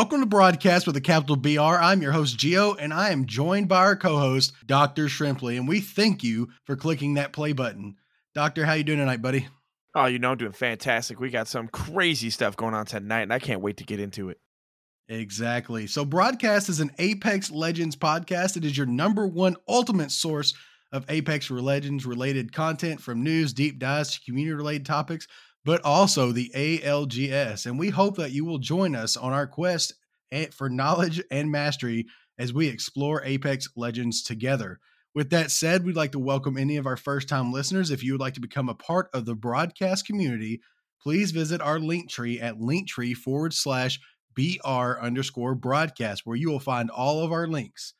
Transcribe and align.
Welcome 0.00 0.20
to 0.20 0.26
Broadcast 0.26 0.86
with 0.86 0.96
a 0.96 1.00
capital 1.02 1.36
BR. 1.36 1.60
I'm 1.60 2.00
your 2.00 2.12
host, 2.12 2.38
Geo, 2.38 2.72
and 2.72 2.90
I 2.90 3.10
am 3.10 3.26
joined 3.26 3.68
by 3.68 3.80
our 3.80 3.96
co-host, 3.96 4.54
Dr. 4.64 5.08
Shrimpley, 5.08 5.58
and 5.58 5.68
we 5.68 5.80
thank 5.80 6.24
you 6.24 6.48
for 6.64 6.74
clicking 6.74 7.14
that 7.14 7.34
play 7.34 7.52
button. 7.52 7.96
Doctor, 8.34 8.64
how 8.64 8.72
you 8.72 8.82
doing 8.82 9.00
tonight, 9.00 9.20
buddy? 9.20 9.48
Oh, 9.94 10.06
you 10.06 10.18
know, 10.18 10.30
I'm 10.30 10.38
doing 10.38 10.52
fantastic. 10.52 11.20
We 11.20 11.28
got 11.28 11.48
some 11.48 11.68
crazy 11.68 12.30
stuff 12.30 12.56
going 12.56 12.72
on 12.72 12.86
tonight, 12.86 13.24
and 13.24 13.32
I 13.32 13.40
can't 13.40 13.60
wait 13.60 13.76
to 13.76 13.84
get 13.84 14.00
into 14.00 14.30
it. 14.30 14.38
Exactly. 15.10 15.86
So, 15.86 16.06
Broadcast 16.06 16.70
is 16.70 16.80
an 16.80 16.92
Apex 16.98 17.50
Legends 17.50 17.94
podcast. 17.94 18.56
It 18.56 18.64
is 18.64 18.78
your 18.78 18.86
number 18.86 19.26
one 19.26 19.56
ultimate 19.68 20.12
source 20.12 20.54
of 20.92 21.04
Apex 21.10 21.50
Legends 21.50 22.06
related 22.06 22.54
content 22.54 23.02
from 23.02 23.22
news, 23.22 23.52
deep 23.52 23.78
dives 23.78 24.14
to 24.14 24.24
community 24.24 24.54
related 24.54 24.86
topics 24.86 25.26
but 25.64 25.84
also 25.84 26.32
the 26.32 26.50
ALGS. 26.54 27.66
And 27.66 27.78
we 27.78 27.90
hope 27.90 28.16
that 28.16 28.32
you 28.32 28.44
will 28.44 28.58
join 28.58 28.94
us 28.94 29.16
on 29.16 29.32
our 29.32 29.46
quest 29.46 29.94
for 30.52 30.68
knowledge 30.68 31.22
and 31.30 31.50
mastery 31.50 32.06
as 32.38 32.52
we 32.52 32.68
explore 32.68 33.22
Apex 33.24 33.68
Legends 33.76 34.22
together. 34.22 34.78
With 35.14 35.30
that 35.30 35.50
said, 35.50 35.84
we'd 35.84 35.96
like 35.96 36.12
to 36.12 36.18
welcome 36.18 36.56
any 36.56 36.76
of 36.76 36.86
our 36.86 36.96
first 36.96 37.28
time 37.28 37.52
listeners. 37.52 37.90
If 37.90 38.04
you 38.04 38.12
would 38.12 38.20
like 38.20 38.34
to 38.34 38.40
become 38.40 38.68
a 38.68 38.74
part 38.74 39.08
of 39.12 39.26
the 39.26 39.34
broadcast 39.34 40.06
community, 40.06 40.60
please 41.02 41.32
visit 41.32 41.60
our 41.60 41.80
link 41.80 42.08
tree 42.08 42.40
at 42.40 42.58
linktree 42.58 43.16
forward 43.16 43.52
slash 43.52 43.98
BR 44.36 45.00
underscore 45.00 45.54
broadcast, 45.54 46.22
where 46.24 46.36
you 46.36 46.48
will 46.48 46.60
find 46.60 46.90
all 46.90 47.24
of 47.24 47.32
our 47.32 47.48
links. 47.48 47.94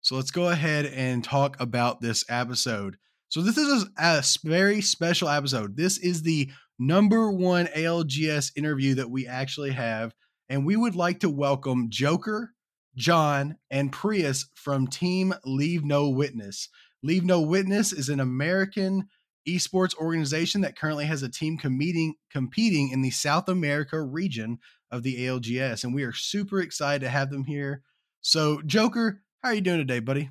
So 0.00 0.16
let's 0.16 0.30
go 0.30 0.48
ahead 0.48 0.86
and 0.86 1.22
talk 1.22 1.56
about 1.60 2.00
this 2.00 2.24
episode. 2.28 2.96
So, 3.28 3.42
this 3.42 3.58
is 3.58 3.86
a 3.98 4.22
very 4.44 4.80
special 4.80 5.28
episode. 5.28 5.76
This 5.76 5.98
is 5.98 6.22
the 6.22 6.50
number 6.78 7.30
one 7.30 7.66
ALGS 7.66 8.52
interview 8.56 8.94
that 8.94 9.10
we 9.10 9.26
actually 9.26 9.72
have. 9.72 10.14
And 10.48 10.64
we 10.64 10.76
would 10.76 10.94
like 10.94 11.20
to 11.20 11.30
welcome 11.30 11.90
Joker, 11.90 12.52
John, 12.96 13.56
and 13.70 13.92
Prius 13.92 14.48
from 14.54 14.86
Team 14.86 15.34
Leave 15.44 15.84
No 15.84 16.08
Witness. 16.08 16.68
Leave 17.02 17.24
No 17.24 17.40
Witness 17.40 17.92
is 17.92 18.08
an 18.08 18.20
American 18.20 19.08
esports 19.48 19.96
organization 19.96 20.60
that 20.60 20.76
currently 20.76 21.04
has 21.04 21.22
a 21.22 21.28
team 21.28 21.56
competing 21.56 22.14
competing 22.32 22.90
in 22.90 23.02
the 23.02 23.10
South 23.10 23.48
America 23.48 24.00
region 24.00 24.58
of 24.90 25.02
the 25.02 25.26
ALGS, 25.26 25.84
and 25.84 25.94
we 25.94 26.04
are 26.04 26.12
super 26.12 26.60
excited 26.60 27.00
to 27.00 27.10
have 27.10 27.30
them 27.30 27.44
here. 27.44 27.82
So, 28.20 28.62
Joker, 28.62 29.22
how 29.42 29.50
are 29.50 29.54
you 29.54 29.60
doing 29.60 29.78
today, 29.78 30.00
buddy? 30.00 30.30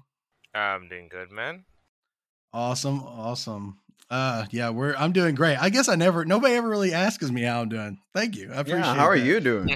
I'm 0.54 0.88
doing 0.88 1.10
good, 1.10 1.32
man. 1.32 1.66
Awesome, 2.54 3.02
awesome. 3.02 3.80
Uh, 4.10 4.46
yeah, 4.52 4.70
we're 4.70 4.94
I'm 4.96 5.14
doing 5.14 5.34
great. 5.34 5.58
I 5.58 5.70
guess 5.70 5.90
I 5.90 5.96
never 5.96 6.26
nobody 6.26 6.54
ever 6.54 6.70
really 6.70 6.94
asks 6.94 7.30
me 7.30 7.42
how 7.42 7.62
I'm 7.62 7.70
doing. 7.70 7.98
Thank 8.14 8.36
you. 8.36 8.52
I 8.52 8.58
appreciate. 8.58 8.82
Yeah, 8.82 8.94
how 8.94 9.08
are 9.08 9.18
that. 9.18 9.26
you 9.26 9.40
doing? 9.40 9.68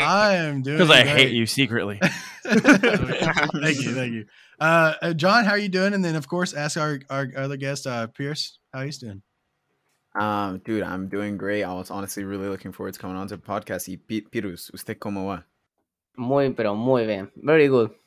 I 0.00 0.34
am 0.34 0.62
doing 0.62 0.78
because 0.78 0.90
I 0.90 1.02
great. 1.02 1.16
hate 1.16 1.32
you 1.32 1.46
secretly. 1.46 2.00
thank 2.44 3.80
you, 3.80 3.94
thank 3.94 4.12
you. 4.12 4.26
Uh, 4.58 4.94
uh, 5.00 5.12
John, 5.12 5.44
how 5.44 5.52
are 5.52 5.58
you 5.58 5.68
doing? 5.68 5.94
And 5.94 6.04
then 6.04 6.16
of 6.16 6.26
course, 6.26 6.52
ask 6.52 6.76
our 6.76 7.00
our 7.08 7.28
other 7.36 7.56
guest, 7.56 7.86
uh, 7.86 8.08
Pierce, 8.08 8.58
how 8.72 8.82
he's 8.82 8.98
doing. 8.98 9.22
Um, 10.18 10.60
dude, 10.64 10.82
I'm 10.82 11.08
doing 11.08 11.36
great. 11.36 11.62
I 11.62 11.72
was 11.72 11.90
honestly 11.90 12.24
really 12.24 12.48
looking 12.48 12.72
forward 12.72 12.94
to 12.94 13.00
coming 13.00 13.16
on 13.16 13.28
to 13.28 13.36
the 13.36 13.42
podcast. 13.42 13.86
Y 13.88 13.98
Pirus, 14.30 14.70
¿usted 14.74 14.98
cómo 14.98 15.26
va? 15.26 15.44
Muy, 16.16 16.50
pero 16.50 16.74
muy 16.74 17.06
bien. 17.06 17.30
Very 17.36 17.68
good. 17.68 17.90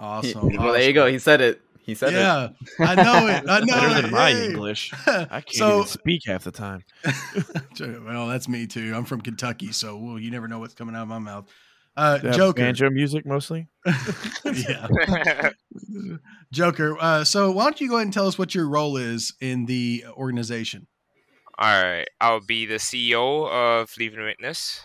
Awesome. 0.00 0.56
well, 0.56 0.72
there 0.72 0.82
you 0.82 0.92
go. 0.92 1.06
He 1.06 1.20
said 1.20 1.40
it. 1.40 1.60
He 1.84 1.94
said 1.94 2.14
yeah, 2.14 2.48
I 2.80 2.94
know 2.94 3.26
it. 3.28 3.44
I 3.46 3.60
know 3.60 3.66
Better 3.66 3.98
it. 3.98 4.02
than 4.02 4.10
my 4.10 4.30
Hey. 4.30 4.46
English. 4.46 4.90
I 5.06 5.26
can't 5.42 5.50
so, 5.52 5.74
even 5.80 5.86
speak 5.86 6.22
half 6.26 6.44
the 6.44 6.50
time. 6.50 6.82
well, 8.06 8.26
that's 8.28 8.48
me 8.48 8.66
too. 8.66 8.94
I'm 8.96 9.04
from 9.04 9.20
Kentucky, 9.20 9.70
so 9.70 9.96
well, 9.98 10.18
you 10.18 10.30
never 10.30 10.48
know 10.48 10.58
what's 10.58 10.72
coming 10.74 10.94
out 10.96 11.02
of 11.02 11.08
my 11.08 11.18
mouth. 11.18 11.46
Uh, 11.96 12.16
Do 12.16 12.22
you 12.22 12.28
have 12.28 12.36
Joker, 12.38 12.62
banjo 12.62 12.90
music 12.90 13.26
mostly. 13.26 13.68
yeah, 14.44 15.50
Joker. 16.52 16.96
Uh, 16.98 17.22
so 17.24 17.50
why 17.50 17.64
don't 17.64 17.80
you 17.80 17.88
go 17.88 17.96
ahead 17.96 18.06
and 18.06 18.14
tell 18.14 18.26
us 18.26 18.38
what 18.38 18.54
your 18.54 18.68
role 18.68 18.96
is 18.96 19.34
in 19.40 19.66
the 19.66 20.04
organization? 20.16 20.86
All 21.58 21.82
right, 21.82 22.08
I'll 22.20 22.40
be 22.40 22.66
the 22.66 22.76
CEO 22.76 23.48
of 23.48 23.90
Leave 23.98 24.14
No 24.14 24.24
Witness. 24.24 24.80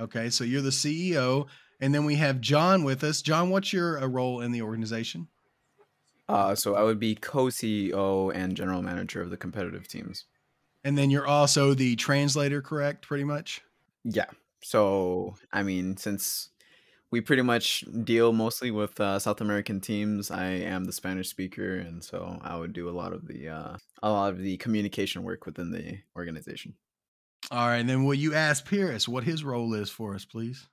Okay, 0.00 0.30
so 0.30 0.42
you're 0.44 0.60
the 0.62 0.70
CEO, 0.70 1.46
and 1.80 1.94
then 1.94 2.04
we 2.04 2.16
have 2.16 2.40
John 2.40 2.82
with 2.84 3.04
us. 3.04 3.22
John, 3.22 3.50
what's 3.50 3.72
your 3.72 4.02
uh, 4.02 4.06
role 4.06 4.40
in 4.40 4.52
the 4.52 4.62
organization? 4.62 5.28
Uh, 6.32 6.54
so 6.54 6.74
I 6.76 6.82
would 6.82 6.98
be 6.98 7.14
co-CEO 7.14 8.34
and 8.34 8.56
general 8.56 8.80
manager 8.80 9.20
of 9.20 9.28
the 9.28 9.36
competitive 9.36 9.86
teams. 9.86 10.24
And 10.82 10.96
then 10.96 11.10
you're 11.10 11.26
also 11.26 11.74
the 11.74 11.94
translator, 11.96 12.62
correct? 12.62 13.06
Pretty 13.06 13.24
much. 13.24 13.60
Yeah. 14.02 14.30
So 14.62 15.36
I 15.52 15.62
mean, 15.62 15.98
since 15.98 16.48
we 17.10 17.20
pretty 17.20 17.42
much 17.42 17.84
deal 18.04 18.32
mostly 18.32 18.70
with 18.70 18.98
uh, 18.98 19.18
South 19.18 19.42
American 19.42 19.78
teams, 19.78 20.30
I 20.30 20.46
am 20.46 20.84
the 20.84 20.92
Spanish 20.92 21.28
speaker, 21.28 21.76
and 21.76 22.02
so 22.02 22.38
I 22.40 22.56
would 22.56 22.72
do 22.72 22.88
a 22.88 22.96
lot 22.96 23.12
of 23.12 23.28
the 23.28 23.50
uh, 23.50 23.76
a 24.02 24.10
lot 24.10 24.32
of 24.32 24.38
the 24.38 24.56
communication 24.56 25.24
work 25.24 25.44
within 25.44 25.70
the 25.70 25.98
organization. 26.16 26.74
All 27.50 27.66
right, 27.66 27.76
and 27.76 27.90
then 27.90 28.04
will 28.04 28.14
you 28.14 28.34
ask 28.34 28.66
Pierce 28.66 29.06
what 29.06 29.24
his 29.24 29.44
role 29.44 29.74
is 29.74 29.90
for 29.90 30.14
us, 30.14 30.24
please? 30.24 30.66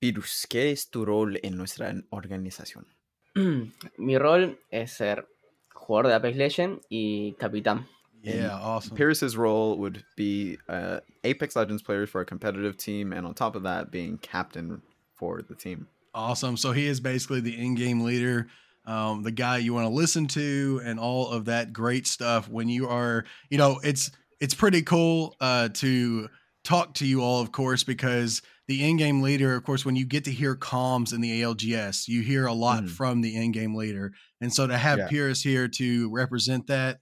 Pirus, 0.00 0.46
¿qué 0.46 0.72
es 0.72 0.86
tu 0.86 1.04
rol 1.04 1.36
en 1.44 1.58
nuestra 1.58 1.92
organización? 2.10 2.86
Mi 3.98 4.16
rol 4.16 4.56
es 4.70 4.96
ser 4.96 5.26
jugador 5.74 6.08
de 6.08 6.14
Apex 6.14 6.36
Legends 6.36 6.86
y 6.90 7.34
capitán. 7.38 7.86
Yeah, 8.22 8.58
awesome. 8.58 8.96
Pierce's 8.96 9.36
role 9.36 9.76
would 9.78 10.02
be 10.16 10.58
uh, 10.68 11.00
Apex 11.24 11.56
Legends 11.56 11.82
player 11.82 12.06
for 12.06 12.22
a 12.22 12.24
competitive 12.24 12.76
team, 12.78 13.12
and 13.12 13.26
on 13.26 13.34
top 13.34 13.54
of 13.54 13.64
that, 13.64 13.90
being 13.90 14.16
captain 14.18 14.80
for 15.14 15.42
the 15.42 15.54
team. 15.54 15.88
Awesome. 16.14 16.56
So 16.56 16.72
he 16.72 16.86
is 16.86 17.00
basically 17.00 17.40
the 17.40 17.54
in-game 17.54 18.00
leader, 18.00 18.46
um, 18.86 19.22
the 19.22 19.30
guy 19.30 19.58
you 19.58 19.74
want 19.74 19.86
to 19.86 19.92
listen 19.92 20.26
to, 20.28 20.80
and 20.84 20.98
all 20.98 21.28
of 21.28 21.46
that 21.46 21.72
great 21.72 22.06
stuff. 22.06 22.48
When 22.48 22.68
you 22.68 22.88
are, 22.88 23.24
you 23.50 23.58
know, 23.58 23.78
it's 23.84 24.10
it's 24.40 24.54
pretty 24.54 24.82
cool 24.82 25.36
uh, 25.40 25.68
to 25.74 26.28
talk 26.64 26.94
to 26.94 27.06
you 27.06 27.22
all, 27.22 27.40
of 27.40 27.52
course, 27.52 27.84
because 27.84 28.42
the 28.66 28.88
in-game 28.88 29.20
leader, 29.20 29.54
of 29.54 29.64
course, 29.64 29.84
when 29.84 29.96
you 29.96 30.06
get 30.06 30.24
to 30.24 30.32
hear 30.32 30.56
comms 30.56 31.12
in 31.12 31.20
the 31.20 31.42
ALGS, 31.42 32.08
you 32.08 32.22
hear 32.22 32.46
a 32.46 32.54
lot 32.54 32.84
Mhm. 32.84 32.90
from 32.90 33.20
the 33.20 33.36
in-game 33.36 33.74
leader, 33.74 34.12
and 34.40 34.52
so 34.52 34.66
to 34.66 34.76
have 34.78 34.98
Yeah. 34.98 35.08
Pierce 35.08 35.42
here 35.42 35.68
to 35.68 36.10
represent 36.10 36.66
that, 36.68 37.00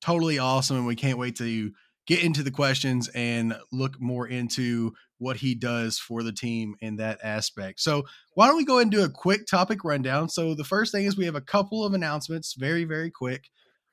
totally 0.00 0.38
awesome, 0.38 0.76
and 0.78 0.86
we 0.86 0.96
can't 0.96 1.18
wait 1.18 1.36
to 1.36 1.72
get 2.06 2.22
into 2.22 2.42
the 2.42 2.50
questions 2.50 3.08
and 3.08 3.54
look 3.72 4.00
more 4.00 4.26
into 4.26 4.92
what 5.18 5.38
he 5.38 5.54
does 5.54 5.98
for 5.98 6.22
the 6.22 6.32
team 6.32 6.74
in 6.80 6.96
that 6.96 7.18
aspect. 7.22 7.80
So 7.80 8.04
why 8.34 8.46
don't 8.46 8.56
we 8.58 8.64
go 8.64 8.74
ahead 8.76 8.82
and 8.84 8.90
do 8.92 9.04
a 9.04 9.08
quick 9.08 9.46
topic 9.46 9.84
rundown? 9.84 10.28
So 10.28 10.54
the 10.54 10.64
first 10.64 10.92
thing 10.92 11.06
is 11.06 11.16
we 11.16 11.24
have 11.24 11.34
a 11.34 11.40
couple 11.40 11.84
of 11.84 11.94
announcements, 11.94 12.54
very, 12.58 12.84
very 12.84 13.10
quick. 13.10 13.48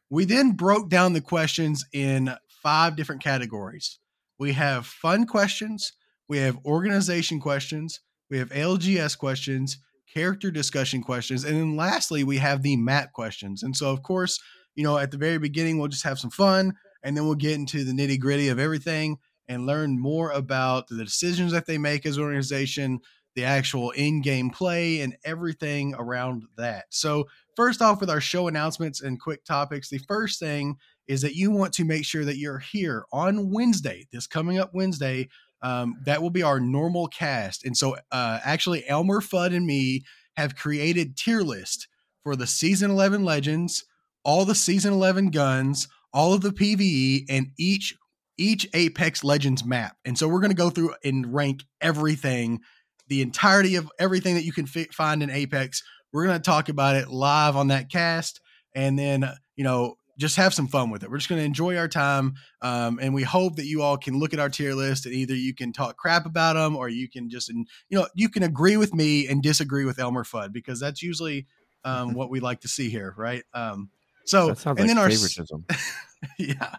We 0.10 0.26
then 0.26 0.52
broke 0.54 0.90
down 0.90 1.14
the 1.14 1.22
questions 1.22 1.86
in 1.94 2.36
five 2.62 2.98
different 2.98 3.24
categories. 3.24 3.98
We 4.42 4.54
have 4.54 4.88
fun 4.88 5.28
questions, 5.28 5.94
we 6.28 6.40
have 6.40 6.58
organization 6.66 7.40
questions, 7.40 8.00
we 8.28 8.40
have 8.40 8.50
LGS 8.50 9.16
questions, 9.16 9.78
character 10.12 10.50
discussion 10.50 11.04
questions, 11.04 11.44
and 11.44 11.56
then 11.56 11.76
lastly, 11.76 12.24
we 12.24 12.38
have 12.38 12.64
the 12.64 12.76
map 12.76 13.14
questions. 13.14 13.62
And 13.62 13.78
so, 13.78 13.92
of 13.92 14.02
course, 14.02 14.42
you 14.74 14.84
know, 14.84 14.98
at 14.98 15.12
the 15.12 15.20
very 15.20 15.38
beginning, 15.38 15.78
we'll 15.78 15.90
just 15.90 16.06
have 16.06 16.18
some 16.18 16.32
fun, 16.32 16.74
and 17.04 17.16
then 17.16 17.26
we'll 17.26 17.36
get 17.36 17.54
into 17.54 17.84
the 17.84 17.92
nitty 17.92 18.20
gritty 18.20 18.48
of 18.48 18.58
everything 18.58 19.20
and 19.48 19.68
learn 19.68 20.00
more 20.00 20.32
about 20.32 20.88
the 20.88 21.04
decisions 21.04 21.52
that 21.52 21.68
they 21.68 21.78
make 21.78 22.08
as 22.08 22.18
an 22.18 22.24
organization, 22.24 23.00
the 23.36 23.44
actual 23.44 23.92
in-game 23.92 24.50
play, 24.50 25.02
and 25.02 25.16
everything 25.24 25.94
around 26.00 26.46
that. 26.58 26.86
So, 26.90 27.28
first 27.56 27.80
off, 27.80 28.02
with 28.02 28.10
our 28.10 28.20
show 28.20 28.48
announcements 28.48 29.02
and 29.02 29.22
quick 29.22 29.46
topics, 29.46 29.92
the 29.92 30.00
first 30.08 30.40
thing 30.40 30.78
is 31.08 31.22
that 31.22 31.36
you 31.36 31.52
want 31.52 31.74
to 31.74 31.86
make 31.86 32.06
sure 32.06 32.26
that 32.26 32.38
you're 32.38 32.60
here 32.60 33.06
on 33.12 33.52
Wednesday, 33.52 34.08
this 34.12 34.28
coming 34.28 34.60
up 34.60 34.74
Wednesday. 34.74 35.30
Um, 35.64 35.98
that 36.06 36.24
will 36.24 36.32
be 36.32 36.42
our 36.42 36.60
normal 36.60 37.08
cast. 37.08 37.64
And 37.66 37.78
so, 37.78 37.96
uh, 38.12 38.40
actually, 38.44 38.88
Elmer 38.90 39.22
Fudd 39.22 39.56
and 39.56 39.68
me 39.68 40.04
have 40.36 40.56
created 40.56 41.16
tier 41.16 41.42
list 41.42 41.88
for 42.24 42.36
the 42.36 42.48
season 42.48 42.92
11 42.92 43.24
legends, 43.24 43.86
all 44.24 44.46
the 44.46 44.56
season 44.56 44.94
11 44.94 45.30
guns, 45.30 45.88
all 46.14 46.34
of 46.34 46.42
the 46.42 46.52
PVE, 46.52 47.26
and 47.30 47.52
each 47.58 47.96
each 48.38 48.68
Apex 48.74 49.24
Legends 49.24 49.64
map. 49.64 49.98
And 50.04 50.18
so 50.18 50.28
we're 50.28 50.40
going 50.40 50.52
to 50.52 50.56
go 50.56 50.72
through 50.72 50.96
and 51.04 51.32
rank 51.32 51.64
everything, 51.80 52.62
the 53.08 53.22
entirety 53.22 53.76
of 53.76 53.92
everything 54.00 54.34
that 54.36 54.46
you 54.46 54.52
can 54.52 54.66
fi- 54.66 54.88
find 54.92 55.22
in 55.22 55.30
Apex. 55.30 55.84
We're 56.12 56.26
going 56.26 56.40
to 56.40 56.44
talk 56.44 56.68
about 56.68 56.96
it 56.96 57.10
live 57.10 57.56
on 57.56 57.68
that 57.68 57.92
cast, 57.92 58.42
and 58.74 58.98
then 58.98 59.30
you 59.56 59.64
know 59.64 59.96
just 60.22 60.38
have 60.38 60.54
some 60.54 60.68
fun 60.68 60.90
with 60.90 61.04
it. 61.04 61.12
We're 61.12 61.18
just 61.18 61.28
going 61.28 61.42
to 61.42 61.46
enjoy 61.46 61.76
our 61.78 61.88
time, 61.88 62.36
um, 62.62 63.00
and 63.02 63.14
we 63.14 63.24
hope 63.24 63.58
that 63.58 63.66
you 63.66 63.82
all 63.82 63.98
can 63.98 64.20
look 64.20 64.34
at 64.34 64.40
our 64.40 64.50
tier 64.50 64.74
list 64.74 65.06
and 65.06 65.14
either 65.14 65.36
you 65.36 65.54
can 65.54 65.74
talk 65.74 65.98
crap 65.98 66.26
about 66.26 66.54
them 66.54 66.78
or 66.78 66.88
you 66.88 67.10
can 67.10 67.30
just 67.30 67.50
and 67.50 67.68
you 67.90 67.98
know 67.98 68.08
you 68.16 68.30
can 68.30 68.44
agree 68.44 68.78
with 68.78 68.94
me 68.94 69.28
and 69.28 69.44
disagree 69.44 69.84
with 69.84 70.00
Elmer 70.00 70.24
Fudd 70.24 70.54
because 70.54 70.80
that's 70.80 71.02
usually 71.02 71.48
um, 71.84 72.14
what 72.14 72.30
we 72.30 72.40
like 72.40 72.62
to 72.62 72.68
see 72.68 72.90
here, 72.90 73.14
right? 73.18 73.44
Um, 73.54 73.90
so 74.26 74.50
That 74.50 74.66
and 74.66 74.80
like 74.80 74.88
then 74.88 74.98
our 74.98 75.10
favoritism. 75.10 75.66
yeah, 76.40 76.76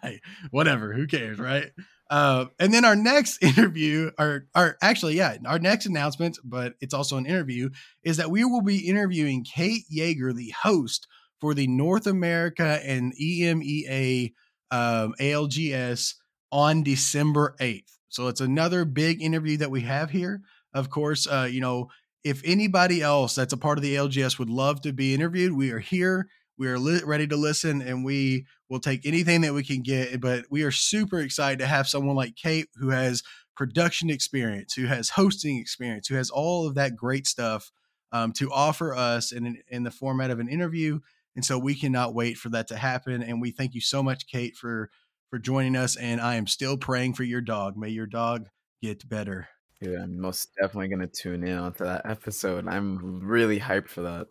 whatever. 0.50 0.92
Who 0.92 1.06
cares, 1.06 1.38
right? 1.38 1.72
Uh, 2.08 2.46
and 2.60 2.72
then 2.72 2.84
our 2.84 2.94
next 2.94 3.42
interview, 3.42 4.10
or, 4.18 4.46
or 4.54 4.76
actually, 4.82 5.16
yeah, 5.16 5.36
our 5.46 5.58
next 5.58 5.86
announcement, 5.86 6.38
but 6.44 6.74
it's 6.80 6.94
also 6.94 7.16
an 7.16 7.26
interview, 7.26 7.70
is 8.04 8.18
that 8.18 8.30
we 8.30 8.44
will 8.44 8.62
be 8.62 8.86
interviewing 8.86 9.44
Kate 9.44 9.84
Yeager, 9.92 10.34
the 10.34 10.52
host 10.62 11.08
for 11.42 11.54
the 11.54 11.66
North 11.66 12.06
America 12.06 12.78
and 12.84 13.12
EMEA 13.20 14.32
um, 14.70 15.12
ALGS 15.18 16.14
on 16.52 16.84
December 16.84 17.56
8th. 17.58 17.98
So 18.10 18.28
it's 18.28 18.40
another 18.40 18.84
big 18.84 19.20
interview 19.20 19.56
that 19.56 19.72
we 19.72 19.80
have 19.80 20.10
here. 20.10 20.42
Of 20.72 20.88
course, 20.88 21.26
uh, 21.26 21.48
you 21.50 21.60
know, 21.60 21.88
if 22.22 22.42
anybody 22.44 23.02
else 23.02 23.34
that's 23.34 23.52
a 23.52 23.56
part 23.56 23.76
of 23.76 23.82
the 23.82 23.96
ALGS 23.96 24.38
would 24.38 24.50
love 24.50 24.82
to 24.82 24.92
be 24.92 25.14
interviewed, 25.14 25.52
we 25.54 25.72
are 25.72 25.80
here. 25.80 26.28
We 26.58 26.68
are 26.68 26.78
li- 26.78 27.02
ready 27.04 27.26
to 27.26 27.36
listen 27.36 27.82
and 27.82 28.04
we 28.04 28.46
will 28.70 28.78
take 28.78 29.04
anything 29.04 29.40
that 29.40 29.52
we 29.52 29.64
can 29.64 29.82
get. 29.82 30.20
But 30.20 30.44
we 30.48 30.62
are 30.62 30.70
super 30.70 31.18
excited 31.18 31.58
to 31.58 31.66
have 31.66 31.88
someone 31.88 32.14
like 32.14 32.36
Kate 32.36 32.68
who 32.76 32.90
has 32.90 33.24
production 33.56 34.10
experience, 34.10 34.74
who 34.74 34.86
has 34.86 35.08
hosting 35.08 35.58
experience, 35.58 36.06
who 36.06 36.14
has 36.14 36.30
all 36.30 36.68
of 36.68 36.76
that 36.76 36.94
great 36.94 37.26
stuff 37.26 37.72
um, 38.12 38.32
to 38.34 38.52
offer 38.52 38.94
us 38.94 39.32
in, 39.32 39.58
in 39.68 39.82
the 39.82 39.90
format 39.90 40.30
of 40.30 40.38
an 40.38 40.48
interview. 40.48 41.00
And 41.34 41.44
so 41.44 41.58
we 41.58 41.74
cannot 41.74 42.14
wait 42.14 42.36
for 42.36 42.48
that 42.50 42.68
to 42.68 42.76
happen. 42.76 43.22
And 43.22 43.40
we 43.40 43.50
thank 43.50 43.74
you 43.74 43.80
so 43.80 44.02
much, 44.02 44.26
Kate, 44.26 44.56
for 44.56 44.90
for 45.30 45.38
joining 45.38 45.76
us. 45.76 45.96
And 45.96 46.20
I 46.20 46.34
am 46.34 46.46
still 46.46 46.76
praying 46.76 47.14
for 47.14 47.24
your 47.24 47.40
dog. 47.40 47.76
May 47.76 47.88
your 47.88 48.06
dog 48.06 48.48
get 48.82 49.08
better. 49.08 49.48
Yeah, 49.80 50.02
I'm 50.02 50.20
most 50.20 50.50
definitely 50.60 50.88
gonna 50.88 51.08
tune 51.08 51.42
in 51.42 51.58
onto 51.58 51.84
that 51.84 52.02
episode. 52.04 52.68
I'm 52.68 53.20
really 53.20 53.58
hyped 53.58 53.88
for 53.88 54.02
that. 54.02 54.26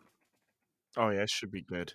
Oh 0.95 1.09
yeah, 1.09 1.24
it 1.24 1.30
should 1.30 1.51
be 1.51 1.62
good. 1.62 1.94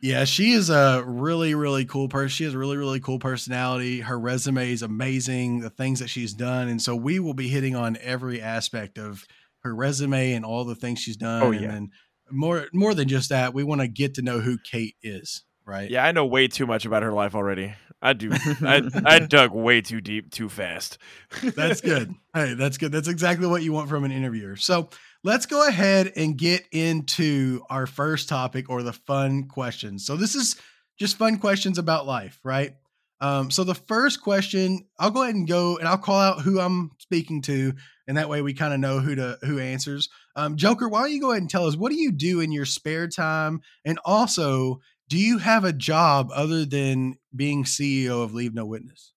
Yeah, 0.00 0.24
she 0.24 0.52
is 0.52 0.70
a 0.70 1.02
really, 1.04 1.54
really 1.56 1.84
cool 1.84 2.08
person. 2.08 2.28
She 2.28 2.44
has 2.44 2.54
a 2.54 2.58
really, 2.58 2.76
really 2.76 3.00
cool 3.00 3.18
personality. 3.18 4.00
Her 4.00 4.18
resume 4.18 4.70
is 4.70 4.82
amazing, 4.82 5.58
the 5.60 5.70
things 5.70 5.98
that 5.98 6.08
she's 6.08 6.34
done. 6.34 6.68
And 6.68 6.80
so 6.80 6.94
we 6.94 7.18
will 7.18 7.34
be 7.34 7.48
hitting 7.48 7.74
on 7.74 7.98
every 8.00 8.40
aspect 8.40 8.96
of 8.96 9.24
her 9.64 9.74
resume 9.74 10.34
and 10.34 10.44
all 10.44 10.64
the 10.64 10.76
things 10.76 11.00
she's 11.00 11.16
done. 11.16 11.42
Oh, 11.42 11.50
yeah. 11.50 11.62
And 11.62 11.70
then 11.70 11.90
more 12.30 12.68
more 12.72 12.94
than 12.94 13.08
just 13.08 13.30
that, 13.30 13.54
we 13.54 13.64
want 13.64 13.80
to 13.80 13.88
get 13.88 14.14
to 14.14 14.22
know 14.22 14.40
who 14.40 14.58
Kate 14.58 14.96
is, 15.02 15.44
right? 15.64 15.90
Yeah, 15.90 16.04
I 16.04 16.12
know 16.12 16.26
way 16.26 16.48
too 16.48 16.66
much 16.66 16.86
about 16.86 17.02
her 17.02 17.12
life 17.12 17.34
already. 17.34 17.74
I 18.00 18.12
do. 18.12 18.30
I, 18.32 18.82
I 19.04 19.18
dug 19.18 19.52
way 19.52 19.80
too 19.80 20.00
deep, 20.00 20.30
too 20.30 20.48
fast. 20.48 20.98
That's 21.42 21.80
good. 21.80 22.14
Hey, 22.34 22.54
that's 22.54 22.78
good. 22.78 22.92
That's 22.92 23.08
exactly 23.08 23.48
what 23.48 23.62
you 23.62 23.72
want 23.72 23.88
from 23.88 24.04
an 24.04 24.12
interviewer. 24.12 24.54
So 24.54 24.90
let's 25.24 25.46
go 25.46 25.66
ahead 25.66 26.12
and 26.14 26.36
get 26.36 26.64
into 26.70 27.62
our 27.68 27.86
first 27.86 28.28
topic 28.28 28.70
or 28.70 28.84
the 28.84 28.92
fun 28.92 29.48
questions. 29.48 30.06
So 30.06 30.14
this 30.14 30.36
is 30.36 30.54
just 31.00 31.16
fun 31.16 31.38
questions 31.38 31.78
about 31.78 32.06
life, 32.06 32.38
right? 32.44 32.74
Um, 33.20 33.50
so 33.50 33.64
the 33.64 33.74
first 33.74 34.22
question, 34.22 34.86
I'll 34.98 35.10
go 35.10 35.22
ahead 35.22 35.34
and 35.34 35.48
go 35.48 35.76
and 35.76 35.88
I'll 35.88 35.98
call 35.98 36.20
out 36.20 36.42
who 36.42 36.60
I'm 36.60 36.92
speaking 36.98 37.42
to, 37.42 37.74
and 38.06 38.16
that 38.16 38.28
way 38.28 38.42
we 38.42 38.54
kind 38.54 38.72
of 38.72 38.80
know 38.80 39.00
who 39.00 39.14
to 39.16 39.38
who 39.42 39.58
answers. 39.58 40.08
Um, 40.36 40.56
Joker, 40.56 40.88
why 40.88 41.02
don't 41.02 41.12
you 41.12 41.20
go 41.20 41.30
ahead 41.32 41.42
and 41.42 41.50
tell 41.50 41.66
us 41.66 41.76
what 41.76 41.90
do 41.90 41.98
you 41.98 42.12
do 42.12 42.40
in 42.40 42.52
your 42.52 42.64
spare 42.64 43.08
time, 43.08 43.60
and 43.84 43.98
also 44.04 44.80
do 45.08 45.18
you 45.18 45.38
have 45.38 45.64
a 45.64 45.72
job 45.72 46.30
other 46.34 46.64
than 46.64 47.16
being 47.34 47.64
CEO 47.64 48.22
of 48.22 48.34
Leave 48.34 48.54
No 48.54 48.66
Witness? 48.66 49.12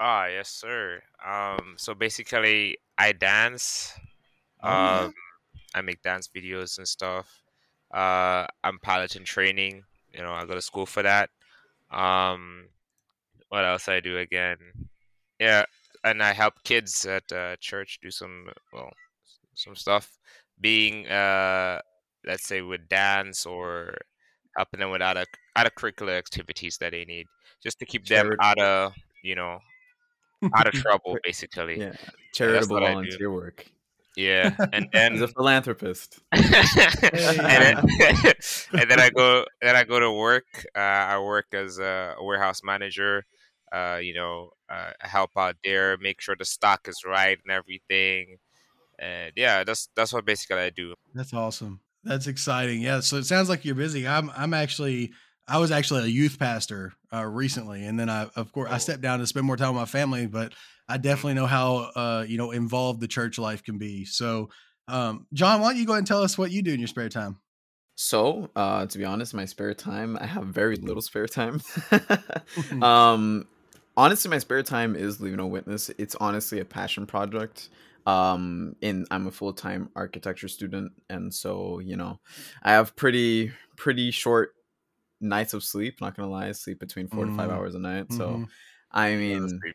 Ah, 0.00 0.26
yes, 0.26 0.48
sir. 0.48 1.02
Um, 1.24 1.74
so 1.76 1.94
basically, 1.94 2.78
I 2.98 3.12
dance. 3.12 3.92
Oh, 4.62 4.68
yeah. 4.68 5.00
Um, 5.00 5.14
I 5.74 5.80
make 5.82 6.02
dance 6.02 6.28
videos 6.34 6.78
and 6.78 6.88
stuff. 6.88 7.42
Uh, 7.92 8.46
I'm 8.64 8.78
pilot 8.80 9.16
in 9.16 9.24
training. 9.24 9.84
You 10.12 10.22
know, 10.22 10.32
I 10.32 10.44
go 10.44 10.54
to 10.54 10.62
school 10.62 10.86
for 10.86 11.02
that. 11.02 11.30
Um, 11.90 12.68
what 13.52 13.66
else 13.66 13.86
I 13.86 14.00
do 14.00 14.16
again? 14.16 14.56
Yeah, 15.38 15.64
and 16.04 16.22
I 16.22 16.32
help 16.32 16.54
kids 16.64 17.04
at 17.04 17.30
uh, 17.30 17.56
church 17.60 17.98
do 18.02 18.10
some 18.10 18.46
well, 18.72 18.90
some 19.54 19.76
stuff. 19.76 20.08
Being 20.58 21.06
uh, 21.06 21.80
let's 22.26 22.46
say 22.46 22.62
with 22.62 22.88
dance 22.88 23.44
or 23.44 23.98
helping 24.56 24.80
them 24.80 24.90
with 24.90 25.02
other 25.02 25.26
other 25.54 25.68
curricular 25.68 26.16
activities 26.16 26.78
that 26.78 26.92
they 26.92 27.04
need, 27.04 27.26
just 27.62 27.78
to 27.80 27.84
keep 27.84 28.06
them 28.06 28.30
out 28.40 28.58
of 28.58 28.94
you 29.22 29.34
know 29.34 29.58
out 30.54 30.66
of 30.66 30.72
trouble, 30.84 31.18
basically. 31.22 31.78
Yeah, 31.78 31.92
charitable 32.32 32.80
do. 32.80 32.86
volunteer 32.86 33.30
work. 33.30 33.66
Yeah, 34.16 34.56
and 34.72 34.88
then 34.94 35.12
He's 35.12 35.20
a 35.20 35.28
philanthropist. 35.28 36.20
and, 36.32 36.42
then, 36.42 37.76
and 38.72 38.90
then 38.90 38.98
I 38.98 39.10
go 39.10 39.44
then 39.60 39.76
I 39.76 39.84
go 39.84 40.00
to 40.00 40.10
work. 40.10 40.46
Uh, 40.74 40.78
I 40.78 41.18
work 41.18 41.52
as 41.52 41.78
a 41.78 42.14
warehouse 42.18 42.62
manager. 42.64 43.26
Uh, 43.72 43.98
you 44.02 44.14
know, 44.14 44.50
uh, 44.68 44.92
help 45.00 45.30
out 45.36 45.56
there, 45.64 45.96
make 45.98 46.20
sure 46.20 46.36
the 46.38 46.44
stock 46.44 46.88
is 46.88 47.04
right 47.06 47.38
and 47.42 47.52
everything. 47.52 48.36
And 48.98 49.32
yeah, 49.36 49.64
that's 49.64 49.88
that's 49.96 50.12
what 50.12 50.24
basically 50.24 50.58
I 50.58 50.70
do. 50.70 50.94
That's 51.14 51.32
awesome. 51.32 51.80
That's 52.04 52.26
exciting. 52.26 52.80
Yeah. 52.82 53.00
So 53.00 53.16
it 53.16 53.24
sounds 53.24 53.48
like 53.48 53.64
you're 53.64 53.74
busy. 53.74 54.06
I'm 54.06 54.30
I'm 54.36 54.54
actually 54.54 55.12
I 55.48 55.58
was 55.58 55.70
actually 55.70 56.04
a 56.04 56.06
youth 56.06 56.38
pastor 56.38 56.92
uh, 57.12 57.24
recently, 57.24 57.84
and 57.84 57.98
then 57.98 58.08
I 58.08 58.24
of 58.36 58.52
course 58.52 58.70
I 58.70 58.76
Oh. 58.76 58.78
stepped 58.78 59.02
down 59.02 59.18
to 59.20 59.26
spend 59.26 59.46
more 59.46 59.56
time 59.56 59.74
with 59.74 59.80
my 59.82 59.86
family, 59.86 60.26
but 60.26 60.52
I 60.88 60.98
definitely 60.98 61.34
know 61.34 61.46
how 61.46 61.90
uh, 61.96 62.24
you 62.28 62.38
know 62.38 62.50
involved 62.50 63.00
the 63.00 63.08
church 63.08 63.38
life 63.38 63.62
can 63.62 63.78
be. 63.78 64.04
So, 64.04 64.50
um, 64.88 65.26
John, 65.32 65.60
why 65.60 65.70
don't 65.70 65.78
you 65.80 65.86
go 65.86 65.92
ahead 65.92 65.98
and 66.00 66.06
tell 66.06 66.22
us 66.22 66.36
what 66.38 66.50
you 66.50 66.62
do 66.62 66.72
in 66.72 66.80
your 66.80 66.88
spare 66.88 67.08
time? 67.08 67.38
So, 67.94 68.50
uh, 68.56 68.86
to 68.86 68.98
be 68.98 69.04
honest, 69.04 69.34
my 69.34 69.44
spare 69.44 69.74
time, 69.74 70.16
I 70.20 70.26
have 70.26 70.44
very 70.46 70.76
little 70.76 71.02
spare 71.02 71.26
time. 71.26 71.60
um, 72.82 73.46
honestly, 73.96 74.30
my 74.30 74.38
spare 74.38 74.62
time 74.62 74.96
is 74.96 75.20
leaving 75.20 75.40
a 75.40 75.46
witness. 75.46 75.90
It's 75.98 76.14
honestly 76.16 76.60
a 76.60 76.64
passion 76.64 77.06
project. 77.06 77.70
Um, 78.06 78.74
and 78.82 79.06
I'm 79.10 79.26
a 79.28 79.30
full 79.30 79.52
time 79.52 79.90
architecture 79.94 80.48
student, 80.48 80.92
and 81.08 81.32
so 81.32 81.78
you 81.78 81.96
know, 81.96 82.20
I 82.64 82.72
have 82.72 82.96
pretty 82.96 83.52
pretty 83.76 84.10
short 84.10 84.54
nights 85.20 85.54
of 85.54 85.64
sleep. 85.64 86.00
Not 86.00 86.16
gonna 86.16 86.30
lie, 86.30 86.48
I 86.48 86.52
sleep 86.52 86.80
between 86.80 87.08
four 87.08 87.26
to 87.26 87.32
five 87.32 87.50
Mm. 87.50 87.52
hours 87.52 87.74
a 87.76 87.80
night. 87.80 88.12
So, 88.12 88.42
Mhm. 88.42 88.50
I 88.92 89.16
mean. 89.16 89.66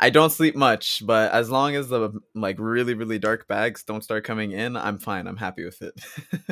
I 0.00 0.10
don't 0.10 0.30
sleep 0.30 0.54
much, 0.54 1.02
but 1.04 1.32
as 1.32 1.50
long 1.50 1.74
as 1.74 1.88
the 1.88 2.10
like 2.34 2.56
really 2.60 2.94
really 2.94 3.18
dark 3.18 3.48
bags 3.48 3.82
don't 3.82 4.04
start 4.04 4.22
coming 4.24 4.52
in, 4.52 4.76
I'm 4.76 4.98
fine. 4.98 5.26
I'm 5.26 5.36
happy 5.36 5.64
with 5.64 5.82
it. 5.82 5.94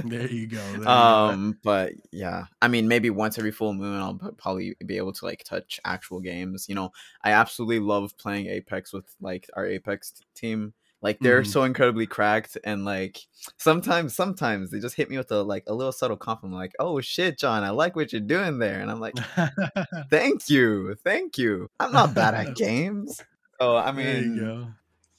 There 0.04 0.26
you 0.26 0.48
go. 0.48 0.56
There 0.72 0.78
you 0.78 0.84
go. 0.84 0.90
um, 0.90 1.58
but 1.62 1.92
yeah, 2.10 2.46
I 2.60 2.66
mean, 2.68 2.88
maybe 2.88 3.08
once 3.10 3.38
every 3.38 3.52
full 3.52 3.72
moon, 3.72 4.00
I'll 4.00 4.14
probably 4.36 4.74
be 4.84 4.96
able 4.96 5.12
to 5.12 5.24
like 5.24 5.44
touch 5.44 5.78
actual 5.84 6.20
games. 6.20 6.68
You 6.68 6.74
know, 6.74 6.90
I 7.22 7.32
absolutely 7.32 7.78
love 7.78 8.16
playing 8.18 8.46
Apex 8.46 8.92
with 8.92 9.04
like 9.20 9.48
our 9.54 9.64
Apex 9.64 10.10
t- 10.10 10.24
team. 10.34 10.74
Like 11.02 11.18
they're 11.20 11.42
Mhm. 11.42 11.46
so 11.46 11.62
incredibly 11.62 12.06
cracked, 12.06 12.56
and 12.64 12.84
like 12.84 13.18
sometimes, 13.58 14.16
sometimes 14.16 14.70
they 14.70 14.80
just 14.80 14.96
hit 14.96 15.08
me 15.10 15.18
with 15.18 15.30
a 15.30 15.42
like 15.42 15.62
a 15.68 15.74
little 15.74 15.92
subtle 15.92 16.16
compliment, 16.16 16.58
like, 16.58 16.72
"Oh 16.80 17.00
shit, 17.00 17.38
John, 17.38 17.62
I 17.62 17.70
like 17.70 17.94
what 17.94 18.12
you're 18.12 18.20
doing 18.22 18.58
there," 18.58 18.80
and 18.80 18.90
I'm 18.90 18.98
like, 18.98 19.14
"Thank 20.10 20.48
you, 20.48 20.96
thank 21.04 21.38
you. 21.38 21.70
I'm 21.78 21.92
not 21.92 22.14
bad 22.14 22.34
at 22.34 22.56
games." 22.56 23.22
So 23.60 23.76
I 23.76 23.88
you 23.88 23.92
mean, 23.96 24.38
go. 24.38 24.68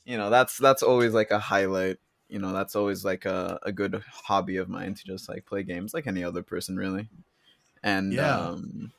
you 0.05 0.17
know 0.17 0.29
that's 0.29 0.57
that's 0.57 0.83
always 0.83 1.13
like 1.13 1.31
a 1.31 1.39
highlight 1.39 1.97
you 2.29 2.39
know 2.39 2.53
that's 2.53 2.75
always 2.75 3.03
like 3.05 3.25
a, 3.25 3.59
a 3.63 3.71
good 3.71 4.03
hobby 4.11 4.57
of 4.57 4.69
mine 4.69 4.93
to 4.93 5.03
just 5.05 5.29
like 5.29 5.45
play 5.45 5.63
games 5.63 5.93
like 5.93 6.07
any 6.07 6.23
other 6.23 6.43
person 6.43 6.75
really 6.77 7.07
and 7.83 8.13
Yeah. 8.13 8.49
um 8.49 8.91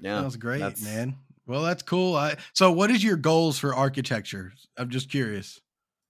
yeah 0.00 0.16
that 0.18 0.24
was 0.24 0.36
great, 0.36 0.60
that's- 0.60 0.82
man. 0.84 1.16
Well, 1.46 1.62
that's 1.62 1.82
cool. 1.82 2.14
I, 2.14 2.36
so, 2.52 2.70
what 2.70 2.90
is 2.90 3.02
your 3.02 3.16
goals 3.16 3.58
for 3.58 3.74
architecture? 3.74 4.52
I'm 4.76 4.90
just 4.90 5.10
curious. 5.10 5.60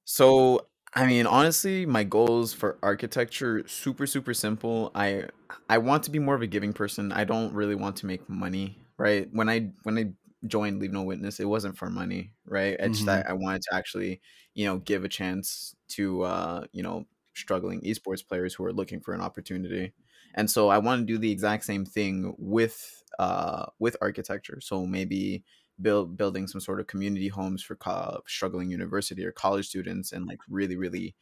so 0.04 0.66
i 0.94 1.06
mean 1.06 1.26
honestly 1.26 1.84
my 1.84 2.02
goals 2.02 2.54
for 2.54 2.78
architecture 2.82 3.62
super 3.68 4.06
super 4.06 4.32
simple 4.32 4.90
i 4.94 5.24
i 5.68 5.76
want 5.76 6.02
to 6.02 6.10
be 6.10 6.18
more 6.18 6.34
of 6.34 6.40
a 6.40 6.46
giving 6.46 6.72
person 6.72 7.12
i 7.12 7.24
don't 7.24 7.52
really 7.52 7.74
want 7.74 7.94
to 7.94 8.06
make 8.06 8.26
money 8.26 8.78
right 8.96 9.28
when 9.32 9.50
i 9.50 9.70
when 9.82 9.98
i 9.98 10.04
joined 10.46 10.80
leave 10.80 10.92
no 10.92 11.02
witness 11.02 11.40
it 11.40 11.46
wasn't 11.46 11.76
for 11.76 11.90
money 11.90 12.32
right 12.44 12.76
it's 12.78 12.98
just 12.98 13.08
Mhm. 13.08 13.22
I, 13.26 13.30
I 13.30 13.32
wanted 13.32 13.62
to 13.62 13.74
actually 13.74 14.20
you 14.54 14.64
know 14.66 14.78
give 14.78 15.04
a 15.04 15.08
chance 15.08 15.74
to 15.88 16.22
uh 16.22 16.66
you 16.72 16.82
know 16.82 17.06
struggling 17.34 17.80
esports 17.82 18.26
players 18.26 18.54
who 18.54 18.64
are 18.64 18.72
looking 18.72 19.00
for 19.00 19.14
an 19.14 19.20
opportunity 19.20 19.92
and 20.34 20.50
so 20.50 20.68
i 20.68 20.78
want 20.78 21.00
to 21.00 21.06
do 21.06 21.18
the 21.18 21.30
exact 21.30 21.64
same 21.64 21.84
thing 21.84 22.34
with 22.38 23.02
uh 23.18 23.66
with 23.78 23.96
architecture 24.00 24.60
so 24.60 24.86
maybe 24.86 25.44
build 25.80 26.16
building 26.16 26.46
some 26.46 26.60
sort 26.60 26.80
of 26.80 26.86
community 26.86 27.28
homes 27.28 27.62
for 27.62 27.76
co- 27.76 28.22
struggling 28.26 28.70
university 28.70 29.24
or 29.24 29.32
college 29.32 29.66
students 29.68 30.12
and 30.12 30.26
like 30.26 30.38
really 30.48 30.76
really 30.76 31.14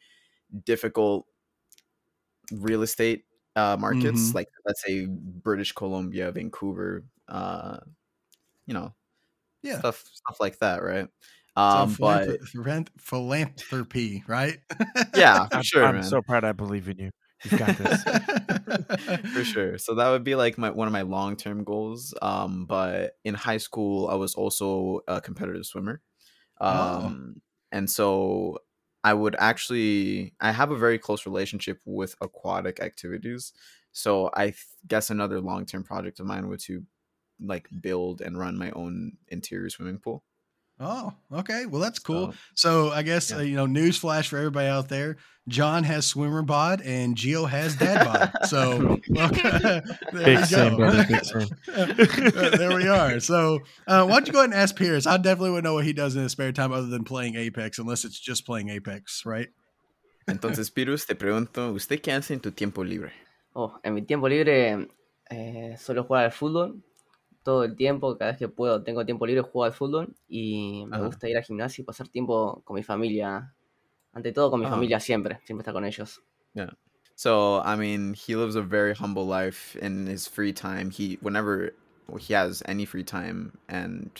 difficult 0.65 1.27
real 2.51 2.81
estate 2.81 3.25
uh 3.55 3.75
markets 3.79 4.33
Mhm. 4.33 4.33
like 4.33 4.47
let's 4.65 4.81
say 4.85 5.05
british 5.07 5.73
columbia 5.73 6.31
vancouver 6.31 7.03
uh 7.27 7.77
you 8.67 8.73
know 8.73 8.93
Yeah. 9.63 9.79
stuff 9.79 10.03
stuff 10.13 10.37
like 10.39 10.59
that 10.59 10.83
right 10.83 11.07
So 11.57 11.61
um 11.61 11.95
but 11.99 12.41
philanthrop- 12.41 12.89
philanthropy, 12.99 14.23
right? 14.27 14.59
yeah 15.15 15.47
for 15.47 15.57
I'm, 15.57 15.63
sure 15.63 15.85
I'm 15.85 15.95
man 15.95 16.03
so 16.03 16.21
proud 16.21 16.43
I 16.43 16.51
believe 16.51 16.87
in 16.89 16.97
you. 16.99 17.09
You've 17.43 17.59
got 17.59 17.77
this. 17.77 18.03
for 19.33 19.43
sure. 19.43 19.77
So 19.77 19.93
that 19.95 20.09
would 20.09 20.23
be 20.23 20.35
like 20.35 20.57
my 20.57 20.71
one 20.71 20.87
of 20.87 20.93
my 20.93 21.03
long 21.03 21.35
term 21.35 21.63
goals. 21.63 22.13
Um, 22.21 22.65
but 22.65 23.13
in 23.23 23.35
high 23.35 23.57
school, 23.57 24.07
I 24.09 24.15
was 24.15 24.33
also 24.33 25.01
a 25.07 25.21
competitive 25.21 25.65
swimmer. 25.65 26.01
Oh. 26.59 26.67
Um, 27.05 27.41
and 27.71 27.87
so 27.89 28.59
I 29.03 29.13
would 29.13 29.35
actually 29.37 30.33
I 30.41 30.51
have 30.51 30.71
a 30.71 30.77
very 30.77 30.97
close 30.97 31.25
relationship 31.27 31.79
with 31.85 32.15
aquatic 32.21 32.79
activities. 32.79 33.53
So 33.91 34.31
I 34.33 34.45
th- 34.45 34.57
guess 34.87 35.09
another 35.11 35.39
long 35.39 35.65
term 35.65 35.83
project 35.83 36.19
of 36.19 36.25
mine 36.25 36.47
would 36.49 36.59
to 36.61 36.83
like 37.39 37.67
build 37.81 38.21
and 38.21 38.37
run 38.37 38.57
my 38.57 38.71
own 38.71 39.13
interior 39.27 39.69
swimming 39.69 39.99
pool. 39.99 40.23
Oh, 40.79 41.11
okay. 41.33 41.65
Well, 41.65 41.81
that's 41.81 41.97
cool. 41.97 42.33
So, 42.53 42.89
So 42.89 42.91
I 42.91 43.01
guess 43.01 43.31
Yeah. 43.31 43.37
uh, 43.37 43.41
you 43.41 43.55
know, 43.55 43.65
news 43.65 43.97
flash 43.97 44.29
for 44.29 44.37
everybody 44.37 44.67
out 44.67 44.89
there: 44.89 45.17
John 45.47 45.83
has 45.83 46.05
swimmer 46.05 46.43
bod 46.43 46.81
and 46.81 47.15
Geo 47.17 47.45
has 47.45 47.75
dad 47.75 48.05
bod. 48.05 48.31
So 48.45 48.99
well, 49.09 49.29
there 49.33 49.81
Big 50.13 50.37
we 50.39 50.47
go. 50.47 50.75
brother, 50.77 51.03
big 51.07 51.19
Uh, 51.75 52.57
there 52.57 52.75
we 52.75 52.87
are. 52.87 53.19
So 53.19 53.61
uh, 53.87 54.05
why 54.05 54.11
don't 54.19 54.27
you 54.27 54.33
go 54.33 54.39
ahead 54.39 54.51
and 54.51 54.59
ask 54.59 54.75
Pierce? 54.75 55.07
I 55.07 55.17
definitely 55.17 55.51
would 55.51 55.63
know 55.63 55.73
what 55.73 55.83
he 55.85 55.93
does 55.93 56.15
in 56.15 56.21
his 56.21 56.31
spare 56.33 56.51
time 56.51 56.71
other 56.71 56.87
than 56.87 57.03
playing 57.03 57.35
Apex, 57.37 57.79
unless 57.79 58.05
it's 58.05 58.19
just 58.19 58.45
playing 58.45 58.69
Apex, 58.69 59.23
right? 59.25 59.49
entonces, 60.27 60.69
Pirus, 60.69 61.05
te 61.07 61.15
pregunto, 61.15 61.73
¿usted 61.73 62.01
qué 62.01 62.11
hace 62.11 62.33
en 62.33 62.39
tu 62.41 62.51
tiempo 62.51 62.83
libre? 62.83 63.13
Oh, 63.55 63.79
en 63.83 63.95
mi 63.95 64.01
tiempo 64.03 64.27
libre 64.27 64.87
eh, 65.31 65.75
suelo 65.79 66.03
jugar 66.03 66.25
al 66.25 66.31
fútbol. 66.31 66.83
Todo 67.47 67.63
el 67.63 67.75
tiempo, 67.77 68.17
cada 68.17 68.31
vez 68.31 68.39
que 68.39 68.49
puedo, 68.49 68.83
tengo 68.83 69.05
tiempo 69.05 69.25
libre, 69.25 69.41
juego 69.41 69.63
al 69.63 69.71
fútbol. 69.73 70.13
Y 70.27 70.85
me 70.87 70.97
Ajá. 70.97 71.07
gusta 71.07 71.29
ir 71.29 71.37
al 71.37 71.43
gimnasio 71.43 71.81
y 71.81 71.85
pasar 71.85 72.09
tiempo 72.09 72.61
con 72.65 72.75
mi 72.75 72.83
familia. 72.83 73.55
Ante 74.13 74.33
todo 74.33 74.51
con 74.51 74.59
mi 74.59 74.65
Ah. 74.65 74.69
familia 74.69 74.99
siempre, 74.99 75.39
siempre 75.45 75.61
estar 75.61 75.73
con 75.73 75.85
ellos. 75.85 76.21
So 77.15 77.61
I 77.61 77.75
mean, 77.75 78.13
he 78.13 78.35
lives 78.35 78.55
a 78.55 78.61
very 78.61 78.93
humble 78.93 79.25
life 79.25 79.75
in 79.77 80.07
his 80.07 80.27
free 80.27 80.53
time. 80.53 80.91
He 80.91 81.17
whenever 81.21 81.73
he 82.19 82.33
has 82.33 82.61
any 82.65 82.85
free 82.85 83.03
time 83.03 83.57
and 83.67 84.11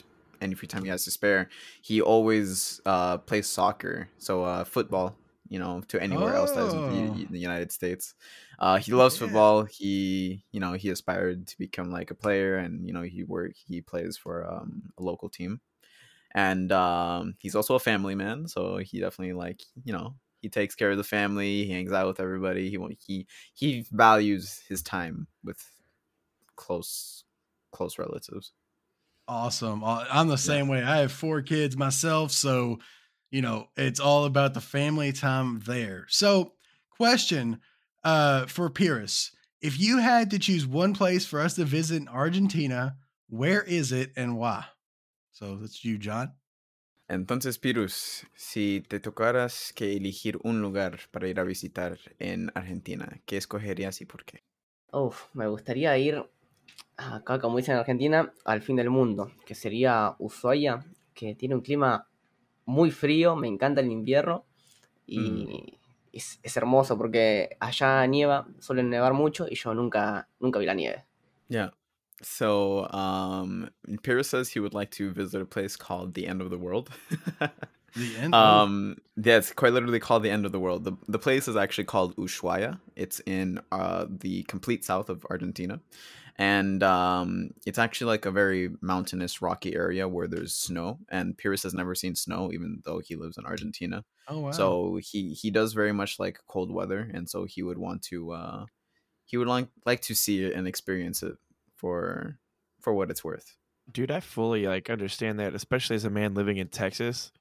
any 0.42 0.56
free 0.56 0.68
time 0.68 0.84
he 0.84 0.90
has 0.90 1.04
to 1.06 1.12
spare, 1.12 1.50
he 1.82 2.02
always 2.02 2.82
uh, 2.86 3.18
plays 3.20 3.48
soccer. 3.48 4.10
So 4.18 4.44
uh, 4.44 4.64
football, 4.64 5.16
you 5.50 5.60
know, 5.60 5.82
to 5.89 6.01
anywhere 6.01 6.34
else 6.36 6.51
that 6.54 6.66
is 6.66 6.74
in 6.74 6.84
the, 6.88 7.10
Oh. 7.12 7.30
The 7.30 7.39
United 7.39 7.72
States. 7.72 8.16
Uh, 8.60 8.77
he 8.77 8.94
loves 8.94 9.18
Yeah. 9.18 9.18
football. 9.18 9.63
He 9.66 10.46
you 10.51 10.60
know 10.60 10.74
he 10.74 10.89
aspired 10.89 11.48
to 11.48 11.58
become 11.58 11.92
like 11.92 12.12
a 12.12 12.16
player, 12.16 12.58
and 12.58 12.86
you 12.88 12.94
know 12.94 13.04
he 13.04 13.24
work 13.24 13.54
he 13.56 13.82
plays 13.82 14.18
for 14.18 14.46
um, 14.51 14.92
a 14.98 15.04
local 15.04 15.30
team. 15.30 15.62
And 16.34 16.72
um, 16.72 17.36
he's 17.39 17.56
also 17.56 17.75
a 17.75 17.80
family 17.80 18.16
man, 18.16 18.48
so 18.48 18.77
he 18.77 19.00
definitely 19.00 19.34
like 19.34 19.63
you 19.84 19.94
know 19.94 20.16
he 20.42 20.50
takes 20.50 20.75
care 20.75 20.92
of 20.92 20.98
the 20.98 21.04
family. 21.04 21.66
He 21.66 21.72
hangs 21.72 21.92
out 21.92 22.08
with 22.08 22.20
everybody. 22.20 22.70
He 22.70 22.77
he 23.00 23.27
he 23.54 23.86
values 23.92 24.60
his 24.68 24.84
time 24.84 25.27
with 25.44 25.63
close 26.56 27.25
close 27.72 27.98
relatives. 28.00 28.54
Awesome. 29.27 29.84
Uh, 29.84 30.06
I'm 30.10 30.27
the 30.30 30.38
same 30.38 30.70
way. 30.70 30.82
I 30.82 30.98
have 30.98 31.12
four 31.12 31.42
kids 31.42 31.75
myself, 31.75 32.32
so 32.32 32.80
you 33.32 33.42
know 33.42 33.70
it's 33.76 34.00
all 34.00 34.26
about 34.26 34.54
the 34.54 34.62
family 34.62 35.12
time 35.12 35.62
there. 35.66 36.06
So, 36.10 36.54
question 36.90 37.60
uh, 38.04 38.46
for 38.46 38.70
Pyrrhus: 38.70 39.32
If 39.62 39.80
you 39.80 40.00
had 40.00 40.30
to 40.32 40.40
choose 40.40 40.66
one 40.66 40.94
place 40.94 41.26
for 41.26 41.40
us 41.40 41.56
to 41.56 41.66
visit 41.66 42.02
in 42.02 42.08
Argentina, 42.08 42.98
where 43.30 43.64
is 43.64 43.92
it 43.92 44.12
and 44.16 44.38
why? 44.38 44.66
So 45.32 45.56
that's 45.56 45.84
you, 45.86 45.98
John. 45.98 46.34
Entonces, 47.10 47.58
Pirus, 47.58 48.26
si 48.36 48.82
te 48.82 49.00
tocaras 49.00 49.72
que 49.74 49.96
elegir 49.96 50.40
un 50.44 50.62
lugar 50.62 51.00
para 51.12 51.30
ir 51.30 51.40
a 51.40 51.44
visitar 51.44 51.98
en 52.20 52.52
Argentina, 52.54 53.22
¿qué 53.26 53.38
escogerías 53.38 54.02
y 54.02 54.06
por 54.06 54.26
qué? 54.26 54.44
Uf, 54.92 55.34
me 55.34 55.48
gustaría 55.48 55.98
ir 55.98 56.26
acá, 56.98 57.40
como 57.40 57.58
dicen 57.58 57.76
en 57.76 57.80
Argentina, 57.80 58.34
al 58.44 58.62
fin 58.62 58.76
del 58.76 58.90
mundo, 58.90 59.32
que 59.46 59.56
sería 59.56 60.16
Ushuaia, 60.20 60.86
que 61.14 61.36
tiene 61.36 61.56
un 61.56 61.62
clima 61.62 62.10
muy 62.68 62.92
frío, 62.92 63.36
me 63.36 63.48
encanta 63.48 63.82
el 63.82 63.92
invierno 63.92 64.46
y 65.08 65.80
es, 66.12 66.40
es 66.44 66.58
hermoso 66.58 66.98
porque 66.98 67.58
allá 67.60 68.06
nieva, 68.06 68.48
suele 68.60 68.84
nevar 68.84 69.14
mucho 69.14 69.48
y 69.50 69.56
yo 69.56 69.74
nunca, 69.74 70.28
nunca 70.40 70.60
vi 70.60 70.66
la 70.66 70.74
nieve. 70.76 71.06
Yeah. 71.50 71.72
So, 72.22 72.88
um, 72.92 73.70
Pirus 74.02 74.30
says 74.30 74.50
he 74.50 74.60
would 74.60 74.74
like 74.74 74.92
to 74.92 75.12
visit 75.12 75.42
a 75.42 75.46
place 75.46 75.76
called 75.76 76.14
the 76.14 76.28
End 76.28 76.42
of 76.42 76.50
the 76.50 76.58
World. 76.58 76.90
The 77.40 77.52
end. 78.20 78.34
Um, 78.34 78.98
yeah, 79.16 79.38
it's 79.38 79.54
quite 79.54 79.72
literally 79.72 80.00
called 80.00 80.24
the 80.24 80.32
end 80.32 80.46
of 80.46 80.52
the 80.52 80.60
world. 80.60 80.84
The 80.84 80.94
the 81.08 81.20
place 81.20 81.48
is 81.48 81.56
actually 81.56 81.86
called 81.86 82.16
Ushuaia. 82.18 82.80
It's 82.96 83.22
in 83.26 83.62
uh 83.72 84.06
the 84.10 84.44
complete 84.44 84.84
south 84.84 85.10
of 85.10 85.26
Argentina, 85.30 85.80
and 86.38 86.84
um, 86.84 87.50
it's 87.65 87.79
actually 87.79 88.08
like 88.08 88.25
a 88.25 88.32
very 88.32 88.70
mountainous, 88.82 89.41
rocky 89.41 89.75
area 89.75 90.08
where 90.08 90.27
there's 90.27 90.53
snow. 90.53 91.00
And 91.10 91.36
Pyrrhus 91.36 91.63
has 91.63 91.74
never 91.74 91.96
seen 91.96 92.15
snow, 92.15 92.51
even 92.53 92.82
though 92.86 93.00
he 93.00 93.15
lives 93.15 93.38
in 93.38 93.46
Argentina. 93.46 94.03
oh 94.27 94.39
wow. 94.39 94.51
So 94.51 95.00
he 95.01 95.34
he 95.34 95.50
does 95.50 95.74
very 95.74 95.94
much 95.94 96.20
like 96.20 96.39
cold 96.48 96.72
weather, 96.72 97.10
and 97.13 97.27
so 97.27 97.46
he 97.46 97.63
would 97.63 97.77
want 97.77 98.03
to 98.03 98.32
uh, 98.32 98.65
he 99.25 99.38
would 99.38 99.48
like 99.48 99.67
like 99.86 100.01
to 100.01 100.15
see 100.15 100.44
it 100.44 100.53
and 100.53 100.67
experience 100.67 101.24
it 101.24 101.36
for 101.75 102.38
for 102.82 102.94
what 102.94 103.10
it's 103.10 103.24
worth. 103.24 103.56
Dude, 103.91 104.12
I 104.12 104.20
fully 104.20 104.67
like 104.67 104.89
understand 104.89 105.39
that, 105.39 105.56
especially 105.56 105.96
as 105.96 106.06
a 106.06 106.10
man 106.10 106.36
living 106.36 106.58
in 106.58 106.67
Texas. 106.67 107.32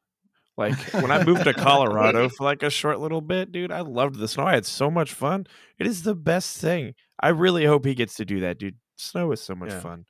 Like 0.56 0.78
when 0.94 1.10
I 1.10 1.22
moved 1.22 1.44
to 1.44 1.52
Colorado 1.54 2.30
for 2.30 2.44
like 2.44 2.62
a 2.62 2.70
short 2.70 2.98
little 2.98 3.20
bit, 3.20 3.52
dude, 3.52 3.70
I 3.70 3.80
loved 3.80 4.16
the 4.18 4.26
snow. 4.26 4.44
I 4.46 4.54
had 4.54 4.64
so 4.64 4.90
much 4.90 5.12
fun. 5.12 5.46
It 5.78 5.86
is 5.86 6.02
the 6.02 6.14
best 6.14 6.58
thing. 6.58 6.94
I 7.20 7.28
really 7.28 7.66
hope 7.66 7.84
he 7.84 7.94
gets 7.94 8.14
to 8.14 8.24
do 8.24 8.40
that, 8.40 8.58
dude. 8.58 8.76
Snow 8.96 9.32
is 9.32 9.40
so 9.40 9.54
much 9.54 9.70
Yeah. 9.70 9.80
fun. 9.80 10.06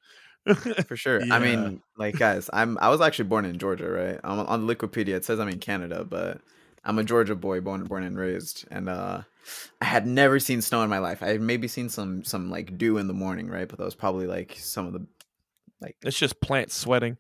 For 0.87 0.97
sure. 1.05 1.25
Yeah. 1.25 1.35
I 1.35 1.39
mean, 1.41 1.83
like 1.97 2.19
guys, 2.19 2.49
I'm 2.53 2.79
I 2.81 2.89
was 2.89 3.01
actually 3.01 3.29
born 3.29 3.45
in 3.45 3.59
Georgia, 3.59 3.91
right? 3.91 4.21
I'm 4.25 4.41
on 4.41 4.67
Wikipedia. 4.67 5.15
It 5.17 5.25
says 5.25 5.41
I'm 5.41 5.49
in 5.49 5.59
Canada, 5.59 6.05
but 6.09 6.41
I'm 6.85 6.99
a 6.99 7.05
Georgia 7.05 7.35
boy, 7.35 7.61
born 7.61 7.83
born 7.85 8.05
and 8.05 8.17
raised, 8.17 8.65
and 8.71 8.89
uh, 8.89 9.23
I 9.81 9.85
had 9.85 10.07
never 10.07 10.39
seen 10.39 10.63
snow 10.63 10.83
in 10.83 10.91
my 10.91 10.99
life. 10.99 11.21
I 11.23 11.29
had 11.29 11.41
maybe 11.41 11.67
seen 11.67 11.89
some 11.89 12.23
some 12.23 12.49
like 12.51 12.79
dew 12.79 12.97
in 12.99 13.09
the 13.09 13.13
morning, 13.15 13.49
right? 13.49 13.69
But 13.69 13.79
that 13.79 13.85
was 13.85 13.97
probably 13.97 14.27
like 14.29 14.55
some 14.59 14.87
of 14.87 14.93
the 14.93 15.05
like 15.81 15.97
it's 16.05 16.19
just 16.19 16.41
plants 16.41 16.75
sweating. 16.77 17.17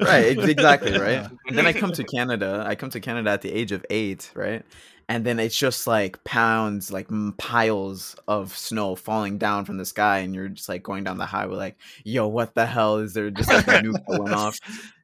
right 0.00 0.38
exactly 0.38 0.92
right 0.98 1.10
Yeah. 1.20 1.28
and 1.46 1.58
then 1.58 1.66
i 1.66 1.72
come 1.74 1.92
to 1.92 2.02
canada 2.02 2.64
i 2.66 2.74
come 2.74 2.88
to 2.88 2.98
canada 3.00 3.28
at 3.28 3.42
the 3.42 3.52
age 3.52 3.72
of 3.72 3.84
eight 3.90 4.30
right 4.34 4.64
and 5.08 5.24
then 5.24 5.38
it's 5.38 5.56
just 5.56 5.86
like 5.86 6.22
pounds 6.24 6.90
like 6.92 7.08
piles 7.38 8.16
of 8.28 8.56
snow 8.56 8.94
falling 8.94 9.38
down 9.38 9.64
from 9.64 9.76
the 9.78 9.84
sky 9.84 10.18
and 10.18 10.34
you're 10.34 10.48
just 10.48 10.68
like 10.68 10.82
going 10.82 11.04
down 11.04 11.18
the 11.18 11.26
highway 11.26 11.56
like 11.56 11.76
yo 12.04 12.26
what 12.28 12.54
the 12.54 12.66
hell 12.66 12.98
is 12.98 13.14
there 13.14 13.30
just 13.30 13.48
like 13.50 13.66
a 13.68 13.72
nuke 13.82 14.04
that 14.08 14.22
went 14.22 14.34
off 14.36 14.58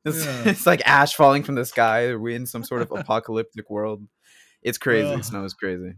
it's, 0.04 0.24
Yeah. 0.24 0.42
it's 0.48 0.66
like 0.66 0.82
ash 0.86 1.14
falling 1.14 1.42
from 1.42 1.54
the 1.54 1.64
sky 1.64 2.04
are 2.06 2.18
we 2.18 2.34
in 2.34 2.46
some 2.46 2.64
sort 2.64 2.82
of 2.82 2.90
apocalyptic 2.92 3.68
world 3.70 4.02
it's 4.62 4.78
crazy 4.78 5.08
Well, 5.08 5.22
snow 5.22 5.44
is 5.44 5.54
crazy 5.54 5.94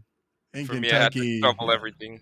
in 0.53 0.65
For 0.65 0.73
me, 0.73 0.91
I 0.91 1.03
had 1.03 1.13
to 1.13 1.19
Kentucky. 1.19 1.41
double 1.41 1.71
everything. 1.71 2.19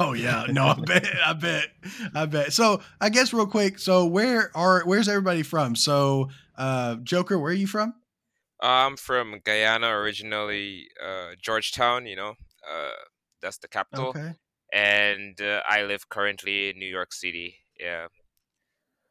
Oh 0.00 0.14
yeah, 0.14 0.46
no, 0.48 0.68
I 0.68 0.74
bet, 0.80 1.06
I 1.26 1.32
bet, 1.34 1.66
I 2.14 2.24
bet. 2.24 2.52
So 2.54 2.80
I 3.02 3.10
guess 3.10 3.34
real 3.34 3.46
quick. 3.46 3.78
So 3.78 4.06
where 4.06 4.50
are 4.56 4.80
where's 4.86 5.10
everybody 5.10 5.42
from? 5.42 5.76
So 5.76 6.30
uh 6.56 6.94
Joker, 6.96 7.38
where 7.38 7.50
are 7.50 7.54
you 7.54 7.66
from? 7.66 7.92
I'm 8.64 8.96
from 8.96 9.40
Guyana 9.44 9.88
originally, 9.88 10.88
uh, 11.04 11.34
Georgetown. 11.40 12.06
You 12.06 12.16
know, 12.16 12.30
uh, 12.68 12.90
that's 13.42 13.58
the 13.58 13.68
capital, 13.68 14.08
Okay. 14.08 14.32
and 14.72 15.40
uh, 15.40 15.60
I 15.68 15.82
live 15.84 16.08
currently 16.08 16.70
in 16.70 16.78
New 16.78 16.88
York 16.88 17.12
City. 17.12 17.56
Yeah, 17.78 18.06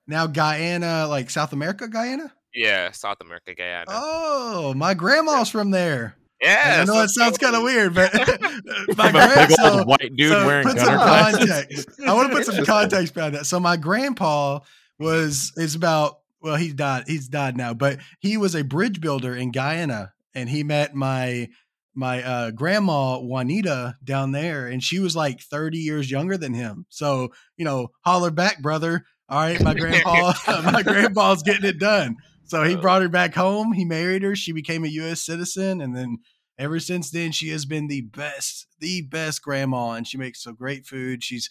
Now 0.07 0.27
Guyana, 0.27 1.07
like 1.07 1.29
South 1.29 1.53
America, 1.53 1.87
Guyana. 1.87 2.33
yeah, 2.53 2.91
South 2.91 3.21
America, 3.21 3.53
Guyana. 3.55 3.85
Oh, 3.89 4.73
my 4.73 4.93
grandma's 4.93 5.49
from 5.49 5.71
there. 5.71 6.15
yeah, 6.41 6.79
I 6.81 6.85
know 6.85 6.93
so 6.93 7.01
it 7.03 7.09
sounds 7.09 7.37
kind 7.37 7.55
of 7.55 7.63
weird, 7.63 7.93
but 7.93 8.11
my 8.97 9.11
From 9.11 9.15
a 9.15 9.47
big 9.47 9.59
old 9.59 9.79
so, 9.79 9.83
white 9.85 10.15
dude 10.15 10.31
so 10.31 10.45
wearing 10.45 10.67
put 10.67 10.79
some 10.79 10.97
context. 10.97 11.89
I 12.07 12.13
want 12.13 12.29
to 12.31 12.35
put 12.35 12.45
some 12.45 12.65
context 12.75 13.13
behind 13.13 13.35
that. 13.35 13.45
So 13.45 13.59
my 13.59 13.77
grandpa 13.77 14.59
was 14.99 15.51
is 15.57 15.75
about 15.75 16.19
well, 16.43 16.55
he's 16.57 16.73
died. 16.75 17.05
He's 17.07 17.27
died 17.27 17.57
now, 17.57 17.73
but 17.73 17.99
he 18.19 18.37
was 18.37 18.53
a 18.55 18.63
bridge 18.63 19.01
builder 19.01 19.35
in 19.35 19.51
Guyana, 19.51 20.13
and 20.35 20.49
he 20.49 20.63
met 20.63 20.93
my 20.93 21.49
my 21.95 22.23
uh, 22.23 22.51
grandma 22.51 23.19
Juanita 23.19 23.95
down 24.03 24.31
there, 24.31 24.67
and 24.67 24.83
she 24.83 24.99
was 24.99 25.15
like 25.15 25.39
thirty 25.41 25.77
years 25.79 26.11
younger 26.11 26.37
than 26.37 26.53
him. 26.53 26.85
So 26.89 27.29
you 27.57 27.65
know, 27.65 27.89
holler 28.01 28.31
back, 28.31 28.61
brother. 28.61 29.05
All 29.29 29.39
right, 29.39 29.61
my 29.61 29.73
grandpa, 29.73 30.33
my 30.71 30.83
grandpa's 30.83 31.43
getting 31.43 31.65
it 31.69 31.79
done. 31.79 32.17
So 32.45 32.63
he 32.63 32.75
Uh. 32.75 32.81
brought 32.81 33.01
her 33.01 33.09
back 33.09 33.33
home. 33.33 33.71
He 33.73 33.85
married 33.85 34.21
her. 34.23 34.35
She 34.35 34.51
became 34.51 34.83
a 34.83 34.89
U.S. 34.89 35.21
citizen, 35.21 35.79
and 35.81 35.95
then 35.95 36.17
ever 36.59 36.79
since 36.79 37.09
then, 37.09 37.31
she 37.31 37.49
has 37.49 37.65
been 37.65 37.87
the 37.87 38.01
best, 38.01 38.67
the 38.79 39.01
best 39.01 39.41
grandma, 39.41 39.91
and 39.93 40.05
she 40.05 40.17
makes 40.17 40.43
so 40.43 40.51
great 40.51 40.85
food. 40.85 41.23
She's 41.23 41.49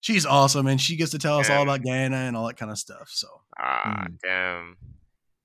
she's 0.00 0.26
awesome, 0.26 0.66
and 0.66 0.80
she 0.80 0.96
gets 0.96 1.10
to 1.12 1.18
tell 1.18 1.38
us 1.38 1.48
all 1.50 1.62
about 1.62 1.82
Guyana 1.84 2.16
and 2.16 2.36
all 2.36 2.46
that 2.46 2.56
kind 2.56 2.70
of 2.72 2.78
stuff. 2.78 3.08
So 3.12 3.28
Ah, 3.58 4.04
Mm. 4.08 4.18
damn, 4.22 4.76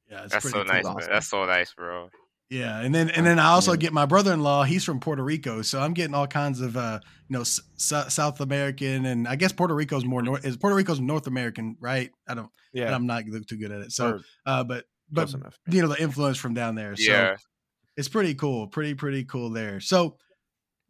yeah, 0.10 0.24
it's 0.24 0.34
that's 0.34 0.46
pretty 0.50 0.58
so 0.60 0.64
nice, 0.74 0.86
Awesome. 0.86 1.12
That's 1.12 1.28
so 1.28 1.46
nice, 1.46 1.74
bro. 1.74 2.10
Yeah, 2.50 2.80
and 2.80 2.94
then 2.94 3.10
and 3.10 3.26
then 3.26 3.40
I 3.40 3.48
also 3.48 3.76
get 3.76 3.92
my 3.92 4.06
brother-in-law. 4.06 4.64
He's 4.66 4.84
from 4.84 5.00
Puerto 5.00 5.24
Rico, 5.24 5.64
so 5.64 5.82
I'm 5.82 5.94
getting 5.94 6.14
all 6.14 6.28
kinds 6.28 6.62
of 6.62 6.78
uh, 6.78 7.00
you 7.28 7.34
know 7.34 7.42
S- 7.42 7.60
S- 7.92 8.14
South 8.14 8.40
American, 8.40 9.06
and 9.08 9.28
I 9.28 9.36
guess 9.36 9.52
Puerto 9.52 9.74
Rico's 9.74 10.06
more 10.06 10.22
North. 10.22 10.46
Is 10.46 10.56
Puerto 10.56 10.76
Rico's 10.76 11.00
North 11.00 11.26
American, 11.28 11.76
right? 11.80 12.12
I 12.28 12.36
don't. 12.36 12.50
Yeah, 12.72 12.94
I'm 12.94 13.08
not 13.08 13.24
too 13.48 13.58
good 13.58 13.72
at 13.72 13.82
it. 13.82 13.92
So, 13.92 14.08
or 14.08 14.20
uh, 14.46 14.64
but 14.64 14.86
but 15.12 15.24
close 15.30 15.34
enough. 15.34 15.58
you 15.70 15.82
know 15.82 15.88
the 15.88 16.00
influence 16.02 16.38
from 16.38 16.54
down 16.54 16.76
there. 16.76 16.96
So 16.96 17.12
Yeah. 17.12 17.36
it's 17.98 18.10
pretty 18.10 18.36
cool, 18.36 18.68
pretty 18.68 18.94
pretty 18.94 19.24
cool 19.26 19.50
there. 19.50 19.80
So, 19.80 20.18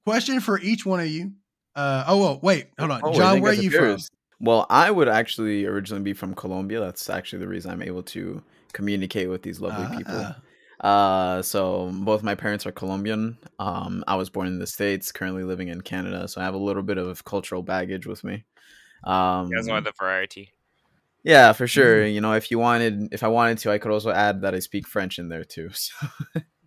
question 0.03 0.41
for 0.41 0.59
each 0.59 0.85
one 0.85 0.99
of 0.99 1.07
you. 1.07 1.31
Uh, 1.75 2.03
oh, 2.07 2.17
well, 2.19 2.39
wait, 2.41 2.67
hold 2.79 2.91
on, 2.91 3.01
Oh, 3.03 3.13
John. 3.13 3.41
Where 3.41 3.51
are 3.51 3.53
as 3.53 3.59
a 3.59 3.63
you 3.63 3.69
from? 3.71 3.97
Well, 4.39 4.65
I 4.69 4.91
would 4.91 5.07
actually 5.07 5.65
originally 5.65 6.03
be 6.03 6.13
from 6.13 6.33
Colombia. 6.35 6.79
That's 6.79 7.09
actually 7.09 7.39
the 7.39 7.47
reason 7.47 7.71
I'm 7.71 7.81
able 7.81 8.03
to 8.03 8.41
communicate 8.73 9.29
with 9.29 9.41
these 9.41 9.59
lovely 9.61 9.97
people. 9.97 10.15
Ah, 10.15 10.37
Uh, 10.81 11.41
so 11.41 11.89
both 11.93 12.21
my 12.21 12.35
parents 12.35 12.65
are 12.65 12.71
Colombian. 12.71 13.37
Um, 13.59 14.03
I 14.07 14.15
was 14.15 14.29
born 14.29 14.47
in 14.47 14.59
the 14.59 14.67
States, 14.67 15.11
currently 15.11 15.43
living 15.43 15.69
in 15.69 15.79
Canada, 15.81 16.27
so 16.27 16.41
I 16.41 16.43
have 16.43 16.53
a 16.53 16.57
little 16.57 16.83
bit 16.83 16.97
of 16.97 17.23
cultural 17.23 17.61
baggage 17.63 18.05
with 18.05 18.23
me. 18.25 18.43
Um, 19.05 19.49
That's 19.49 19.67
one 19.69 19.77
of 19.77 19.83
the 19.85 19.93
variety. 19.99 20.51
yeah, 21.23 21.53
for 21.53 21.65
sure. 21.67 21.97
Mm-hmm. 22.03 22.13
You 22.15 22.21
know, 22.21 22.33
if 22.33 22.51
you 22.51 22.59
wanted, 22.59 23.09
if 23.13 23.23
I 23.23 23.29
wanted 23.29 23.57
to, 23.59 23.71
I 23.71 23.77
could 23.77 23.91
also 23.91 24.11
add 24.11 24.41
that 24.41 24.53
I 24.53 24.59
speak 24.59 24.85
French 24.87 25.17
in 25.17 25.29
there 25.29 25.43
too. 25.45 25.69
So, 25.79 26.07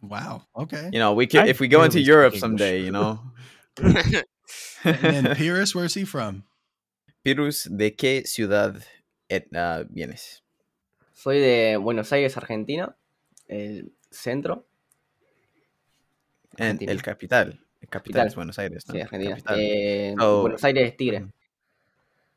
wow. 0.01 0.43
Okay. 0.57 0.89
you 0.93 0.99
know, 1.01 1.13
we 1.13 1.27
could 1.27 1.41
I 1.41 1.47
if 1.49 1.61
we 1.61 1.69
go 1.69 1.83
into 1.83 1.99
barely 1.99 2.05
speak 2.05 2.07
Europe 2.07 2.35
English. 2.35 2.41
someday. 2.41 2.81
You 2.83 2.93
know, 2.93 3.21
And 4.85 4.99
then 5.01 5.25
Pyrrhus, 5.37 5.75
where's 5.75 5.95
he 5.95 6.05
from? 6.05 6.45
Pirus, 7.23 7.69
¿de 7.71 7.95
qué 7.95 8.25
ciudad 8.27 8.83
ah, 9.55 9.85
vienes? 9.89 10.43
Soy 11.13 11.39
de 11.41 11.77
Buenos 11.77 12.13
Aires, 12.13 12.37
Argentina, 12.37 12.97
el 13.49 13.93
centro. 14.11 14.67
En 16.57 16.79
el 16.81 17.03
capital. 17.03 17.65
El 17.81 17.89
capital 17.89 17.89
Capital. 17.89 18.27
es 18.27 18.35
Buenos 18.35 18.59
Aires, 18.59 18.89
¿no? 18.89 18.95
Sí, 18.95 19.01
Argentina. 19.01 19.37
Eh, 19.57 20.15
So- 20.19 20.41
Buenos 20.43 20.65
Aires, 20.65 20.97
Tigre. 20.97 21.27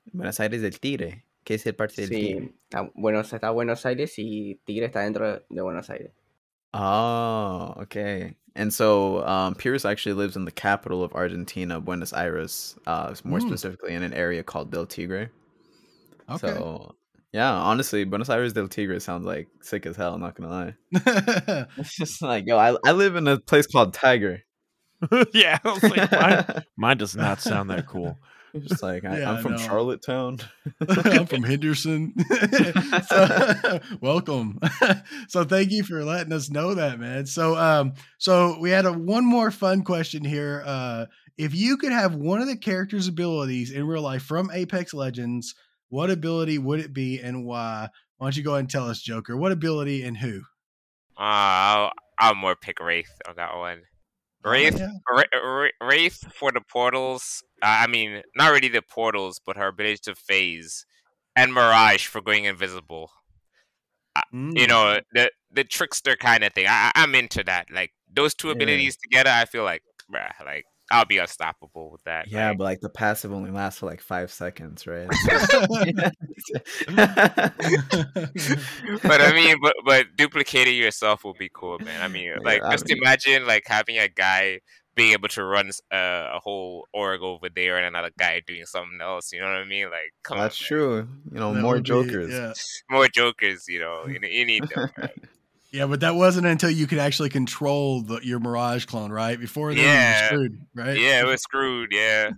Buenos 0.05 0.39
Aires 0.39 0.61
del 0.61 0.79
Tigre. 0.79 1.25
¿Qué 1.43 1.55
es 1.55 1.65
el 1.65 1.75
parte 1.75 2.01
del 2.01 2.09
Tigre? 2.09 2.39
Sí, 2.39 2.55
está, 2.63 2.91
Buenos, 2.93 3.33
está 3.33 3.49
Buenos 3.49 3.85
Aires 3.85 4.13
y 4.17 4.55
Tigre 4.65 4.85
está 4.87 5.01
dentro 5.01 5.43
de, 5.49 5.61
Buenos 5.61 5.89
Aires. 5.89 6.11
Oh, 6.73 7.73
okay. 7.77 8.35
And 8.55 8.73
so 8.73 9.25
um, 9.25 9.55
Pierce 9.55 9.85
actually 9.85 10.13
lives 10.13 10.35
in 10.35 10.45
the 10.45 10.51
capital 10.51 11.03
of 11.03 11.13
Argentina, 11.13 11.79
Buenos 11.79 12.11
Aires, 12.13 12.75
uh, 12.85 13.15
more 13.23 13.39
Mm. 13.39 13.47
specifically 13.47 13.93
in 13.93 14.03
an 14.03 14.13
area 14.13 14.43
called 14.43 14.71
Del 14.71 14.85
Tigre. 14.85 15.29
Okay. 16.29 16.47
So, 16.47 16.95
yeah, 17.31 17.51
honestly, 17.53 18.03
Buenos 18.03 18.29
Aires 18.29 18.51
del 18.53 18.67
Tigre 18.67 18.99
sounds 18.99 19.25
like 19.25 19.47
sick 19.61 19.85
as 19.85 19.95
hell. 19.95 20.13
I'm 20.13 20.19
not 20.21 20.35
gonna 20.35 20.49
lie. 20.49 20.75
It's 21.77 21.95
just 21.95 22.21
like, 22.21 22.45
yo, 22.45 22.57
I, 22.57 22.75
I 22.85 22.91
live 22.91 23.15
in 23.15 23.27
a 23.27 23.39
place 23.39 23.67
called 23.67 23.93
Tiger. 23.93 24.43
yeah, 25.33 25.57
like, 25.63 26.11
mine, 26.11 26.63
mine 26.77 26.97
does 26.97 27.15
not 27.15 27.41
sound 27.41 27.69
that 27.69 27.87
cool. 27.87 28.19
Just 28.59 28.83
like 28.83 29.05
I, 29.05 29.19
Yeah, 29.19 29.31
I'm 29.31 29.37
I 29.37 29.41
from 29.41 29.51
know. 29.53 29.57
Charlottetown. 29.57 30.39
I'm 30.89 31.25
from 31.25 31.43
Henderson. 31.43 32.13
so, 33.07 33.79
welcome. 34.01 34.59
so 35.27 35.43
thank 35.43 35.71
you 35.71 35.83
for 35.83 36.03
letting 36.03 36.33
us 36.33 36.49
know 36.49 36.73
that, 36.75 36.99
man. 36.99 37.25
So 37.25 37.55
um 37.57 37.93
so 38.17 38.57
we 38.59 38.69
had 38.71 38.85
a 38.85 38.91
one 38.93 39.25
more 39.25 39.51
fun 39.51 39.83
question 39.83 40.23
here. 40.25 40.63
Uh 40.65 41.05
if 41.37 41.55
you 41.55 41.77
could 41.77 41.91
have 41.91 42.13
one 42.15 42.41
of 42.41 42.47
the 42.47 42.57
character's 42.57 43.07
abilities 43.07 43.71
in 43.71 43.87
real 43.87 44.01
life 44.01 44.23
from 44.23 44.51
Apex 44.51 44.93
Legends, 44.93 45.55
what 45.89 46.09
ability 46.11 46.57
would 46.57 46.79
it 46.79 46.93
be 46.93 47.19
and 47.19 47.45
why? 47.45 47.87
Why 48.17 48.25
don't 48.27 48.37
you 48.37 48.43
go 48.43 48.51
ahead 48.51 48.59
and 48.61 48.69
tell 48.69 48.87
us, 48.87 49.01
Joker? 49.01 49.35
What 49.35 49.51
ability 49.51 50.03
and 50.03 50.17
who? 50.17 50.41
Uh, 51.17 51.21
I'll, 51.23 51.91
I'll 52.19 52.35
more 52.35 52.55
pick 52.55 52.79
Wraith 52.79 53.09
on 53.27 53.35
that 53.37 53.55
one. 53.57 53.81
Wraith, 54.43 54.79
yeah. 54.79 54.89
Wra- 55.09 55.41
Wra- 55.43 55.71
Wraith 55.87 56.17
for 56.33 56.51
the 56.51 56.61
portals. 56.61 57.43
I 57.61 57.87
mean, 57.87 58.23
not 58.35 58.51
really 58.51 58.69
the 58.69 58.81
portals, 58.81 59.39
but 59.45 59.57
her 59.57 59.67
ability 59.67 59.99
to 60.05 60.15
phase, 60.15 60.85
and 61.35 61.53
Mirage 61.53 62.07
for 62.07 62.21
going 62.21 62.45
invisible. 62.45 63.11
Mm. 64.33 64.57
You 64.57 64.67
know, 64.67 64.99
the 65.13 65.31
the 65.51 65.63
trickster 65.63 66.15
kind 66.15 66.43
of 66.43 66.53
thing. 66.53 66.65
I, 66.67 66.91
I'm 66.95 67.15
into 67.15 67.43
that. 67.45 67.67
Like 67.71 67.91
those 68.13 68.33
two 68.33 68.47
Yeah. 68.47 68.53
abilities 68.53 68.97
together, 68.97 69.29
I 69.29 69.45
feel 69.45 69.63
like, 69.63 69.83
bruh, 70.11 70.31
like 70.45 70.65
I'll 70.91 71.05
be 71.05 71.17
unstoppable 71.17 71.91
with 71.91 72.03
that. 72.03 72.27
Yeah, 72.29 72.49
like- 72.49 72.57
but 72.57 72.63
like 72.65 72.81
the 72.81 72.89
passive 72.89 73.31
only 73.33 73.49
lasts 73.51 73.79
for 73.79 73.85
like 73.87 74.01
five 74.01 74.31
seconds, 74.31 74.85
right? 74.85 75.07
but 79.03 79.21
I 79.21 79.31
mean, 79.33 79.57
but 79.61 79.73
but 79.85 80.05
duplicating 80.15 80.75
yourself 80.77 81.23
will 81.23 81.33
be 81.33 81.49
cool, 81.53 81.79
man. 81.79 82.01
I 82.01 82.07
mean, 82.07 82.25
Yeah, 82.25 82.37
like 82.43 82.63
I 82.63 82.71
just 82.71 82.87
mean- 82.87 82.97
imagine 82.97 83.47
like 83.47 83.63
having 83.67 83.97
a 83.97 84.07
guy 84.07 84.59
being 84.93 85.13
able 85.13 85.29
to 85.29 85.43
run 85.43 85.67
s- 85.67 85.81
uh, 85.91 86.31
a 86.33 86.39
whole 86.43 86.85
org 86.93 87.21
over 87.21 87.47
there 87.55 87.77
and 87.77 87.85
another 87.85 88.11
guy 88.19 88.41
doing 88.45 88.65
something 88.65 88.99
else. 89.01 89.31
You 89.31 89.39
know 89.39 89.47
what 89.47 89.55
I 89.57 89.63
mean? 89.65 89.85
Like, 89.85 90.11
come 90.23 90.37
That's 90.37 90.59
on, 90.59 90.63
man. 90.63 90.67
true. 90.67 91.07
You 91.31 91.39
know, 91.39 91.53
That 91.53 91.61
more 91.61 91.73
would 91.75 91.83
be- 91.83 91.87
jokers. 91.87 92.29
yeah. 92.31 92.53
More 92.89 93.07
jokers, 93.07 93.65
you 93.69 93.79
know. 93.79 94.05
You, 94.07 94.19
you 94.29 94.45
need 94.45 94.67
them. 94.67 94.89
Right? 94.97 95.11
Yeah, 95.71 95.85
but 95.87 96.01
that 96.01 96.15
wasn't 96.15 96.47
until 96.47 96.69
you 96.69 96.85
could 96.85 96.99
actually 96.99 97.29
control 97.29 98.01
the, 98.01 98.19
your 98.23 98.39
Mirage 98.39 98.85
clone, 98.85 99.09
right? 99.09 99.39
Before 99.39 99.73
then, 99.73 99.83
Yeah. 99.85 100.27
screwed, 100.27 100.65
right? 100.75 100.99
yeah, 100.99 101.21
it 101.21 101.25
was 101.25 101.41
screwed. 101.41 101.93
Yeah, 101.93 102.31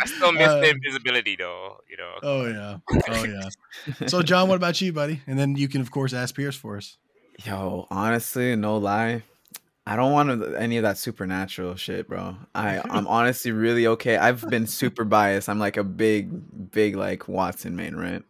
I 0.00 0.06
still 0.06 0.30
miss 0.32 0.42
Uh, 0.48 0.60
the 0.60 0.70
invisibility 0.70 1.34
though. 1.36 1.78
You 1.90 1.96
know. 1.96 2.12
Oh 2.22 2.46
yeah. 2.46 2.76
Oh 3.08 3.24
yeah. 3.24 4.06
So 4.08 4.22
John, 4.22 4.48
what 4.48 4.54
about 4.56 4.80
you, 4.80 4.92
buddy? 4.92 5.20
And 5.26 5.36
then 5.38 5.56
you 5.56 5.66
can 5.68 5.80
of 5.80 5.90
course 5.90 6.12
ask 6.12 6.34
Pierce 6.36 6.54
for 6.56 6.76
us. 6.76 6.96
Yo, 7.44 7.86
honestly, 7.90 8.54
no 8.56 8.78
lie. 8.78 9.22
I 9.88 9.94
don't 9.94 10.12
want 10.12 10.56
any 10.56 10.78
of 10.78 10.82
that 10.82 10.96
supernatural 10.98 11.76
shit, 11.76 12.08
bro. 12.08 12.36
I 12.54 12.80
I'm 12.88 13.06
honestly 13.08 13.50
really 13.52 13.86
okay. 13.88 14.16
I've 14.16 14.48
been 14.48 14.66
super 14.66 15.04
biased. 15.04 15.48
I'm 15.48 15.58
like 15.58 15.76
a 15.76 15.84
big, 15.84 16.70
big 16.70 16.94
like 16.96 17.24
Wattson 17.24 17.72
main, 17.72 17.94
right? 17.96 18.22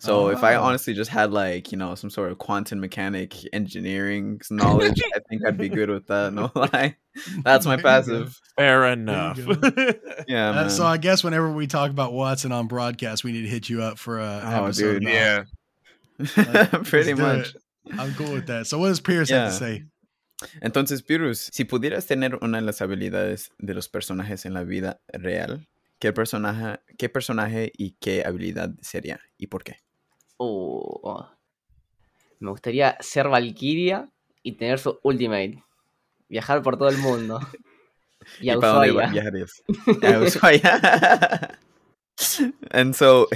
So 0.00 0.28
if 0.28 0.44
I 0.44 0.54
Oh. 0.54 0.62
honestly 0.62 0.94
just 0.94 1.10
had 1.10 1.32
like 1.32 1.72
you 1.72 1.78
know 1.78 1.94
some 1.96 2.08
sort 2.10 2.30
of 2.30 2.38
quantum 2.38 2.78
mechanic 2.80 3.34
engineering 3.52 4.40
knowledge, 4.50 5.02
I 5.14 5.18
think 5.28 5.44
I'd 5.44 5.58
be 5.58 5.68
good 5.68 5.90
with 5.90 6.06
that. 6.06 6.32
No 6.32 6.52
lie, 6.54 6.96
that's 7.42 7.66
my 7.66 7.76
There 7.76 7.82
passive. 7.82 8.40
Fair 8.56 8.84
enough. 8.92 9.38
Yeah, 10.28 10.50
Uh, 10.50 10.68
so 10.68 10.84
I 10.86 10.98
guess 10.98 11.24
whenever 11.24 11.50
we 11.50 11.66
talk 11.66 11.90
about 11.90 12.12
Wattson 12.12 12.52
on 12.52 12.66
broadcast, 12.68 13.24
we 13.24 13.32
need 13.32 13.42
to 13.42 13.48
hit 13.48 13.68
you 13.68 13.82
up 13.82 13.98
for 13.98 14.18
a 14.20 14.42
Oh, 14.44 14.64
episode. 14.66 15.00
dude. 15.00 15.06
on- 15.06 15.12
Yeah. 15.12 15.44
Pretty 16.84 17.14
much. 17.14 17.54
it. 17.54 17.62
I'm 17.98 18.12
cool 18.14 18.32
with 18.34 18.46
that. 18.46 18.66
So 18.66 18.78
what 18.78 18.88
does 18.88 19.00
Pierce 19.00 19.30
have 19.30 19.50
to 19.50 19.56
say? 19.56 19.84
Entonces, 20.62 21.02
Pirus, 21.02 21.50
si 21.52 21.64
pudieras 21.64 22.06
tener 22.06 22.36
una 22.42 22.58
de 22.60 22.66
las 22.66 22.80
habilidades 22.80 23.50
de 23.58 23.74
los 23.74 23.88
personajes 23.88 24.44
en 24.46 24.54
la 24.54 24.62
vida 24.64 25.00
real, 25.12 25.66
¿qué 26.00 26.12
personaje, 26.12 26.78
qué 26.98 27.08
personaje 27.08 27.72
y 27.76 27.96
qué 28.00 28.24
habilidad 28.24 28.70
sería? 28.80 29.20
¿Y 29.38 29.46
por 29.48 29.64
qué? 29.64 29.76
Uh, 30.38 30.44
oh. 31.02 31.26
me 32.40 32.50
gustaría 32.50 32.96
ser 33.00 33.28
Valkyria 33.28 34.08
y 34.42 34.52
tener 34.52 34.78
su 34.78 34.98
ultimate. 35.04 35.62
Viajar 36.28 36.62
por 36.62 36.76
todo 36.76 36.88
el 36.88 36.98
mundo. 36.98 37.40
Y 38.40 38.50
a 38.50 38.58
para 38.60 38.72
dónde 38.74 38.90
Ushuaia. 38.92 39.10
viajarías? 39.10 39.62
A 40.02 40.20
Ushuaia. 40.20 41.58
and 42.72 42.94
so, 42.94 43.26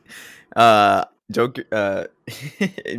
uh, 0.56 1.04
Joke, 1.32 1.64
uh, 1.72 2.04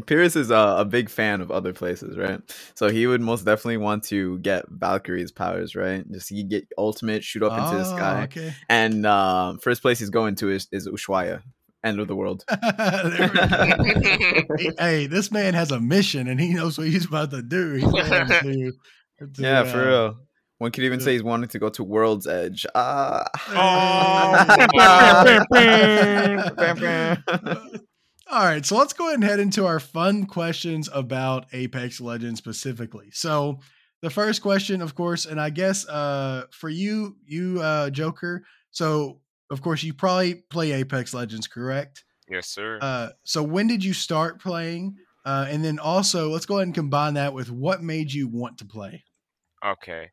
Pierce 0.07 0.35
is 0.35 0.49
a, 0.51 0.75
a 0.79 0.83
big 0.85 1.09
fan 1.09 1.39
of 1.39 1.49
other 1.49 1.71
places, 1.73 2.17
right? 2.17 2.41
So 2.75 2.89
he 2.89 3.07
would 3.07 3.21
most 3.21 3.45
definitely 3.45 3.77
want 3.77 4.03
to 4.05 4.39
get 4.39 4.65
Valkyrie's 4.69 5.31
powers, 5.31 5.73
right? 5.75 6.03
Just 6.11 6.31
you 6.31 6.43
get 6.43 6.67
ultimate, 6.77 7.23
shoot 7.23 7.43
up 7.43 7.57
into 7.57 7.77
the 7.77 7.85
Oh, 7.89 7.95
sky, 7.95 8.23
Okay. 8.23 8.53
and 8.67 9.05
um, 9.05 9.59
first 9.59 9.81
place 9.81 9.99
he's 9.99 10.09
going 10.09 10.35
to 10.35 10.49
is, 10.49 10.67
is 10.73 10.87
Ushuaia, 10.89 11.41
end 11.83 11.99
of 11.99 12.07
the 12.07 12.15
world. 12.15 12.43
There 12.49 13.29
we 13.33 14.59
go. 14.59 14.71
hey, 14.79 15.07
this 15.07 15.31
man 15.31 15.53
has 15.53 15.71
a 15.71 15.79
mission 15.79 16.27
and 16.27 16.39
he 16.39 16.53
knows 16.53 16.77
what 16.77 16.87
he's 16.87 17.05
about 17.05 17.31
to 17.31 17.41
do. 17.41 17.73
He's 17.73 17.85
going 17.85 18.27
to, 18.27 18.71
to, 19.19 19.29
Yeah, 19.37 19.63
for 19.63 19.81
uh, 19.81 19.85
real. 19.85 20.17
One 20.59 20.71
could 20.71 20.85
even 20.85 20.99
say 20.99 21.13
he's 21.13 21.23
wanting 21.23 21.49
to 21.49 21.59
go 21.59 21.69
to 21.69 21.83
World's 21.83 22.25
Edge. 22.25 22.65
Ah. 22.73 23.25
All 28.29 28.43
right, 28.43 28.65
so 28.65 28.75
let's 28.75 28.91
go 28.91 29.05
ahead 29.05 29.15
and 29.15 29.23
head 29.23 29.39
into 29.39 29.65
our 29.65 29.79
fun 29.79 30.25
questions 30.25 30.89
about 30.91 31.45
Apex 31.53 32.01
Legends 32.01 32.39
specifically. 32.39 33.09
So, 33.11 33.59
the 34.01 34.09
first 34.09 34.41
question, 34.41 34.81
of 34.81 34.95
course, 34.95 35.25
and 35.25 35.39
I 35.39 35.49
guess 35.49 35.87
uh, 35.87 36.43
for 36.51 36.69
you, 36.69 37.15
you 37.25 37.61
uh, 37.61 37.89
Joker. 37.89 38.43
So, 38.71 39.21
of 39.49 39.61
course, 39.61 39.83
you 39.83 39.93
probably 39.93 40.35
play 40.35 40.71
Apex 40.73 41.13
Legends, 41.13 41.47
correct? 41.47 42.03
Yes, 42.29 42.47
sir. 42.49 42.79
Uh, 42.81 43.09
so, 43.23 43.43
when 43.43 43.67
did 43.67 43.83
you 43.83 43.93
start 43.93 44.41
playing? 44.41 44.95
Uh, 45.25 45.45
and 45.49 45.63
then 45.63 45.79
also, 45.79 46.29
let's 46.29 46.45
go 46.45 46.55
ahead 46.57 46.67
and 46.67 46.75
combine 46.75 47.15
that 47.15 47.33
with 47.33 47.51
what 47.51 47.81
made 47.83 48.13
you 48.13 48.27
want 48.27 48.57
to 48.59 48.65
play. 48.65 49.03
Okay. 49.65 50.11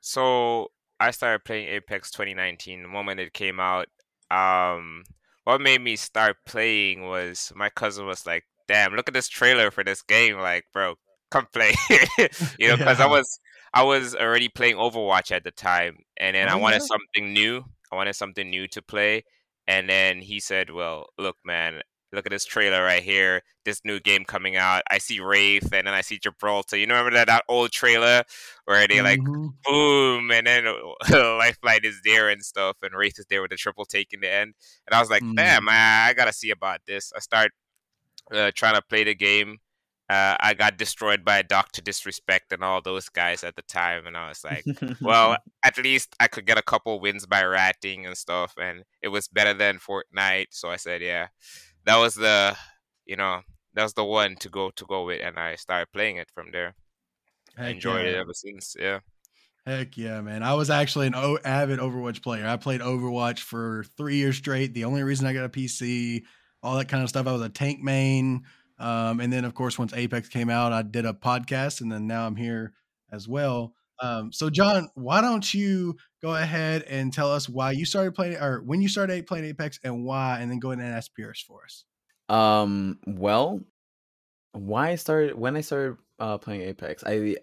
So 0.00 0.68
I 1.00 1.10
started 1.10 1.44
playing 1.44 1.68
Apex 1.68 2.10
2019 2.10 2.82
the 2.82 2.88
moment 2.88 3.20
it 3.20 3.32
came 3.32 3.60
out. 3.60 3.86
Um 4.30 5.04
what 5.44 5.60
made 5.60 5.80
me 5.82 5.96
start 5.96 6.36
playing 6.46 7.02
was 7.02 7.52
my 7.54 7.68
cousin 7.70 8.06
was 8.06 8.26
like, 8.26 8.44
"Damn, 8.68 8.94
look 8.94 9.08
at 9.08 9.14
this 9.14 9.28
trailer 9.28 9.70
for 9.70 9.84
this 9.84 10.02
game 10.02 10.38
like, 10.38 10.64
bro, 10.72 10.94
come 11.30 11.46
play. 11.52 11.74
you 12.58 12.68
know, 12.68 12.76
because 12.76 13.00
I 13.00 13.06
was 13.06 13.38
I 13.74 13.82
was 13.82 14.14
already 14.14 14.48
playing 14.48 14.76
Overwatch 14.76 15.32
at 15.32 15.44
the 15.44 15.50
time, 15.50 15.98
and 16.16 16.34
then 16.36 16.48
I 16.48 16.54
Oh, 16.54 16.58
wanted 16.58 16.80
yeah? 16.80 16.86
something 16.86 17.32
new. 17.32 17.64
I 17.94 17.96
wanted 17.96 18.14
something 18.16 18.48
new 18.50 18.66
to 18.68 18.82
play, 18.82 19.24
and 19.66 19.88
then 19.88 20.20
he 20.22 20.40
said, 20.40 20.70
"Well, 20.70 21.06
look, 21.18 21.36
man." 21.44 21.82
Look 22.12 22.26
at 22.26 22.30
this 22.30 22.44
trailer 22.44 22.84
right 22.84 23.02
here. 23.02 23.42
This 23.64 23.80
new 23.84 23.98
game 23.98 24.24
coming 24.24 24.54
out. 24.56 24.82
I 24.88 24.98
see 24.98 25.18
Wraith, 25.18 25.72
and 25.72 25.86
then 25.88 25.94
I 25.94 26.00
see 26.00 26.18
Gibraltar. 26.20 26.76
You 26.76 26.86
remember 26.86 27.10
that, 27.12 27.26
that 27.26 27.42
old 27.48 27.72
trailer 27.72 28.22
where 28.66 28.86
they 28.86 29.02
like 29.02 29.18
Mhm. 29.18 29.54
boom, 29.64 30.30
and 30.30 30.46
then 30.46 30.64
Lifeline 31.10 31.80
is 31.84 32.00
there 32.04 32.28
and 32.28 32.44
stuff, 32.44 32.76
and 32.82 32.94
Wraith 32.94 33.18
is 33.18 33.26
there 33.28 33.42
with 33.42 33.50
the 33.50 33.56
triple 33.56 33.84
take 33.84 34.12
in 34.12 34.20
the 34.20 34.30
end. 34.32 34.54
And 34.86 34.94
I 34.94 35.00
was 35.00 35.10
like, 35.10 35.24
Mm. 35.24 35.34
damn, 35.36 35.68
I, 35.68 36.08
I 36.10 36.14
gotta 36.14 36.32
see 36.32 36.50
about 36.50 36.80
this. 36.86 37.12
I 37.16 37.18
start 37.20 37.50
uh, 38.32 38.50
trying 38.54 38.74
to 38.76 38.82
play 38.82 39.04
the 39.04 39.14
game. 39.14 39.58
Uh, 40.10 40.36
I 40.38 40.52
got 40.52 40.76
destroyed 40.76 41.24
by 41.24 41.40
Doctor 41.40 41.80
Disrespect 41.80 42.52
and 42.52 42.62
all 42.62 42.82
those 42.82 43.08
guys 43.08 43.42
at 43.42 43.56
the 43.56 43.62
time, 43.62 44.06
and 44.06 44.16
I 44.16 44.28
was 44.28 44.44
like, 44.44 44.64
well, 45.00 45.38
at 45.64 45.78
least 45.78 46.14
I 46.20 46.28
could 46.28 46.44
get 46.44 46.58
a 46.58 46.62
couple 46.62 47.00
wins 47.00 47.24
by 47.24 47.42
ratting 47.42 48.04
and 48.04 48.16
stuff, 48.16 48.52
and 48.60 48.84
it 49.02 49.08
was 49.08 49.28
better 49.28 49.54
than 49.54 49.78
Fortnite. 49.78 50.48
So 50.50 50.68
I 50.68 50.76
said, 50.76 51.00
yeah, 51.00 51.28
that 51.86 51.96
was 51.96 52.14
the, 52.14 52.54
you 53.06 53.16
know, 53.16 53.40
that 53.72 53.82
was 53.82 53.94
the 53.94 54.04
one 54.04 54.36
to 54.36 54.50
go 54.50 54.70
to 54.76 54.84
go 54.84 55.06
with, 55.06 55.22
and 55.22 55.38
I 55.38 55.54
started 55.56 55.88
playing 55.92 56.18
it 56.18 56.30
from 56.34 56.50
there. 56.52 56.74
I 57.56 57.64
Heck 57.64 57.74
enjoyed 57.76 58.06
it 58.06 58.14
ever 58.14 58.34
since. 58.34 58.76
Yeah. 58.78 59.00
Heck 59.66 59.96
yeah, 59.96 60.20
man. 60.20 60.42
I 60.42 60.52
was 60.54 60.68
actually 60.68 61.06
an 61.06 61.14
o- 61.14 61.38
avid 61.42 61.78
Overwatch 61.78 62.22
player. 62.22 62.46
I 62.46 62.58
played 62.58 62.82
Overwatch 62.82 63.38
for 63.38 63.84
three 63.96 64.16
years 64.16 64.36
straight. 64.36 64.74
The 64.74 64.84
only 64.84 65.02
reason 65.02 65.26
I 65.26 65.32
got 65.32 65.46
a 65.46 65.48
PC, 65.48 66.24
all 66.62 66.76
that 66.76 66.88
kind 66.88 67.02
of 67.02 67.08
stuff. 67.08 67.26
I 67.26 67.32
was 67.32 67.40
a 67.40 67.48
tank 67.48 67.80
main. 67.80 68.44
Um, 68.78 69.20
and 69.20 69.32
then, 69.32 69.44
of 69.44 69.54
course, 69.54 69.78
once 69.78 69.92
Apex 69.94 70.28
came 70.28 70.50
out, 70.50 70.72
I 70.72 70.82
did 70.82 71.06
a 71.06 71.12
podcast, 71.12 71.80
and 71.80 71.90
then 71.90 72.06
now 72.06 72.26
I'm 72.26 72.36
here 72.36 72.72
as 73.12 73.28
well. 73.28 73.74
Um, 74.00 74.32
so, 74.32 74.50
John, 74.50 74.90
why 74.94 75.20
don't 75.20 75.54
you 75.54 75.96
go 76.22 76.34
ahead 76.34 76.82
and 76.82 77.12
tell 77.12 77.30
us 77.30 77.48
why 77.48 77.70
you 77.70 77.84
started 77.84 78.14
playing, 78.14 78.36
or 78.36 78.62
when 78.62 78.82
you 78.82 78.88
started 78.88 79.26
playing 79.26 79.44
Apex, 79.44 79.78
and 79.84 80.04
why, 80.04 80.40
and 80.40 80.50
then 80.50 80.58
go 80.58 80.72
ahead 80.72 80.84
and 80.84 80.94
ask 80.94 81.14
Pierce 81.14 81.40
for 81.42 81.62
us. 81.64 81.84
Um. 82.28 82.98
Well, 83.06 83.60
why 84.52 84.90
I 84.90 84.94
started 84.96 85.36
when 85.36 85.56
I 85.56 85.60
started 85.60 85.98
uh, 86.18 86.38
playing 86.38 86.62
Apex, 86.62 87.04
I 87.06 87.36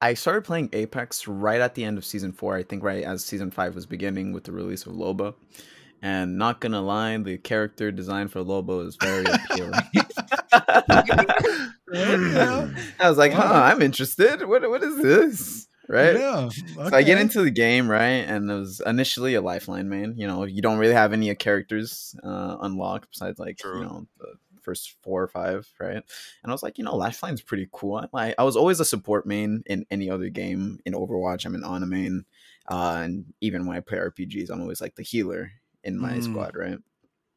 I 0.00 0.14
started 0.14 0.44
playing 0.44 0.70
Apex 0.72 1.28
right 1.28 1.60
at 1.60 1.74
the 1.74 1.84
end 1.84 1.98
of 1.98 2.04
season 2.04 2.32
four. 2.32 2.56
I 2.56 2.62
think 2.62 2.82
right 2.82 3.04
as 3.04 3.24
season 3.24 3.50
five 3.50 3.74
was 3.74 3.86
beginning 3.86 4.32
with 4.32 4.44
the 4.44 4.52
release 4.52 4.86
of 4.86 4.92
Loba. 4.92 5.34
And 6.02 6.36
not 6.36 6.60
gonna 6.60 6.82
lie, 6.82 7.16
the 7.16 7.38
character 7.38 7.90
design 7.90 8.28
for 8.28 8.40
Loba 8.40 8.86
is 8.86 8.96
very 8.96 9.24
appealing. 9.24 9.80
Yeah. 11.92 12.70
I 13.00 13.08
was 13.08 13.18
like, 13.18 13.32
huh, 13.32 13.42
Wow. 13.52 13.62
I'm 13.64 13.82
interested. 13.82 14.46
What 14.46 14.68
what 14.68 14.82
is 14.82 14.96
this? 15.02 15.68
Right? 15.88 16.16
Yeah. 16.16 16.48
So 16.48 16.90
I 16.96 17.02
get 17.02 17.18
into 17.20 17.42
the 17.42 17.50
game, 17.50 17.90
right? 17.90 18.24
And 18.26 18.50
it 18.50 18.54
was 18.54 18.80
initially 18.86 19.34
a 19.34 19.42
lifeline 19.42 19.88
main. 19.90 20.14
You 20.16 20.26
know, 20.26 20.44
you 20.44 20.62
don't 20.62 20.78
really 20.78 20.94
have 20.94 21.12
any 21.12 21.34
characters 21.34 22.16
uh, 22.24 22.56
unlocked 22.62 23.10
besides 23.12 23.38
like 23.38 23.58
True. 23.58 23.80
you 23.80 23.84
know 23.84 24.06
the 24.18 24.28
first 24.62 24.94
four 25.02 25.22
or 25.22 25.28
five, 25.28 25.68
right? 25.78 25.92
And 25.96 26.02
I 26.46 26.50
was 26.52 26.62
like, 26.62 26.78
you 26.78 26.84
know, 26.84 26.96
lifeline's 26.96 27.42
pretty 27.42 27.68
cool. 27.70 27.96
I, 27.96 28.06
like- 28.12 28.34
I 28.38 28.44
was 28.44 28.56
always 28.56 28.80
a 28.80 28.84
support 28.86 29.26
main 29.26 29.62
in 29.66 29.84
any 29.90 30.08
other 30.08 30.30
game. 30.30 30.78
In 30.86 30.94
Overwatch, 30.94 31.44
I'm 31.44 31.54
an 31.54 31.64
Ana 31.64 31.84
main, 31.84 32.24
uh, 32.70 33.02
and 33.04 33.26
even 33.42 33.66
when 33.66 33.76
I 33.76 33.80
play 33.80 33.98
RPGs, 33.98 34.50
I'm 34.50 34.62
always 34.62 34.80
like 34.80 34.94
the 34.94 35.02
healer 35.02 35.52
in 35.82 35.98
my 36.00 36.14
Mm. 36.14 36.24
squad, 36.24 36.56
right? 36.56 36.78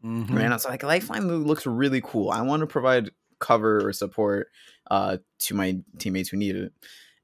Mhm. 0.03 0.29
Right? 0.29 0.43
And 0.43 0.53
I 0.53 0.55
was 0.55 0.65
like, 0.65 0.83
lifeline 0.83 1.27
loo- 1.27 1.43
looks 1.43 1.65
really 1.65 2.01
cool. 2.01 2.29
I 2.29 2.41
want 2.41 2.61
to 2.61 2.67
provide 2.67 3.09
cover 3.39 3.85
or 3.85 3.93
support 3.93 4.49
uh, 4.91 5.17
to 5.39 5.53
my 5.53 5.79
teammates 5.97 6.29
who 6.29 6.37
need 6.37 6.55
it. 6.55 6.71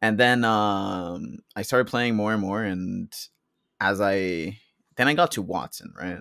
And 0.01 0.17
then 0.19 0.43
um, 0.43 1.37
I 1.55 1.61
started 1.61 1.89
playing 1.89 2.15
more 2.15 2.33
and 2.33 2.41
more, 2.41 2.61
and 2.63 3.11
as 3.79 4.01
I 4.01 4.59
then 4.97 5.07
I 5.07 5.13
got 5.13 5.31
to 5.33 5.43
Wattson, 5.43 5.95
right? 5.97 6.19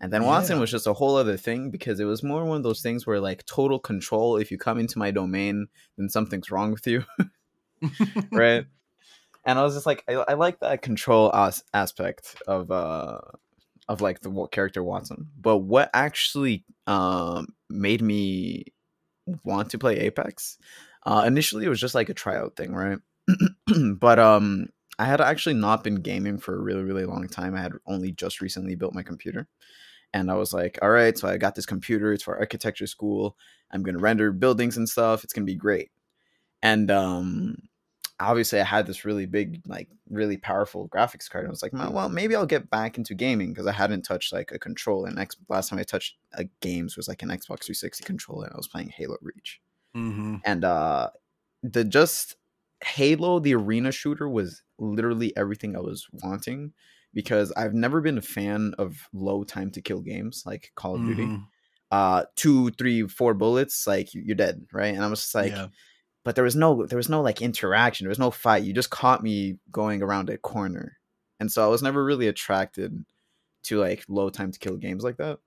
And 0.00 0.12
then 0.12 0.22
Wattson 0.22 0.50
Yeah. 0.50 0.58
was 0.60 0.70
just 0.70 0.86
a 0.86 0.92
whole 0.92 1.16
other 1.16 1.36
thing 1.36 1.70
because 1.70 2.00
it 2.00 2.04
was 2.04 2.22
more 2.22 2.44
one 2.44 2.56
of 2.58 2.62
those 2.62 2.82
things 2.82 3.06
where 3.06 3.20
like 3.20 3.44
total 3.46 3.78
control. 3.78 4.36
If 4.36 4.50
you 4.50 4.58
come 4.58 4.78
into 4.78 4.98
my 4.98 5.10
domain, 5.10 5.68
then 5.96 6.08
something's 6.08 6.50
wrong 6.50 6.72
with 6.72 6.86
you, 6.86 7.04
right? 8.32 8.66
and 9.44 9.58
I 9.58 9.62
was 9.62 9.74
just 9.74 9.86
like, 9.86 10.04
I, 10.08 10.14
I 10.14 10.34
like 10.34 10.60
that 10.60 10.82
control 10.82 11.34
as- 11.34 11.64
aspect 11.74 12.36
of 12.46 12.70
uh 12.70 13.18
of 13.88 14.00
like 14.00 14.20
the 14.20 14.30
wa- 14.30 14.46
character 14.46 14.82
Wattson. 14.82 15.26
But 15.40 15.58
what 15.58 15.90
actually 15.94 16.64
um 16.86 17.48
made 17.70 18.02
me 18.02 18.66
want 19.44 19.70
to 19.70 19.78
play 19.78 19.98
Apex? 19.98 20.58
Uh, 21.04 21.24
initially, 21.26 21.64
it 21.64 21.68
was 21.68 21.80
just 21.80 21.94
like 21.94 22.08
a 22.08 22.14
tryout 22.14 22.56
thing, 22.56 22.74
right? 22.74 22.98
but 23.98 24.18
um, 24.18 24.68
I 24.98 25.04
had 25.04 25.20
actually 25.20 25.54
not 25.54 25.84
been 25.84 25.96
gaming 25.96 26.38
for 26.38 26.54
a 26.54 26.60
really, 26.60 26.82
really 26.82 27.04
long 27.04 27.26
time. 27.28 27.54
I 27.54 27.62
had 27.62 27.72
only 27.86 28.12
just 28.12 28.40
recently 28.40 28.74
built 28.74 28.94
my 28.94 29.02
computer, 29.02 29.48
and 30.12 30.30
I 30.30 30.34
was 30.34 30.52
like, 30.52 30.78
all 30.82 30.90
right, 30.90 31.16
so 31.16 31.28
I 31.28 31.36
got 31.38 31.54
this 31.54 31.66
computer. 31.66 32.12
It's 32.12 32.24
for 32.24 32.38
architecture 32.38 32.86
school. 32.86 33.36
I'm 33.70 33.82
gonna 33.82 33.98
render 33.98 34.32
buildings 34.32 34.76
and 34.76 34.88
stuff. 34.88 35.24
It's 35.24 35.32
gonna 35.32 35.44
be 35.44 35.54
great. 35.54 35.90
And 36.62 36.90
um, 36.90 37.56
obviously, 38.20 38.60
I 38.60 38.64
had 38.64 38.86
this 38.86 39.04
really 39.04 39.26
big, 39.26 39.62
like, 39.66 39.88
really 40.10 40.36
powerful 40.36 40.88
graphics 40.88 41.28
card. 41.30 41.44
And 41.44 41.50
I 41.50 41.52
was 41.52 41.62
like, 41.62 41.72
well, 41.72 42.08
maybe 42.08 42.34
I'll 42.34 42.46
get 42.46 42.70
back 42.70 42.98
into 42.98 43.14
gaming 43.14 43.50
because 43.52 43.66
I 43.66 43.72
hadn't 43.72 44.02
touched 44.02 44.32
like 44.32 44.52
a 44.52 44.58
controller. 44.58 45.08
And 45.08 45.18
X- 45.18 45.36
last 45.48 45.70
time 45.70 45.78
I 45.78 45.84
touched 45.84 46.16
uh, 46.36 46.44
games 46.60 46.96
was 46.96 47.08
like 47.08 47.22
an 47.22 47.28
Xbox 47.30 47.64
360 47.64 48.04
controller, 48.04 48.46
and 48.46 48.54
I 48.54 48.56
was 48.56 48.68
playing 48.68 48.90
Halo 48.90 49.16
Reach 49.22 49.60
Mhm. 49.96 50.40
and 50.44 50.64
uh 50.64 51.10
the 51.62 51.84
just 51.84 52.36
halo 52.84 53.40
the 53.40 53.54
arena 53.54 53.90
shooter 53.90 54.28
was 54.28 54.62
literally 54.78 55.36
everything 55.36 55.74
i 55.76 55.80
was 55.80 56.06
wanting 56.22 56.72
because 57.14 57.50
i've 57.52 57.74
never 57.74 58.00
been 58.00 58.18
a 58.18 58.22
fan 58.22 58.74
of 58.78 59.08
low 59.12 59.42
time 59.44 59.70
to 59.70 59.82
kill 59.82 60.00
games 60.00 60.44
like 60.46 60.70
call 60.76 60.94
of 60.96 61.04
duty 61.04 61.26
Mhm. 61.26 61.46
uh 61.90 62.24
two 62.36 62.70
three 62.72 63.08
four 63.08 63.34
bullets 63.34 63.86
like 63.86 64.14
you- 64.14 64.22
you're 64.22 64.36
dead 64.36 64.66
right 64.72 64.94
and 64.94 65.02
i 65.04 65.08
was 65.08 65.20
just 65.22 65.34
like 65.34 65.52
Yeah. 65.52 65.68
But 66.28 66.34
there 66.34 66.44
was 66.44 66.54
no 66.54 66.84
there 66.84 66.98
was 66.98 67.08
no 67.08 67.22
like 67.22 67.40
interaction 67.40 68.04
there 68.04 68.10
was 68.10 68.18
no 68.18 68.30
fight 68.30 68.62
you 68.62 68.74
just 68.74 68.90
caught 68.90 69.22
me 69.22 69.56
going 69.72 70.02
around 70.02 70.28
a 70.28 70.36
corner 70.36 70.98
and 71.40 71.50
so 71.50 71.64
i 71.64 71.66
was 71.66 71.82
never 71.82 72.04
really 72.04 72.28
attracted 72.28 73.02
to 73.62 73.78
like 73.78 74.04
low 74.08 74.28
time 74.28 74.52
to 74.52 74.58
kill 74.58 74.76
games 74.76 75.02
like 75.02 75.16
that 75.16 75.38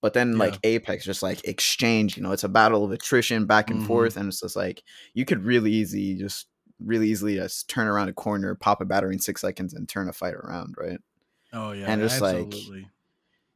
but 0.00 0.14
then 0.14 0.32
Yeah. 0.32 0.38
like 0.38 0.58
apex 0.64 1.04
just 1.04 1.22
like 1.22 1.46
exchange 1.46 2.16
you 2.16 2.22
know 2.24 2.32
it's 2.32 2.42
a 2.42 2.48
battle 2.48 2.84
of 2.84 2.90
attrition 2.90 3.46
back 3.46 3.70
and 3.70 3.80
Mhm. 3.80 3.86
forth 3.86 4.16
and 4.16 4.26
it's 4.26 4.40
just 4.40 4.56
like 4.56 4.82
you 5.14 5.24
could 5.24 5.44
really 5.44 5.70
easy 5.70 6.16
just 6.16 6.48
really 6.84 7.08
easily 7.08 7.36
just 7.36 7.68
turn 7.68 7.86
around 7.86 8.08
a 8.08 8.12
corner 8.12 8.56
pop 8.56 8.80
a 8.80 8.84
battery 8.84 9.12
in 9.14 9.20
six 9.20 9.40
seconds 9.40 9.72
and 9.72 9.88
turn 9.88 10.08
a 10.08 10.12
fight 10.12 10.34
around 10.34 10.74
right 10.76 10.98
Oh 11.52 11.70
yeah. 11.70 11.86
And 11.90 12.02
just, 12.02 12.20
like, 12.20 12.34
absolutely. 12.44 12.88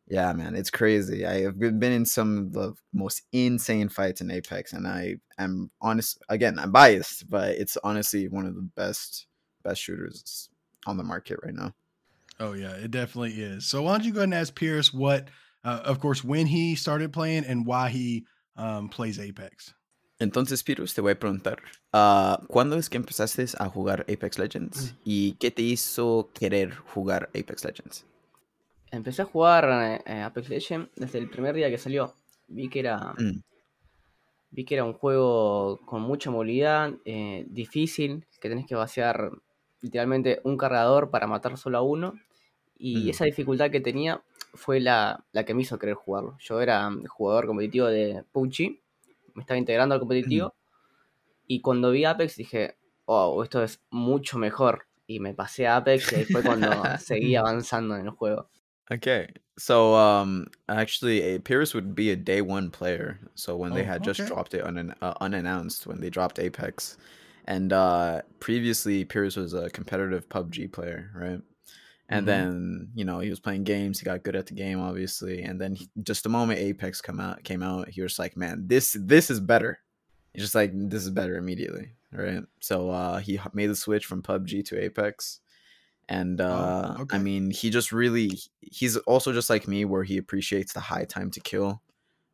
Yeah, 0.09 0.33
man, 0.33 0.55
it's 0.55 0.71
crazy. 0.71 1.25
I 1.27 1.41
have 1.43 1.59
been 1.59 1.79
been 1.79 1.93
in 1.93 2.05
some 2.05 2.39
of 2.39 2.53
the 2.53 2.75
most 2.93 3.23
insane 3.33 3.89
fights 3.89 4.21
in 4.21 4.31
Apex, 4.31 4.73
and 4.73 4.87
I 4.87 5.17
am 5.39 5.71
honest. 5.81 6.19
Again, 6.29 6.59
I'm 6.59 6.73
biased, 6.73 7.29
but 7.31 7.51
it's 7.51 7.79
honestly 7.83 8.29
one 8.29 8.47
of 8.47 8.55
the 8.55 8.69
best 8.77 9.27
best 9.63 9.81
shooters 9.81 10.51
on 10.87 10.97
the 10.97 11.05
market 11.05 11.39
right 11.45 11.55
now. 11.55 11.73
Oh 12.41 12.55
yeah, 12.55 12.73
it 12.73 12.91
definitely 12.91 13.41
is. 13.41 13.67
So 13.67 13.83
why 13.83 13.93
don't 13.93 14.05
you 14.05 14.13
go 14.13 14.21
ahead 14.21 14.25
and 14.25 14.35
ask 14.35 14.55
Pierce 14.55 14.93
what, 14.93 15.29
uh, 15.65 15.81
of 15.85 16.01
course, 16.01 16.25
when 16.25 16.47
he 16.47 16.75
started 16.75 17.13
playing 17.13 17.45
and 17.45 17.65
why 17.65 17.89
he 17.89 18.27
um, 18.57 18.89
plays 18.89 19.19
Apex. 19.19 19.75
Entonces, 20.19 20.63
Pirus, 20.63 20.95
te 20.95 21.01
voy 21.01 21.13
a 21.13 21.19
preguntar, 21.19 21.59
ah, 21.93 22.41
¿cuándo 22.49 22.77
es 22.77 22.89
que 22.89 22.97
empezaste 22.97 23.45
a 23.59 23.69
jugar 23.69 24.05
Apex 24.09 24.39
Legends 24.39 24.95
y 25.05 25.33
qué 25.41 25.51
te 25.51 25.63
hizo 25.63 26.31
querer 26.33 26.77
jugar 26.77 27.29
Apex 27.35 27.65
Legends? 27.65 28.05
Empecé 28.93 29.23
a 29.23 29.25
jugar 29.25 30.01
eh, 30.07 30.21
Apex 30.23 30.49
Legends 30.51 30.91
desde 30.95 31.19
el 31.19 31.29
primer 31.31 31.55
día 31.55 31.71
que 31.71 31.79
salió. 31.79 32.15
Vi 32.49 32.69
que 32.69 32.81
era, 32.81 33.15
Mm. 33.19 33.41
vi 34.51 34.65
que 34.67 34.75
era 34.75 34.85
un 34.85 34.93
juego 34.93 35.81
con 35.87 36.03
mucha 36.03 36.31
movilidad, 36.31 36.93
eh, 37.07 37.47
difícil, 37.49 38.27
que 38.41 38.51
tenés 38.51 38.67
que 38.67 38.75
vaciar 38.75 39.31
literalmente 39.81 40.41
un 40.45 40.59
cargador 40.59 41.11
para 41.11 41.27
matar 41.27 41.57
solo 41.57 41.79
a 41.79 41.83
uno. 41.83 42.13
Y 42.77 43.07
Mm. 43.07 43.11
esa 43.11 43.25
dificultad 43.25 43.71
que 43.71 43.81
tenía 43.81 44.23
fue 44.55 44.79
la, 44.79 45.25
la 45.33 45.45
que 45.45 45.55
me 45.55 45.63
hizo 45.63 45.79
querer 45.79 45.95
jugarlo. 45.95 46.37
Yo 46.39 46.61
era 46.61 46.91
jugador 47.09 47.47
competitivo 47.47 47.87
de 47.87 48.23
PUBG, 48.33 48.79
me 49.35 49.41
estaba 49.43 49.57
integrando 49.57 49.95
al 49.95 50.01
competitivo. 50.01 50.55
Y 51.47 51.61
cuando 51.63 51.91
vi 51.91 52.05
Apex 52.05 52.37
dije, 52.37 52.77
wow, 53.07 53.43
esto 53.43 53.63
es 53.63 53.81
mucho 53.91 54.39
mejor. 54.39 54.87
Y 55.07 55.19
me 55.21 55.33
pasé 55.35 55.67
a 55.67 55.77
Apex 55.77 56.13
y 56.13 56.25
fue 56.27 56.43
cuando 56.43 56.69
seguí 57.01 57.35
avanzando 57.37 57.97
en 57.97 58.05
el 58.07 58.11
juego. 58.11 58.49
Okay. 58.93 59.29
So 59.59 59.95
um 59.95 60.47
actually 60.69 61.35
a 61.35 61.39
Pierce 61.41 61.75
would 61.75 61.95
be 61.95 62.11
a 62.11 62.17
day 62.17 62.41
one 62.41 62.71
player. 62.71 63.19
So 63.35 63.57
when 63.57 63.73
they 63.75 63.83
Oh, 63.83 63.87
had 63.87 64.03
just 64.05 64.21
okay. 64.21 64.29
dropped 64.29 64.55
it 64.55 64.65
unan- 64.65 64.97
uh, 65.03 65.15
unannounced 65.21 65.87
when 65.87 66.01
they 66.01 66.11
dropped 66.11 66.39
Apex. 66.39 66.97
And 67.47 67.73
uh 67.73 68.23
previously 68.41 69.05
Pierce 69.05 69.37
was 69.37 69.55
a 69.55 69.71
competitive 69.71 70.29
PUBG 70.29 70.73
player, 70.73 71.11
right? 71.15 71.41
And 72.09 72.25
Mhm. 72.25 72.27
then, 72.27 72.89
you 72.95 73.05
know, 73.05 73.21
he 73.21 73.31
was 73.31 73.41
playing 73.41 73.65
games, 73.65 73.99
he 74.01 74.05
got 74.05 74.23
good 74.25 74.37
at 74.37 74.47
the 74.47 74.55
game 74.55 74.81
obviously, 74.81 75.43
and 75.43 75.61
then 75.61 75.75
he, 75.75 75.89
just 76.03 76.23
the 76.25 76.29
moment 76.29 76.61
Apex 76.61 77.01
come 77.01 77.21
out 77.21 77.45
came 77.45 77.63
out, 77.63 77.89
he 77.89 78.03
was 78.03 78.19
like, 78.19 78.37
"Man, 78.37 78.67
this 78.69 78.97
this 79.01 79.31
is 79.31 79.41
better." 79.41 79.81
He's 80.35 80.43
just 80.45 80.55
like, 80.55 80.73
"This 80.75 81.05
is 81.05 81.11
better 81.11 81.37
immediately." 81.37 81.93
right? 82.13 82.45
So 82.61 82.91
uh, 82.91 83.19
he 83.21 83.35
h- 83.37 83.55
made 83.55 83.69
the 83.69 83.77
switch 83.77 84.07
from 84.07 84.23
PUBG 84.23 84.65
to 84.67 84.81
Apex, 84.83 85.41
and 86.13 86.43
uh, 86.43 86.97
okay. 87.01 87.17
I 87.17 87.21
mean, 87.21 87.51
he 87.51 87.71
just 87.71 87.91
really 87.91 88.39
he's 88.61 88.99
also 88.99 89.33
just 89.33 89.49
like 89.49 89.67
me, 89.67 89.87
where 89.87 90.05
he 90.05 90.19
appreciates 90.19 90.75
the 90.75 90.81
high 90.81 91.07
time 91.07 91.31
to 91.31 91.41
kill 91.41 91.81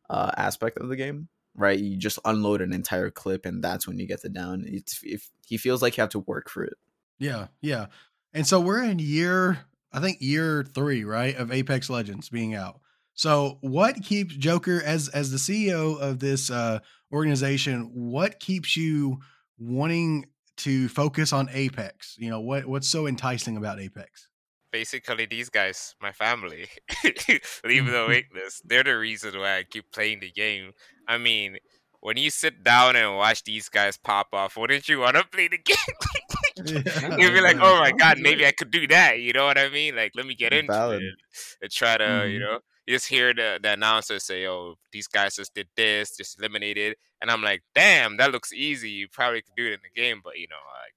uh, 0.09 0.31
aspect 0.35 0.77
of 0.79 0.89
the 0.89 0.97
game. 0.97 1.29
Right, 1.55 1.79
you 1.79 1.97
just 1.97 2.19
unload 2.25 2.61
an 2.61 2.73
entire 2.73 3.09
clip, 3.09 3.45
and 3.45 3.63
that's 3.63 3.87
when 3.87 3.97
you 3.97 4.05
get 4.05 4.21
the 4.21 4.29
down. 4.29 4.65
It's 4.67 4.99
if 5.03 5.29
he 5.45 5.57
feels 5.57 5.81
like 5.81 5.95
you 5.95 6.01
have 6.01 6.09
to 6.11 6.19
work 6.19 6.49
for 6.49 6.63
it. 6.65 6.73
Yeah, 7.19 7.47
yeah. 7.61 7.87
And 8.33 8.45
so 8.45 8.59
we're 8.59 8.83
in 8.83 8.99
year, 8.99 9.59
I 9.93 10.01
think 10.01 10.17
year 10.19 10.63
three, 10.63 11.05
right, 11.05 11.35
of 11.35 11.51
Apex 11.51 11.89
Legends 11.89 12.29
being 12.29 12.55
out. 12.55 12.81
So 13.13 13.59
what 13.61 14.03
keeps 14.03 14.35
Joker 14.35 14.81
as 14.83 15.07
as 15.07 15.31
the 15.31 15.37
CEO 15.37 15.97
of 15.99 16.19
this 16.19 16.51
uh, 16.51 16.79
organization? 17.13 17.91
What 17.93 18.41
keeps 18.41 18.75
you 18.75 19.19
wanting 19.57 20.25
to 20.59 20.87
focus 20.89 21.33
on 21.33 21.49
Apex? 21.51 22.15
You 22.17 22.29
know 22.29 22.39
what 22.41 22.65
what's 22.65 22.87
so 22.87 23.07
enticing 23.07 23.57
about 23.57 23.79
Apex? 23.79 24.27
Basically, 24.71 25.25
these 25.25 25.49
guys, 25.49 25.95
my 26.01 26.11
family, 26.11 26.67
leave 27.65 27.85
the 27.87 28.05
weakness. 28.07 28.61
They're 28.63 28.83
the 28.83 28.97
reason 28.97 29.37
why 29.39 29.57
I 29.57 29.63
keep 29.63 29.91
playing 29.91 30.19
the 30.19 30.31
game. 30.31 30.73
I 31.07 31.17
mean, 31.17 31.57
when 32.01 32.17
you 32.17 32.29
sit 32.29 32.63
down 32.63 32.95
and 32.95 33.15
watch 33.17 33.43
these 33.43 33.67
guys 33.67 33.97
pop 33.97 34.27
off, 34.31 34.55
wouldn't 34.57 34.87
you 34.87 34.99
want 34.99 35.15
to 35.15 35.23
play 35.31 35.47
the 35.47 35.57
game? 35.57 35.95
Yeah. 36.83 37.17
You'd 37.17 37.33
be 37.33 37.41
like, 37.41 37.57
oh 37.59 37.79
my 37.79 37.91
god, 37.91 38.19
maybe 38.19 38.45
I 38.45 38.51
could 38.51 38.69
do 38.69 38.85
that. 38.87 39.19
You 39.19 39.33
know 39.33 39.45
what 39.45 39.57
I 39.57 39.69
mean? 39.69 39.95
Like, 39.95 40.11
let 40.15 40.25
me 40.27 40.35
get 40.35 40.53
into 40.53 40.71
Valid. 40.71 41.01
it 41.01 41.13
and 41.61 41.71
try 41.71 41.97
to, 41.97 42.27
you 42.29 42.39
Mhm. 42.39 42.41
know, 42.41 42.59
you 42.89 42.95
just 42.95 43.07
hear 43.07 43.35
the, 43.35 43.59
the 43.61 43.73
announcer 43.73 44.17
say, 44.17 44.47
oh, 44.47 44.73
these 44.91 45.05
guys 45.05 45.35
just 45.35 45.53
did 45.53 45.67
this, 45.75 46.17
just 46.17 46.39
eliminated. 46.39 46.95
And 47.21 47.29
I'm 47.29 47.43
like, 47.43 47.61
damn, 47.75 48.17
that 48.17 48.31
looks 48.31 48.51
easy. 48.51 48.89
You 48.89 49.07
probably 49.07 49.43
could 49.43 49.55
do 49.55 49.67
it 49.67 49.73
in 49.73 49.79
the 49.83 50.01
game, 50.01 50.21
but 50.23 50.39
you 50.39 50.47
know, 50.49 50.55
like, 50.73 50.93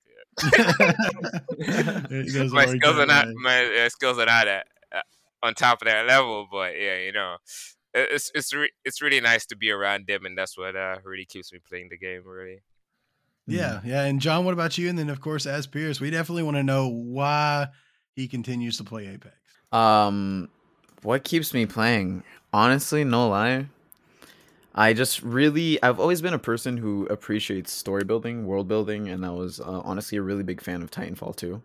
It 2.10 2.52
my 2.52 2.64
skills 2.64 2.96
are 2.96 3.04
not 3.04 3.28
my 3.34 3.84
uh, 3.84 3.88
skills 3.90 4.18
are 4.18 4.24
not 4.24 4.48
at, 4.48 4.66
uh, 4.90 5.02
on 5.42 5.52
top 5.52 5.82
of 5.82 5.86
that 5.86 6.06
level. 6.06 6.48
But 6.50 6.80
yeah, 6.80 6.96
you 6.96 7.12
know, 7.12 7.36
it's 7.92 8.32
it's 8.34 8.54
re- 8.54 8.72
it's 8.86 9.02
really 9.02 9.20
nice 9.20 9.44
to 9.46 9.56
be 9.56 9.70
around 9.70 10.06
them, 10.06 10.24
and 10.24 10.38
that's 10.38 10.56
what 10.56 10.74
uh, 10.74 10.96
really 11.04 11.26
keeps 11.26 11.52
me 11.52 11.58
playing 11.68 11.88
the 11.90 11.98
game. 11.98 12.22
Really, 12.24 12.62
Yeah, 13.46 13.82
yeah. 13.84 14.04
And 14.04 14.18
John, 14.18 14.46
what 14.46 14.54
about 14.54 14.78
you? 14.78 14.88
And 14.88 14.98
then 14.98 15.10
of 15.10 15.20
course, 15.20 15.44
as 15.44 15.66
Pierce, 15.66 16.00
we 16.00 16.08
definitely 16.08 16.44
want 16.44 16.56
to 16.56 16.62
know 16.62 16.88
why 16.88 17.66
he 18.16 18.28
continues 18.28 18.78
to 18.78 18.84
play 18.84 19.08
Apex. 19.08 19.36
Um, 19.72 20.48
what 21.02 21.24
keeps 21.24 21.52
me 21.52 21.66
playing? 21.66 22.22
Honestly, 22.52 23.04
no 23.04 23.28
lie. 23.28 23.66
I 24.74 24.94
just 24.94 25.22
really, 25.22 25.82
I've 25.82 26.00
always 26.00 26.22
been 26.22 26.32
a 26.32 26.38
person 26.38 26.76
who 26.76 27.06
appreciates 27.06 27.72
story 27.72 28.04
building, 28.04 28.46
world 28.46 28.68
building, 28.68 29.08
and 29.08 29.24
I 29.26 29.30
was 29.30 29.60
uh, 29.60 29.82
honestly 29.84 30.16
a 30.18 30.22
really 30.22 30.42
big 30.42 30.62
fan 30.62 30.82
of 30.82 30.90
Titanfall 30.90 31.36
2. 31.36 31.62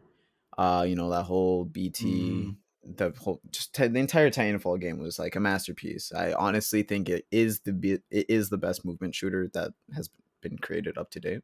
Uh, 0.57 0.85
you 0.87 0.95
know, 0.95 1.09
that 1.11 1.23
whole 1.23 1.63
BT, 1.65 2.53
the 2.83 3.13
whole, 3.17 3.39
just 3.51 3.73
t- 3.73 3.87
the 3.87 3.99
entire 3.99 4.29
Titanfall 4.29 4.81
game 4.81 4.99
was 4.99 5.19
like 5.19 5.35
a 5.35 5.39
masterpiece. 5.39 6.11
I 6.11 6.33
honestly 6.33 6.83
think 6.83 7.07
it 7.07 7.25
is 7.31 7.59
the 7.61 7.73
be- 7.73 8.01
it 8.09 8.25
is 8.27 8.49
the 8.49 8.57
best 8.57 8.83
movement 8.83 9.15
shooter 9.15 9.49
that 9.53 9.71
has 9.95 10.09
been 10.41 10.57
created 10.57 10.97
up 10.97 11.11
to 11.11 11.19
date. 11.19 11.43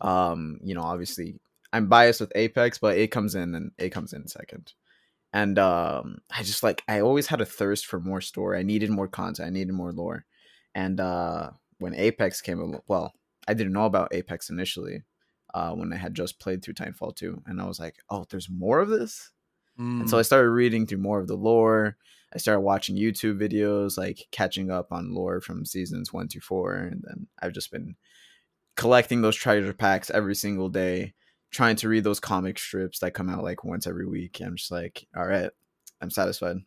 Um, 0.00 0.58
you 0.62 0.74
know, 0.74 0.82
obviously 0.82 1.40
I'm 1.72 1.88
biased 1.88 2.20
with 2.20 2.32
Apex, 2.34 2.78
but 2.78 2.98
it 2.98 3.10
comes 3.10 3.34
in 3.34 3.54
and 3.54 3.72
it 3.78 3.90
comes 3.90 4.12
in 4.12 4.28
second 4.28 4.72
and 5.36 5.58
um 5.58 6.18
i 6.30 6.42
just 6.42 6.62
like 6.62 6.82
i 6.88 7.00
always 7.00 7.26
had 7.28 7.40
a 7.40 7.46
thirst 7.46 7.86
for 7.86 8.00
more 8.00 8.20
story. 8.20 8.58
I 8.58 8.62
needed 8.62 8.90
more 8.90 9.08
content. 9.08 9.46
I 9.46 9.50
needed 9.50 9.72
more 9.74 9.92
lore. 9.92 10.24
And 10.74 11.00
uh 11.00 11.50
when 11.78 11.94
apex 11.94 12.40
came 12.40 12.78
well 12.88 13.12
i 13.48 13.54
didn't 13.54 13.72
know 13.74 13.84
about 13.86 14.14
apex 14.14 14.50
initially 14.50 15.04
uh 15.54 15.72
when 15.72 15.92
i 15.92 15.96
had 15.96 16.14
just 16.14 16.40
played 16.40 16.62
through 16.62 16.74
titanfall 16.74 17.14
2 17.16 17.42
and 17.46 17.60
i 17.60 17.66
was 17.66 17.78
like 17.80 17.96
oh 18.10 18.24
there's 18.30 18.48
more 18.50 18.80
of 18.80 18.88
this? 18.88 19.32
And 20.00 20.08
so 20.08 20.18
Mm, 20.18 20.20
i 20.20 20.22
started 20.22 20.50
reading 20.50 20.86
through 20.86 20.98
more 20.98 21.20
of 21.20 21.28
the 21.28 21.36
lore. 21.36 21.96
I 22.34 22.38
started 22.38 22.60
watching 22.62 22.96
youtube 22.96 23.38
videos 23.40 23.98
like 23.98 24.26
catching 24.32 24.70
up 24.70 24.92
on 24.92 25.14
lore 25.14 25.40
from 25.40 25.64
seasons 25.66 26.12
1 26.12 26.28
to 26.28 26.40
4 26.40 26.74
and 26.76 27.04
then 27.06 27.28
i've 27.42 27.54
just 27.54 27.70
been 27.72 27.96
collecting 28.76 29.22
those 29.22 29.36
treasure 29.36 29.72
packs 29.72 30.10
every 30.10 30.34
single 30.34 30.68
day 30.68 31.14
trying 31.50 31.76
to 31.76 31.88
read 31.88 32.04
those 32.04 32.20
comic 32.20 32.58
strips 32.58 32.98
that 33.00 33.12
come 33.14 33.28
out 33.30 33.42
like 33.44 33.64
once 33.64 33.86
every 33.86 34.06
week. 34.06 34.40
I'm 34.40 34.56
just 34.56 34.70
like, 34.70 35.06
all 35.16 35.26
right, 35.26 35.50
I'm 36.00 36.10
satisfied. 36.10 36.58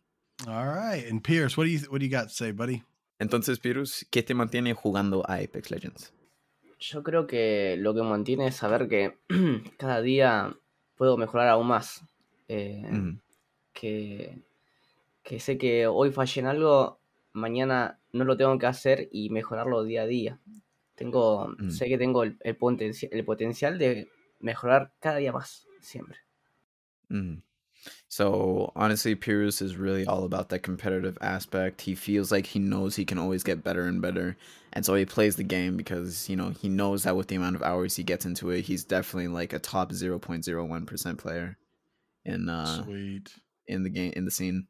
all 0.48 0.66
right. 0.66 1.04
And 1.08 1.22
Pierce, 1.22 1.56
what 1.56 1.64
do 1.64 1.70
you 1.70 1.80
what 1.90 1.98
do 2.00 2.04
you 2.06 2.10
got 2.10 2.28
to 2.28 2.34
say, 2.34 2.50
buddy? 2.52 2.82
Entonces, 3.20 3.58
Pirus, 3.60 4.04
¿qué 4.10 4.22
te 4.24 4.32
mantiene 4.34 4.74
jugando 4.74 5.22
a 5.28 5.34
Apex 5.42 5.70
Legends? 5.70 6.12
Yo 6.78 7.02
creo 7.02 7.26
que 7.26 7.76
lo 7.78 7.92
que 7.92 8.00
me 8.02 8.08
mantiene 8.08 8.46
es 8.46 8.56
saber 8.56 8.88
que 8.88 9.18
cada 9.78 10.00
día 10.00 10.56
puedo 10.96 11.16
mejorar 11.18 11.48
aún 11.48 11.66
más. 11.66 12.02
Eh, 12.48 12.82
Mm, 12.90 13.20
que, 13.74 14.42
que 15.22 15.38
sé 15.38 15.56
que 15.58 15.86
hoy 15.86 16.10
fallé 16.10 16.40
en 16.40 16.46
algo, 16.46 16.98
mañana 17.32 17.98
no 18.12 18.24
lo 18.24 18.36
tengo 18.36 18.58
que 18.58 18.66
hacer 18.66 19.08
y 19.12 19.28
mejorarlo 19.30 19.84
día 19.84 20.02
a 20.02 20.06
día. 20.06 20.40
Tengo, 20.96 21.54
Mm. 21.58 21.70
sé 21.70 21.86
que 21.88 21.98
tengo 21.98 22.22
el, 22.24 22.36
el 22.40 22.58
potenci- 22.58 23.08
el 23.12 23.24
potencial 23.24 23.78
de 23.78 24.08
mejorar 24.40 24.90
cada 25.02 25.18
día 25.18 25.32
más, 25.32 25.60
siempre. 25.80 26.16
mm. 27.10 27.42
So 28.08 28.72
honestly, 28.76 29.14
Pirus 29.14 29.62
is 29.62 29.76
really 29.76 30.04
all 30.04 30.24
about 30.24 30.50
that 30.50 30.62
competitive 30.62 31.16
aspect. 31.22 31.80
He 31.80 31.94
feels 31.94 32.30
like 32.30 32.44
he 32.44 32.58
knows 32.58 32.96
he 32.96 33.06
can 33.06 33.16
always 33.18 33.42
get 33.42 33.64
better 33.64 33.84
and 33.86 34.02
better, 34.02 34.36
and 34.74 34.84
so 34.84 34.94
he 34.94 35.06
plays 35.06 35.36
the 35.36 35.44
game 35.44 35.78
because 35.78 36.28
you 36.28 36.36
know 36.36 36.50
he 36.50 36.68
knows 36.68 37.04
that 37.04 37.16
with 37.16 37.28
the 37.28 37.36
amount 37.36 37.56
of 37.56 37.62
hours 37.62 37.96
he 37.96 38.02
gets 38.02 38.26
into 38.26 38.50
it, 38.50 38.62
he's 38.66 38.84
definitely 38.84 39.28
like 39.28 39.54
a 39.54 39.58
top 39.58 39.92
zero 39.94 40.18
point 40.18 40.44
zero 40.44 40.62
one 40.64 40.84
percent 40.84 41.16
player 41.18 41.56
in 42.26 42.50
uh 42.50 42.84
Sweet. 42.84 43.32
in 43.66 43.82
the 43.82 43.90
game 43.90 44.12
in 44.14 44.26
the 44.26 44.30
scene. 44.30 44.66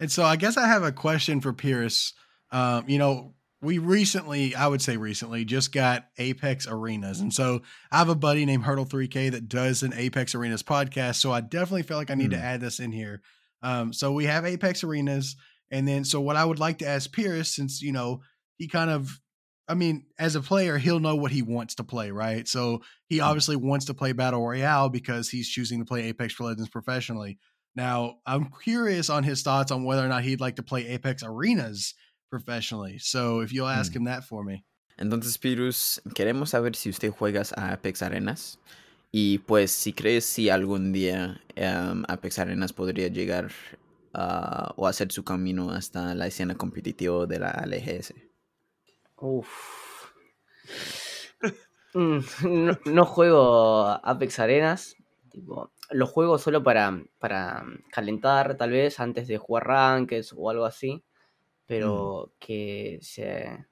And 0.00 0.10
so 0.10 0.24
I 0.24 0.34
guess 0.34 0.56
I 0.56 0.66
have 0.66 0.82
a 0.82 0.92
question 0.92 1.40
for 1.40 1.52
Pierce. 1.52 2.12
Um, 2.50 2.88
you 2.88 2.98
know, 2.98 3.34
we 3.62 3.78
recently, 3.78 4.54
I 4.54 4.66
would 4.66 4.80
say 4.80 4.96
recently, 4.96 5.44
just 5.44 5.72
got 5.72 6.06
Apex 6.18 6.66
Arenas. 6.66 7.20
And 7.20 7.32
so 7.32 7.60
I 7.92 7.98
have 7.98 8.08
a 8.08 8.14
buddy 8.14 8.46
named 8.46 8.64
Hurdle3K 8.64 9.32
that 9.32 9.48
does 9.48 9.82
an 9.82 9.92
Apex 9.94 10.34
Arenas 10.34 10.62
podcast. 10.62 11.16
So 11.16 11.30
I 11.30 11.40
definitely 11.42 11.82
feel 11.82 11.98
like 11.98 12.10
I 12.10 12.14
need 12.14 12.30
to 12.30 12.36
Mm. 12.38 12.42
add 12.42 12.60
this 12.60 12.80
in 12.80 12.90
here. 12.92 13.20
Um, 13.62 13.92
so 13.92 14.12
we 14.12 14.24
have 14.24 14.46
Apex 14.46 14.82
Arenas. 14.82 15.36
And 15.70 15.86
then, 15.86 16.04
so 16.04 16.20
what 16.20 16.36
I 16.36 16.44
would 16.44 16.58
like 16.58 16.78
to 16.78 16.86
ask 16.88 17.12
Pierce, 17.12 17.54
since, 17.54 17.82
you 17.82 17.92
know, 17.92 18.22
he 18.56 18.66
kind 18.66 18.90
of, 18.90 19.20
I 19.68 19.74
mean, 19.74 20.06
as 20.18 20.34
a 20.34 20.40
player, 20.40 20.78
he'll 20.78 20.98
know 20.98 21.14
what 21.14 21.30
he 21.30 21.42
wants 21.42 21.74
to 21.76 21.84
play, 21.84 22.10
right? 22.10 22.48
So 22.48 22.82
he 23.08 23.20
obviously 23.20 23.56
wants 23.56 23.84
to 23.86 23.94
play 23.94 24.12
Battle 24.12 24.44
Royale 24.44 24.88
because 24.88 25.28
he's 25.28 25.48
choosing 25.48 25.78
to 25.80 25.84
play 25.84 26.04
Apex 26.04 26.40
Legends 26.40 26.70
professionally. 26.70 27.38
Now, 27.76 28.16
I'm 28.26 28.50
curious 28.64 29.08
on 29.10 29.22
his 29.22 29.42
thoughts 29.42 29.70
on 29.70 29.84
whether 29.84 30.04
or 30.04 30.08
not 30.08 30.24
he'd 30.24 30.40
like 30.40 30.56
to 30.56 30.62
play 30.64 30.88
Apex 30.88 31.22
Arenas 31.22 31.94
professionally. 32.30 32.98
So 32.98 33.42
if 33.42 33.52
you'll 33.52 33.68
ask 33.68 33.92
Mm. 33.92 33.96
him 33.96 34.04
that 34.04 34.22
for 34.24 34.44
me. 34.44 34.64
Entonces, 34.96 35.38
Pirus, 35.38 36.00
queremos 36.14 36.50
saber 36.50 36.76
si 36.76 36.90
usted 36.90 37.10
juegas 37.10 37.52
a 37.56 37.72
Apex 37.72 38.02
Arenas 38.02 38.58
y 39.12 39.38
pues 39.38 39.70
si 39.72 39.92
crees 39.92 40.24
si 40.26 40.50
algún 40.50 40.92
día 40.92 41.40
em, 41.56 42.04
Apex 42.06 42.38
Arenas 42.38 42.72
podría 42.72 43.08
llegar 43.08 43.50
ah, 44.14 44.72
o 44.76 44.86
hacer 44.86 45.10
su 45.10 45.24
camino 45.24 45.70
hasta 45.72 46.14
la 46.14 46.26
escena 46.26 46.54
competitiva 46.54 47.26
de 47.26 47.38
la 47.38 47.50
LGS. 47.50 48.14
Uf. 49.16 49.48
Mm, 51.92 52.20
No, 52.44 52.78
no 52.84 53.04
juego 53.04 53.88
Apex 54.04 54.38
Arenas. 54.38 54.94
Tipo, 55.28 55.72
lo 55.90 56.06
juego 56.06 56.38
solo 56.38 56.62
para, 56.62 57.02
para 57.18 57.64
calentar, 57.90 58.56
tal 58.56 58.70
vez, 58.70 59.00
antes 59.00 59.26
de 59.26 59.38
jugar 59.38 59.66
Rankeds 59.66 60.32
o 60.36 60.50
algo 60.50 60.66
así. 60.66 61.02
Pero 61.70 62.32
que 62.40 62.98
se. 63.00 63.64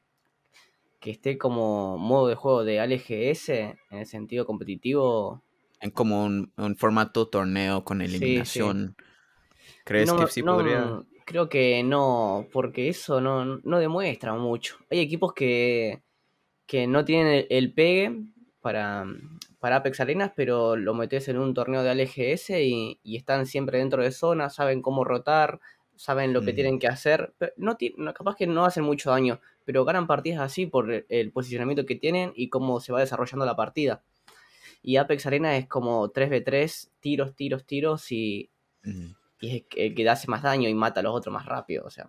que 1.01 1.11
esté 1.11 1.37
como 1.37 1.99
modo 1.99 2.29
de 2.29 2.37
juego 2.37 2.63
de 2.63 2.79
ALGS 2.79 3.49
en 3.49 3.77
el 3.91 4.07
sentido 4.07 4.47
competitivo. 4.47 5.43
En 5.81 5.91
como 5.91 6.25
un, 6.25 6.53
un 6.57 6.77
formato 6.77 7.27
torneo 7.27 7.83
con 7.83 7.99
sí. 7.99 8.05
eliminación. 8.05 8.95
¿Crees 9.83 10.13
no, 10.13 10.17
que 10.17 10.27
sí 10.29 10.43
no, 10.43 10.55
podría? 10.55 11.03
Creo 11.25 11.49
que 11.49 11.83
no, 11.83 12.47
porque 12.53 12.89
eso 12.89 13.21
no, 13.21 13.59
no 13.65 13.79
demuestra 13.81 14.33
mucho. 14.35 14.77
Hay 14.93 15.01
equipos 15.01 15.33
que, 15.33 16.01
que 16.67 16.87
no 16.87 17.05
tienen 17.05 17.35
el, 17.35 17.47
el 17.51 17.73
pegue 17.75 18.13
para, 18.61 19.07
para 19.59 19.77
Apex 19.77 19.99
Arenas, 19.99 20.33
pero 20.37 20.77
lo 20.77 20.95
metes 20.95 21.27
en 21.27 21.39
un 21.39 21.53
torneo 21.53 21.83
de 21.83 21.91
ALGS 21.91 22.51
y, 22.51 23.01
y 23.03 23.17
están 23.17 23.47
siempre 23.47 23.79
dentro 23.79 24.05
de 24.05 24.13
zona, 24.13 24.51
saben 24.51 24.83
cómo 24.83 25.03
rotar, 25.03 25.59
saben 25.99 26.33
lo 26.33 26.41
que 26.43 26.53
Mm. 26.53 26.55
tienen 26.55 26.79
que 26.79 26.87
hacer. 26.89 27.35
Pero 27.37 27.53
no, 27.59 27.77
no- 27.99 28.15
capaz 28.15 28.37
que 28.37 28.47
no 28.47 28.65
hacen 28.65 28.85
mucho 28.85 29.11
daño, 29.11 29.41
pero 29.67 29.85
ganan 29.85 30.07
partidas 30.07 30.41
así 30.41 30.65
por 30.67 30.91
el, 30.91 31.05
el 31.11 31.31
posicionamiento 31.33 31.85
que 31.85 31.97
tienen 31.97 32.33
y 32.35 32.49
cómo 32.49 32.81
se 32.81 32.93
va 32.93 33.01
desarrollando 33.01 33.45
la 33.45 33.57
partida. 33.57 34.03
Y 34.83 34.97
Apex 34.97 35.27
Arena 35.27 35.57
es 35.57 35.67
como 35.67 36.09
3v3, 36.11 36.91
tiros, 37.01 37.35
tiros, 37.35 37.67
tiros 37.67 38.11
y, 38.13 38.49
Ujú. 38.87 39.15
y 39.41 39.57
es 39.57 39.65
el 39.77 39.95
que 39.95 40.09
hace 40.09 40.29
más 40.29 40.43
daño 40.43 40.69
y 40.69 40.75
mata 40.75 41.01
a 41.01 41.03
los 41.03 41.15
otros 41.15 41.33
más 41.33 41.45
rápido. 41.47 41.85
O 41.85 41.91
sea, 41.91 42.09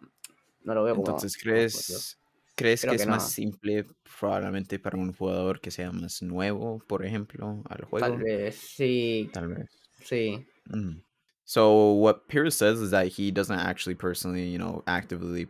no 0.64 0.74
lo 0.76 0.84
veo 0.84 0.96
como. 0.96 1.08
Entonces, 1.08 1.36
como. 1.36 1.54
¿crees, 1.56 2.20
¿Crees 2.56 2.82
Creo 2.82 2.92
que 2.92 2.98
que 2.98 3.04
es 3.04 3.10
más 3.10 3.32
simple 3.32 3.86
probablemente 4.20 4.80
para 4.80 4.98
un 4.98 5.14
jugador 5.14 5.62
que 5.62 5.72
sea 5.72 5.92
más 5.94 6.22
nuevo, 6.22 6.80
por 6.88 7.06
ejemplo, 7.06 7.64
al 7.70 7.86
juego? 7.86 8.06
Tal 8.06 8.18
vez, 8.18 8.56
sí, 8.56 9.30
Tal 9.34 9.48
vez. 9.48 9.70
sí. 10.04 10.46
Mm. 10.66 10.98
So 11.50 11.94
what 11.94 12.28
Pierce 12.28 12.56
says 12.56 12.80
is 12.80 12.92
that 12.92 13.08
he 13.08 13.32
doesn't 13.32 13.58
actually 13.58 13.96
personally, 13.96 14.48
you 14.48 14.60
know, 14.60 14.84
actively 14.86 15.48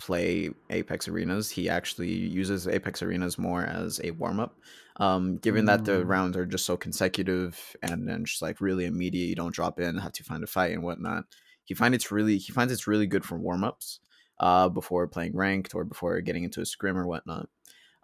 play 0.00 0.50
Apex 0.70 1.06
Arenas. 1.06 1.50
He 1.50 1.68
actually 1.68 2.10
uses 2.12 2.66
Apex 2.66 3.00
Arenas 3.00 3.38
more 3.38 3.62
as 3.64 4.00
a 4.02 4.10
warm 4.10 4.40
up. 4.40 4.58
Um, 4.96 5.36
given 5.36 5.66
that 5.66 5.84
the 5.84 6.04
Mm. 6.04 6.08
rounds 6.08 6.36
are 6.36 6.46
just 6.46 6.64
so 6.66 6.76
consecutive 6.76 7.76
and 7.80 8.08
then 8.08 8.24
just 8.24 8.42
like 8.42 8.60
really 8.60 8.86
immediate, 8.86 9.28
you 9.28 9.36
don't 9.36 9.54
drop 9.54 9.78
in, 9.78 9.98
have 9.98 10.10
to 10.14 10.24
find 10.24 10.42
a 10.42 10.48
fight 10.48 10.72
and 10.72 10.82
whatnot. 10.82 11.26
He 11.64 11.74
finds 11.74 11.94
it's 11.94 12.10
really 12.10 12.38
he 12.38 12.52
finds 12.52 12.72
it's 12.72 12.88
really 12.88 13.06
good 13.06 13.24
for 13.24 13.38
warm 13.38 13.62
ups, 13.62 14.00
uh, 14.40 14.68
before 14.68 15.06
playing 15.06 15.36
ranked 15.36 15.76
or 15.76 15.84
before 15.84 16.20
getting 16.22 16.42
into 16.42 16.60
a 16.60 16.66
scrim 16.66 16.98
or 16.98 17.06
whatnot. 17.06 17.48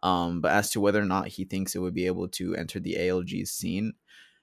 Um, 0.02 0.40
but 0.40 0.52
as 0.52 0.70
to 0.70 0.80
whether 0.80 1.00
or 1.02 1.06
not 1.06 1.28
he 1.28 1.44
thinks 1.44 1.74
it 1.74 1.80
would 1.80 1.94
be 1.94 2.06
able 2.06 2.28
to 2.28 2.54
enter 2.56 2.78
the 2.80 2.96
ALG 2.96 3.44
scene, 3.46 3.94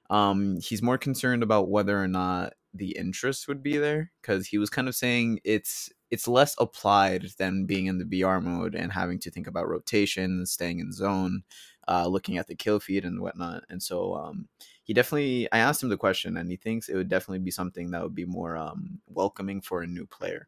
um, 0.10 0.60
he's 0.62 0.82
more 0.82 0.98
concerned 0.98 1.44
about 1.44 1.70
whether 1.70 2.02
or 2.02 2.08
not 2.08 2.54
the 2.74 2.96
interest 2.98 3.48
would 3.48 3.64
be 3.64 3.78
there 3.78 4.12
because 4.22 4.48
he 4.48 4.58
was 4.58 4.70
kind 4.70 4.88
of 4.88 4.96
saying 4.96 5.40
it's 5.44 5.90
it's 6.12 6.28
less 6.28 6.56
applied 6.60 7.28
than 7.38 7.66
being 7.66 7.86
in 7.86 8.00
the 8.00 8.06
BR 8.06 8.40
mode 8.40 8.74
and 8.76 8.92
having 8.92 9.20
to 9.20 9.32
think 9.32 9.46
about 9.48 9.68
rotation, 9.68 10.46
staying 10.46 10.80
in 10.80 10.92
zone, 10.92 11.44
uh, 11.88 12.08
looking 12.08 12.38
at 12.38 12.48
the 12.48 12.56
kill 12.56 12.80
feed 12.80 13.06
and 13.06 13.22
whatnot. 13.22 13.64
And 13.70 13.82
so 13.82 14.16
um, 14.16 14.50
he 14.84 14.94
definitely, 14.94 15.52
I 15.52 15.60
asked 15.60 15.84
him 15.84 15.90
the 15.90 15.98
question, 15.98 16.36
and 16.36 16.50
he 16.50 16.58
thinks 16.58 16.90
it 16.90 16.96
would 16.96 17.10
definitely 17.10 17.40
be 17.40 17.52
something 17.52 17.92
that 17.92 18.02
would 18.02 18.16
be 18.16 18.26
more 18.26 18.58
um, 18.58 19.02
welcoming 19.08 19.62
for 19.62 19.84
a 19.84 19.88
new 19.88 20.08
player. 20.08 20.48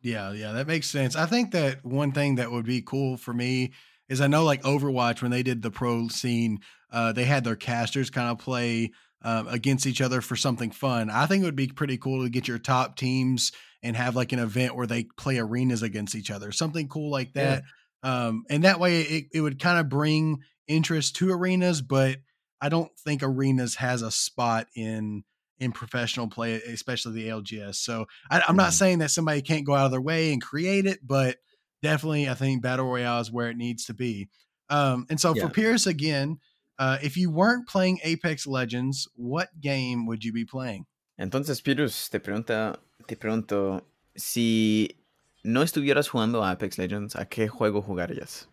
Yeah, 0.00 0.32
yeah, 0.32 0.52
that 0.52 0.66
makes 0.66 0.88
sense. 0.88 1.16
I 1.16 1.26
think 1.26 1.52
that 1.52 1.84
one 1.84 2.12
thing 2.12 2.36
that 2.36 2.50
would 2.52 2.64
be 2.64 2.82
cool 2.82 3.16
for 3.16 3.34
me 3.34 3.72
is 4.08 4.20
I 4.20 4.26
know 4.26 4.44
like 4.44 4.62
Overwatch 4.62 5.22
when 5.22 5.30
they 5.30 5.42
did 5.42 5.62
the 5.62 5.70
pro 5.70 6.08
scene, 6.08 6.60
uh, 6.90 7.12
they 7.12 7.24
had 7.24 7.44
their 7.44 7.56
casters 7.56 8.10
kind 8.10 8.28
of 8.30 8.38
play 8.38 8.90
um, 9.22 9.48
against 9.48 9.86
each 9.86 10.00
other 10.00 10.20
for 10.20 10.36
something 10.36 10.70
fun. 10.70 11.10
I 11.10 11.26
think 11.26 11.42
it 11.42 11.46
would 11.46 11.56
be 11.56 11.68
pretty 11.68 11.98
cool 11.98 12.22
to 12.24 12.30
get 12.30 12.48
your 12.48 12.58
top 12.58 12.96
teams 12.96 13.52
and 13.82 13.96
have 13.96 14.16
like 14.16 14.32
an 14.32 14.38
event 14.38 14.76
where 14.76 14.86
they 14.86 15.04
play 15.16 15.38
arenas 15.38 15.82
against 15.82 16.14
each 16.14 16.30
other, 16.30 16.52
something 16.52 16.88
cool 16.88 17.10
like 17.10 17.32
Yeah. 17.34 17.58
that. 17.58 17.62
Um, 18.02 18.44
and 18.48 18.64
that 18.64 18.80
way 18.80 19.02
it, 19.02 19.24
it 19.32 19.40
would 19.40 19.58
kind 19.60 19.78
of 19.78 19.88
bring 19.88 20.38
interest 20.68 21.16
to 21.16 21.30
arenas, 21.32 21.82
but 21.82 22.18
I 22.60 22.68
don't 22.68 22.96
think 22.98 23.22
arenas 23.22 23.76
has 23.76 24.02
a 24.02 24.10
spot 24.10 24.66
in 24.74 25.24
in 25.60 25.72
professional 25.72 26.28
play, 26.28 26.54
especially 26.54 27.14
the 27.14 27.28
LGS. 27.28 27.80
So 27.82 28.06
I, 28.30 28.42
I'm 28.46 28.54
not 28.56 28.72
Mhm. 28.72 28.72
saying 28.72 28.98
that 29.00 29.10
somebody 29.10 29.42
can't 29.42 29.66
go 29.66 29.74
out 29.74 29.86
of 29.86 29.90
their 29.90 30.00
way 30.00 30.32
and 30.32 30.40
create 30.40 30.86
it, 30.86 31.00
but 31.04 31.38
definitely 31.82 32.28
I 32.28 32.34
think 32.34 32.62
battle 32.62 32.86
royale 32.86 33.20
is 33.20 33.30
where 33.30 33.48
it 33.50 33.56
needs 33.56 33.84
to 33.86 33.94
be. 33.94 34.28
Um, 34.70 35.06
and 35.08 35.18
so 35.20 35.34
Yeah. 35.34 35.46
for 35.46 35.50
Pierce 35.52 35.86
again, 35.86 36.38
uh, 36.78 36.98
if 37.02 37.16
you 37.16 37.30
weren't 37.30 37.66
playing 37.66 37.98
Apex 38.04 38.46
Legends, 38.46 39.08
what 39.16 39.48
game 39.60 40.06
would 40.06 40.24
you 40.24 40.32
be 40.32 40.44
playing? 40.44 40.86
Entonces, 41.18 41.60
Pirus, 41.62 42.08
te 42.10 42.20
pregunta, 42.20 42.78
te 43.06 43.16
pregunto, 43.16 43.82
si 44.14 45.00
no 45.42 45.62
estuvieras 45.62 46.08
jugando 46.08 46.44
a 46.44 46.50
Apex 46.52 46.78
Legends, 46.78 47.16
¿a 47.16 47.24
qué 47.24 47.48
juego 47.48 47.82
jugarías? 47.82 48.48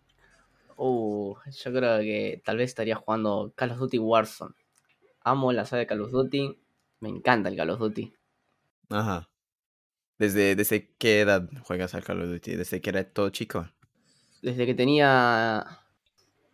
Uh, 0.77 1.35
yo 1.63 1.71
creo 1.71 1.99
que 2.01 2.41
tal 2.43 2.57
vez 2.57 2.71
estaría 2.71 2.95
jugando 2.95 3.53
Call 3.55 3.71
of 3.71 3.79
Duty 3.79 3.99
Warzone. 3.99 4.55
Amo 5.23 5.51
la 5.51 5.65
saga 5.65 5.81
de 5.81 5.87
Call 5.87 6.01
of 6.01 6.11
Duty. 6.11 6.57
Me 7.01 7.09
encanta 7.09 7.49
el 7.49 7.55
Call 7.55 7.69
of 7.69 7.79
Duty. 7.79 8.13
Ajá. 8.89 9.29
¿Desde, 10.17 10.55
¿Desde 10.55 10.89
qué 10.97 11.21
edad 11.21 11.49
juegas 11.63 11.93
al 11.93 12.03
Call 12.03 12.21
of 12.21 12.29
Duty? 12.29 12.55
¿Desde 12.55 12.81
que 12.81 12.89
eras 12.89 13.07
todo 13.13 13.29
chico? 13.29 13.67
Desde 14.41 14.65
que 14.65 14.73
tenía 14.73 15.65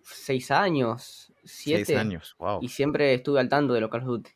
6 0.03 0.51
años, 0.51 1.31
7. 1.43 1.85
Seis 1.85 1.97
años, 1.97 2.35
wow. 2.39 2.59
Y 2.61 2.69
siempre 2.69 3.13
estuve 3.13 3.39
al 3.39 3.49
tanto 3.49 3.73
de 3.73 3.81
los 3.81 3.89
Call 3.89 4.01
of 4.01 4.07
Duty. 4.07 4.31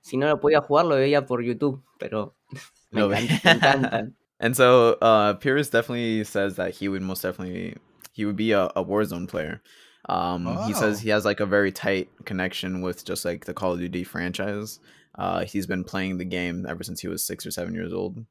Si 0.00 0.16
no 0.16 0.26
lo 0.28 0.40
podía 0.40 0.60
jugar, 0.60 0.86
lo 0.86 0.94
veía 0.96 1.26
por 1.26 1.42
YouTube, 1.42 1.82
pero 1.98 2.34
me, 2.90 3.00
Lo 3.00 3.08
ve- 3.08 3.20
me 3.20 3.52
encantan. 3.52 4.14
And 4.42 4.56
so, 4.56 4.96
uh, 5.02 5.34
Pyrrhus 5.34 5.68
definitely 5.68 6.24
says 6.24 6.56
that 6.56 6.74
he 6.74 6.88
would 6.88 7.02
most 7.02 7.22
definitely 7.22 7.76
he 8.12 8.24
would 8.24 8.36
be 8.36 8.52
a, 8.52 8.64
a 8.74 8.82
Warzone 8.82 9.28
player. 9.28 9.60
Um, 10.08 10.46
he 10.66 10.72
says 10.72 10.96
Oh. 10.98 11.02
he 11.02 11.10
has 11.10 11.26
like 11.26 11.40
a 11.40 11.46
very 11.46 11.70
tight 11.70 12.08
connection 12.24 12.80
with 12.80 13.04
just 13.04 13.26
like 13.26 13.44
the 13.44 13.52
Call 13.52 13.74
of 13.74 13.80
Duty 13.80 14.02
franchise. 14.02 14.80
Uh, 15.14 15.44
he's 15.44 15.66
been 15.66 15.84
playing 15.84 16.16
the 16.16 16.24
game 16.24 16.64
ever 16.66 16.82
since 16.82 17.00
he 17.02 17.06
was 17.08 17.22
six 17.22 17.44
or 17.44 17.50
seven 17.50 17.74
years 17.74 17.92
old, 17.92 18.24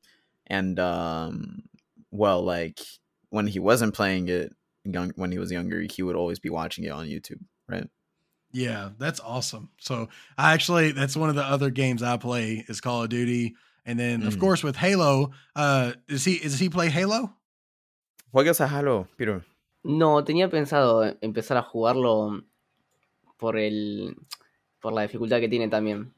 and 0.49 0.79
um, 0.79 1.63
well, 2.11 2.41
like 2.43 2.79
when 3.29 3.47
he 3.47 3.59
wasn't 3.59 3.93
playing 3.93 4.27
it 4.29 4.53
young 4.83 5.11
when 5.15 5.31
he 5.31 5.39
was 5.39 5.51
younger, 5.51 5.81
he 5.81 6.01
would 6.03 6.15
always 6.15 6.39
be 6.39 6.49
watching 6.49 6.83
it 6.85 6.91
on 6.91 7.07
YouTube, 7.07 7.41
right? 7.67 7.87
Yeah, 8.51 8.89
that's 8.97 9.19
awesome. 9.19 9.69
So 9.79 10.09
I 10.37 10.53
actually 10.53 10.91
that's 10.91 11.15
one 11.15 11.29
of 11.29 11.35
the 11.35 11.43
other 11.43 11.69
games 11.69 12.01
I 12.01 12.17
play 12.17 12.65
is 12.67 12.81
Call 12.81 13.03
of 13.03 13.09
Duty. 13.09 13.55
And 13.85 13.99
then 13.99 14.23
of 14.23 14.35
Mm. 14.35 14.39
course 14.39 14.63
with 14.63 14.75
Halo, 14.75 15.31
uh 15.55 15.93
is 16.07 16.25
he 16.25 16.33
is 16.33 16.59
he 16.59 16.69
play 16.69 16.89
Halo? 16.89 17.33
Juegas 18.33 18.59
a 18.59 18.67
Halo, 18.67 19.07
Piro. 19.17 19.43
No, 19.83 20.23
tenía 20.23 20.49
pensado 20.49 21.15
empezar 21.21 21.57
a 21.57 21.61
jugarlo 21.63 22.43
por 23.37 23.57
el 23.57 24.15
por 24.81 24.93
la 24.93 25.03
dificultad 25.03 25.39
que 25.39 25.47
tiene 25.49 25.67
también. 25.69 26.13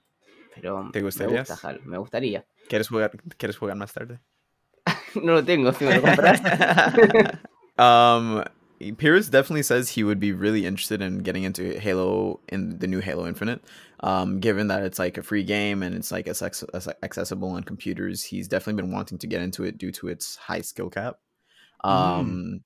Pero 0.56 0.90
¿Te 0.92 1.02
me 1.02 1.28
gusta 1.28 1.58
Halo, 1.62 1.82
me 1.86 1.98
gustaría. 1.98 2.46
¿Quieres 2.72 2.88
jugar? 2.88 3.12
¿Quieres 3.38 3.58
jugar 3.58 3.76
más 3.76 3.92
tarde? 3.92 4.20
No 5.22 5.34
lo 5.34 5.44
tengo, 5.44 5.74
si 5.74 5.84
me 5.84 5.96
lo 5.96 6.02
compras. 6.02 6.40
um, 7.78 8.46
Pierce 8.96 9.28
definitely 9.28 9.64
says 9.64 9.90
he 9.90 10.06
would 10.06 10.22
be 10.22 10.32
really 10.32 10.66
interested 10.66 11.02
in 11.02 11.18
getting 11.18 11.44
into 11.44 11.78
Halo 11.82 12.40
in 12.48 12.80
the 12.80 12.88
new 12.88 13.02
Halo 13.02 13.28
Infinite. 13.28 13.62
Um, 14.00 14.40
given 14.40 14.70
that 14.70 14.84
it's 14.84 15.00
like 15.00 15.18
a 15.18 15.22
free 15.22 15.44
game 15.44 15.84
and 15.84 15.96
it's 15.96 16.14
like 16.14 16.28
it's 16.28 16.42
acc- 16.42 16.64
it's 16.74 16.88
accessible 17.04 17.50
on 17.50 17.64
computers, 17.66 18.24
he's 18.24 18.48
definitely 18.48 18.82
been 18.82 18.94
wanting 18.94 19.18
to 19.18 19.28
get 19.28 19.42
into 19.42 19.66
it 19.66 19.78
due 19.78 19.92
to 19.92 20.08
its 20.08 20.38
high 20.38 20.62
skill 20.62 20.90
cap. 20.90 21.18
Um, 21.84 22.62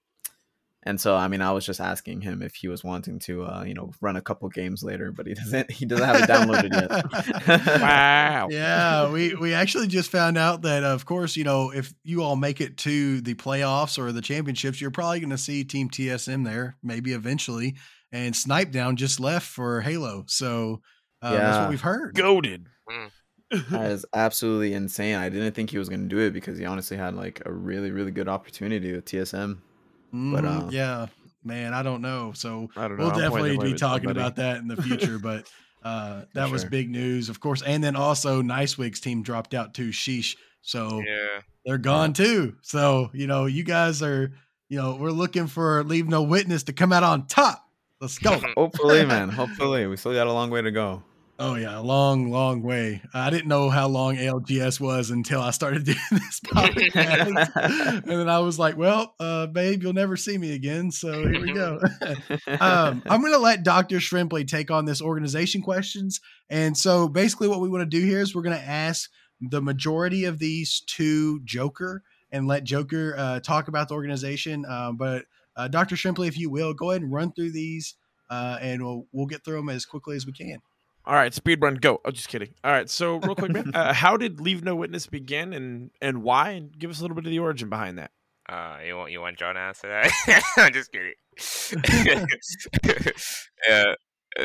and 0.85 1.01
so 1.01 1.15
I 1.15 1.27
mean, 1.27 1.41
I 1.41 1.51
was 1.51 1.65
just 1.65 1.79
asking 1.79 2.21
him 2.21 2.43
if 2.43 2.55
he 2.55 2.67
was 2.67 2.83
wanting 2.83 3.17
to, 3.19 3.45
uh, 3.45 3.63
you 3.65 3.73
know, 3.73 3.91
run 4.01 4.15
a 4.15 4.21
couple 4.21 4.47
games 4.49 4.83
later, 4.83 5.11
but 5.11 5.25
he 5.25 5.33
doesn't. 5.35 5.71
He 5.71 5.85
doesn't 5.85 6.05
have 6.05 6.17
it 6.17 6.29
downloaded 6.29 6.73
yet. 6.73 7.65
Wow. 7.85 8.47
yeah, 8.49 9.11
we 9.11 9.33
we 9.35 9.53
actually 9.53 9.87
just 9.87 10.11
found 10.11 10.37
out 10.37 10.61
that 10.61 10.83
of 10.83 11.05
course, 11.05 11.35
you 11.35 11.43
know, 11.43 11.71
if 11.71 11.93
you 12.03 12.21
all 12.21 12.35
make 12.35 12.61
it 12.61 12.77
to 12.77 13.21
the 13.21 13.33
playoffs 13.33 13.97
or 13.97 14.11
the 14.11 14.21
championships, 14.21 14.79
you're 14.79 14.91
probably 14.91 15.19
going 15.19 15.29
to 15.31 15.37
see 15.37 15.63
Team 15.63 15.89
TSM 15.89 16.45
there, 16.45 16.77
maybe 16.83 17.13
eventually. 17.13 17.75
And 18.11 18.33
Snip3down 18.33 18.95
just 18.95 19.19
left 19.19 19.47
for 19.47 19.81
Halo, 19.81 20.23
so 20.27 20.81
uh, 21.21 21.31
that's 21.31 21.57
what 21.57 21.69
we've 21.69 21.81
heard. 21.81 22.15
Goaded. 22.15 22.67
That 23.69 23.91
is 23.91 24.05
absolutely 24.13 24.73
insane. 24.73 25.15
I 25.15 25.29
didn't 25.29 25.53
think 25.53 25.69
he 25.69 25.77
was 25.77 25.89
going 25.89 26.01
to 26.01 26.07
do 26.07 26.19
it 26.19 26.31
because 26.31 26.57
he 26.57 26.65
honestly 26.65 26.97
had 26.97 27.15
like 27.15 27.41
a 27.45 27.51
really, 27.51 27.91
really 27.91 28.11
good 28.11 28.27
opportunity 28.27 28.91
with 28.91 29.05
TSM. 29.05 29.59
But, 30.34 30.43
Mhm, 30.43 30.67
uh, 30.67 30.69
yeah, 30.71 31.08
man, 31.43 31.73
I 31.73 31.84
don't 31.84 32.01
know. 32.01 32.32
So 32.34 32.69
I 32.78 32.88
don't 32.88 32.97
know. 32.97 33.06
we'll 33.06 33.13
I'm 33.13 33.19
definitely 33.19 33.58
be 33.58 33.73
talking 33.78 34.08
somebody. 34.10 34.19
about 34.19 34.36
that 34.38 34.58
in 34.58 34.67
the 34.67 34.82
future. 34.82 35.19
but 35.19 35.49
uh, 35.84 36.23
that 36.34 36.49
was 36.49 36.63
big 36.65 36.89
news, 36.89 37.30
of 37.30 37.39
course. 37.39 37.62
And 37.62 37.84
then 37.84 37.95
also, 37.95 38.41
NiceWigg's 38.41 38.99
team 38.99 39.23
dropped 39.23 39.54
out 39.54 39.73
too. 39.73 39.89
Sheesh. 39.89 40.36
So 40.62 41.01
Yeah. 41.06 41.41
they're 41.65 41.78
gone 41.78 42.13
too. 42.13 42.56
So 42.62 43.10
you 43.13 43.28
know, 43.28 43.45
you 43.45 43.63
guys 43.63 44.01
are, 44.01 44.32
you 44.69 44.78
know, 44.78 44.95
we're 44.95 45.12
looking 45.12 45.47
for 45.47 45.84
Leave 45.84 46.08
No 46.08 46.23
Witness 46.23 46.63
to 46.63 46.73
come 46.73 46.91
out 46.93 47.04
on 47.04 47.28
top. 47.28 47.62
Let's 48.01 48.17
go. 48.19 48.41
Hopefully, 48.58 49.06
man. 49.06 49.30
Hopefully. 49.30 49.86
We 49.88 49.95
still 49.97 50.13
got 50.13 50.28
a 50.28 50.34
long 50.34 50.49
way 50.49 50.62
to 50.62 50.71
go. 50.71 51.04
Oh 51.37 51.55
yeah, 51.55 51.77
a 51.77 51.81
long, 51.81 52.31
long 52.31 52.61
way. 52.61 53.01
I 53.13 53.29
didn't 53.29 53.49
know 53.49 53.69
how 53.69 53.89
long 53.89 54.15
ALGS 54.15 54.79
was 54.79 55.09
until 55.09 55.41
I 55.41 55.51
started 55.51 55.83
doing 55.83 55.97
this 56.11 56.39
podcast, 56.39 57.51
and 58.03 58.09
then 58.09 58.29
I 58.29 58.39
was 58.39 58.57
like, 58.57 58.77
"Well, 58.77 59.13
uh, 59.19 59.47
babe, 59.47 59.83
you'll 59.83 59.91
never 59.91 60.15
see 60.15 60.38
me 60.38 60.53
again." 60.53 60.91
So 60.91 61.27
here 61.27 61.41
we 61.41 61.51
go. 61.51 61.81
um, 62.61 63.03
I'm 63.05 63.19
going 63.19 63.33
to 63.33 63.39
let 63.39 63.63
Dr. 63.63 63.97
Shrimpley 63.97 64.47
take 64.47 64.71
on 64.71 64.86
this 64.86 65.01
organization 65.01 65.61
questions. 65.61 66.21
And 66.49 66.77
so 66.77 67.09
basically, 67.09 67.49
what 67.49 67.59
we 67.59 67.67
want 67.67 67.81
to 67.81 67.99
do 67.99 68.05
here 68.05 68.21
is 68.21 68.33
we're 68.33 68.41
going 68.41 68.57
to 68.57 68.67
ask 68.67 69.09
the 69.41 69.61
majority 69.61 70.23
of 70.23 70.39
these 70.39 70.83
to 70.88 71.41
Joker 71.43 72.03
and 72.31 72.47
let 72.47 72.63
Joker 72.63 73.13
uh, 73.17 73.39
talk 73.41 73.67
about 73.67 73.89
the 73.89 73.95
organization. 73.95 74.65
Um, 74.65 74.95
but 74.95 75.25
uh, 75.57 75.67
Dr. 75.67 75.97
Shrimpley, 75.97 76.29
if 76.29 76.38
you 76.38 76.49
will, 76.49 76.73
go 76.73 76.91
ahead 76.91 77.01
and 77.01 77.11
run 77.11 77.33
through 77.33 77.51
these, 77.51 77.95
uh, 78.29 78.57
and 78.61 78.81
we'll 78.81 79.05
we'll 79.11 79.25
get 79.25 79.43
through 79.43 79.57
them 79.57 79.67
as 79.67 79.86
quickly 79.86 80.15
as 80.15 80.25
we 80.25 80.31
can. 80.31 80.61
All 81.08 81.14
right, 81.14 81.34
speed 81.34 81.62
run, 81.62 81.76
go. 81.76 82.01
Oh, 82.03 82.12
just 82.12 82.30
kidding. 82.30 82.53
All 82.64 82.72
right, 82.72 82.89
so 82.89 83.18
real 83.18 83.36
quick, 83.36 83.51
man, 83.51 83.72
uh, 83.76 83.93
how 83.93 84.18
did 84.18 84.41
Leave 84.41 84.64
No 84.64 84.76
Witness 84.76 85.08
begin, 85.08 85.53
and 85.53 85.91
and 86.01 86.24
why? 86.24 86.51
And 86.51 86.78
give 86.78 86.89
us 86.89 86.99
a 86.99 87.01
little 87.03 87.16
bit 87.16 87.26
of 87.26 87.32
the 87.32 87.39
origin 87.39 87.70
behind 87.70 87.97
that. 87.99 88.12
Uh, 88.47 88.78
you 88.86 88.95
want 88.95 89.12
you 89.12 89.22
want 89.22 89.38
John 89.38 89.56
to 89.56 89.62
answer 89.62 89.88
that? 89.88 90.43
I'm 90.58 90.74
just 90.74 90.91
kidding. 90.91 91.14
yeah. 93.68 93.95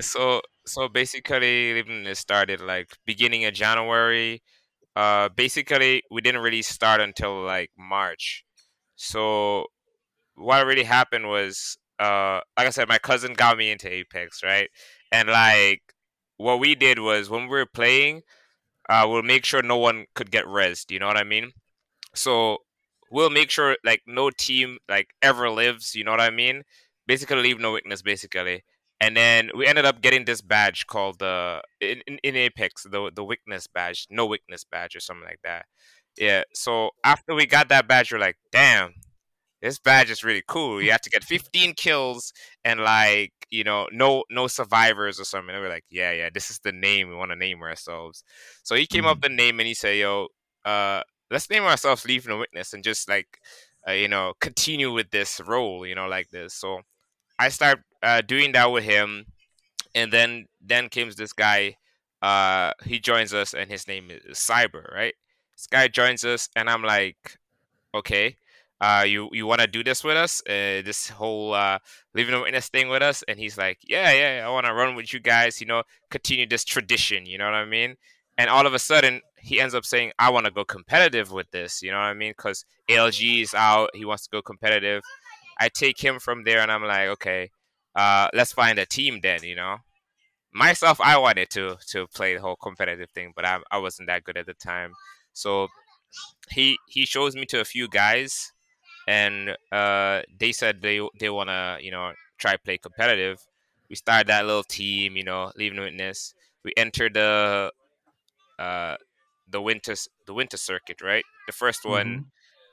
So 0.01 0.41
so 0.67 0.89
basically, 0.89 1.71
it 1.71 1.77
even 1.79 2.07
it 2.07 2.17
started 2.17 2.61
like 2.61 2.89
beginning 3.07 3.45
of 3.45 3.55
January. 3.55 4.43
Uh, 4.97 5.29
basically, 5.35 6.03
we 6.11 6.21
didn't 6.21 6.43
really 6.43 6.63
start 6.63 7.01
until 7.01 7.43
like 7.43 7.71
March. 7.79 8.45
So 8.97 9.67
what 10.35 10.67
really 10.67 10.85
happened 10.85 11.29
was, 11.29 11.79
uh, 11.99 12.41
like 12.57 12.67
I 12.67 12.71
said, 12.71 12.89
my 12.89 12.99
cousin 12.99 13.35
got 13.35 13.57
me 13.59 13.71
into 13.71 13.93
Apex, 13.93 14.43
right? 14.43 14.69
And 15.13 15.29
like, 15.29 15.83
what 16.41 16.61
we 16.61 16.75
did 16.75 16.99
was 16.99 17.29
when 17.31 17.43
we 17.43 17.49
were 17.49 17.67
playing, 17.67 18.23
uh, 18.89 19.07
we'll 19.09 19.23
make 19.23 19.45
sure 19.45 19.63
no 19.63 19.77
one 19.77 20.07
could 20.15 20.31
get 20.31 20.45
rezzed. 20.47 20.91
You 20.91 20.99
know 20.99 21.07
what 21.07 21.17
I 21.17 21.25
mean? 21.25 21.53
So 22.15 22.59
we'll 23.11 23.31
make 23.31 23.51
sure 23.51 23.77
like 23.85 24.03
no 24.07 24.31
team 24.31 24.79
like 24.89 25.09
ever 25.23 25.51
lives. 25.51 25.95
You 25.95 26.05
know 26.05 26.11
what 26.13 26.21
I 26.21 26.31
mean? 26.31 26.63
Basically, 27.07 27.43
leave 27.43 27.61
no 27.61 27.73
witness. 27.73 28.03
Basically, 28.03 28.65
and 29.01 29.17
then 29.17 29.51
we 29.57 29.67
ended 29.67 29.85
up 29.85 30.01
getting 30.01 30.25
this 30.25 30.41
badge 30.41 30.87
called 30.87 31.19
the 31.19 31.61
uh, 31.61 31.61
in, 31.81 32.19
in 32.23 32.37
Apex 32.37 32.85
the 32.85 33.11
the 33.15 33.25
weakness 33.25 33.67
badge, 33.67 34.07
no 34.11 34.27
witness 34.27 34.65
badge 34.65 34.97
or 34.97 35.01
something 35.01 35.27
like 35.27 35.41
that. 35.45 35.67
Yeah. 36.19 36.43
So 36.55 36.91
after 37.05 37.35
we 37.35 37.47
got 37.47 37.69
that 37.69 37.87
badge, 37.87 38.13
we're 38.13 38.19
like, 38.19 38.39
damn, 38.51 38.95
this 39.63 39.79
badge 39.79 40.11
is 40.11 40.25
really 40.25 40.43
cool. 40.47 40.81
You 40.81 40.91
have 40.91 41.03
to 41.03 41.11
get 41.11 41.25
15 41.25 41.75
kills 41.75 42.33
and 42.65 42.81
like 42.81 43.33
you 43.51 43.65
know 43.65 43.89
no 43.93 44.25
no 44.31 44.47
survivors 44.47 45.21
or 45.21 45.25
something. 45.25 45.55
And 45.55 45.63
we're 45.63 45.71
like, 45.71 45.85
yeah, 45.91 46.13
yeah, 46.13 46.31
this 46.33 46.51
is 46.51 46.61
the 46.61 46.73
name 46.73 47.09
we 47.09 47.15
want 47.15 47.31
to 47.31 47.37
name 47.37 47.63
ourselves. 47.63 48.25
So 48.63 48.75
he 48.75 48.87
came 48.87 49.03
mm-hmm. 49.03 49.11
up 49.11 49.21
the 49.21 49.29
name 49.29 49.61
and 49.61 49.67
he 49.67 49.75
said, 49.75 49.97
yo, 49.97 50.29
uh, 50.65 51.03
let's 51.31 51.51
name 51.51 51.65
ourselves 51.65 52.05
Leave 52.07 52.27
No 52.27 52.39
Witness 52.39 52.73
and 52.73 52.83
just 52.83 53.09
like 53.09 53.39
uh, 53.89 53.93
you 53.93 54.09
know 54.09 54.35
continue 54.41 54.93
with 54.93 55.11
this 55.11 55.41
role, 55.47 55.87
you 55.87 55.95
know, 55.95 56.07
like 56.07 56.31
this. 56.31 56.55
So 56.55 56.81
I 57.39 57.49
start 57.49 57.81
uh, 58.03 58.23
doing 58.23 58.53
that 58.53 58.71
with 58.71 58.85
him, 58.85 59.27
and 59.95 60.13
then 60.13 60.47
then 60.61 60.89
comes 60.89 61.17
this 61.17 61.33
guy. 61.33 61.77
Uh, 62.23 62.73
he 62.85 62.99
joins 62.99 63.33
us, 63.33 63.55
and 63.55 63.71
his 63.71 63.89
name 63.89 64.11
is 64.11 64.39
Cyber, 64.39 64.93
right? 64.93 65.15
This 65.57 65.67
guy 65.67 65.89
joins 65.89 66.25
us, 66.25 66.49
and 66.55 66.69
I'm 66.69 66.83
like, 66.83 67.39
okay, 67.95 68.37
uh, 68.81 69.05
you 69.07 69.29
you 69.33 69.47
want 69.47 69.61
to 69.61 69.67
do 69.67 69.85
this 69.85 70.03
with 70.03 70.17
us? 70.17 70.43
Uh, 70.49 70.81
this 70.83 71.11
whole 71.11 71.53
uh, 71.53 71.79
living 72.15 72.35
a 72.35 72.41
witness 72.41 72.69
thing 72.69 72.89
with 72.89 73.03
us? 73.03 73.23
And 73.29 73.39
he's 73.39 73.59
like, 73.59 73.79
yeah, 73.87 74.13
yeah, 74.13 74.47
I 74.47 74.51
want 74.51 74.67
to 74.67 74.75
run 74.75 74.95
with 74.95 75.13
you 75.13 75.21
guys. 75.21 75.61
You 75.61 75.67
know, 75.67 75.83
continue 76.11 76.47
this 76.47 76.65
tradition. 76.65 77.27
You 77.27 77.39
know 77.39 77.45
what 77.45 77.55
I 77.55 77.67
mean? 77.67 77.97
And 78.39 78.49
all 78.49 78.67
of 78.67 78.73
a 78.73 78.79
sudden, 78.79 79.21
he 79.39 79.61
ends 79.61 79.75
up 79.75 79.85
saying, 79.85 80.13
I 80.19 80.31
want 80.31 80.47
to 80.47 80.53
go 80.53 80.65
competitive 80.65 81.31
with 81.31 81.51
this. 81.51 81.83
You 81.83 81.91
know 81.91 81.99
what 81.99 82.05
I 82.05 82.15
mean? 82.15 82.31
Because 82.31 82.65
ALG 82.89 83.43
is 83.43 83.53
out. 83.53 83.91
He 83.95 84.07
wants 84.07 84.25
to 84.25 84.31
go 84.31 84.41
competitive. 84.41 85.03
I 85.59 85.69
take 85.69 86.01
him 86.01 86.19
from 86.19 86.45
there, 86.45 86.61
and 86.61 86.73
I'm 86.73 86.85
like, 86.85 87.09
okay, 87.09 87.51
uh, 87.95 88.29
let's 88.33 88.53
find 88.53 88.79
a 88.79 88.87
team 88.87 89.21
then. 89.23 89.43
You 89.43 89.57
know, 89.57 89.77
myself, 90.55 91.03
I 91.03 91.19
wanted 91.19 91.51
to 91.51 91.77
to 91.89 92.07
play 92.07 92.35
the 92.35 92.41
whole 92.41 92.57
competitive 92.57 93.11
thing, 93.11 93.35
but 93.37 93.45
I 93.45 93.59
I 93.71 93.77
wasn't 93.77 94.09
that 94.09 94.25
good 94.25 94.39
at 94.39 94.47
the 94.47 94.55
time. 94.55 94.93
So 95.35 95.69
he 96.51 96.79
he 96.89 97.05
shows 97.05 97.35
me 97.35 97.45
to 97.47 97.61
a 97.61 97.65
few 97.65 97.87
guys 97.89 98.53
and 99.11 99.57
uh, 99.73 100.23
they 100.39 100.53
said 100.53 100.83
they 100.83 101.01
they 101.19 101.29
want 101.31 101.49
to 101.49 101.79
you 101.81 101.91
know 101.91 102.13
try 102.39 102.57
play 102.57 102.79
competitive. 102.79 103.45
We 103.89 103.97
started 103.97 104.29
that 104.29 104.47
little 104.47 104.63
team, 104.63 105.17
you 105.17 105.25
know, 105.25 105.51
leaving 105.57 105.81
witness. 105.81 106.33
We 106.65 106.73
entered 106.77 107.15
the 107.15 107.73
uh, 108.57 108.97
the 109.51 109.61
winter 109.61 109.95
the 110.27 110.33
winter 110.33 110.57
circuit, 110.57 111.03
right? 111.03 111.25
The 111.49 111.53
first 111.53 111.85
one, 111.85 112.07
mm-hmm. 112.07 112.23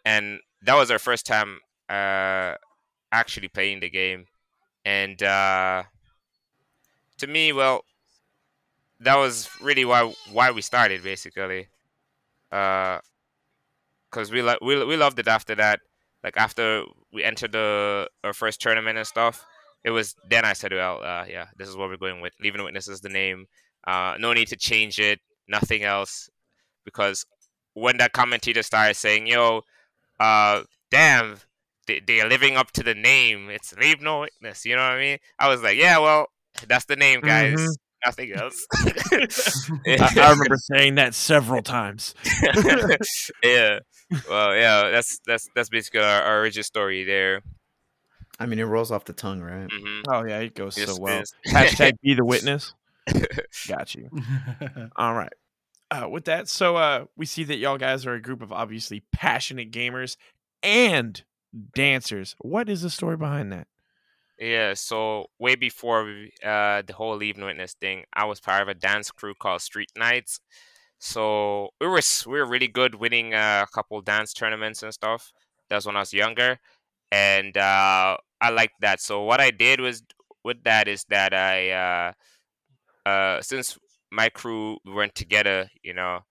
and 0.06 0.40
that 0.62 0.76
was 0.76 0.92
our 0.92 1.00
first 1.00 1.26
time 1.26 1.58
uh, 1.90 2.54
actually 3.12 3.48
playing 3.48 3.80
the 3.80 3.90
game. 3.90 4.26
And 4.86 5.22
uh, 5.24 5.84
to 7.18 7.26
me, 7.28 7.52
well, 7.52 7.84
that 9.00 9.18
was 9.18 9.50
really 9.60 9.86
why 9.86 10.14
why 10.32 10.52
we 10.52 10.62
started 10.62 11.02
basically, 11.02 11.68
because 12.52 13.02
uh, 14.30 14.34
we 14.34 14.44
like 14.44 14.62
we 14.62 14.86
we 14.86 14.98
loved 14.98 15.18
it 15.18 15.28
after 15.28 15.56
that 15.56 15.80
like 16.28 16.36
after 16.36 16.84
we 17.14 17.24
entered 17.24 17.54
the 17.54 18.10
our 18.26 18.34
first 18.34 18.60
tournament 18.60 18.98
and 18.98 19.08
stuff, 19.08 19.46
it 19.86 19.92
was 19.92 20.14
then 20.30 20.44
I 20.44 20.52
said, 20.52 20.74
well, 20.74 21.02
uh, 21.02 21.24
yeah, 21.30 21.46
this 21.56 21.70
is 21.70 21.78
what 21.78 21.88
we're 21.88 21.96
going 21.96 22.20
with. 22.20 22.34
Leaving 22.42 22.64
Witness 22.64 22.90
is 22.90 23.00
the 23.00 23.08
name. 23.10 23.46
Uh, 23.86 24.18
no 24.20 24.34
need 24.34 24.50
to 24.50 24.58
change 24.58 25.00
it. 25.00 25.20
Nothing 25.48 25.84
else, 25.84 26.30
because 26.84 27.26
when 27.76 27.96
that 28.00 28.12
commentator 28.12 28.62
started 28.62 28.96
saying, 28.96 29.28
"Yo, 29.28 29.62
uh, 30.20 30.64
damn, 30.92 31.38
they, 31.88 32.02
they 32.06 32.20
are 32.20 32.28
living 32.28 32.58
up 32.58 32.72
to 32.72 32.84
the 32.84 32.94
name. 32.94 33.50
It's 33.50 33.74
Leave 33.78 34.02
No 34.02 34.20
Witness." 34.20 34.66
You 34.66 34.76
know 34.76 34.82
what 34.82 34.98
I 34.98 35.00
mean? 35.00 35.18
I 35.40 35.48
was 35.48 35.64
like, 35.64 35.78
"Yeah, 35.78 36.00
well, 36.00 36.26
that's 36.68 36.86
the 36.86 36.98
name, 36.98 37.22
guys." 37.22 37.54
Mm-hmm 37.54 37.72
nothing 38.06 38.32
else. 38.32 38.66
I, 38.74 40.14
I, 40.16 40.32
remember 40.32 40.56
saying 40.58 40.96
that 40.96 41.16
several 41.16 41.64
times. 41.64 42.14
yeah. 43.44 43.80
Well, 44.30 44.56
yeah. 44.56 44.90
That's 44.90 45.20
that's 45.26 45.50
that's 45.56 45.70
basically 45.70 46.02
our, 46.02 46.22
our 46.22 46.38
origin 46.40 46.64
story 46.64 47.04
there. 47.04 47.42
I 48.40 48.46
mean, 48.46 48.60
it 48.60 48.64
rolls 48.64 48.92
off 48.92 49.06
the 49.06 49.14
tongue, 49.14 49.42
right? 49.42 49.68
Mm-hmm. 49.68 50.12
Oh 50.12 50.24
yeah, 50.26 50.40
it 50.40 50.54
goes 50.54 50.78
yes, 50.78 50.90
so 50.90 51.02
well. 51.02 51.24
Hashtag 51.48 52.00
be 52.02 52.14
the 52.14 52.26
witness. 52.26 52.74
Got 53.68 53.96
you. 53.96 54.10
All 54.96 55.14
right. 55.14 55.34
Uh, 55.90 56.08
with 56.10 56.26
that, 56.26 56.50
so 56.50 56.76
uh, 56.76 57.06
we 57.16 57.26
see 57.26 57.46
that 57.46 57.58
y'all 57.58 57.78
guys 57.78 58.06
are 58.06 58.14
a 58.14 58.22
group 58.22 58.42
of 58.42 58.52
obviously 58.52 59.04
passionate 59.14 59.72
gamers 59.72 60.18
and 60.62 61.24
dancers. 61.74 62.36
What 62.40 62.68
is 62.68 62.82
the 62.82 62.90
story 62.90 63.16
behind 63.16 63.54
that? 63.54 63.68
Yeah, 64.38 64.74
so 64.74 65.28
way 65.40 65.56
before 65.56 66.02
uh, 66.44 66.82
the 66.86 66.94
whole 66.94 67.16
Leave 67.16 67.38
Witness 67.38 67.74
thing, 67.74 68.04
I 68.14 68.26
was 68.26 68.42
part 68.42 68.62
of 68.62 68.68
a 68.68 68.74
dance 68.74 69.10
crew 69.12 69.34
called 69.34 69.62
Street 69.62 69.92
Knights. 69.96 70.42
So 71.00 71.70
we 71.80 71.88
were 71.88 72.02
we 72.28 72.34
were 72.40 72.46
really 72.46 72.68
good, 72.68 72.96
winning 72.96 73.34
uh, 73.34 73.66
a 73.68 73.72
couple 73.74 74.02
dance 74.02 74.34
tournaments 74.34 74.84
and 74.84 74.94
stuff. 74.94 75.32
That 75.70 75.76
was 75.78 75.86
when 75.86 75.96
I 75.96 76.00
was 76.00 76.14
younger, 76.14 76.60
and 77.12 77.56
uh, 77.58 78.18
I 78.42 78.50
liked 78.52 78.82
that. 78.82 79.02
So 79.02 79.24
what 79.24 79.42
I 79.42 79.52
did 79.52 79.80
was 79.82 80.04
with 80.44 80.64
that 80.64 80.88
is 80.88 81.06
that 81.10 81.34
I, 81.34 82.14
uh, 83.06 83.10
uh, 83.10 83.42
since 83.42 83.78
my 84.12 84.30
crew 84.30 84.78
weren't 84.86 85.16
together, 85.16 85.70
you 85.84 85.94
know, 85.94 86.22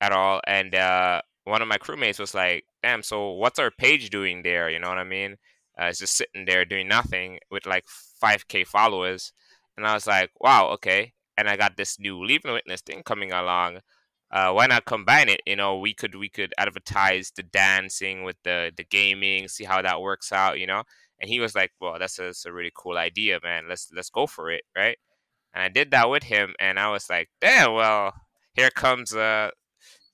at 0.00 0.12
all, 0.12 0.40
and 0.46 0.74
uh, 0.74 1.22
one 1.44 1.62
of 1.62 1.68
my 1.68 1.78
crewmates 1.78 2.18
was 2.20 2.34
like, 2.34 2.64
"Damn, 2.82 3.02
so 3.02 3.32
what's 3.32 3.58
our 3.58 3.70
page 3.70 4.10
doing 4.10 4.42
there?" 4.42 4.70
You 4.70 4.78
know 4.78 4.88
what 4.88 4.98
I 4.98 5.04
mean? 5.04 5.36
uh, 5.80 5.86
is 5.86 5.98
just 5.98 6.16
sitting 6.16 6.44
there 6.46 6.64
doing 6.64 6.86
nothing 6.88 7.38
with 7.50 7.66
like 7.66 7.84
5k 8.20 8.62
followers 8.64 9.32
and 9.76 9.84
i 9.86 9.92
was 9.94 10.06
like 10.06 10.30
wow 10.40 10.68
okay 10.68 11.12
and 11.36 11.48
i 11.48 11.56
got 11.56 11.76
this 11.76 11.98
new 11.98 12.24
leave 12.24 12.44
no 12.44 12.52
witness 12.52 12.80
thing 12.80 13.02
coming 13.02 13.32
along 13.32 13.80
uh, 14.30 14.52
why 14.52 14.66
not 14.66 14.84
combine 14.84 15.28
it? 15.28 15.40
You 15.46 15.56
know 15.56 15.78
we 15.78 15.94
could 15.94 16.14
we 16.14 16.28
could 16.28 16.52
advertise 16.58 17.32
the 17.36 17.42
dancing 17.42 18.24
with 18.24 18.36
the 18.44 18.72
the 18.76 18.84
gaming 18.84 19.48
see 19.48 19.64
how 19.64 19.82
that 19.82 20.00
works 20.00 20.32
out 20.32 20.58
you 20.58 20.66
know? 20.66 20.82
And 21.20 21.30
he 21.30 21.40
was 21.40 21.54
like 21.54 21.72
well 21.80 21.96
that's 21.98 22.18
a, 22.18 22.22
that's 22.22 22.46
a 22.46 22.52
really 22.52 22.72
cool 22.74 22.98
idea 22.98 23.38
man. 23.42 23.64
Let's 23.68 23.90
let's 23.94 24.10
go 24.10 24.26
for 24.26 24.50
it 24.50 24.64
right? 24.76 24.98
And 25.54 25.62
i 25.62 25.68
did 25.68 25.90
that 25.92 26.10
with 26.10 26.24
him 26.24 26.54
and 26.58 26.80
i 26.80 26.90
was 26.90 27.08
like 27.08 27.28
damn 27.40 27.74
well 27.74 28.12
here 28.54 28.70
comes 28.70 29.14
uh 29.14 29.50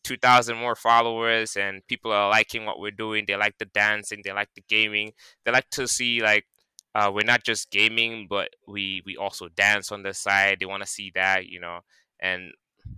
2000 0.03 0.57
more 0.57 0.75
followers 0.75 1.57
and 1.57 1.87
people 1.87 2.13
are 2.13 2.31
liking 2.31 2.65
what 2.65 2.81
we're 2.81 2.91
doing. 2.91 3.25
They 3.27 3.37
like 3.37 3.59
the 3.59 3.67
dancing 3.67 4.23
they 4.25 4.33
like 4.33 4.49
the 4.55 4.63
gaming. 4.69 5.13
They 5.45 5.53
like 5.53 5.71
to 5.71 5.87
see 5.87 6.23
like 6.23 6.47
uh, 6.95 7.11
we're 7.15 7.25
not 7.25 7.45
just 7.45 7.71
gaming 7.71 8.27
but 8.29 8.51
we 8.67 9.03
we 9.05 9.17
also 9.17 9.49
dance 9.49 9.93
on 9.93 10.03
the 10.03 10.15
side. 10.15 10.59
They 10.61 10.67
want 10.67 10.83
to 10.83 10.89
see 10.89 11.13
that 11.15 11.47
you 11.47 11.61
know? 11.61 11.81
And 12.21 12.53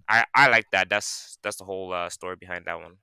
i 0.09 0.25
i 0.35 0.49
like 0.49 0.67
that 0.73 0.89
that's 0.89 1.39
that's 1.43 1.57
the 1.57 1.65
whole 1.65 1.93
uh, 1.93 2.09
story 2.09 2.37
behind 2.37 2.65
that 2.67 2.79
one 2.79 2.97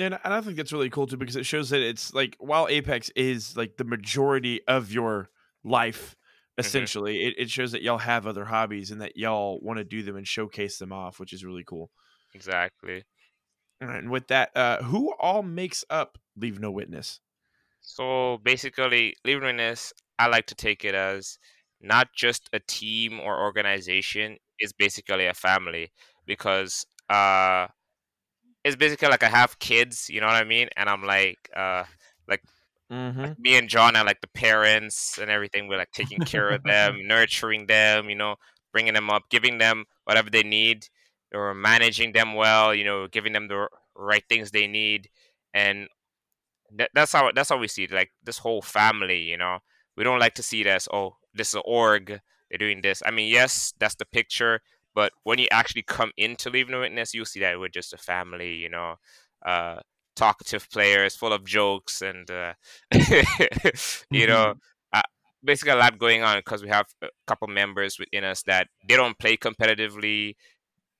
yeah, 0.00 0.18
and 0.24 0.32
I 0.32 0.40
think 0.40 0.56
that's 0.56 0.72
really 0.72 0.88
cool 0.88 1.06
too 1.06 1.18
because 1.18 1.36
it 1.36 1.44
shows 1.44 1.68
that 1.70 1.82
it's 1.82 2.14
like 2.14 2.34
while 2.38 2.68
Apex 2.68 3.10
is 3.16 3.54
like 3.54 3.76
the 3.76 3.84
majority 3.84 4.60
of 4.66 4.90
your 4.90 5.28
life, 5.62 6.16
mm-hmm. 6.16 6.60
essentially, 6.60 7.18
mm-hmm. 7.18 7.28
it, 7.28 7.44
it 7.44 7.50
shows 7.50 7.72
that 7.72 7.82
y'all 7.82 7.98
have 7.98 8.26
other 8.26 8.46
hobbies 8.46 8.90
and 8.90 9.02
that 9.02 9.18
y'all 9.18 9.60
want 9.60 9.78
to 9.78 9.84
do 9.84 10.02
them 10.02 10.16
and 10.16 10.26
showcase 10.26 10.78
them 10.78 10.92
off, 10.92 11.20
which 11.20 11.34
is 11.34 11.44
really 11.44 11.64
cool. 11.64 11.90
Exactly. 12.34 13.04
And 13.80 14.10
with 14.10 14.28
that, 14.28 14.56
uh, 14.56 14.82
who 14.82 15.12
all 15.20 15.42
makes 15.42 15.84
up 15.90 16.18
Leave 16.36 16.60
No 16.60 16.70
Witness? 16.70 17.20
So 17.82 18.38
basically, 18.42 19.16
Leave 19.24 19.40
No 19.40 19.48
Witness, 19.48 19.92
I 20.18 20.28
like 20.28 20.46
to 20.46 20.54
take 20.54 20.84
it 20.84 20.94
as 20.94 21.38
not 21.80 22.08
just 22.14 22.48
a 22.52 22.60
team 22.60 23.20
or 23.20 23.40
organization. 23.40 24.38
It's 24.60 24.72
basically 24.72 25.26
a 25.26 25.34
family 25.34 25.90
because 26.26 26.86
uh, 27.08 27.66
it's 28.64 28.76
basically 28.76 29.08
like 29.08 29.22
I 29.22 29.28
have 29.28 29.58
kids. 29.58 30.08
You 30.08 30.20
know 30.20 30.26
what 30.26 30.36
I 30.36 30.44
mean? 30.44 30.68
And 30.76 30.88
I'm 30.88 31.02
like, 31.02 31.38
uh, 31.56 31.84
like 32.28 32.42
Mm-hmm. 32.92 33.20
Like 33.20 33.38
me 33.38 33.56
and 33.56 33.68
John 33.68 33.94
are 33.96 34.04
like 34.04 34.20
the 34.20 34.28
parents 34.28 35.18
and 35.18 35.30
everything. 35.30 35.68
We're 35.68 35.78
like 35.78 35.92
taking 35.92 36.20
care 36.20 36.50
of 36.50 36.62
them, 36.64 37.00
nurturing 37.06 37.66
them, 37.66 38.10
you 38.10 38.16
know, 38.16 38.36
bringing 38.72 38.94
them 38.94 39.10
up, 39.10 39.24
giving 39.30 39.58
them 39.58 39.84
whatever 40.04 40.28
they 40.28 40.42
need 40.42 40.86
or 41.32 41.54
managing 41.54 42.12
them 42.12 42.34
well, 42.34 42.74
you 42.74 42.84
know, 42.84 43.06
giving 43.06 43.32
them 43.32 43.46
the 43.46 43.68
right 43.94 44.24
things 44.28 44.50
they 44.50 44.66
need, 44.66 45.08
and 45.54 45.86
that, 46.74 46.90
that's 46.94 47.12
how 47.12 47.30
that's 47.32 47.50
how 47.50 47.58
we 47.58 47.68
see 47.68 47.84
it. 47.84 47.92
Like 47.92 48.10
this 48.24 48.38
whole 48.38 48.62
family, 48.62 49.20
you 49.20 49.36
know, 49.36 49.58
we 49.96 50.02
don't 50.02 50.18
like 50.18 50.34
to 50.34 50.42
see 50.42 50.62
it 50.62 50.66
as 50.66 50.88
oh, 50.92 51.16
this 51.32 51.48
is 51.50 51.54
an 51.54 51.62
org, 51.64 52.20
they're 52.50 52.58
doing 52.58 52.80
this. 52.82 53.02
I 53.06 53.10
mean, 53.10 53.30
yes, 53.30 53.72
that's 53.78 53.94
the 53.94 54.04
picture, 54.04 54.60
but 54.94 55.12
when 55.24 55.38
you 55.38 55.46
actually 55.50 55.82
come 55.82 56.10
into 56.16 56.50
Leaving 56.50 56.72
No 56.72 56.80
Witness, 56.80 57.14
you'll 57.14 57.24
see 57.24 57.40
that 57.40 57.58
we're 57.58 57.68
just 57.68 57.92
a 57.92 57.98
family, 57.98 58.54
you 58.54 58.68
know. 58.68 58.96
Uh, 59.44 59.80
talkative 60.16 60.68
players, 60.70 61.16
full 61.16 61.32
of 61.32 61.44
jokes, 61.44 62.02
and 62.02 62.30
uh, 62.30 62.52
you 64.10 64.26
know, 64.26 64.54
uh, 64.92 65.02
basically 65.42 65.72
a 65.72 65.76
lot 65.76 65.98
going 65.98 66.22
on 66.22 66.38
because 66.38 66.62
we 66.62 66.68
have 66.68 66.86
a 67.02 67.08
couple 67.26 67.48
members 67.48 67.98
within 67.98 68.24
us 68.24 68.42
that 68.42 68.68
they 68.86 68.96
don't 68.96 69.18
play 69.18 69.36
competitively. 69.36 70.34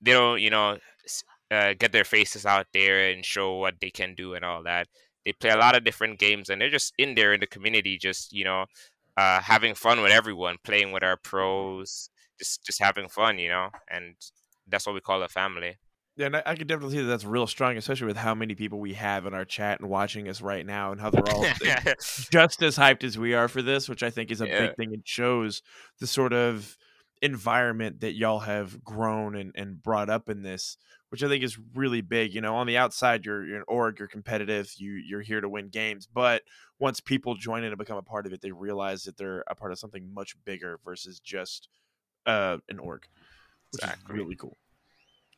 They 0.01 0.13
don't, 0.13 0.41
you 0.41 0.49
know, 0.49 0.77
uh, 1.51 1.73
get 1.77 1.91
their 1.91 2.03
faces 2.03 2.45
out 2.45 2.67
there 2.73 3.11
and 3.11 3.23
show 3.23 3.57
what 3.57 3.75
they 3.79 3.91
can 3.91 4.15
do 4.15 4.33
and 4.33 4.43
all 4.43 4.63
that. 4.63 4.87
They 5.25 5.33
play 5.33 5.51
a 5.51 5.57
lot 5.57 5.75
of 5.75 5.83
different 5.83 6.17
games, 6.17 6.49
and 6.49 6.59
they're 6.59 6.71
just 6.71 6.93
in 6.97 7.13
there 7.13 7.33
in 7.33 7.41
the 7.41 7.47
community, 7.47 7.97
just 7.97 8.33
you 8.33 8.43
know, 8.43 8.65
uh, 9.17 9.41
having 9.41 9.75
fun 9.75 10.01
with 10.01 10.11
everyone, 10.11 10.57
playing 10.63 10.91
with 10.91 11.03
our 11.03 11.17
pros, 11.17 12.09
just 12.39 12.63
just 12.65 12.81
having 12.81 13.09
fun, 13.09 13.37
you 13.37 13.49
know, 13.49 13.69
and 13.89 14.15
that's 14.67 14.85
what 14.85 14.95
we 14.95 15.01
call 15.01 15.21
a 15.23 15.27
family. 15.27 15.77
Yeah, 16.17 16.25
and 16.25 16.35
I, 16.35 16.43
I 16.45 16.55
can 16.55 16.67
definitely 16.67 16.97
see 16.97 17.01
that 17.03 17.07
that's 17.07 17.25
real 17.25 17.47
strong, 17.47 17.77
especially 17.77 18.07
with 18.07 18.17
how 18.17 18.35
many 18.35 18.53
people 18.53 18.79
we 18.79 18.93
have 18.93 19.25
in 19.25 19.33
our 19.33 19.45
chat 19.45 19.79
and 19.79 19.89
watching 19.89 20.27
us 20.27 20.41
right 20.41 20.65
now, 20.65 20.91
and 20.91 20.99
how 20.99 21.09
they're 21.09 21.29
all 21.33 21.43
just 22.31 22.61
as 22.61 22.77
hyped 22.77 23.03
as 23.03 23.17
we 23.17 23.33
are 23.33 23.47
for 23.47 23.61
this, 23.61 23.87
which 23.87 24.03
I 24.03 24.09
think 24.09 24.29
is 24.29 24.41
a 24.41 24.47
yeah. 24.47 24.67
big 24.67 24.75
thing. 24.75 24.93
It 24.93 25.01
shows 25.05 25.61
the 25.99 26.07
sort 26.07 26.33
of 26.33 26.77
environment 27.21 28.01
that 28.01 28.13
y'all 28.13 28.39
have 28.39 28.83
grown 28.83 29.35
and, 29.35 29.51
and 29.55 29.81
brought 29.81 30.09
up 30.09 30.29
in 30.29 30.41
this, 30.41 30.77
which 31.11 31.23
I 31.23 31.27
think 31.27 31.43
is 31.43 31.59
really 31.75 31.99
big. 31.99 32.33
You 32.33 32.39
know, 32.39 32.55
on 32.55 32.67
the 32.67 32.77
outside, 32.77 33.25
you're, 33.25 33.45
you're 33.45 33.57
an 33.57 33.65
org, 33.67 33.99
you're 33.99 34.07
competitive, 34.07 34.71
you 34.77 34.93
you're 34.93 35.21
here 35.21 35.41
to 35.41 35.49
win 35.49 35.67
games, 35.67 36.07
but 36.11 36.43
once 36.79 37.01
people 37.01 37.35
join 37.35 37.63
in 37.63 37.71
and 37.71 37.77
become 37.77 37.97
a 37.97 38.01
part 38.01 38.25
of 38.25 38.33
it, 38.33 38.41
they 38.41 38.51
realize 38.51 39.03
that 39.03 39.17
they're 39.17 39.43
a 39.47 39.55
part 39.55 39.73
of 39.73 39.77
something 39.77 40.13
much 40.13 40.35
bigger 40.45 40.79
versus 40.85 41.19
just 41.19 41.67
uh, 42.25 42.57
an 42.69 42.79
org, 42.79 43.05
which 43.71 43.83
exactly. 43.83 44.13
is 44.13 44.17
really 44.17 44.35
cool. 44.35 44.57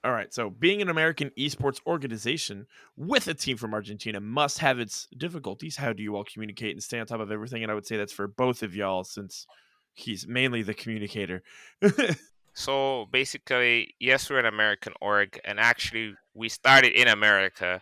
All 0.06 0.12
right, 0.12 0.32
so 0.34 0.50
being 0.50 0.82
an 0.82 0.90
American 0.90 1.32
esports 1.40 1.80
organization 1.88 2.68
with 2.96 3.28
a 3.28 3.34
team 3.34 3.58
from 3.58 3.74
Argentina 3.74 4.20
must 4.20 4.60
have 4.60 4.78
its 4.78 5.08
difficulties. 5.18 5.78
How 5.78 5.94
do 5.94 6.04
you 6.04 6.16
all 6.16 6.26
communicate 6.26 6.72
and 6.72 6.84
stay 6.84 7.00
on 7.00 7.08
top 7.08 7.22
of 7.22 7.32
everything? 7.32 7.64
And 7.64 7.72
I 7.72 7.76
would 7.76 7.88
say 7.88 7.98
that's 7.98 8.14
for 8.14 8.28
both 8.28 8.64
of 8.64 8.76
y'all, 8.76 9.06
since 9.06 9.48
he's 9.94 10.28
mainly 10.28 10.62
the 10.62 10.74
communicator. 10.74 11.42
so 12.54 13.08
basically, 13.12 13.96
yes, 14.00 14.30
we're 14.30 14.40
an 14.40 14.46
American 14.46 14.94
org, 15.02 15.40
and 15.44 15.60
actually, 15.60 16.16
we 16.34 16.50
started 16.50 16.94
in 16.94 17.08
America. 17.08 17.82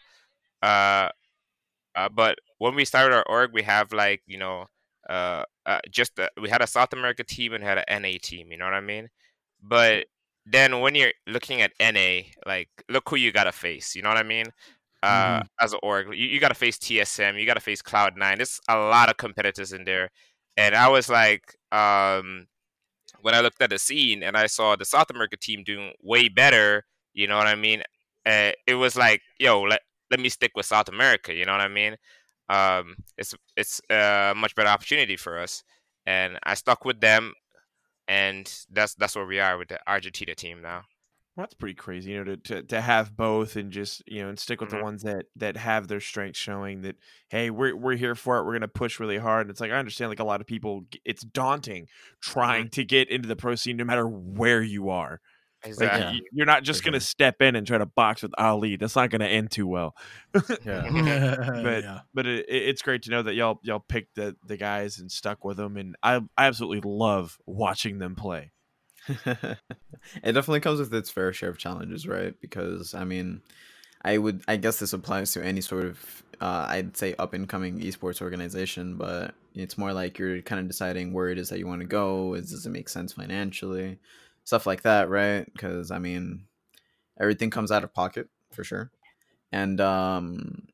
Uh, 0.62 1.10
uh, 1.96 2.10
but 2.10 2.38
when 2.58 2.76
we 2.76 2.86
started 2.86 3.14
our 3.16 3.26
org, 3.28 3.52
we 3.54 3.64
have 3.64 3.92
like 3.92 4.22
you 4.26 4.38
know, 4.38 4.66
uh, 5.10 5.44
uh 5.66 5.80
just 5.90 6.18
a, 6.20 6.30
we 6.42 6.50
had 6.50 6.62
a 6.62 6.68
South 6.68 6.94
America 6.94 7.24
team 7.24 7.54
and 7.54 7.64
had 7.64 7.84
an 7.88 8.02
NA 8.02 8.18
team. 8.22 8.52
You 8.52 8.58
know 8.58 8.66
what 8.66 8.74
I 8.74 8.82
mean? 8.82 9.10
But 9.62 10.06
then 10.46 10.80
when 10.80 10.96
you're 10.96 11.14
looking 11.28 11.62
at 11.62 11.74
NA, 11.80 12.22
like 12.46 12.70
look 12.90 13.10
who 13.10 13.18
you 13.18 13.32
gotta 13.32 13.52
face. 13.52 13.96
You 13.96 14.04
know 14.04 14.10
what 14.10 14.18
I 14.18 14.24
mean? 14.24 14.48
Uh, 15.04 15.40
mm-hmm. 15.40 15.48
As 15.60 15.74
an 15.74 15.80
org, 15.84 16.08
you, 16.10 16.28
you 16.28 16.40
gotta 16.40 16.56
face 16.56 16.78
TSM, 16.78 17.40
you 17.40 17.46
gotta 17.46 17.60
face 17.60 17.82
Cloud 17.82 18.16
Nine. 18.16 18.38
There's 18.38 18.60
a 18.70 18.78
lot 18.78 19.10
of 19.10 19.18
competitors 19.18 19.74
in 19.74 19.84
there, 19.84 20.12
and 20.58 20.76
I 20.76 20.88
was 20.90 21.10
like, 21.10 21.56
um, 21.72 22.48
when 23.22 23.36
I 23.36 23.42
looked 23.42 23.62
at 23.62 23.70
the 23.70 23.80
scene 23.80 24.24
and 24.24 24.38
I 24.38 24.48
saw 24.48 24.76
the 24.76 24.86
South 24.86 25.10
America 25.10 25.38
team 25.38 25.64
doing 25.64 25.94
way 26.02 26.30
better. 26.30 26.86
You 27.14 27.28
know 27.28 27.38
what 27.38 27.48
I 27.48 27.56
mean? 27.56 27.84
Uh, 28.26 28.52
it 28.68 28.76
was 28.76 28.96
like, 28.96 29.22
yo, 29.40 29.62
let 29.62 29.82
let 30.12 30.20
me 30.20 30.30
stick 30.30 30.52
with 30.56 30.66
South 30.66 30.90
America. 30.90 31.34
You 31.34 31.46
know 31.46 31.54
what 31.54 31.62
I 31.62 31.68
mean? 31.68 31.98
Um, 32.50 32.96
it's 33.18 33.34
it's 33.58 33.82
a 33.90 34.34
much 34.36 34.56
better 34.56 34.70
opportunity 34.70 35.18
for 35.18 35.40
us, 35.40 35.64
and 36.06 36.40
I 36.44 36.56
stuck 36.56 36.86
with 36.86 37.00
them 37.02 37.34
and 38.08 38.66
that's 38.70 38.94
that's 38.96 39.16
where 39.16 39.26
we 39.26 39.40
are 39.40 39.58
with 39.58 39.70
the 39.70 39.80
Argentina 39.88 40.36
team 40.36 40.62
now. 40.62 40.84
Well, 41.36 41.46
that's 41.46 41.54
pretty 41.54 41.76
crazy, 41.76 42.12
you 42.12 42.18
know, 42.18 42.36
to, 42.36 42.38
to, 42.38 42.64
to 42.64 42.82
have 42.82 43.16
both 43.16 43.56
and 43.56 43.72
just 43.72 44.04
you 44.06 44.22
know 44.22 44.30
and 44.30 44.38
stick 44.38 44.60
with 44.60 44.70
mm-hmm. 44.70 44.80
the 44.80 44.84
ones 44.84 45.04
that 45.04 45.28
that 45.38 45.56
have 45.56 45.88
their 45.88 46.02
strengths 46.02 46.40
showing 46.40 46.82
that 46.82 46.98
hey 47.30 47.50
we're 47.50 47.74
we're 47.74 47.96
here 47.96 48.16
for 48.16 48.38
it 48.38 48.46
we're 48.46 48.54
gonna 48.54 48.68
push 48.68 49.00
really 49.00 49.18
hard. 49.18 49.48
And 49.48 49.52
it's 49.52 49.62
like 49.62 49.72
I 49.72 49.78
understand 49.78 50.10
like 50.10 50.20
a 50.20 50.26
lot 50.26 50.42
of 50.42 50.48
people 50.48 50.86
it's 51.06 51.24
daunting 51.24 51.88
trying 52.22 52.66
mm-hmm. 52.66 52.70
to 52.72 52.84
get 52.84 53.10
into 53.10 53.30
the 53.30 53.38
pro 53.38 53.56
scene 53.56 53.78
no 53.78 53.86
matter 53.86 54.08
where 54.08 54.62
you 54.62 54.90
are. 54.90 55.22
Exactly. 55.64 56.06
Like, 56.06 56.24
you're 56.32 56.46
not 56.46 56.64
just 56.64 56.84
going 56.84 56.94
to 56.94 57.00
step 57.00 57.42
in 57.42 57.56
and 57.56 57.68
try 57.68 57.78
to 57.78 57.86
box 57.86 58.24
with 58.24 58.32
Ali. 58.38 58.78
That's 58.78 58.96
not 58.96 59.10
going 59.12 59.22
to 59.22 59.28
end 59.28 59.52
too 59.52 59.68
well. 59.68 59.96
yeah. 60.66 60.88
but 61.64 61.84
yeah. 61.84 62.00
but 62.14 62.26
it, 62.26 62.46
it's 62.50 62.82
great 62.82 63.04
to 63.04 63.12
know 63.12 63.22
that 63.22 63.36
y'all 63.36 63.60
y'all 63.64 63.80
picked 63.80 64.16
the 64.16 64.36
the 64.46 64.58
guys 64.58 65.00
and 65.00 65.12
stuck 65.12 65.46
with 65.46 65.58
them, 65.58 65.78
and 65.78 65.96
I 66.02 66.16
I 66.38 66.48
absolutely 66.48 66.82
love 66.84 67.38
watching 67.46 68.00
them 68.00 68.16
play. 68.16 68.52
it 69.26 69.58
definitely 70.24 70.60
comes 70.60 70.80
with 70.80 70.94
its 70.94 71.10
fair 71.10 71.34
share 71.34 71.50
of 71.50 71.58
challenges, 71.58 72.08
right? 72.08 72.34
Because 72.42 72.94
I 72.94 73.04
mean, 73.04 73.42
I 74.04 74.18
would 74.18 74.44
I 74.48 74.58
guess 74.58 74.80
this 74.80 74.94
applies 74.94 75.34
to 75.34 75.44
any 75.44 75.62
sort 75.62 75.86
of 75.86 76.24
uh, 76.40 76.66
I'd 76.70 76.98
say 76.98 77.16
up 77.20 77.34
and 77.34 77.48
coming 77.48 77.80
esports 77.80 78.22
organization, 78.22 78.96
but 78.96 79.36
it's 79.54 79.78
more 79.78 79.94
like 79.94 80.18
you're 80.18 80.42
kind 80.42 80.60
of 80.60 80.68
deciding 80.68 81.14
where 81.14 81.30
it 81.30 81.38
is 81.38 81.50
that 81.50 81.60
you 81.60 81.68
want 81.68 81.82
to 81.82 81.88
go. 81.88 82.34
Is 82.36 82.52
does 82.52 82.66
it 82.66 82.72
make 82.72 82.90
sense 82.90 83.14
financially? 83.14 84.00
stuff 84.44 84.66
like 84.66 84.82
that, 84.84 85.10
right? 85.10 85.46
Because 85.54 85.92
I 85.92 86.00
mean, 86.00 86.46
everything 87.20 87.50
comes 87.50 87.72
out 87.72 87.84
of 87.84 87.94
pocket 87.94 88.28
for 88.52 88.64
sure, 88.64 88.92
and 89.52 89.80
um, 89.82 90.68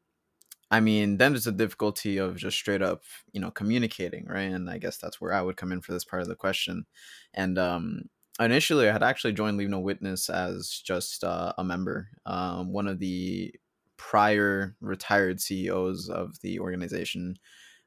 I 0.69 0.79
mean, 0.79 1.17
then 1.17 1.31
there's 1.33 1.45
the 1.45 1.51
difficulty 1.51 2.17
of 2.17 2.35
just 2.37 2.57
straight 2.57 2.81
up, 2.81 3.03
you 3.31 3.39
know, 3.39 3.51
communicating, 3.51 4.25
right? 4.27 4.51
And 4.51 4.69
I 4.69 4.77
guess 4.77 4.97
that's 4.97 5.21
where 5.21 5.33
I 5.33 5.41
would 5.41 5.57
come 5.57 5.71
in 5.71 5.81
for 5.81 5.93
this 5.93 6.03
part 6.03 6.21
of 6.21 6.27
the 6.27 6.35
question. 6.35 6.85
And 7.33 7.57
um, 7.57 8.09
initially, 8.39 8.89
I 8.89 8.91
had 8.93 9.03
actually 9.03 9.33
joined 9.33 9.57
Leave 9.57 9.69
No 9.69 9.79
Witness 9.79 10.29
as 10.29 10.81
just 10.85 11.23
uh, 11.23 11.53
a 11.57 11.63
member. 11.63 12.09
Um, 12.25 12.71
one 12.71 12.87
of 12.87 12.99
the 12.99 13.53
prior 13.97 14.75
retired 14.79 15.41
CEOs 15.41 16.09
of 16.09 16.39
the 16.41 16.59
organization 16.59 17.37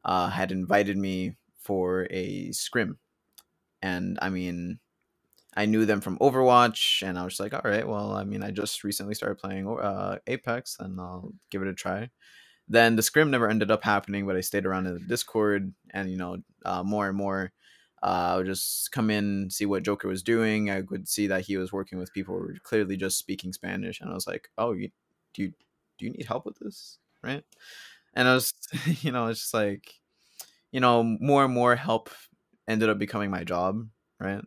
uh, 0.04 0.28
had 0.30 0.52
invited 0.52 0.96
me 0.96 1.36
for 1.58 2.06
a 2.10 2.50
scrim, 2.52 2.98
and 3.82 4.18
I 4.22 4.30
mean, 4.30 4.80
I 5.56 5.66
knew 5.66 5.84
them 5.84 6.00
from 6.00 6.18
Overwatch, 6.18 7.06
and 7.06 7.18
I 7.18 7.24
was 7.24 7.40
like, 7.40 7.52
all 7.54 7.60
right, 7.64 7.86
well, 7.86 8.12
I 8.12 8.24
mean, 8.24 8.42
I 8.42 8.50
just 8.50 8.84
recently 8.84 9.14
started 9.14 9.36
playing 9.38 9.68
uh, 9.68 10.18
Apex, 10.26 10.76
and 10.80 11.00
I'll 11.00 11.32
give 11.50 11.62
it 11.62 11.68
a 11.68 11.74
try. 11.74 12.10
Then 12.68 12.96
the 12.96 13.02
scrim 13.02 13.30
never 13.30 13.48
ended 13.48 13.70
up 13.70 13.82
happening, 13.84 14.26
but 14.26 14.36
I 14.36 14.42
stayed 14.42 14.66
around 14.66 14.86
in 14.86 14.94
the 14.94 15.00
Discord, 15.00 15.74
and 15.92 16.10
you 16.10 16.16
know, 16.16 16.38
uh, 16.64 16.82
more 16.84 17.08
and 17.08 17.16
more, 17.16 17.52
uh, 18.02 18.32
I 18.32 18.36
would 18.36 18.46
just 18.46 18.92
come 18.92 19.10
in, 19.10 19.50
see 19.50 19.66
what 19.66 19.82
Joker 19.82 20.08
was 20.08 20.22
doing. 20.22 20.70
I 20.70 20.82
would 20.82 21.08
see 21.08 21.26
that 21.26 21.42
he 21.42 21.56
was 21.56 21.72
working 21.72 21.98
with 21.98 22.12
people 22.12 22.34
who 22.34 22.40
were 22.40 22.56
clearly 22.62 22.96
just 22.96 23.18
speaking 23.18 23.52
Spanish, 23.52 24.00
and 24.00 24.10
I 24.10 24.14
was 24.14 24.26
like, 24.26 24.48
oh, 24.56 24.72
you, 24.72 24.90
do 25.34 25.42
you 25.42 25.52
do 25.98 26.06
you 26.06 26.12
need 26.12 26.26
help 26.26 26.46
with 26.46 26.58
this, 26.58 26.98
right? 27.22 27.44
And 28.14 28.26
I 28.26 28.34
was, 28.34 28.54
you 29.02 29.12
know, 29.12 29.26
it's 29.26 29.40
just 29.40 29.54
like, 29.54 30.00
you 30.72 30.80
know, 30.80 31.02
more 31.02 31.44
and 31.44 31.52
more 31.52 31.76
help 31.76 32.10
ended 32.66 32.88
up 32.88 32.98
becoming 32.98 33.30
my 33.30 33.44
job, 33.44 33.86
right? 34.18 34.42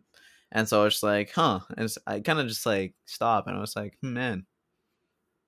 And 0.50 0.68
so 0.68 0.82
I 0.82 0.84
was 0.84 1.02
like, 1.02 1.32
huh. 1.32 1.60
And 1.76 1.92
I 2.06 2.20
kind 2.20 2.40
of 2.40 2.48
just 2.48 2.66
like 2.66 2.94
stop, 3.06 3.46
and 3.46 3.56
I 3.56 3.60
was 3.60 3.76
like, 3.76 3.96
man, 4.02 4.46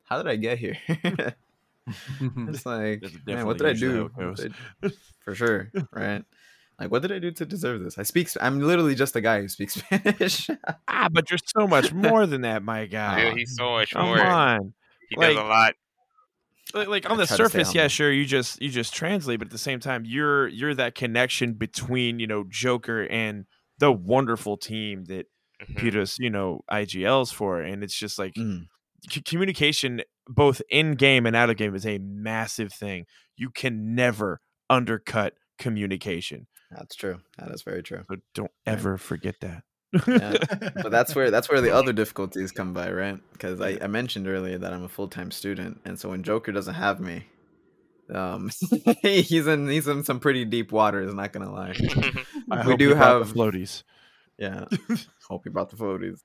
how 0.05 0.17
did 0.17 0.31
I 0.31 0.37
get 0.37 0.59
here? 0.59 0.77
it's 2.21 2.67
like, 2.67 3.05
man, 3.27 3.47
what 3.47 3.59
did 3.59 3.67
I 3.67 3.73
do? 3.73 4.11
For 5.25 5.35
sure, 5.35 5.71
right? 5.93 6.25
Like, 6.79 6.91
what 6.91 7.03
did 7.03 7.13
I 7.13 7.19
do 7.19 7.31
to 7.31 7.47
deserve 7.47 7.83
this? 7.83 7.99
I 7.99 8.03
speak. 8.03 8.29
I'm 8.41 8.61
literally 8.61 8.95
just 8.95 9.17
a 9.17 9.21
guy 9.21 9.41
who 9.41 9.49
speaks 9.49 9.75
Spanish. 9.81 10.49
ah, 10.89 11.09
but 11.11 11.31
you're 11.31 11.39
so 11.57 11.67
much 11.67 11.93
more 11.95 12.27
than 12.27 12.43
that, 12.43 12.63
my 12.63 12.87
guy. 12.87 13.25
Dude, 13.25 13.39
he's 13.39 13.57
so 13.57 13.71
much 13.73 13.93
Come 13.93 14.07
more. 14.07 14.21
on, 14.21 14.75
he 15.09 15.17
like, 15.17 15.29
does 15.29 15.39
a 15.39 15.43
lot. 15.43 15.75
Like 16.75 17.09
on 17.09 17.17
the 17.17 17.27
surface, 17.27 17.75
yeah, 17.75 17.87
sure, 17.87 18.13
you 18.13 18.27
just 18.27 18.61
you 18.61 18.69
just 18.69 18.93
translate, 18.93 19.39
but 19.39 19.49
at 19.49 19.53
the 19.53 19.59
same 19.59 19.81
time, 19.81 20.05
you're 20.05 20.49
you're 20.49 20.75
that 20.75 20.95
connection 20.95 21.55
between 21.55 22.19
you 22.19 22.27
know 22.27 22.45
Joker 22.49 23.07
and 23.07 23.47
the 23.79 23.93
wonderful 23.93 24.57
team 24.57 25.05
that 25.05 25.27
mm-hmm. 25.63 26.23
you 26.23 26.31
know, 26.31 26.61
IGLs 26.71 27.33
for. 27.33 27.61
And 27.61 27.83
it's 27.83 27.95
just 27.95 28.19
like 28.19 28.35
mm. 28.35 28.67
c- 29.11 29.23
communication, 29.23 30.03
both 30.29 30.63
in 30.71 30.93
game 30.93 31.27
and 31.27 31.37
out 31.37 31.51
of 31.51 31.57
game, 31.57 31.75
is 31.75 31.87
a 31.87 31.99
massive 31.99 32.73
thing. 32.73 33.07
You 33.37 33.51
can 33.51 33.95
never 33.95 34.41
undercut 34.69 35.35
communication. 35.59 36.47
That's 36.71 36.97
true. 36.97 37.21
That 37.39 37.51
is 37.51 37.63
very 37.63 37.83
true. 37.83 38.03
So 38.09 38.17
don't 38.35 38.51
ever 38.67 38.99
forget 38.99 39.37
that. 39.41 39.63
yeah. 40.07 40.37
But 40.83 40.91
that's 40.91 41.15
where 41.15 41.31
that's 41.31 41.49
where 41.49 41.61
the 41.61 41.75
other 41.75 41.93
difficulties 41.95 42.53
come 42.53 42.73
by, 42.73 42.91
right? 42.91 43.19
Because 43.33 43.61
I, 43.61 43.79
I 43.81 43.87
mentioned 43.87 44.27
earlier 44.27 44.59
that 44.59 44.73
I'm 44.73 44.85
a 44.85 44.89
full 44.89 45.09
time 45.09 45.31
student, 45.31 45.81
and 45.85 45.99
so 45.99 46.11
when 46.11 46.23
Joker 46.23 46.53
doesn't 46.53 46.75
have 46.75 47.01
me, 47.01 47.25
um, 48.13 48.51
he's 49.03 49.47
in 49.47 49.69
he's 49.69 49.89
in 49.89 50.05
some 50.05 50.21
pretty 50.21 50.45
deep 50.45 50.73
waters. 50.73 51.13
Not 51.15 51.33
gonna 51.33 51.53
lie. 51.53 51.75
we 52.67 52.77
do 52.77 52.95
have 52.95 53.33
floaties. 53.33 53.85
Yeah, 54.39 54.67
hope 55.29 55.43
he 55.45 55.51
brought 55.51 55.71
the 55.71 55.77
floaties. 55.77 56.21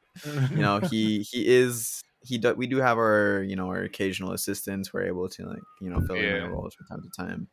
You 0.51 0.57
know, 0.57 0.79
he 0.79 1.19
he 1.19 1.47
is 1.47 2.01
he 2.23 2.37
do, 2.37 2.53
we 2.53 2.67
do 2.67 2.77
have 2.77 2.97
our 2.97 3.43
you 3.47 3.55
know 3.55 3.67
our 3.67 3.81
occasional 3.81 4.33
assistants. 4.33 4.93
We're 4.93 5.05
able 5.05 5.29
to 5.29 5.45
like 5.45 5.63
you 5.79 5.89
know 5.89 6.01
fill 6.01 6.17
yeah. 6.17 6.23
in 6.23 6.33
their 6.33 6.51
roles 6.51 6.75
from 6.75 6.87
time 6.87 7.03
to 7.03 7.23
time, 7.23 7.47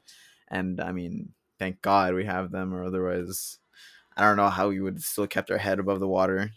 and 0.50 0.80
I 0.80 0.92
mean, 0.92 1.32
thank 1.58 1.82
God 1.82 2.14
we 2.14 2.24
have 2.24 2.50
them, 2.50 2.74
or 2.74 2.84
otherwise, 2.84 3.58
I 4.16 4.24
don't 4.24 4.36
know 4.36 4.50
how 4.50 4.68
we 4.68 4.80
would 4.80 5.02
still 5.02 5.26
kept 5.26 5.50
our 5.50 5.58
head 5.58 5.78
above 5.78 6.00
the 6.00 6.08
water. 6.08 6.50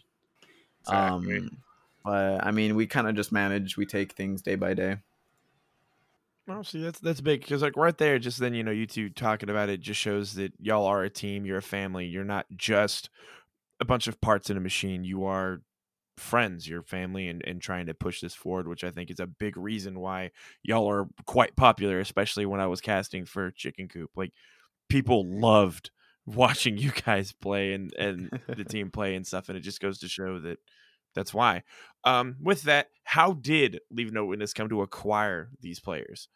Exactly. 0.80 1.38
Um, 1.38 1.58
but 2.04 2.44
I 2.44 2.50
mean, 2.50 2.74
we 2.74 2.86
kind 2.86 3.08
of 3.08 3.14
just 3.14 3.32
manage. 3.32 3.76
We 3.76 3.86
take 3.86 4.12
things 4.12 4.42
day 4.42 4.56
by 4.56 4.74
day. 4.74 4.98
Oh, 6.48 6.62
see, 6.62 6.82
that's 6.82 6.98
that's 6.98 7.20
big 7.20 7.42
because 7.42 7.62
like 7.62 7.76
right 7.76 7.96
there, 7.96 8.18
just 8.18 8.38
then 8.38 8.54
you 8.54 8.64
know 8.64 8.72
you 8.72 8.86
two 8.86 9.10
talking 9.10 9.48
about 9.48 9.68
it 9.68 9.80
just 9.80 10.00
shows 10.00 10.34
that 10.34 10.52
y'all 10.60 10.86
are 10.86 11.04
a 11.04 11.10
team. 11.10 11.46
You're 11.46 11.58
a 11.58 11.62
family. 11.62 12.06
You're 12.06 12.24
not 12.24 12.46
just 12.56 13.10
a 13.80 13.84
bunch 13.84 14.08
of 14.08 14.20
parts 14.20 14.50
in 14.50 14.56
a 14.56 14.60
machine. 14.60 15.04
You 15.04 15.24
are 15.24 15.62
friends, 16.16 16.68
your 16.68 16.82
family, 16.82 17.28
and 17.28 17.42
and 17.46 17.62
trying 17.62 17.86
to 17.86 17.94
push 17.94 18.20
this 18.20 18.34
forward, 18.34 18.66
which 18.66 18.82
I 18.82 18.90
think 18.90 19.08
is 19.10 19.20
a 19.20 19.26
big 19.26 19.56
reason 19.56 20.00
why 20.00 20.32
y'all 20.64 20.90
are 20.90 21.06
quite 21.26 21.54
popular. 21.54 22.00
Especially 22.00 22.44
when 22.44 22.60
I 22.60 22.66
was 22.66 22.80
casting 22.80 23.24
for 23.24 23.52
Chicken 23.52 23.86
Coop, 23.86 24.10
like 24.16 24.32
people 24.92 25.26
loved 25.26 25.90
watching 26.26 26.76
you 26.84 26.90
guys 26.90 27.32
play 27.32 27.72
and 27.72 27.92
and 27.98 28.30
the 28.46 28.64
team 28.68 28.90
play 28.90 29.14
and 29.14 29.26
stuff, 29.26 29.48
and 29.48 29.56
it 29.56 29.62
just 29.62 29.80
goes 29.80 29.98
to 30.00 30.08
show 30.08 30.38
that 30.40 30.58
that's 31.14 31.34
why. 31.34 31.62
Um, 32.04 32.36
with 32.40 32.62
that, 32.62 32.88
how 33.04 33.34
did 33.34 33.80
Leave 33.90 34.12
No 34.12 34.24
Witness 34.24 34.52
come 34.52 34.68
to 34.68 34.82
acquire 34.82 35.50
these 35.60 35.78
players? 35.78 36.28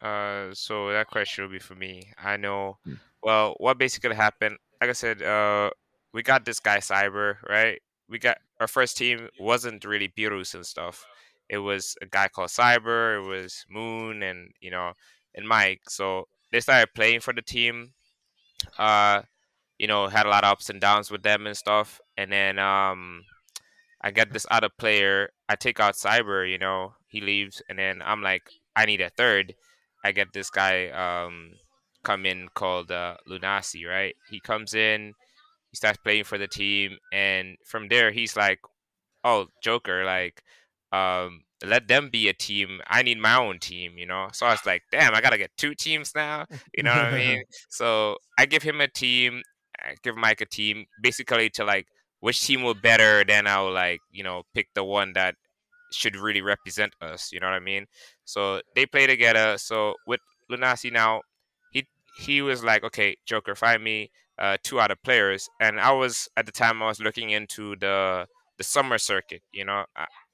Uh, 0.00 0.48
so 0.52 0.90
that 0.90 1.08
question 1.08 1.44
will 1.44 1.50
be 1.50 1.58
for 1.58 1.74
me. 1.74 2.12
I 2.18 2.36
know. 2.38 2.78
Hmm. 2.84 2.94
Well, 3.22 3.54
what 3.58 3.78
basically 3.78 4.14
happened? 4.14 4.56
Like 4.80 4.90
I 4.90 4.94
said, 4.94 5.20
uh, 5.20 5.70
we 6.14 6.22
got 6.22 6.46
this 6.46 6.58
guy 6.58 6.78
Cyber, 6.78 7.36
right? 7.46 7.80
We 8.08 8.18
got 8.18 8.38
our 8.58 8.66
first 8.66 8.96
team 8.96 9.28
wasn't 9.38 9.84
really 9.84 10.08
Beerus 10.08 10.54
and 10.54 10.64
stuff. 10.64 11.04
It 11.50 11.58
was 11.58 11.96
a 12.00 12.06
guy 12.06 12.28
called 12.28 12.48
Cyber. 12.48 13.18
It 13.18 13.28
was 13.28 13.64
Moon 13.68 14.22
and 14.22 14.50
you 14.60 14.70
know 14.70 14.92
and 15.34 15.46
Mike. 15.46 15.82
So 15.88 16.26
they 16.52 16.60
started 16.60 16.88
playing 16.94 17.20
for 17.20 17.32
the 17.32 17.42
team. 17.42 17.92
Uh, 18.78 19.22
you 19.78 19.86
know, 19.86 20.08
had 20.08 20.26
a 20.26 20.28
lot 20.28 20.44
of 20.44 20.52
ups 20.52 20.68
and 20.68 20.80
downs 20.80 21.10
with 21.10 21.22
them 21.22 21.46
and 21.46 21.56
stuff. 21.56 22.00
And 22.16 22.30
then 22.30 22.58
um, 22.58 23.22
I 24.02 24.10
get 24.10 24.32
this 24.32 24.46
other 24.50 24.68
player. 24.68 25.30
I 25.48 25.56
take 25.56 25.80
out 25.80 25.94
Cyber. 25.94 26.50
You 26.50 26.58
know, 26.58 26.94
he 27.08 27.20
leaves, 27.20 27.62
and 27.68 27.78
then 27.78 28.02
I'm 28.04 28.22
like, 28.22 28.42
I 28.76 28.84
need 28.86 29.00
a 29.00 29.10
third. 29.10 29.54
I 30.04 30.12
get 30.12 30.32
this 30.32 30.50
guy 30.50 30.88
um 30.90 31.52
come 32.02 32.26
in 32.26 32.48
called 32.54 32.90
uh, 32.90 33.16
Lunasi, 33.28 33.86
right? 33.86 34.14
He 34.30 34.40
comes 34.40 34.74
in, 34.74 35.14
he 35.70 35.76
starts 35.76 35.98
playing 35.98 36.24
for 36.24 36.38
the 36.38 36.48
team, 36.48 36.98
and 37.12 37.56
from 37.64 37.88
there 37.88 38.10
he's 38.10 38.36
like, 38.36 38.60
"Oh, 39.24 39.46
Joker, 39.62 40.04
like, 40.04 40.42
um, 40.92 41.44
let 41.64 41.88
them 41.88 42.08
be 42.10 42.28
a 42.28 42.32
team. 42.32 42.80
I 42.86 43.02
need 43.02 43.18
my 43.18 43.36
own 43.36 43.58
team, 43.58 43.98
you 43.98 44.06
know." 44.06 44.28
So 44.32 44.46
I 44.46 44.52
was 44.52 44.64
like, 44.66 44.82
"Damn, 44.90 45.14
I 45.14 45.20
gotta 45.20 45.38
get 45.38 45.56
two 45.56 45.74
teams 45.74 46.12
now." 46.14 46.46
You 46.76 46.82
know 46.82 46.94
what 46.94 47.06
I 47.06 47.18
mean? 47.18 47.44
So 47.68 48.16
I 48.38 48.46
give 48.46 48.62
him 48.62 48.80
a 48.80 48.88
team. 48.88 49.42
I 49.78 49.94
give 50.02 50.16
Mike 50.16 50.40
a 50.40 50.46
team, 50.46 50.86
basically 51.02 51.50
to 51.50 51.64
like 51.64 51.86
which 52.20 52.40
team 52.42 52.62
will 52.62 52.74
better. 52.74 53.24
Then 53.24 53.46
I'll 53.46 53.72
like 53.72 54.00
you 54.10 54.22
know 54.24 54.42
pick 54.54 54.68
the 54.74 54.84
one 54.84 55.12
that 55.14 55.34
should 55.92 56.16
really 56.16 56.42
represent 56.42 56.94
us. 57.00 57.32
You 57.32 57.40
know 57.40 57.46
what 57.48 57.54
I 57.54 57.60
mean? 57.60 57.86
So 58.24 58.62
they 58.74 58.86
play 58.86 59.06
together. 59.06 59.58
So 59.58 59.94
with 60.06 60.20
Lunasi 60.50 60.92
now, 60.92 61.22
he 61.72 61.86
he 62.18 62.42
was 62.42 62.64
like, 62.64 62.84
okay, 62.84 63.16
Joker, 63.26 63.54
find 63.54 63.82
me 63.82 64.10
uh, 64.38 64.56
two 64.62 64.80
other 64.80 64.96
players. 64.96 65.48
And 65.60 65.80
I 65.80 65.92
was 65.92 66.28
at 66.36 66.46
the 66.46 66.52
time 66.52 66.82
I 66.82 66.86
was 66.86 67.00
looking 67.00 67.30
into 67.30 67.76
the 67.76 68.26
the 68.58 68.64
summer 68.64 68.98
circuit. 68.98 69.42
You 69.52 69.64
know, 69.64 69.84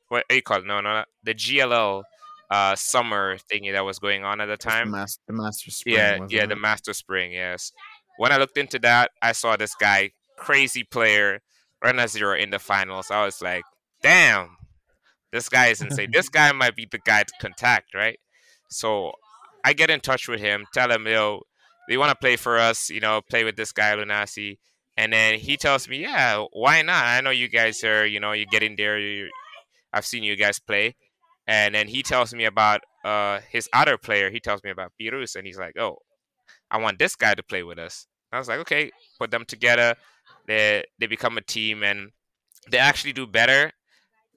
what 0.09 0.25
do 0.29 0.37
you 0.37 0.43
call 0.43 0.59
it? 0.59 0.67
No, 0.67 0.81
no, 0.81 0.93
no, 0.95 1.05
the 1.23 1.35
GLL 1.35 2.03
uh, 2.51 2.75
summer 2.77 3.37
thingy 3.53 3.73
that 3.73 3.85
was 3.85 3.99
going 3.99 4.25
on 4.25 4.41
at 4.41 4.47
the 4.47 4.53
That's 4.53 4.65
the, 4.65 4.71
time. 4.71 4.91
mas- 4.91 5.19
the 5.27 5.35
master 5.35 5.71
spring. 5.71 5.97
Yeah, 5.97 6.27
yeah, 6.29 6.43
it? 6.45 6.49
the 6.49 6.57
Master 6.57 6.93
Spring. 6.93 7.33
Yes. 7.33 7.73
When 8.19 8.33
I 8.33 8.37
looked 8.39 8.57
into 8.57 8.79
that, 8.81 9.11
I 9.21 9.33
saw 9.33 9.57
this 9.57 9.75
guy, 9.75 10.13
crazy 10.39 10.85
player, 10.85 11.41
run 11.85 11.99
a 11.99 12.09
zero 12.09 12.37
in 12.37 12.51
the 12.51 12.59
finals. 12.59 13.11
I 13.11 13.25
was 13.25 13.43
like, 13.43 13.65
damn, 14.03 14.57
this 15.33 15.49
guy 15.49 15.67
is 15.67 15.83
insane. 15.83 16.11
this 16.13 16.29
guy 16.29 16.51
might 16.53 16.77
be 16.77 16.87
the 16.91 16.99
guy 16.99 17.25
to 17.25 17.33
contact, 17.41 17.95
right? 17.95 18.19
So 18.71 19.13
I 19.65 19.73
get 19.73 19.91
in 19.91 20.01
touch 20.01 20.29
with 20.29 20.41
him, 20.41 20.67
tell 20.73 20.91
him, 20.91 21.07
yo, 21.07 21.43
they 21.89 21.97
want 21.97 22.11
to 22.11 22.17
play 22.17 22.37
for 22.37 22.59
us, 22.59 22.89
you 22.89 23.01
know, 23.01 23.21
play 23.29 23.45
with 23.45 23.57
this 23.57 23.73
guy 23.73 23.95
Lunasi. 23.95 24.59
And 24.97 25.13
then 25.13 25.39
he 25.39 25.57
tells 25.59 25.89
me, 25.89 25.99
yeah, 25.99 26.45
why 26.53 26.81
not? 26.83 27.05
I 27.05 27.21
know 27.21 27.31
you 27.31 27.49
guys 27.49 27.85
are, 27.85 28.07
you 28.07 28.19
know, 28.19 28.33
you 28.33 28.47
get 28.47 28.63
in 28.63 28.77
there. 28.77 28.99
You, 28.99 29.29
I've 29.97 30.07
seen 30.07 30.23
you 30.23 30.37
guys 30.37 30.59
play. 30.59 30.95
And 31.47 31.75
then 31.75 31.89
he 31.89 32.03
tells 32.03 32.35
me 32.35 32.45
about 32.45 32.81
uh, 33.05 33.41
his 33.49 33.69
other 33.73 33.97
player. 33.97 34.31
He 34.31 34.41
tells 34.41 34.63
me 34.63 34.71
about 34.71 34.93
Pirus, 35.01 35.37
and 35.37 35.47
he's 35.47 35.59
like, 35.59 35.79
oh, 35.79 35.99
I 36.71 36.79
want 36.79 36.99
this 36.99 37.17
guy 37.17 37.35
to 37.35 37.43
play 37.43 37.63
with 37.63 37.79
us. 37.79 38.07
I 38.33 38.39
was 38.39 38.49
like, 38.49 38.59
okay, 38.61 38.91
put 39.19 39.31
them 39.31 39.45
together. 39.47 39.95
They 40.47 40.85
they 40.99 41.07
become 41.07 41.39
a 41.39 41.41
team, 41.41 41.83
and 41.83 42.11
they 42.71 42.79
actually 42.79 43.13
do 43.13 43.27
better 43.27 43.73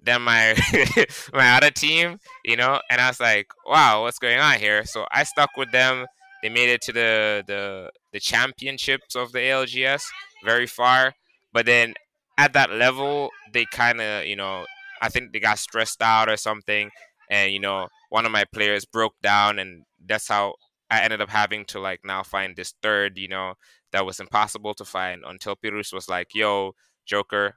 than 0.02 0.22
my 0.22 0.56
my 1.34 1.58
other 1.58 1.72
team, 1.72 2.20
you 2.46 2.56
know. 2.56 2.80
And 2.90 3.02
I 3.02 3.08
was 3.08 3.20
like, 3.20 3.48
wow, 3.66 4.04
what's 4.04 4.20
going 4.20 4.40
on 4.40 4.60
here? 4.60 4.86
So 4.86 5.06
I 5.12 5.24
stuck 5.24 5.50
with 5.58 5.72
them. 5.72 6.06
They 6.44 6.50
made 6.50 6.70
it 6.70 6.82
to 6.84 6.94
the 6.94 7.44
the 7.46 7.92
the 8.14 8.20
championships 8.20 9.16
of 9.16 9.32
the 9.32 9.40
ALGS, 9.40 10.04
very 10.46 10.68
far. 10.68 11.16
But 11.52 11.66
then 11.66 11.96
at 12.38 12.54
that 12.54 12.72
level, 12.72 13.32
they 13.52 13.66
kind 13.66 14.00
of, 14.00 14.26
you 14.26 14.36
know, 14.36 14.66
I 15.02 15.10
think 15.10 15.32
they 15.34 15.40
got 15.40 15.60
stressed 15.60 16.02
out 16.02 16.30
or 16.30 16.38
something, 16.38 16.90
and 17.30 17.52
you 17.52 17.60
know, 17.60 17.88
one 18.10 18.26
of 18.26 18.32
my 18.32 18.46
players 18.54 18.86
broke 18.86 19.14
down, 19.22 19.60
and 19.60 19.84
that's 20.06 20.28
how 20.28 20.56
I 20.90 21.02
ended 21.02 21.22
up 21.22 21.30
having 21.30 21.66
to 21.66 21.80
like 21.80 22.02
now 22.04 22.24
find 22.24 22.56
this 22.56 22.74
third, 22.82 23.18
you 23.18 23.28
know, 23.28 23.54
that 23.92 24.06
was 24.06 24.20
impossible 24.20 24.74
to 24.76 24.86
find 24.86 25.24
until 25.26 25.56
Pirus 25.56 25.94
was 25.94 26.10
like, 26.10 26.34
"Yo, 26.34 26.74
Joker, 27.06 27.56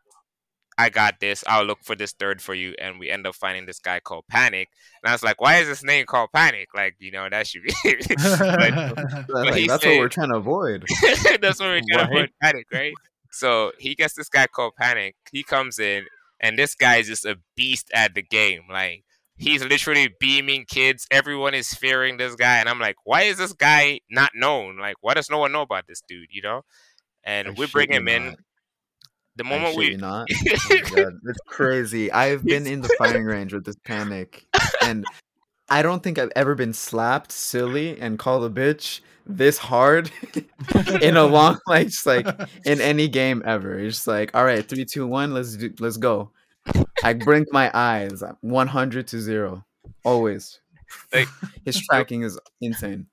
I 0.79 0.89
got 0.91 1.21
this. 1.21 1.45
I'll 1.47 1.65
look 1.65 1.81
for 1.83 1.95
this 1.97 2.13
third 2.13 2.41
for 2.43 2.55
you." 2.55 2.75
And 2.79 2.99
we 2.99 3.11
end 3.11 3.27
up 3.27 3.35
finding 3.35 3.67
this 3.67 3.79
guy 3.79 4.01
called 4.01 4.25
Panic. 4.29 4.69
And 5.03 5.11
I 5.11 5.15
was 5.15 5.23
like, 5.23 5.41
"Why 5.41 5.59
is 5.59 5.69
this 5.69 5.83
name 5.85 6.07
called 6.07 6.31
Panic? 6.35 6.69
Like, 6.75 6.97
you 6.99 7.11
know, 7.11 7.29
that 7.31 7.47
should 7.47 7.63
be." 7.63 7.73
but 8.47 9.29
Like, 9.29 9.55
he 9.55 9.67
that's 9.67 9.83
said- 9.83 9.91
what 9.91 9.99
we're 9.99 10.09
trying 10.09 10.31
to 10.31 10.37
avoid. 10.39 10.85
That's 11.41 11.61
what 11.61 11.69
we're 11.69 11.81
trying 11.81 11.87
to 11.91 11.97
Right. 11.97 12.07
avoid 12.11 12.31
panic, 12.43 12.67
right? 12.73 12.95
So 13.31 13.73
he 13.79 13.95
gets 13.95 14.15
this 14.15 14.29
guy 14.29 14.47
called 14.47 14.75
Panic. 14.79 15.15
He 15.33 15.43
comes 15.43 15.79
in, 15.79 16.05
and 16.43 16.59
this 16.59 16.75
guy 16.75 16.97
is 16.97 17.07
just 17.07 17.25
a 17.25 17.39
beast 17.57 17.91
at 17.95 18.15
the 18.15 18.23
game. 18.23 18.63
Like 18.69 19.05
he's 19.37 19.65
literally 19.65 20.11
beaming 20.21 20.65
kids. 20.69 21.07
Everyone 21.11 21.55
is 21.55 21.69
fearing 21.69 22.17
this 22.17 22.35
guy, 22.35 22.59
and 22.59 22.69
I'm 22.69 22.79
like, 22.79 22.97
why 23.05 23.23
is 23.23 23.39
this 23.39 23.53
guy 23.53 24.01
not 24.11 24.33
known? 24.35 24.79
Like, 24.79 24.97
why 25.01 25.15
does 25.15 25.31
no 25.31 25.39
one 25.39 25.53
know 25.53 25.63
about 25.63 25.87
this 25.87 26.03
dude? 26.07 26.29
You 26.31 26.43
know? 26.43 26.63
And 27.25 27.49
I 27.49 27.51
we 27.53 27.67
bring 27.67 27.91
him 27.91 28.09
in. 28.09 28.35
The 29.37 29.45
moment 29.45 29.77
we 29.77 29.97
not. 29.97 30.29
Oh 30.95 31.11
it's 31.25 31.41
crazy. 31.47 32.13
I've 32.13 32.45
been 32.45 32.67
in 32.67 32.83
the 32.83 32.95
firing 32.99 33.25
range 33.25 33.55
with 33.55 33.65
this 33.65 33.77
panic, 33.85 34.45
and 34.83 35.07
I 35.71 35.81
don't 35.81 36.03
think 36.03 36.19
I've 36.19 36.33
ever 36.37 36.55
been 36.55 36.75
slapped 36.75 37.33
silly 37.33 37.99
and 37.99 38.19
called 38.19 38.45
a 38.45 38.51
bitch 38.51 39.01
this 39.27 39.59
hard 39.59 40.11
in 41.03 41.17
a 41.17 41.25
long 41.25 41.59
like 41.67 41.89
just 41.89 42.07
like 42.07 42.27
in 42.65 42.81
any 42.81 43.09
game 43.09 43.43
ever. 43.45 43.79
It's 43.79 43.97
just 43.97 44.07
like, 44.07 44.31
all 44.35 44.45
right, 44.45 44.67
three, 44.67 44.85
two, 44.85 45.07
one, 45.07 45.33
let's 45.35 45.57
do, 45.57 45.73
let's 45.79 45.97
go. 45.97 46.31
I 47.03 47.15
blink 47.15 47.49
my 47.53 47.71
eyes, 47.75 48.23
one 48.41 48.69
hundred 48.69 49.09
to 49.09 49.21
zero, 49.21 49.65
always. 50.05 50.61
Like- 51.13 51.29
His 51.65 51.81
tracking 51.81 52.23
is 52.23 52.39
insane. 52.61 53.07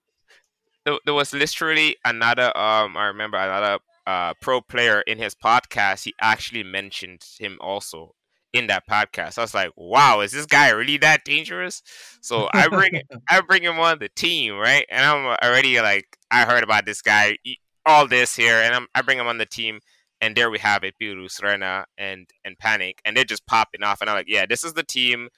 there, 0.86 0.98
there 1.06 1.14
was 1.14 1.34
literally 1.34 1.96
another 2.06 2.56
um 2.58 2.98
I 2.98 3.06
remember 3.06 3.38
another 3.38 3.80
uh 4.08 4.34
pro 4.42 4.62
player 4.62 5.02
in 5.02 5.18
his 5.18 5.36
podcast 5.36 6.04
he 6.04 6.14
actually 6.22 6.64
mentioned 6.64 7.24
him 7.40 7.58
also 7.62 8.16
in 8.54 8.68
that 8.68 8.88
podcast. 8.90 9.38
I 9.38 9.42
was 9.42 9.54
like, 9.54 9.72
wow, 9.76 10.22
is 10.22 10.32
this 10.32 10.46
guy 10.46 10.70
really 10.70 10.98
that 10.98 11.24
dangerous? 11.24 11.82
So 12.22 12.50
I 12.54 12.68
bring 12.68 13.02
I 13.30 13.42
bring 13.42 13.64
him 13.64 13.80
on 13.80 14.00
the 14.00 14.10
team, 14.10 14.56
right? 14.56 14.86
And 14.90 15.06
I'm 15.06 15.38
already 15.44 15.80
like 15.82 16.18
I 16.32 16.46
heard 16.46 16.64
about 16.64 16.86
this 16.86 17.02
guy 17.02 17.38
all 17.86 18.08
this 18.08 18.36
here 18.36 18.58
and 18.62 18.76
I'm, 18.76 18.88
I 18.94 19.02
bring 19.02 19.18
him 19.18 19.28
on 19.28 19.38
the 19.38 19.46
team 19.46 19.80
and 20.22 20.36
there 20.36 20.50
we 20.50 20.60
have 20.60 20.84
it, 20.84 20.96
Pirus, 21.02 21.42
Rena, 21.42 21.86
and 21.98 22.30
and 22.44 22.58
Panic, 22.58 23.02
and 23.06 23.16
they're 23.16 23.24
just 23.24 23.46
popping 23.48 23.84
off. 23.84 24.02
And 24.02 24.10
I'm 24.10 24.18
like, 24.18 24.28
yeah, 24.28 24.46
this 24.46 24.64
is 24.64 24.74
the 24.74 24.84
team 24.84 25.30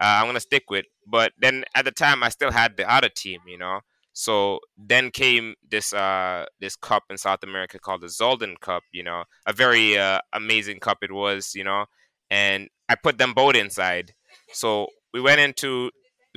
uh, 0.00 0.20
I'm 0.20 0.26
gonna 0.26 0.40
stick 0.40 0.64
with. 0.70 0.86
But 1.06 1.32
then 1.38 1.64
at 1.74 1.84
the 1.84 1.92
time, 1.92 2.22
I 2.22 2.28
still 2.28 2.52
had 2.52 2.76
the 2.76 2.90
other 2.90 3.08
team, 3.08 3.40
you 3.46 3.58
know. 3.58 3.80
So 4.12 4.60
then 4.78 5.10
came 5.10 5.54
this 5.68 5.92
uh 5.92 6.46
this 6.60 6.76
cup 6.76 7.04
in 7.10 7.18
South 7.18 7.42
America 7.42 7.78
called 7.78 8.02
the 8.02 8.06
Zolden 8.06 8.58
Cup, 8.60 8.82
you 8.92 9.02
know, 9.02 9.24
a 9.46 9.52
very 9.52 9.98
uh, 9.98 10.20
amazing 10.32 10.80
cup 10.80 10.98
it 11.02 11.12
was, 11.12 11.54
you 11.54 11.64
know, 11.64 11.86
and 12.30 12.68
I 12.88 12.94
put 12.94 13.18
them 13.18 13.32
both 13.32 13.54
inside. 13.54 14.12
So 14.52 14.88
we 15.12 15.20
went 15.20 15.40
into 15.40 15.90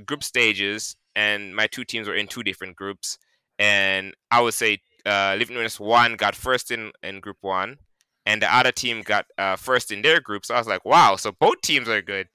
group 0.05 0.23
stages, 0.23 0.95
and 1.15 1.55
my 1.55 1.67
two 1.67 1.83
teams 1.83 2.07
were 2.07 2.15
in 2.15 2.27
two 2.27 2.43
different 2.43 2.75
groups, 2.75 3.17
and 3.57 4.13
I 4.31 4.41
would 4.41 4.53
say 4.53 4.79
uh, 5.05 5.35
Living 5.37 5.55
Witness 5.55 5.79
one 5.79 6.15
got 6.15 6.35
first 6.35 6.71
in 6.71 6.91
in 7.03 7.19
group 7.19 7.37
one, 7.41 7.77
and 8.25 8.41
the 8.41 8.53
other 8.53 8.71
team 8.71 9.01
got 9.01 9.25
uh, 9.37 9.55
first 9.55 9.91
in 9.91 10.01
their 10.01 10.19
group. 10.19 10.45
So 10.45 10.55
I 10.55 10.59
was 10.59 10.67
like, 10.67 10.85
wow, 10.85 11.15
so 11.15 11.31
both 11.31 11.61
teams 11.61 11.89
are 11.89 12.01
good. 12.01 12.27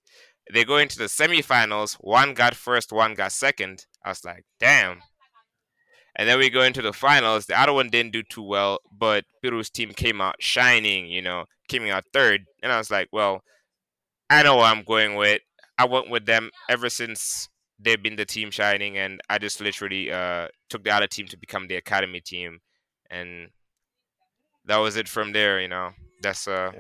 They 0.52 0.64
go 0.64 0.76
into 0.76 0.98
the 0.98 1.04
semifinals. 1.04 1.94
One 2.00 2.34
got 2.34 2.54
first, 2.54 2.92
one 2.92 3.14
got 3.14 3.32
second. 3.32 3.86
I 4.04 4.10
was 4.10 4.24
like, 4.24 4.44
damn. 4.60 5.00
And 6.16 6.28
then 6.28 6.38
we 6.38 6.48
go 6.48 6.62
into 6.62 6.82
the 6.82 6.92
finals. 6.92 7.46
The 7.46 7.60
other 7.60 7.72
one 7.72 7.88
didn't 7.88 8.12
do 8.12 8.22
too 8.22 8.42
well, 8.42 8.78
but 8.92 9.24
Piru's 9.42 9.70
team 9.70 9.92
came 9.92 10.20
out 10.20 10.36
shining, 10.38 11.08
you 11.08 11.20
know, 11.20 11.44
came 11.68 11.84
out 11.88 12.04
third. 12.12 12.44
And 12.62 12.70
I 12.70 12.78
was 12.78 12.90
like, 12.90 13.08
well, 13.12 13.42
I 14.30 14.42
know 14.42 14.56
what 14.56 14.74
I'm 14.74 14.84
going 14.84 15.16
with. 15.16 15.40
I 15.76 15.86
went 15.86 16.10
with 16.10 16.26
them 16.26 16.50
ever 16.68 16.88
since 16.88 17.48
they've 17.78 18.02
been 18.02 18.16
the 18.16 18.24
team 18.24 18.50
shining, 18.50 18.96
and 18.96 19.20
I 19.28 19.38
just 19.38 19.60
literally 19.60 20.10
uh, 20.10 20.48
took 20.68 20.84
the 20.84 20.90
other 20.90 21.06
team 21.06 21.26
to 21.28 21.36
become 21.36 21.66
the 21.66 21.76
academy 21.76 22.20
team, 22.20 22.60
and 23.10 23.48
that 24.64 24.78
was 24.78 24.96
it 24.96 25.08
from 25.08 25.32
there. 25.32 25.60
You 25.60 25.68
know, 25.68 25.90
that's 26.22 26.46
uh. 26.48 26.72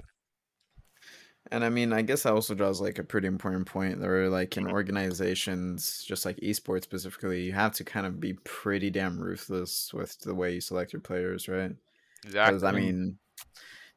And 1.50 1.64
I 1.64 1.68
mean, 1.68 1.92
I 1.92 2.02
guess 2.02 2.22
that 2.22 2.32
also 2.32 2.54
draws 2.54 2.80
like 2.80 2.98
a 2.98 3.04
pretty 3.04 3.28
important 3.28 3.66
point. 3.66 4.00
There 4.00 4.24
are 4.24 4.30
like 4.30 4.56
in 4.56 4.66
Mhm. 4.66 4.72
organizations, 4.72 6.02
just 6.02 6.24
like 6.24 6.36
esports 6.38 6.84
specifically, 6.84 7.42
you 7.44 7.52
have 7.52 7.72
to 7.74 7.84
kind 7.84 8.06
of 8.06 8.18
be 8.18 8.34
pretty 8.44 8.90
damn 8.90 9.18
ruthless 9.20 9.92
with 9.92 10.18
the 10.20 10.34
way 10.34 10.54
you 10.54 10.60
select 10.60 10.92
your 10.92 11.02
players, 11.02 11.46
right? 11.48 11.76
Because 12.44 12.64
Exactly. 12.64 12.64
I 12.64 12.72
mean, 12.72 13.18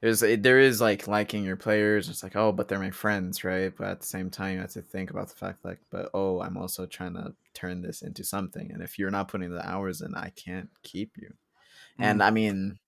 there's 0.01 0.21
there 0.21 0.59
is 0.59 0.81
like 0.81 1.07
liking 1.07 1.43
your 1.45 1.57
players. 1.57 2.09
It's 2.09 2.23
like, 2.23 2.35
oh, 2.35 2.51
but 2.53 2.67
they're 2.69 2.79
my 2.79 2.91
friends, 2.91 3.43
right? 3.43 3.75
But 3.75 3.87
at 3.89 4.01
the 4.01 4.07
same 4.07 4.29
time, 4.31 4.55
you 4.55 4.61
have 4.61 4.71
to 4.73 4.81
think 4.83 5.11
about 5.11 5.29
the 5.29 5.35
fact 5.35 5.65
like, 5.65 5.81
but 5.91 6.09
oh, 6.13 6.41
I'm 6.41 6.57
also 6.57 6.85
trying 6.87 7.15
to 7.15 7.35
turn 7.53 7.81
this 7.81 8.01
into 8.03 8.23
something. 8.23 8.71
And 8.71 8.83
if 8.83 8.99
you're 8.99 9.11
not 9.11 9.29
putting 9.29 9.51
the 9.51 9.67
hours 9.67 10.01
in, 10.01 10.15
I 10.15 10.31
can't 10.31 10.69
keep 10.83 11.17
you. 11.17 11.33
And 11.99 12.23
I 12.23 12.31
mean, 12.31 12.79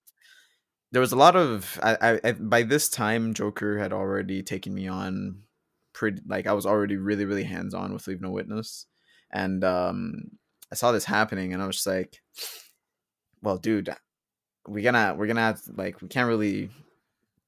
there 0.91 1.01
was 1.01 1.11
a 1.11 1.17
lot 1.17 1.35
of 1.35 1.79
I, 1.83 2.19
I, 2.23 2.31
by 2.33 2.63
this 2.63 2.89
time 2.89 3.33
Joker 3.33 3.77
had 3.77 3.93
already 3.93 4.41
taken 4.43 4.73
me 4.73 4.87
on 4.87 5.43
pretty 5.93 6.21
like 6.27 6.47
I 6.47 6.53
was 6.53 6.65
already 6.65 6.97
really 6.97 7.25
really 7.25 7.43
hands 7.43 7.73
on 7.73 7.93
with 7.93 8.07
Leave 8.07 8.21
No 8.21 8.31
Witness, 8.31 8.85
and 9.31 9.63
um 9.63 10.31
I 10.71 10.75
saw 10.75 10.91
this 10.91 11.05
happening 11.05 11.53
and 11.53 11.61
I 11.63 11.67
was 11.67 11.77
just 11.77 11.87
like, 11.87 12.21
well, 13.41 13.57
dude, 13.57 13.89
we 14.67 14.81
gonna 14.81 15.15
we're 15.17 15.27
gonna 15.27 15.41
have 15.41 15.61
like 15.75 16.01
we 16.01 16.07
can't 16.07 16.27
really 16.27 16.69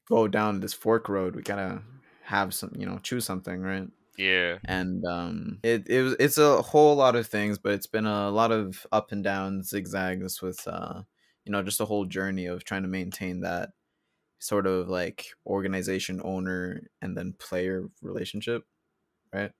go 0.07 0.27
down 0.27 0.59
this 0.59 0.73
fork 0.73 1.09
road. 1.09 1.35
We 1.35 1.41
gotta 1.41 1.81
have 2.23 2.53
some 2.53 2.71
you 2.77 2.85
know 2.85 2.99
choose 3.03 3.25
something 3.25 3.61
right 3.61 3.87
yeah. 4.17 4.57
and 4.65 5.03
um 5.05 5.59
it, 5.63 5.87
it 5.89 6.01
was 6.01 6.15
it's 6.19 6.37
a 6.37 6.61
whole 6.61 6.95
lot 6.95 7.15
of 7.15 7.27
things 7.27 7.57
but 7.57 7.73
it's 7.73 7.87
been 7.87 8.05
a 8.05 8.29
lot 8.29 8.51
of 8.51 8.85
up 8.91 9.11
and 9.11 9.23
downs 9.23 9.69
zigzags 9.69 10.41
with 10.41 10.65
uh 10.67 11.01
you 11.45 11.51
know 11.51 11.63
just 11.63 11.81
a 11.81 11.85
whole 11.85 12.05
journey 12.05 12.45
of 12.45 12.63
trying 12.63 12.83
to 12.83 12.87
maintain 12.89 13.41
that 13.41 13.71
sort 14.39 14.67
of 14.67 14.89
like 14.89 15.27
organization 15.45 16.21
owner 16.23 16.81
and 17.01 17.17
then 17.17 17.33
player 17.33 17.87
relationship 18.01 18.63
right 19.33 19.53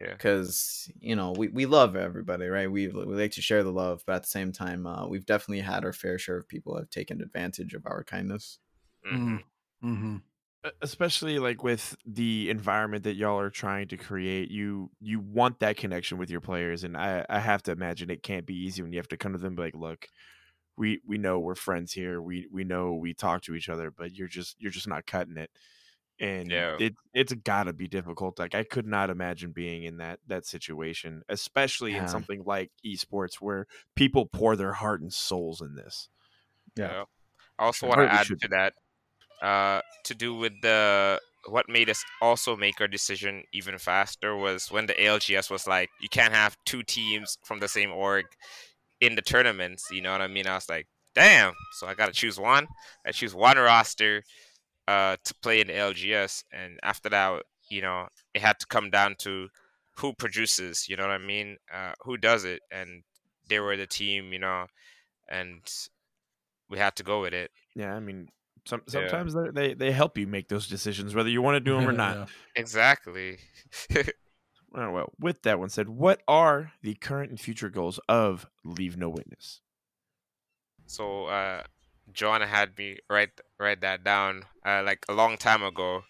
Yeah. 0.00 0.16
because 0.16 0.90
you 1.00 1.16
know 1.16 1.32
we, 1.32 1.48
we 1.48 1.66
love 1.66 1.96
everybody 1.96 2.46
right 2.48 2.70
we, 2.70 2.88
we 2.88 3.04
like 3.04 3.32
to 3.32 3.42
share 3.42 3.62
the 3.64 3.72
love 3.72 4.02
but 4.06 4.16
at 4.16 4.22
the 4.24 4.28
same 4.28 4.52
time 4.52 4.86
uh, 4.86 5.06
we've 5.08 5.26
definitely 5.26 5.60
had 5.62 5.84
our 5.84 5.92
fair 5.92 6.18
share 6.18 6.38
of 6.38 6.48
people 6.48 6.76
have 6.76 6.90
taken 6.90 7.20
advantage 7.22 7.74
of 7.74 7.86
our 7.86 8.04
kindness 8.04 8.58
Mhm. 9.04 9.42
Mm-hmm. 9.82 10.16
E- 10.66 10.70
especially 10.82 11.38
like 11.38 11.62
with 11.62 11.96
the 12.04 12.50
environment 12.50 13.04
that 13.04 13.14
y'all 13.14 13.38
are 13.38 13.50
trying 13.50 13.88
to 13.88 13.96
create 13.96 14.50
you 14.50 14.90
you 15.00 15.20
want 15.20 15.60
that 15.60 15.76
connection 15.76 16.18
with 16.18 16.30
your 16.30 16.40
players 16.40 16.82
and 16.84 16.96
i 16.96 17.24
i 17.28 17.38
have 17.38 17.62
to 17.62 17.70
imagine 17.72 18.10
it 18.10 18.22
can't 18.24 18.46
be 18.46 18.56
easy 18.56 18.82
when 18.82 18.92
you 18.92 18.98
have 18.98 19.08
to 19.08 19.16
come 19.16 19.32
to 19.32 19.38
them 19.38 19.48
and 19.48 19.56
be 19.56 19.62
like 19.62 19.74
look 19.74 20.08
we 20.78 21.00
we 21.06 21.18
know 21.18 21.38
we're 21.40 21.54
friends 21.56 21.92
here 21.92 22.22
we 22.22 22.48
we 22.52 22.64
know 22.64 22.94
we 22.94 23.14
talk 23.14 23.42
to 23.42 23.54
each 23.54 23.68
other 23.68 23.90
but 23.90 24.14
you're 24.14 24.28
just 24.28 24.56
you're 24.60 24.72
just 24.72 24.88
not 24.88 25.06
cutting 25.06 25.36
it 25.36 25.50
and 26.20 26.50
Yeah. 26.50 26.76
it 26.78 26.94
it's 27.14 27.32
gotta 27.34 27.72
be 27.72 27.88
difficult 27.88 28.38
like 28.38 28.54
i 28.54 28.64
could 28.64 28.86
not 28.86 29.10
imagine 29.10 29.52
being 29.52 29.84
in 29.84 29.98
that 29.98 30.20
that 30.26 30.46
situation 30.46 31.22
especially 31.28 31.96
Yeah. 31.96 31.98
in 31.98 32.06
something 32.08 32.42
like 32.44 32.70
esports 32.86 33.36
where 33.36 33.66
people 33.96 34.26
pour 34.26 34.56
their 34.56 34.74
heart 34.74 35.00
and 35.00 35.12
souls 35.12 35.60
in 35.60 35.74
this 35.76 36.08
Yeah. 36.76 37.04
I 37.58 37.64
also 37.66 37.86
want 37.86 38.00
to 38.00 38.06
add 38.12 38.28
to 38.40 38.48
that, 38.48 38.74
uh, 39.42 39.82
to 40.04 40.14
do 40.14 40.34
with 40.34 40.54
the 40.62 41.20
what 41.48 41.68
made 41.68 41.90
us 41.90 42.04
also 42.22 42.56
make 42.56 42.80
our 42.80 42.88
decision 42.88 43.44
even 43.52 43.78
faster 43.78 44.36
was 44.36 44.70
when 44.70 44.86
the 44.86 44.94
ALGS 45.02 45.50
was 45.50 45.66
like, 45.66 45.90
you 46.00 46.08
can't 46.08 46.34
have 46.34 46.56
two 46.66 46.82
teams 46.82 47.38
from 47.44 47.60
the 47.60 47.68
same 47.68 47.92
org 47.92 48.26
in 49.00 49.14
the 49.14 49.22
tournaments. 49.22 49.88
You 49.90 50.02
know 50.02 50.12
what 50.12 50.20
I 50.22 50.26
mean? 50.28 50.46
I 50.46 50.54
was 50.54 50.68
like, 50.68 50.86
damn. 51.14 51.52
So 51.72 51.86
I 51.86 51.94
got 51.94 52.06
to 52.06 52.12
choose 52.12 52.38
one. 52.38 52.66
I 53.06 53.12
choose 53.12 53.34
one 53.34 53.56
roster 53.58 54.22
uh, 54.86 55.16
to 55.24 55.34
play 55.42 55.60
in 55.60 55.66
the 55.68 55.74
LGS, 55.74 56.44
and 56.52 56.78
after 56.82 57.08
that, 57.10 57.42
you 57.70 57.82
know, 57.82 58.08
it 58.34 58.40
had 58.42 58.58
to 58.60 58.66
come 58.66 58.90
down 58.90 59.14
to 59.20 59.48
who 59.98 60.12
produces. 60.14 60.88
You 60.88 60.96
know 60.96 61.02
what 61.04 61.12
I 61.12 61.18
mean? 61.18 61.56
Uh, 61.72 61.92
who 62.00 62.16
does 62.16 62.44
it? 62.44 62.60
And 62.70 63.02
they 63.48 63.60
were 63.60 63.76
the 63.76 63.86
team. 63.86 64.32
You 64.32 64.38
know, 64.38 64.66
and 65.28 65.60
we 66.70 66.78
had 66.78 66.96
to 66.96 67.02
go 67.02 67.20
with 67.22 67.32
it. 67.34 67.50
yeah 67.74 67.94
i 67.94 68.00
mean 68.00 68.28
some, 68.66 68.82
sometimes 68.88 69.32
they're- 69.32 69.52
they 69.52 69.72
they 69.72 69.90
help 69.92 70.18
you 70.18 70.26
make 70.26 70.48
those 70.48 70.68
decisions 70.68 71.14
whether 71.14 71.30
you 71.30 71.40
want 71.40 71.54
to 71.56 71.60
do 71.60 71.74
them 71.74 71.88
or 71.88 71.92
not 71.92 72.28
Exactly. 72.56 73.38
Oh, 74.74 74.90
well, 74.90 75.12
with 75.18 75.42
that 75.42 75.58
one 75.58 75.68
said, 75.68 75.88
what 75.90 76.22
are 76.26 76.72
the 76.80 76.94
current 76.94 77.30
and 77.30 77.38
future 77.40 77.68
goals 77.68 77.98
of 78.08 78.46
Leave 78.64 78.96
No 78.96 79.10
Witness? 79.10 79.60
so 80.86 81.26
uh 81.26 81.62
John 82.12 82.40
had 82.40 82.76
me 82.78 82.98
write 83.10 83.40
write 83.58 83.80
that 83.82 84.02
down 84.04 84.44
uh 84.64 84.82
like 84.84 85.04
a 85.08 85.12
long 85.12 85.36
time 85.36 85.62
ago. 85.62 86.04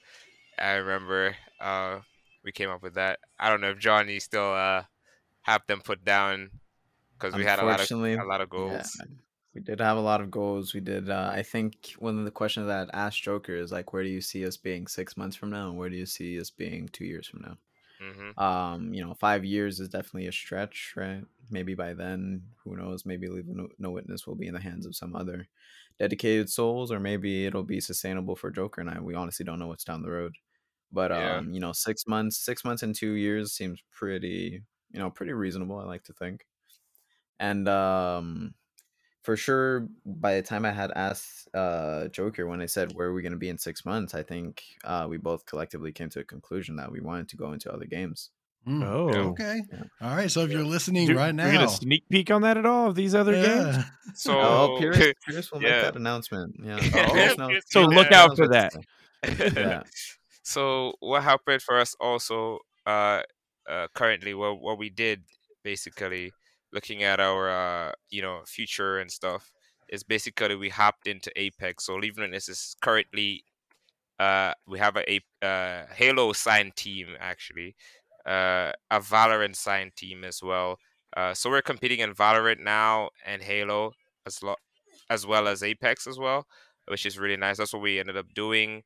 I 0.58 0.74
remember 0.74 1.36
uh 1.60 2.00
we 2.44 2.52
came 2.52 2.70
up 2.70 2.82
with 2.82 2.94
that. 2.94 3.20
I 3.38 3.48
don't 3.50 3.60
know 3.60 3.70
if 3.70 3.78
Johnny 3.78 4.20
still 4.20 4.52
uh 4.54 4.84
have 5.42 5.66
them 5.68 5.80
put 5.82 6.04
down 6.04 6.52
because 7.18 7.36
we 7.36 7.44
had 7.44 7.60
a 7.60 7.64
lot 7.64 7.80
of 7.80 7.88
Unfortunately, 7.88 8.14
a 8.20 8.24
lot 8.24 8.40
of 8.42 8.50
Yeah, 8.56 8.86
goals. 8.86 8.98
we 9.54 9.60
did 9.62 9.80
have 9.80 9.96
a 9.98 10.00
lot 10.00 10.20
of 10.20 10.30
goals. 10.30 10.74
We 10.74 10.80
did. 10.80 11.10
Uh, 11.10 11.30
I 11.32 11.42
think 11.42 11.94
one 11.98 12.18
of 12.18 12.24
the 12.24 12.30
questions 12.30 12.66
that 12.68 12.90
I 12.94 13.06
asked 13.06 13.22
Joker 13.22 13.54
is 13.56 13.72
like, 13.72 13.92
where 13.92 14.02
do 14.04 14.08
you 14.10 14.20
see 14.22 14.46
us 14.46 14.56
being 14.56 14.86
six 14.88 15.16
months 15.16 15.36
from 15.36 15.50
now, 15.50 15.68
and 15.70 15.78
where 15.78 15.90
do 15.90 15.96
you 15.96 16.06
see 16.06 16.40
us 16.40 16.50
being 16.50 16.88
two 16.88 17.04
years 17.06 17.26
from 17.28 17.42
now? 17.42 17.58
Hmm 18.00 18.30
Um, 18.36 18.94
you 18.94 19.04
know, 19.04 19.14
five 19.14 19.44
years 19.44 19.80
is 19.80 19.88
definitely 19.88 20.28
a 20.28 20.32
stretch, 20.32 20.94
right? 20.96 21.24
Maybe 21.50 21.74
by 21.74 21.94
then, 21.94 22.44
who 22.64 22.76
knows? 22.76 23.04
Maybe 23.04 23.28
Leave 23.28 23.46
No, 23.48 23.68
no 23.78 23.90
Witness 23.90 24.26
will 24.26 24.36
be 24.36 24.46
in 24.46 24.54
the 24.54 24.60
hands 24.60 24.86
of 24.86 24.94
some 24.96 25.16
other 25.16 25.48
dedicated 25.98 26.48
souls, 26.50 26.92
or 26.92 27.00
maybe 27.00 27.46
it'll 27.46 27.64
be 27.64 27.80
sustainable 27.80 28.36
for 28.36 28.50
Joker 28.50 28.80
and 28.80 28.90
I. 28.90 29.00
We 29.00 29.14
honestly 29.14 29.44
don't 29.44 29.58
know 29.58 29.66
what's 29.68 29.84
down 29.84 30.02
the 30.02 30.10
road. 30.10 30.36
But 30.92 31.12
Yeah. 31.12 31.42
um, 31.42 31.52
you 31.52 31.60
know, 31.60 31.72
six 31.72 32.06
months, 32.06 32.38
six 32.38 32.64
months 32.64 32.82
and 32.82 32.94
two 32.94 33.12
years 33.12 33.52
seems 33.54 33.82
pretty, 33.90 34.62
you 34.92 34.98
know, 35.00 35.10
pretty 35.10 35.32
reasonable. 35.32 35.78
I 35.78 35.84
like 35.84 36.04
to 36.04 36.12
think. 36.14 36.46
And 37.40 37.68
um, 37.68 38.54
for 39.28 39.36
sure, 39.36 39.86
by 40.06 40.36
the 40.36 40.42
time 40.42 40.64
I 40.64 40.70
had 40.70 40.90
asked 40.96 41.48
uh 41.52 42.08
Joker 42.08 42.46
when 42.46 42.62
I 42.62 42.66
said 42.66 42.94
where 42.94 43.08
are 43.08 43.12
we 43.12 43.20
going 43.20 43.32
to 43.38 43.44
be 43.46 43.50
in 43.50 43.58
six 43.58 43.84
months, 43.84 44.14
I 44.14 44.22
think 44.22 44.62
uh 44.84 45.06
we 45.06 45.18
both 45.18 45.44
collectively 45.44 45.92
came 45.92 46.08
to 46.14 46.20
a 46.20 46.24
conclusion 46.24 46.76
that 46.76 46.90
we 46.90 47.00
wanted 47.02 47.28
to 47.28 47.36
go 47.36 47.52
into 47.52 47.70
other 47.70 47.84
games. 47.84 48.30
Mm. 48.66 48.82
Oh, 48.86 49.08
Okay. 49.32 49.60
Yeah. 49.70 49.82
All 50.00 50.16
right. 50.16 50.30
So 50.30 50.44
if 50.44 50.50
you're 50.50 50.64
listening 50.64 51.08
Dude, 51.08 51.16
right 51.16 51.34
We're 51.36 51.52
gonna 51.52 51.66
now, 51.66 51.66
sneak 51.66 52.08
peek 52.08 52.30
on 52.30 52.40
that 52.40 52.56
at 52.56 52.64
all 52.64 52.88
of 52.88 52.94
these 52.94 53.14
other 53.14 53.34
games. 53.34 53.84
So 54.14 54.32
oh, 54.40 54.76
Pierce, 54.80 55.12
Pierce 55.28 55.52
will 55.52 55.60
make 55.60 55.72
yeah. 55.72 55.82
that 55.82 55.96
announcement. 55.96 56.56
Yeah. 56.64 56.78
Oh, 56.80 57.12
Pierce 57.12 57.36
knows- 57.36 57.50
Pierce 57.50 57.64
So 57.66 57.82
look 57.82 58.10
out 58.10 58.34
for 58.34 58.48
that. 58.48 58.72
Yeah. 59.54 59.82
so 60.42 60.94
what 61.00 61.22
happened 61.22 61.60
for 61.60 61.78
us 61.78 61.94
also 62.00 62.60
uh, 62.86 63.20
uh 63.68 63.88
currently 63.92 64.32
what 64.32 64.62
what 64.62 64.78
we 64.78 64.88
did 64.88 65.24
basically 65.62 66.32
looking 66.72 67.02
at 67.02 67.20
our 67.20 67.48
uh 67.50 67.92
you 68.10 68.22
know 68.22 68.42
future 68.46 68.98
and 68.98 69.10
stuff 69.10 69.52
is 69.88 70.02
basically 70.04 70.54
we 70.54 70.68
hopped 70.68 71.06
into 71.06 71.30
apex. 71.36 71.86
So 71.86 71.96
leaving 71.96 72.22
witness 72.22 72.48
is 72.48 72.76
currently 72.82 73.44
uh 74.18 74.52
we 74.66 74.78
have 74.78 74.96
a, 74.96 75.12
a 75.12 75.46
uh, 75.46 75.86
halo 75.94 76.32
signed 76.32 76.76
team 76.76 77.08
actually 77.20 77.76
uh 78.26 78.72
a 78.90 79.00
valorant 79.00 79.56
signed 79.56 79.92
team 79.96 80.24
as 80.24 80.42
well. 80.42 80.78
Uh 81.16 81.34
so 81.34 81.50
we're 81.50 81.62
competing 81.62 82.00
in 82.00 82.14
valorant 82.14 82.60
now 82.60 83.10
and 83.24 83.42
halo 83.42 83.92
as 84.26 84.42
lo- 84.42 84.56
as 85.10 85.26
well 85.26 85.48
as 85.48 85.62
apex 85.62 86.06
as 86.06 86.18
well 86.18 86.46
which 86.88 87.04
is 87.04 87.18
really 87.18 87.36
nice. 87.36 87.58
That's 87.58 87.72
what 87.74 87.82
we 87.82 88.00
ended 88.00 88.16
up 88.16 88.32
doing 88.34 88.82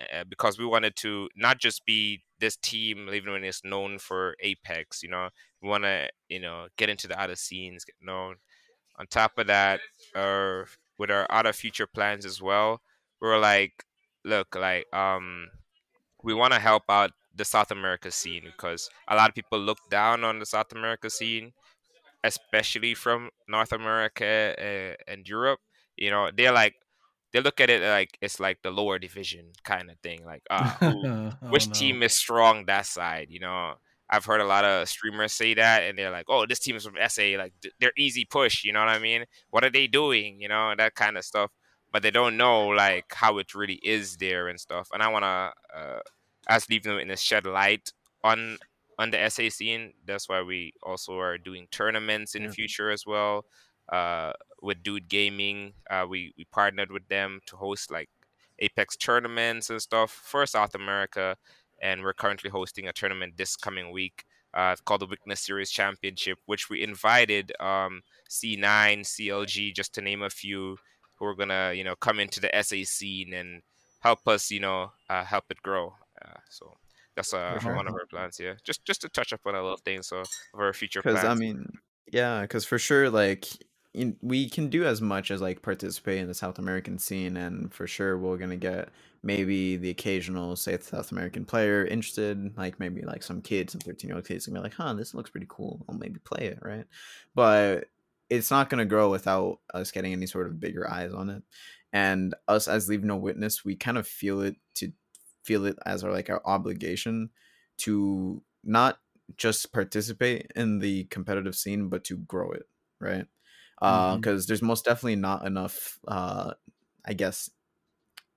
uh, 0.00 0.24
because 0.28 0.58
we 0.58 0.66
wanted 0.66 0.96
to 0.96 1.28
not 1.36 1.58
just 1.58 1.84
be 1.86 2.22
this 2.40 2.56
team, 2.56 3.08
even 3.12 3.32
when 3.32 3.44
it's 3.44 3.64
known 3.64 3.98
for 3.98 4.36
Apex. 4.40 5.02
You 5.02 5.10
know, 5.10 5.28
want 5.62 5.84
to 5.84 6.08
you 6.28 6.40
know 6.40 6.68
get 6.76 6.88
into 6.88 7.08
the 7.08 7.20
other 7.20 7.36
scenes, 7.36 7.84
get 7.84 7.96
known. 8.00 8.36
On 8.98 9.06
top 9.06 9.38
of 9.38 9.46
that, 9.46 9.80
uh, 10.14 10.64
with 10.98 11.10
our 11.10 11.26
other 11.30 11.52
future 11.52 11.86
plans 11.86 12.24
as 12.26 12.42
well, 12.42 12.80
we're 13.20 13.38
like, 13.38 13.84
look, 14.24 14.54
like 14.56 14.92
um, 14.92 15.48
we 16.22 16.34
want 16.34 16.52
to 16.52 16.58
help 16.58 16.82
out 16.88 17.12
the 17.34 17.44
South 17.44 17.70
America 17.70 18.10
scene 18.10 18.42
because 18.44 18.90
a 19.08 19.14
lot 19.14 19.28
of 19.28 19.34
people 19.34 19.58
look 19.58 19.78
down 19.90 20.24
on 20.24 20.40
the 20.40 20.46
South 20.46 20.72
America 20.72 21.08
scene, 21.08 21.52
especially 22.24 22.94
from 22.94 23.30
North 23.48 23.72
America 23.72 24.54
uh, 24.58 25.10
and 25.10 25.28
Europe. 25.28 25.60
You 25.96 26.10
know, 26.10 26.30
they're 26.36 26.52
like 26.52 26.74
they 27.32 27.40
look 27.40 27.60
at 27.60 27.70
it 27.70 27.82
like 27.82 28.18
it's 28.20 28.40
like 28.40 28.62
the 28.62 28.70
lower 28.70 28.98
division 28.98 29.52
kind 29.64 29.90
of 29.90 29.98
thing. 30.00 30.24
Like, 30.24 30.42
uh, 30.50 30.76
who, 30.84 31.08
Oh, 31.42 31.48
which 31.48 31.70
no. 31.70 31.72
team 31.72 32.02
is 32.02 32.14
strong 32.16 32.66
that 32.66 32.86
side? 32.86 33.28
You 33.30 33.40
know, 33.40 33.74
I've 34.10 34.24
heard 34.24 34.40
a 34.40 34.46
lot 34.46 34.64
of 34.64 34.88
streamers 34.88 35.32
say 35.34 35.54
that, 35.54 35.82
and 35.82 35.98
they're 35.98 36.10
like, 36.10 36.26
"Oh, 36.28 36.46
this 36.46 36.58
team 36.60 36.76
is 36.76 36.84
from 36.84 36.96
SA. 36.96 37.36
Like, 37.36 37.52
they're 37.80 37.92
easy 37.96 38.24
push." 38.24 38.64
You 38.64 38.72
know 38.72 38.80
what 38.80 38.88
I 38.88 38.98
mean? 38.98 39.24
What 39.50 39.64
are 39.64 39.70
they 39.70 39.86
doing? 39.86 40.40
You 40.40 40.48
know, 40.48 40.74
that 40.76 40.94
kind 40.94 41.16
of 41.18 41.24
stuff. 41.24 41.50
But 41.92 42.02
they 42.02 42.10
don't 42.10 42.36
know 42.36 42.68
like 42.68 43.06
how 43.14 43.38
it 43.38 43.54
really 43.54 43.80
is 43.82 44.16
there 44.18 44.48
and 44.48 44.60
stuff. 44.60 44.88
And 44.92 45.02
I 45.02 45.08
wanna, 45.08 45.52
uh, 45.74 46.00
as 46.48 46.68
leaving 46.68 46.92
them 46.92 47.00
in 47.00 47.08
the 47.08 47.16
shed 47.16 47.46
light 47.46 47.92
on 48.24 48.58
on 48.98 49.10
the 49.10 49.18
SA 49.18 49.48
scene. 49.48 49.94
That's 50.04 50.28
why 50.28 50.42
we 50.42 50.72
also 50.82 51.18
are 51.18 51.38
doing 51.38 51.68
tournaments 51.70 52.34
in 52.34 52.42
Yeah. 52.42 52.48
the 52.48 52.50
future 52.50 52.90
as 52.90 53.06
well. 53.06 53.46
Uh, 53.92 54.32
with 54.62 54.82
Dude 54.82 55.08
Gaming, 55.08 55.72
uh, 55.90 56.06
we 56.08 56.32
we 56.36 56.44
partnered 56.44 56.90
with 56.90 57.08
them 57.08 57.40
to 57.46 57.56
host 57.56 57.90
like 57.90 58.10
Apex 58.58 58.96
tournaments 58.96 59.70
and 59.70 59.80
stuff 59.80 60.10
for 60.10 60.44
South 60.46 60.74
America, 60.74 61.36
and 61.80 62.02
we're 62.02 62.12
currently 62.12 62.50
hosting 62.50 62.88
a 62.88 62.92
tournament 62.92 63.36
this 63.36 63.56
coming 63.56 63.92
week 63.92 64.24
uh, 64.54 64.76
called 64.84 65.02
the 65.02 65.06
Weakness 65.06 65.40
Series 65.40 65.70
Championship, 65.70 66.38
which 66.46 66.68
we 66.70 66.82
invited 66.82 67.52
um, 67.60 68.02
C9, 68.28 69.00
CLG, 69.00 69.74
just 69.74 69.94
to 69.94 70.02
name 70.02 70.22
a 70.22 70.30
few, 70.30 70.78
who 71.18 71.26
are 71.26 71.34
gonna 71.34 71.72
you 71.74 71.84
know 71.84 71.96
come 71.96 72.18
into 72.20 72.40
the 72.40 72.50
SA 72.62 72.76
scene 72.84 73.32
and 73.34 73.62
help 74.00 74.26
us 74.26 74.50
you 74.50 74.60
know 74.60 74.92
uh, 75.08 75.24
help 75.24 75.44
it 75.50 75.62
grow. 75.62 75.94
Uh, 76.24 76.38
so 76.50 76.76
that's 77.14 77.34
uh, 77.34 77.58
sure. 77.58 77.74
one 77.74 77.86
of 77.86 77.94
our 77.94 78.06
plans. 78.06 78.40
Yeah, 78.40 78.54
just 78.64 78.84
just 78.84 79.02
to 79.02 79.08
touch 79.08 79.32
up 79.32 79.40
on 79.46 79.54
a 79.54 79.62
little 79.62 79.78
thing. 79.78 80.02
So 80.02 80.20
of 80.20 80.28
our 80.54 80.72
future 80.72 81.02
Because. 81.02 81.24
I 81.24 81.34
mean, 81.34 81.66
yeah, 82.12 82.42
because 82.42 82.64
for 82.64 82.78
sure, 82.78 83.10
like 83.10 83.46
we 84.22 84.48
can 84.50 84.68
do 84.70 84.84
as 84.86 85.00
much 85.02 85.30
as 85.30 85.40
like 85.42 85.62
participate 85.62 86.18
in 86.20 86.28
the 86.28 86.34
South 86.34 86.58
American 86.58 86.98
scene, 86.98 87.36
and 87.36 87.72
for 87.74 87.86
sure 87.86 88.18
we're 88.18 88.38
gonna 88.38 88.56
get 88.56 88.90
maybe 89.22 89.76
the 89.76 89.90
occasional 89.90 90.56
say 90.56 90.78
South 90.80 91.12
American 91.12 91.44
player 91.44 91.84
interested, 91.86 92.56
like 92.58 92.80
maybe 92.80 93.02
like 93.02 93.22
some 93.22 93.42
kids, 93.42 93.72
some 93.72 93.80
thirteen 93.80 94.08
year 94.08 94.16
old 94.16 94.26
kids, 94.26 94.46
gonna 94.46 94.60
be 94.60 94.64
like, 94.64 94.74
huh, 94.74 94.94
this 94.94 95.14
looks 95.14 95.30
pretty 95.30 95.46
cool. 95.50 95.84
I'll 95.88 95.96
maybe 95.96 96.20
play 96.20 96.46
it, 96.46 96.60
right? 96.62 96.86
But 97.34 97.86
it's 98.30 98.50
not 98.50 98.70
gonna 98.70 98.86
grow 98.86 99.10
without 99.10 99.60
us 99.74 99.90
getting 99.92 100.12
any 100.12 100.26
sort 100.26 100.46
of 100.48 100.60
bigger 100.60 100.90
eyes 100.90 101.12
on 101.14 101.30
it, 101.30 101.42
and 101.92 102.34
us 102.48 102.68
as 102.68 102.88
Leave 102.88 103.04
No 103.04 103.16
Witness, 103.16 103.64
we 103.64 103.76
kind 103.76 103.98
of 103.98 104.06
feel 104.08 104.42
it 104.42 104.56
to 104.76 104.92
feel 105.44 105.66
it 105.66 105.78
as 105.86 106.04
our 106.04 106.12
like 106.12 106.30
our 106.30 106.42
obligation 106.46 107.30
to 107.78 108.42
not 108.64 108.98
just 109.36 109.72
participate 109.72 110.50
in 110.56 110.78
the 110.80 111.04
competitive 111.06 111.56
scene 111.56 111.88
but 111.88 112.04
to 112.04 112.16
grow 112.18 112.50
it 112.52 112.66
right 113.00 113.26
uh 113.82 114.12
Mhm. 114.14 114.20
because 114.20 114.46
there's 114.46 114.62
most 114.62 114.84
definitely 114.84 115.16
not 115.16 115.46
enough 115.46 115.98
uh 116.08 116.52
i 117.04 117.12
guess 117.12 117.50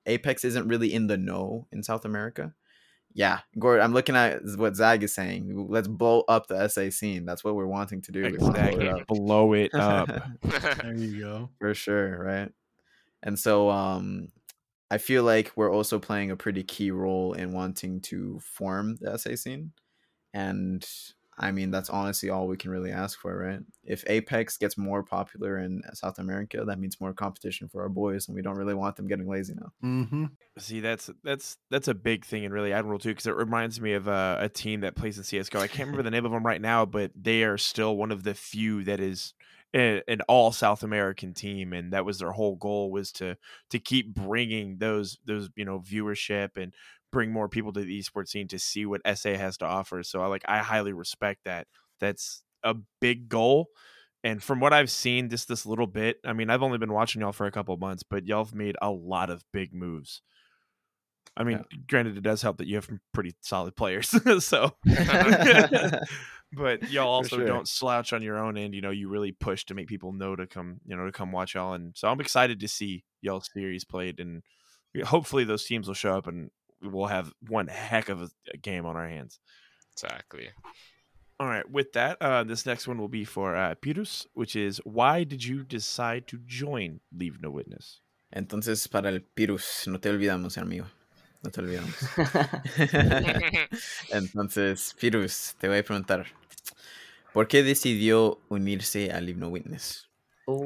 apex 0.05 0.43
isn't 0.45 0.67
really 0.67 0.93
in 0.93 1.07
the 1.07 1.17
know 1.17 1.67
in 1.71 1.83
south 1.83 2.05
america 2.05 2.53
yeah 3.13 3.39
gord 3.59 3.79
i'm 3.81 3.93
looking 3.93 4.15
at 4.15 4.39
what 4.57 4.75
zag 4.75 5.03
is 5.03 5.13
saying 5.13 5.67
let's 5.69 5.87
blow 5.87 6.21
up 6.27 6.47
the 6.47 6.67
sa 6.67 6.89
scene 6.89 7.25
that's 7.25 7.43
what 7.43 7.55
we're 7.55 7.65
wanting 7.67 8.01
to 8.01 8.11
do 8.11 8.23
we 8.23 8.37
wanna 8.37 8.53
blow 8.53 8.71
it 8.71 8.73
Exactly. 8.73 8.89
up. 8.89 9.07
Blow 9.07 9.53
it 9.53 9.73
up. 9.75 10.09
There 10.83 10.95
you 10.95 11.19
go. 11.19 11.49
for 11.59 11.73
sure 11.73 12.17
right 12.23 12.51
and 13.23 13.37
so 13.37 13.69
um 13.69 14.29
i 14.89 14.97
feel 14.97 15.23
like 15.23 15.51
we're 15.55 15.71
also 15.71 15.99
playing 15.99 16.31
a 16.31 16.37
pretty 16.37 16.63
key 16.63 16.89
role 16.91 17.33
in 17.33 17.51
wanting 17.53 17.99
to 18.01 18.39
form 18.39 18.95
the 19.01 19.17
sa 19.17 19.35
scene 19.35 19.71
and 20.33 20.87
i 21.41 21.51
mean 21.51 21.69
that's 21.71 21.89
honestly 21.89 22.29
all 22.29 22.47
we 22.47 22.55
can 22.55 22.71
really 22.71 22.91
ask 22.91 23.19
for 23.19 23.37
right 23.37 23.59
if 23.83 24.03
apex 24.07 24.57
gets 24.57 24.77
more 24.77 25.03
popular 25.03 25.57
in 25.57 25.81
south 25.93 26.17
america 26.19 26.63
that 26.65 26.79
means 26.79 27.01
more 27.01 27.13
competition 27.13 27.67
for 27.67 27.81
our 27.81 27.89
boys 27.89 28.27
and 28.27 28.35
we 28.35 28.41
don't 28.41 28.57
really 28.57 28.73
want 28.73 28.95
them 28.95 29.07
getting 29.07 29.27
lazy 29.27 29.53
now 29.53 29.71
Mm-hmm. 29.83 30.25
See, 30.57 30.79
that's 30.79 31.09
that's 31.23 31.57
that's 31.69 31.87
a 31.87 31.93
big 31.93 32.25
thing 32.25 32.43
in 32.43 32.51
really 32.51 32.73
Admiral 32.73 32.99
too, 32.99 33.09
because 33.09 33.25
it 33.25 33.35
reminds 33.35 33.81
me 33.81 33.93
of 33.93 34.07
uh, 34.07 34.37
a 34.39 34.49
team 34.49 34.81
that 34.81 34.95
plays 34.95 35.17
in 35.17 35.23
CS:GO. 35.23 35.59
I 35.59 35.67
can't 35.67 35.87
remember 35.87 36.03
the 36.03 36.11
name 36.11 36.25
of 36.25 36.31
them 36.31 36.45
right 36.45 36.61
now, 36.61 36.85
but 36.85 37.11
they 37.15 37.43
are 37.43 37.57
still 37.57 37.95
one 37.97 38.11
of 38.11 38.23
the 38.23 38.33
few 38.33 38.83
that 38.83 38.99
is 38.99 39.33
an 39.73 40.21
all 40.27 40.51
South 40.51 40.83
American 40.83 41.33
team, 41.33 41.73
and 41.73 41.93
that 41.93 42.05
was 42.05 42.19
their 42.19 42.31
whole 42.31 42.55
goal 42.55 42.91
was 42.91 43.11
to 43.13 43.37
to 43.69 43.79
keep 43.79 44.13
bringing 44.13 44.77
those 44.77 45.17
those 45.25 45.49
you 45.55 45.65
know 45.65 45.79
viewership 45.79 46.57
and 46.57 46.73
bring 47.11 47.31
more 47.31 47.49
people 47.49 47.73
to 47.73 47.81
the 47.81 47.99
esports 47.99 48.29
scene 48.29 48.47
to 48.47 48.59
see 48.59 48.85
what 48.85 49.01
SA 49.17 49.33
has 49.35 49.57
to 49.57 49.65
offer. 49.65 50.03
So 50.03 50.21
I 50.21 50.27
like 50.27 50.43
I 50.47 50.59
highly 50.59 50.93
respect 50.93 51.41
that. 51.45 51.67
That's 51.99 52.43
a 52.63 52.75
big 52.99 53.29
goal. 53.29 53.69
And 54.23 54.41
from 54.41 54.59
what 54.59 54.73
I've 54.73 54.91
seen, 54.91 55.29
just 55.29 55.47
this 55.47 55.65
little 55.65 55.87
bit, 55.87 56.17
I 56.23 56.33
mean, 56.33 56.49
I've 56.49 56.61
only 56.61 56.77
been 56.77 56.93
watching 56.93 57.21
y'all 57.21 57.31
for 57.31 57.47
a 57.47 57.51
couple 57.51 57.75
months, 57.77 58.03
but 58.03 58.27
y'all 58.27 58.45
have 58.45 58.53
made 58.53 58.75
a 58.81 58.91
lot 58.91 59.31
of 59.31 59.43
big 59.51 59.73
moves. 59.73 60.21
I 61.35 61.43
mean, 61.43 61.63
granted, 61.87 62.17
it 62.17 62.23
does 62.23 62.41
help 62.41 62.57
that 62.57 62.67
you 62.67 62.75
have 62.75 62.85
some 62.85 62.99
pretty 63.13 63.33
solid 63.41 63.75
players. 63.75 64.13
so, 64.45 64.71
uh, 64.97 65.99
but 66.53 66.89
y'all 66.91 67.07
also 67.07 67.37
sure. 67.37 67.45
don't 67.45 67.67
slouch 67.67 68.13
on 68.13 68.21
your 68.21 68.37
own 68.37 68.57
end. 68.57 68.73
You 68.73 68.81
know, 68.81 68.89
you 68.91 69.09
really 69.09 69.31
push 69.31 69.65
to 69.65 69.73
make 69.73 69.87
people 69.87 70.11
know 70.11 70.35
to 70.35 70.47
come, 70.47 70.79
you 70.85 70.95
know, 70.95 71.05
to 71.05 71.11
come 71.11 71.31
watch 71.31 71.55
y'all. 71.55 71.73
And 71.73 71.95
so 71.95 72.07
I'm 72.07 72.19
excited 72.19 72.59
to 72.59 72.67
see 72.67 73.03
y'all 73.21 73.41
series 73.41 73.83
played, 73.83 74.19
and 74.19 74.43
hopefully 75.03 75.43
those 75.43 75.65
teams 75.65 75.87
will 75.87 75.95
show 75.95 76.17
up, 76.17 76.27
and 76.27 76.51
we'll 76.81 77.07
have 77.07 77.31
one 77.47 77.67
heck 77.67 78.09
of 78.09 78.21
a, 78.21 78.29
a 78.53 78.57
game 78.57 78.85
on 78.85 78.95
our 78.95 79.07
hands. 79.07 79.39
exactly. 79.93 80.49
All 81.39 81.47
right, 81.47 81.67
with 81.69 81.93
that, 81.93 82.21
uh, 82.21 82.43
this 82.43 82.67
next 82.67 82.87
one 82.87 82.99
will 82.99 83.07
be 83.07 83.25
for 83.25 83.55
uh, 83.55 83.73
Pirus, 83.81 84.27
which 84.35 84.55
is 84.55 84.79
why 84.83 85.23
did 85.23 85.43
you 85.43 85.63
decide 85.63 86.27
to 86.27 86.39
join 86.45 86.99
Leave 87.11 87.41
No 87.41 87.49
Witness? 87.49 87.99
entonces 88.31 88.87
para 88.87 89.09
el 89.09 89.21
pirus 89.21 89.83
no 89.87 89.99
te 89.99 90.09
olvidamos 90.09 90.57
amigo 90.57 90.87
no 91.43 91.51
te 91.51 91.61
olvidamos 91.61 91.95
Entonces, 94.11 94.95
Pirus, 94.99 95.55
te 95.59 95.67
voy 95.67 95.79
a 95.79 95.83
preguntar, 95.83 96.27
¿por 97.31 97.47
qué 97.47 97.63
decidió 97.63 98.39
unirse 98.49 99.11
al 99.11 99.29
Himno 99.29 99.49
Witness? 99.49 100.09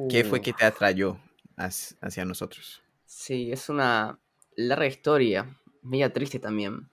¿Qué 0.07 0.23
fue 0.25 0.41
Uh, 0.41 0.43
que 0.43 0.53
te 0.53 0.65
atrayó 0.65 1.19
hacia, 1.57 2.25
nosotros? 2.25 2.83
Sí, 3.07 3.51
es 3.51 3.67
una 3.69 4.19
larga 4.55 4.85
historia, 4.85 5.59
media 5.81 6.13
triste 6.13 6.37
también, 6.39 6.91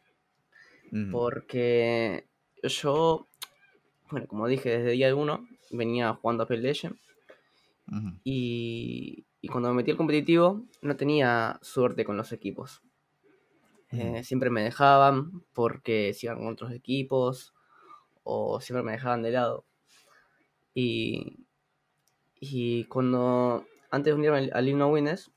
porque 1.10 2.28
yo, 2.62 3.28
bueno, 4.10 4.26
como 4.28 4.48
dije 4.48 4.70
desde 4.78 4.92
día 4.92 5.14
uno, 5.16 5.48
venía 5.70 6.14
jugando 6.14 6.44
a 6.44 6.48
PL 6.48 6.62
Legend 6.62 6.96
ujú, 7.92 8.12
y, 8.24 9.26
y 9.40 9.48
cuando 9.48 9.68
me 9.70 9.76
metí 9.76 9.90
al 9.90 9.96
competitivo 9.96 10.64
no 10.82 10.96
tenía 10.96 11.58
suerte 11.62 12.04
con 12.04 12.16
los 12.16 12.32
equipos. 12.32 12.82
Eh, 13.90 14.24
siempre 14.24 14.48
me 14.50 14.62
dejaban 14.62 15.44
porque 15.52 16.14
se 16.14 16.26
iban 16.26 16.38
con 16.38 16.48
otros 16.48 16.72
equipos 16.72 17.54
o 18.24 18.60
siempre 18.60 18.82
me 18.82 18.92
dejaban 18.92 19.22
de 19.22 19.30
lado. 19.32 19.64
Y, 20.74 21.46
y 22.40 22.84
cuando, 22.84 23.66
antes 23.90 24.12
de 24.12 24.18
unirme 24.18 24.38
al, 24.38 24.50
al 24.54 24.68
Himno 24.68 24.88
Winners, 24.88 25.30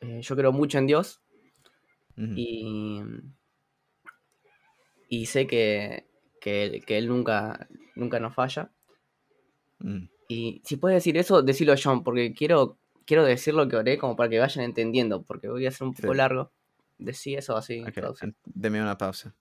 eh, 0.00 0.20
yo 0.22 0.36
creo 0.36 0.52
mucho 0.52 0.78
en 0.78 0.86
Dios 0.86 1.20
y, 2.36 3.02
y 5.08 5.26
sé 5.26 5.46
que, 5.46 6.06
que, 6.40 6.64
él- 6.64 6.84
que 6.84 6.98
Él 6.98 7.08
nunca, 7.08 7.68
nunca 7.94 8.20
nos 8.20 8.34
falla. 8.34 8.70
ujú. 9.80 10.08
Y 10.28 10.60
si 10.64 10.76
puedes 10.76 10.96
decir 10.96 11.16
eso, 11.16 11.42
decilo 11.42 11.74
John, 11.82 12.04
porque 12.04 12.34
quiero, 12.34 12.78
quiero 13.06 13.24
decir 13.24 13.54
lo 13.54 13.66
que 13.66 13.76
oré 13.76 13.96
como 13.98 14.14
para 14.14 14.28
que 14.28 14.38
vayan 14.38 14.64
entendiendo, 14.64 15.22
porque 15.22 15.48
voy 15.48 15.64
a 15.66 15.70
ser 15.70 15.86
un 15.86 15.94
poco 15.94 16.12
Sí. 16.12 16.18
largo. 16.18 16.52
Decí 16.98 17.34
eso 17.34 17.56
así. 17.56 17.82
Okay, 17.82 18.02
deme 18.44 18.82
una 18.82 18.98
pausa. 18.98 19.34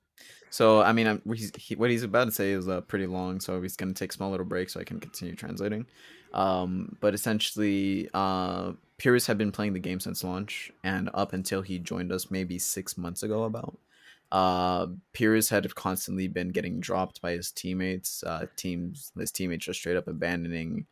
So, 0.49 0.81
I 0.81 0.93
mean, 0.93 1.07
I'm, 1.07 1.21
he's, 1.33 1.51
he, 1.57 1.75
what 1.75 1.89
he's 1.89 2.03
about 2.03 2.25
to 2.25 2.31
say 2.31 2.51
is 2.51 2.67
uh, 2.67 2.81
pretty 2.81 3.05
long, 3.05 3.39
so 3.39 3.61
he's 3.61 3.75
going 3.75 3.93
to 3.93 3.99
take 3.99 4.13
small 4.13 4.31
little 4.31 4.45
breaks 4.45 4.73
so 4.73 4.79
I 4.79 4.85
can 4.85 4.99
continue 4.99 5.35
translating. 5.35 5.85
Um, 6.33 6.95
but 6.99 7.13
essentially, 7.13 8.09
uh, 8.13 8.73
Pyrrhus 8.97 9.27
had 9.27 9.37
been 9.37 9.51
playing 9.51 9.73
the 9.73 9.79
game 9.79 9.99
since 9.99 10.23
launch, 10.23 10.71
and 10.83 11.09
up 11.13 11.33
until 11.33 11.61
he 11.61 11.79
joined 11.79 12.11
us 12.11 12.31
maybe 12.31 12.57
six 12.59 12.97
months 12.97 13.23
ago, 13.23 13.43
about. 13.43 13.77
Uh, 14.31 14.87
Pyrrhus 15.13 15.49
had 15.49 15.73
constantly 15.75 16.27
been 16.27 16.49
getting 16.49 16.79
dropped 16.79 17.21
by 17.21 17.31
his 17.31 17.51
teammates. 17.51 18.23
Uh, 18.23 18.45
teams, 18.55 19.11
his 19.17 19.31
teammates 19.31 19.65
just 19.65 19.79
straight 19.79 19.97
up 19.97 20.07
abandoning 20.07 20.85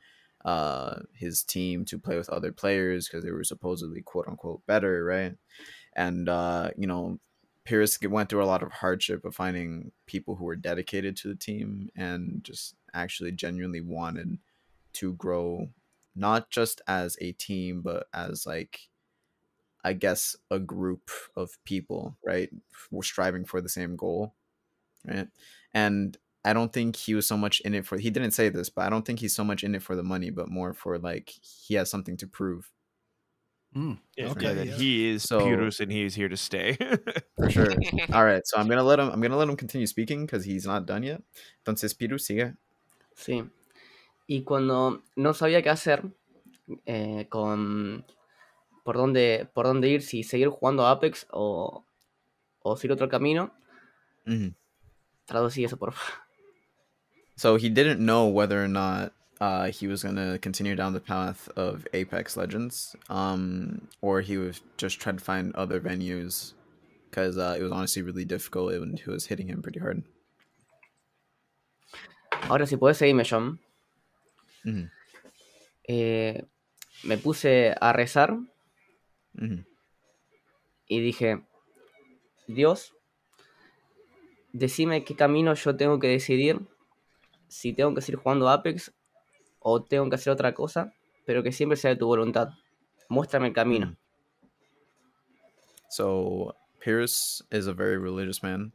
uh, 0.45 0.99
his 1.13 1.43
team 1.43 1.83
to 1.85 1.99
play 1.99 2.15
with 2.17 2.29
other 2.29 2.51
players 2.51 3.07
because 3.07 3.23
they 3.23 3.31
were 3.31 3.43
supposedly 3.43 4.01
quote 4.01 4.27
unquote 4.27 4.65
better, 4.67 5.03
right? 5.03 5.33
And 5.95 6.29
uh, 6.29 6.69
you 6.77 6.87
know, 6.87 7.19
Pierce 7.65 7.99
went 8.01 8.29
through 8.29 8.43
a 8.43 8.45
lot 8.45 8.63
of 8.63 8.71
hardship 8.71 9.25
of 9.25 9.35
finding 9.35 9.91
people 10.05 10.35
who 10.35 10.45
were 10.45 10.55
dedicated 10.55 11.15
to 11.17 11.27
the 11.29 11.35
team 11.35 11.89
and 11.95 12.43
just 12.43 12.75
actually 12.93 13.31
genuinely 13.31 13.81
wanted 13.81 14.37
to 14.93 15.13
grow 15.13 15.69
not 16.15 16.49
just 16.51 16.81
as 16.87 17.17
a 17.21 17.33
team 17.33 17.81
but 17.81 18.07
as 18.13 18.45
like 18.45 18.81
I 19.83 19.93
guess 19.93 20.35
a 20.49 20.57
group 20.59 21.11
of 21.35 21.57
people, 21.63 22.17
right? 22.25 22.49
We're 22.91 23.03
striving 23.03 23.45
for 23.45 23.61
the 23.61 23.69
same 23.69 23.95
goal, 23.95 24.33
right? 25.07 25.27
And 25.73 26.17
I 26.45 26.53
don't 26.53 26.73
think 26.73 26.95
he 26.95 27.15
was 27.15 27.27
so 27.27 27.37
much 27.37 27.61
in 27.61 27.75
it 27.75 27.85
for 27.87 27.97
he 27.97 28.09
didn't 28.11 28.31
say 28.33 28.49
this, 28.49 28.69
but 28.69 28.85
I 28.85 28.89
don't 28.89 29.05
think 29.05 29.19
he's 29.19 29.35
so 29.35 29.43
much 29.45 29.63
in 29.63 29.75
it 29.75 29.83
for 29.83 29.95
the 29.95 30.03
money, 30.03 30.31
but 30.31 30.49
more 30.49 30.73
for 30.73 30.99
like 30.99 31.31
he 31.41 31.75
has 31.75 31.89
something 31.91 32.17
to 32.17 32.27
prove. 32.27 32.71
Mm, 33.75 33.97
Yeah, 34.15 34.31
Okay, 34.31 34.53
that 34.55 34.65
yeah. 34.67 34.75
he 34.77 35.09
is 35.11 35.23
So- 35.23 35.39
Pyrrhus 35.39 35.81
and 35.81 35.91
he 35.91 36.03
is 36.05 36.15
here 36.15 36.29
to 36.29 36.37
stay. 36.37 36.77
For 37.35 37.49
sure. 37.49 37.71
All 38.13 38.23
right, 38.23 38.41
so 38.47 38.57
I'm 38.57 38.69
gonna 38.69 38.83
let 38.83 38.99
him. 38.99 39.09
I'm 39.11 39.19
gonna 39.21 39.35
let 39.37 39.49
him 39.49 39.57
continue 39.57 39.85
speaking 39.87 40.25
because 40.25 40.45
he's 40.45 40.65
not 40.65 40.85
done 40.85 41.03
yet. 41.03 41.21
Entonces, 41.65 41.93
Piru, 41.93 42.17
sigue. 42.17 42.55
Sí. 43.17 43.43
Y 44.27 44.43
cuando 44.43 45.03
no 45.17 45.33
sabía 45.33 45.61
qué 45.61 45.69
hacer 45.69 46.03
eh, 46.85 47.27
con 47.29 48.05
por 48.85 48.95
dónde, 48.97 49.47
por 49.53 49.65
dónde 49.65 49.89
ir, 49.89 50.01
si 50.01 50.23
seguir 50.23 50.47
jugando 50.49 50.85
a 50.85 50.91
Apex 50.91 51.27
o, 51.31 51.85
o 52.61 52.77
seguir 52.77 52.93
otro 52.93 53.09
camino, 53.09 53.53
Ujú, 54.25 54.53
traducí 55.25 55.63
eso, 55.65 55.77
por 55.77 55.91
favor. 55.93 56.13
So 57.35 57.57
he 57.57 57.69
didn't 57.69 57.99
know 57.99 58.27
whether 58.29 58.63
or 58.63 58.69
not 58.69 59.11
uh, 59.41 59.67
he 59.71 59.87
was 59.87 60.03
going 60.03 60.15
to 60.15 60.37
continue 60.39 60.75
down 60.75 60.93
the 60.93 60.99
path 60.99 61.49
of 61.55 61.87
Apex 61.93 62.37
Legends, 62.37 62.95
um, 63.09 63.87
or 64.01 64.21
he 64.21 64.37
was 64.37 64.61
just 64.77 64.99
trying 64.99 65.17
to 65.17 65.23
find 65.23 65.53
other 65.55 65.79
venues 65.79 66.53
because 67.09 67.37
uh, 67.37 67.55
it 67.57 67.63
was 67.63 67.71
honestly 67.71 68.01
really 68.01 68.25
difficult 68.25 68.73
and 68.73 68.99
it 68.99 69.07
was 69.07 69.25
hitting 69.27 69.47
him 69.47 69.61
pretty 69.61 69.79
hard. 69.79 70.03
Ahora, 72.49 72.67
si 72.67 72.75
puedes 72.77 72.97
seguirme, 72.97 73.23
John. 73.25 73.59
Ujú. 74.65 74.89
Eh, 75.87 76.41
me 77.03 77.17
puse 77.17 77.73
a 77.79 77.93
rezar 77.93 78.37
Mhm. 79.37 79.65
y 80.87 80.99
dije, 81.01 81.41
Dios, 82.47 82.93
decime 84.53 85.03
qué 85.03 85.15
camino 85.15 85.53
yo 85.53 85.75
tengo 85.75 85.99
que 85.99 86.07
decidir, 86.07 86.59
si 87.47 87.73
tengo 87.73 87.93
que 87.93 88.01
seguir 88.01 88.19
jugando 88.19 88.49
Apex 88.49 88.91
o 89.67 89.81
tengo 89.81 90.07
que 90.09 90.15
hacer 90.15 90.31
otra 90.31 90.53
cosa, 90.53 90.93
pero 91.25 91.41
que 91.41 91.51
siempre 91.51 91.75
sea 91.75 91.89
de 91.89 91.95
tu 91.95 92.05
voluntad. 92.05 92.49
Muéstrame 93.09 93.47
el 93.47 93.53
camino. 93.53 93.95
So 95.89 96.53
Pierce 96.79 97.41
is 97.51 97.65
a 97.65 97.73
very 97.73 97.97
religious 97.97 98.43
man. 98.43 98.73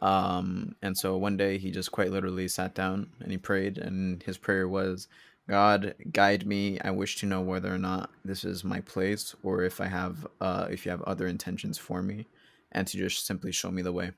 Um, 0.00 0.74
and 0.80 0.96
so 0.96 1.18
one 1.18 1.36
day 1.36 1.58
he 1.58 1.70
just 1.70 1.92
quite 1.92 2.10
literally 2.10 2.48
sat 2.48 2.74
down 2.74 3.10
and 3.20 3.30
he 3.30 3.36
prayed, 3.36 3.76
and 3.76 4.22
his 4.22 4.38
prayer 4.38 4.66
was, 4.66 5.06
God, 5.48 5.94
guide 6.10 6.46
me. 6.46 6.80
I 6.80 6.90
wish 6.92 7.16
to 7.20 7.26
know 7.26 7.42
whether 7.42 7.72
or 7.72 7.78
not 7.78 8.10
this 8.24 8.42
is 8.42 8.64
my 8.64 8.80
place 8.80 9.34
or 9.42 9.62
if 9.64 9.80
I 9.82 9.86
have 9.86 10.26
uh 10.40 10.66
if 10.70 10.86
you 10.86 10.90
have 10.92 11.02
other 11.02 11.26
intentions 11.26 11.76
for 11.78 12.02
me 12.02 12.26
and 12.72 12.86
to 12.88 12.96
just 12.96 13.26
simply 13.26 13.52
show 13.52 13.70
me 13.70 13.82
the 13.82 13.92
way. 13.92 14.12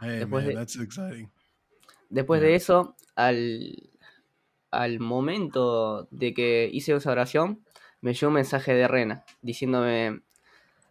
Hey 0.00 0.20
Después 0.20 0.42
man, 0.42 0.46
de- 0.46 0.54
that's 0.54 0.76
exciting. 0.76 1.28
Después 2.10 2.40
Ya. 2.40 2.46
de 2.46 2.54
eso, 2.54 2.94
al, 3.16 3.36
al 4.70 5.00
momento 5.00 6.08
de 6.10 6.34
que 6.34 6.68
hice 6.72 6.94
esa 6.94 7.10
oración, 7.12 7.64
me 8.00 8.12
llegó 8.14 8.28
un 8.28 8.34
mensaje 8.34 8.74
de 8.74 8.88
Rena 8.88 9.24
diciéndome, 9.42 10.20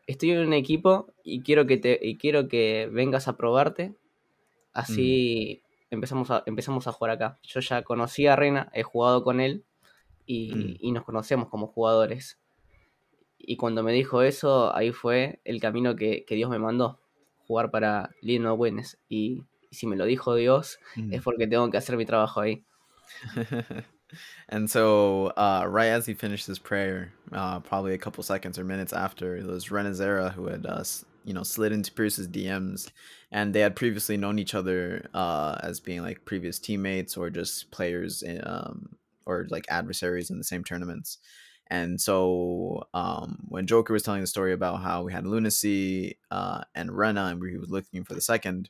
estoy 0.07 0.31
en 0.31 0.39
un 0.39 0.53
equipo 0.53 1.13
y 1.23 1.41
quiero 1.41 1.65
que, 1.67 1.77
te, 1.77 1.99
y 2.01 2.17
quiero 2.17 2.47
que 2.47 2.89
vengas 2.91 3.27
a 3.27 3.37
probarte. 3.37 3.93
Así 4.73 5.61
empezamos, 5.89 6.31
a, 6.31 6.43
empezamos 6.45 6.87
a 6.87 6.91
jugar 6.91 7.11
acá. 7.11 7.39
Yo 7.43 7.59
ya 7.61 7.83
conocí 7.83 8.27
a 8.27 8.35
Rena, 8.35 8.69
he 8.73 8.83
jugado 8.83 9.23
con 9.23 9.39
él 9.39 9.63
y, 10.25 10.53
Mm. 10.53 10.75
y 10.79 10.91
nos 10.91 11.03
conocemos 11.05 11.49
como 11.49 11.67
jugadores. 11.67 12.39
Y 13.37 13.57
cuando 13.57 13.83
me 13.83 13.93
dijo 13.93 14.21
eso, 14.23 14.75
ahí 14.75 14.91
fue 14.91 15.39
el 15.43 15.61
camino 15.61 15.95
que, 15.95 16.25
que 16.25 16.35
Dios 16.35 16.49
me 16.49 16.57
mandó, 16.59 16.99
jugar 17.47 17.69
para 17.69 18.09
Lino 18.21 18.53
Witness. 18.55 18.97
Y, 19.07 19.43
y 19.69 19.75
si 19.75 19.85
me 19.87 19.95
lo 19.95 20.05
dijo 20.05 20.33
Dios, 20.35 20.79
es 21.11 21.21
porque 21.21 21.45
tengo 21.47 21.69
que 21.69 21.77
hacer 21.77 21.95
mi 21.95 22.05
trabajo 22.05 22.41
ahí. 22.41 22.63
and 24.49 24.69
so, 24.69 25.27
uh, 25.27 25.65
right 25.67 25.87
as 25.87 26.05
he 26.05 26.13
finished 26.13 26.47
his 26.47 26.59
prayer, 26.59 27.11
uh, 27.31 27.59
probably 27.59 27.93
a 27.93 27.97
couple 27.97 28.23
seconds 28.23 28.59
or 28.59 28.63
minutes 28.63 28.93
after, 28.93 29.35
it 29.35 29.45
was 29.45 29.69
Renazera 29.69 30.33
who 30.33 30.47
had, 30.47 30.65
uh, 30.65 30.83
you 31.23 31.33
know, 31.33 31.43
slid 31.43 31.71
into 31.71 31.91
Pierce's 31.91 32.27
DMs, 32.27 32.91
and 33.31 33.53
they 33.53 33.61
had 33.61 33.75
previously 33.75 34.17
known 34.17 34.39
each 34.39 34.53
other 34.55 35.07
uh, 35.13 35.57
as 35.61 35.79
being 35.79 36.01
like 36.01 36.25
previous 36.25 36.59
teammates 36.59 37.17
or 37.17 37.29
just 37.29 37.71
players, 37.71 38.21
in, 38.21 38.41
um, 38.45 38.95
or 39.25 39.47
like 39.49 39.65
adversaries 39.69 40.29
in 40.29 40.37
the 40.37 40.43
same 40.43 40.63
tournaments. 40.63 41.17
And 41.67 41.99
so, 41.99 42.87
um, 42.93 43.39
when 43.47 43.65
Joker 43.65 43.93
was 43.93 44.03
telling 44.03 44.21
the 44.21 44.27
story 44.27 44.53
about 44.53 44.81
how 44.81 45.03
we 45.03 45.11
had 45.11 45.25
Lunacy 45.25 46.19
uh, 46.29 46.61
and 46.75 46.95
Rena, 46.95 47.25
and 47.25 47.41
we 47.41 47.57
was 47.57 47.71
looking 47.71 48.03
for 48.03 48.13
the 48.13 48.21
second, 48.21 48.69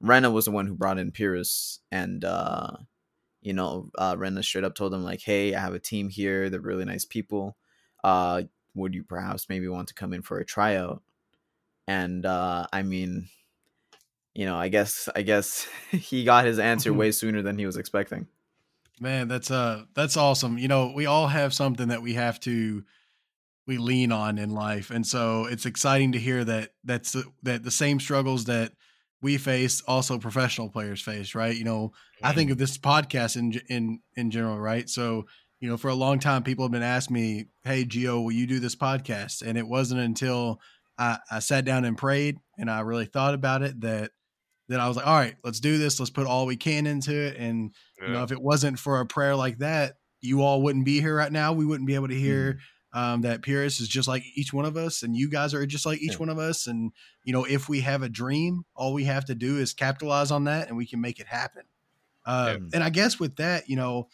Rena 0.00 0.30
was 0.30 0.46
the 0.46 0.50
one 0.50 0.66
who 0.66 0.74
brought 0.74 0.98
in 0.98 1.12
Pierce, 1.12 1.80
and 1.90 2.24
uh, 2.24 2.72
you 3.42 3.52
know, 3.52 3.90
uh, 3.98 4.14
Rena 4.16 4.42
straight 4.42 4.64
up 4.64 4.74
told 4.74 4.94
him 4.94 5.04
like, 5.04 5.20
"Hey, 5.20 5.54
I 5.54 5.60
have 5.60 5.74
a 5.74 5.78
team 5.80 6.08
here. 6.08 6.48
They're 6.48 6.60
really 6.60 6.84
nice 6.84 7.04
people. 7.04 7.56
Uh, 8.02 8.42
would 8.74 8.94
you 8.94 9.04
perhaps 9.04 9.48
maybe 9.48 9.68
want 9.68 9.88
to 9.88 9.94
come 9.94 10.12
in 10.12 10.22
for 10.22 10.38
a 10.38 10.44
tryout?" 10.44 11.02
And 11.86 12.24
uh, 12.24 12.66
I 12.72 12.82
mean, 12.82 13.28
you 14.34 14.46
know, 14.46 14.56
I 14.56 14.68
guess 14.68 15.08
I 15.14 15.22
guess 15.22 15.66
he 15.90 16.24
got 16.24 16.46
his 16.46 16.58
answer 16.58 16.92
way 16.92 17.10
sooner 17.12 17.42
than 17.42 17.58
he 17.58 17.66
was 17.66 17.76
expecting. 17.76 18.28
Man, 19.00 19.28
that's 19.28 19.50
uh 19.50 19.84
that's 19.94 20.16
awesome. 20.16 20.58
You 20.58 20.68
know, 20.68 20.92
we 20.94 21.06
all 21.06 21.26
have 21.26 21.52
something 21.52 21.88
that 21.88 22.02
we 22.02 22.14
have 22.14 22.38
to 22.40 22.84
we 23.66 23.78
lean 23.78 24.12
on 24.12 24.38
in 24.38 24.50
life. 24.50 24.90
And 24.90 25.06
so 25.06 25.46
it's 25.46 25.66
exciting 25.66 26.12
to 26.12 26.18
hear 26.18 26.44
that 26.44 26.70
that's 26.84 27.12
the, 27.12 27.24
that 27.42 27.62
the 27.62 27.70
same 27.70 28.00
struggles 28.00 28.44
that 28.46 28.72
we 29.22 29.38
face 29.38 29.80
also 29.86 30.18
professional 30.18 30.68
players 30.68 31.00
face, 31.00 31.34
right? 31.34 31.56
You 31.56 31.64
know, 31.64 31.92
I 32.22 32.32
think 32.32 32.50
of 32.50 32.56
mm. 32.56 32.60
this 32.60 32.76
podcast 32.76 33.36
in 33.36 33.60
in 33.68 34.00
in 34.16 34.30
general, 34.30 34.58
right? 34.58 34.88
So, 34.90 35.26
you 35.60 35.68
know, 35.68 35.76
for 35.76 35.88
a 35.88 35.94
long 35.94 36.18
time 36.18 36.42
people 36.42 36.64
have 36.64 36.72
been 36.72 36.82
asking 36.82 37.14
me, 37.14 37.46
"Hey, 37.62 37.84
Gio, 37.84 38.22
will 38.24 38.32
you 38.32 38.46
do 38.46 38.58
this 38.58 38.76
podcast?" 38.76 39.42
And 39.42 39.56
it 39.56 39.66
wasn't 39.66 40.00
until 40.00 40.60
I, 40.98 41.18
I 41.30 41.38
sat 41.38 41.64
down 41.64 41.84
and 41.84 41.96
prayed 41.96 42.38
and 42.58 42.70
I 42.70 42.80
really 42.80 43.06
thought 43.06 43.34
about 43.34 43.62
it 43.62 43.80
that 43.80 44.10
that 44.68 44.80
I 44.80 44.88
was 44.88 44.96
like, 44.96 45.06
"All 45.06 45.14
right, 45.14 45.36
let's 45.44 45.60
do 45.60 45.78
this. 45.78 46.00
Let's 46.00 46.10
put 46.10 46.26
all 46.26 46.46
we 46.46 46.56
can 46.56 46.86
into 46.86 47.14
it." 47.14 47.36
And 47.36 47.72
you 48.00 48.08
know, 48.08 48.24
if 48.24 48.32
it 48.32 48.42
wasn't 48.42 48.78
for 48.78 49.00
a 49.00 49.06
prayer 49.06 49.36
like 49.36 49.58
that, 49.58 49.94
you 50.20 50.42
all 50.42 50.62
wouldn't 50.62 50.84
be 50.84 51.00
here 51.00 51.16
right 51.16 51.32
now. 51.32 51.52
We 51.52 51.64
wouldn't 51.64 51.86
be 51.86 51.94
able 51.94 52.08
to 52.08 52.18
hear 52.18 52.54
mm. 52.54 52.58
Um, 52.92 53.22
that 53.22 53.42
Pierce 53.42 53.80
is 53.80 53.88
just 53.88 54.08
like 54.08 54.22
each 54.34 54.52
one 54.52 54.64
of 54.64 54.76
us, 54.76 55.02
and 55.02 55.16
you 55.16 55.28
guys 55.30 55.54
are 55.54 55.64
just 55.66 55.86
like 55.86 56.00
each 56.00 56.12
Yeah. 56.12 56.18
one 56.18 56.28
of 56.28 56.38
us. 56.38 56.66
And 56.66 56.92
you 57.24 57.32
know, 57.32 57.44
if 57.44 57.68
we 57.68 57.80
have 57.80 58.02
a 58.02 58.08
dream, 58.08 58.64
all 58.74 58.92
we 58.92 59.04
have 59.04 59.24
to 59.26 59.34
do 59.34 59.58
is 59.58 59.72
capitalize 59.72 60.30
on 60.30 60.44
that, 60.44 60.68
and 60.68 60.76
we 60.76 60.86
can 60.86 61.00
make 61.00 61.18
it 61.20 61.26
happen. 61.26 61.62
Uh, 62.24 62.56
Yeah. 62.60 62.66
And 62.74 62.84
I 62.84 62.90
guess 62.90 63.18
with 63.18 63.36
that, 63.36 63.68
you 63.68 63.76
know, 63.76 64.08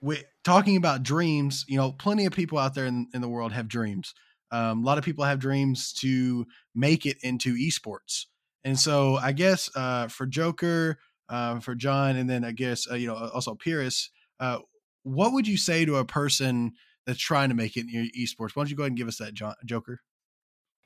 we 0.00 0.22
talking 0.44 0.76
about 0.76 1.02
dreams. 1.02 1.64
You 1.68 1.76
know, 1.76 1.92
plenty 1.92 2.26
of 2.26 2.32
people 2.32 2.58
out 2.58 2.74
there 2.74 2.86
in, 2.86 3.08
in 3.14 3.20
the 3.20 3.28
world 3.28 3.52
have 3.52 3.68
dreams. 3.68 4.14
Um, 4.50 4.82
a 4.82 4.86
lot 4.86 4.98
of 4.98 5.04
people 5.04 5.24
have 5.24 5.38
dreams 5.40 5.92
to 5.94 6.46
make 6.74 7.04
it 7.04 7.18
into 7.22 7.54
esports. 7.54 8.26
And 8.64 8.78
so 8.78 9.16
I 9.16 9.32
guess 9.32 9.70
uh, 9.76 10.08
for 10.08 10.26
Joker, 10.26 10.98
uh, 11.28 11.60
for 11.60 11.74
John, 11.74 12.16
and 12.16 12.28
then 12.30 12.44
I 12.44 12.52
guess 12.52 12.90
uh, 12.90 12.94
you 12.94 13.06
know 13.06 13.16
also 13.16 13.54
Pierce, 13.54 14.10
uh, 14.40 14.60
what 15.02 15.32
would 15.32 15.46
you 15.46 15.56
say 15.56 15.84
to 15.84 15.96
a 15.96 16.04
person 16.04 16.72
that's 17.08 17.18
trying 17.18 17.48
to 17.48 17.54
make 17.56 17.76
it 17.76 17.80
in 17.80 17.88
your 17.88 18.04
esports? 18.16 18.54
Why 18.54 18.60
don't 18.62 18.70
you 18.70 18.76
go 18.76 18.82
ahead 18.84 18.92
and 18.92 18.98
give 18.98 19.08
us 19.08 19.16
that, 19.18 19.32
John, 19.34 19.54
Joker? 19.64 20.00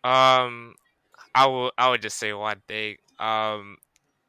Um, 0.04 0.74
I 1.34 1.46
will. 1.46 1.72
I 1.76 1.90
would 1.90 2.00
just 2.00 2.16
say 2.18 2.32
one 2.32 2.62
thing. 2.66 2.96
Um, 3.18 3.76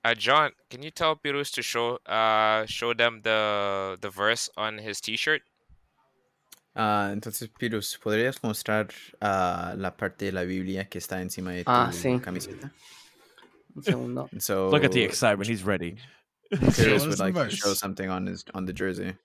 uh, 0.04 0.16
John, 0.16 0.52
can 0.70 0.82
you 0.84 0.91
tell 0.91 1.16
Pirus 1.16 1.52
to 1.54 1.62
show 1.62 2.00
uh 2.06 2.66
show 2.66 2.94
them 2.94 3.22
the 3.24 3.98
the 4.02 4.10
verse 4.10 4.50
on 4.58 4.78
his 4.80 5.00
T-shirt? 5.00 5.41
Ah, 6.76 7.12
entonces, 7.14 7.50
Pirus, 7.60 8.00
¿podrías 8.04 8.41
mostrar 8.41 8.89
ah, 9.22 9.74
la 9.78 9.91
parte 9.91 10.26
de 10.26 10.32
la 10.32 10.44
Biblia 10.44 10.86
que 10.86 11.00
está 11.00 11.22
encima 11.22 11.52
de 11.54 11.64
tu 11.64 11.70
Ah, 11.72 11.91
sí. 11.91 12.20
camiseta? 12.20 12.72
Un 13.76 13.84
segundo. 13.84 14.30
So, 14.39 14.70
Look 14.70 14.84
at 14.84 14.91
the 14.91 15.04
excitement. 15.04 15.48
He's 15.48 15.64
ready. 15.64 15.98
Show 16.52 16.60
Pierce 16.60 17.04
us 17.04 17.08
would 17.08 17.20
like 17.20 17.36
to 17.36 17.50
show 17.56 17.74
something 17.74 18.10
on 18.10 18.26
his 18.28 18.44
on 18.56 18.66
the 18.66 18.74
jersey. 18.74 19.16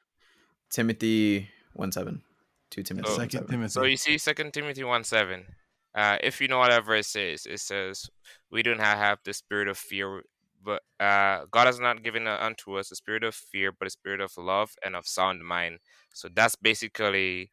Timothy 0.71 1.49
one 1.75 1.91
seven, 1.93 2.23
two 2.71 2.83
Timothy 2.83 3.09
one 3.09 3.16
Second. 3.16 3.49
Timothy. 3.49 3.69
So 3.73 3.85
you 3.85 3.97
see, 3.97 4.19
Second 4.19 4.53
Timothy 4.53 4.85
one 4.85 5.05
seven. 5.05 5.47
Uh, 5.95 6.19
if 6.23 6.41
you 6.41 6.49
know 6.49 6.59
what 6.59 6.71
that 6.71 6.85
verse 6.85 7.09
says, 7.09 7.47
it 7.47 7.61
says, 7.61 8.09
"We 8.51 8.62
do 8.62 8.75
not 8.75 8.99
have 8.99 9.19
the 9.25 9.33
spirit 9.33 9.69
of 9.69 9.79
fear, 9.79 10.23
but 10.62 10.83
uh, 11.01 11.47
God 11.51 11.66
has 11.66 11.81
not 11.81 12.03
given 12.03 12.27
uh, 12.27 12.39
unto 12.41 12.77
us 12.79 12.93
a 12.93 12.97
spirit 12.97 13.25
of 13.25 13.35
fear, 13.35 13.73
but 13.73 13.89
a 13.89 13.91
spirit 13.91 14.21
of 14.21 14.33
love 14.37 14.71
and 14.85 14.95
of 14.95 15.07
sound 15.07 15.45
mind." 15.45 15.79
So 16.12 16.29
that's 16.33 16.57
basically 16.57 17.51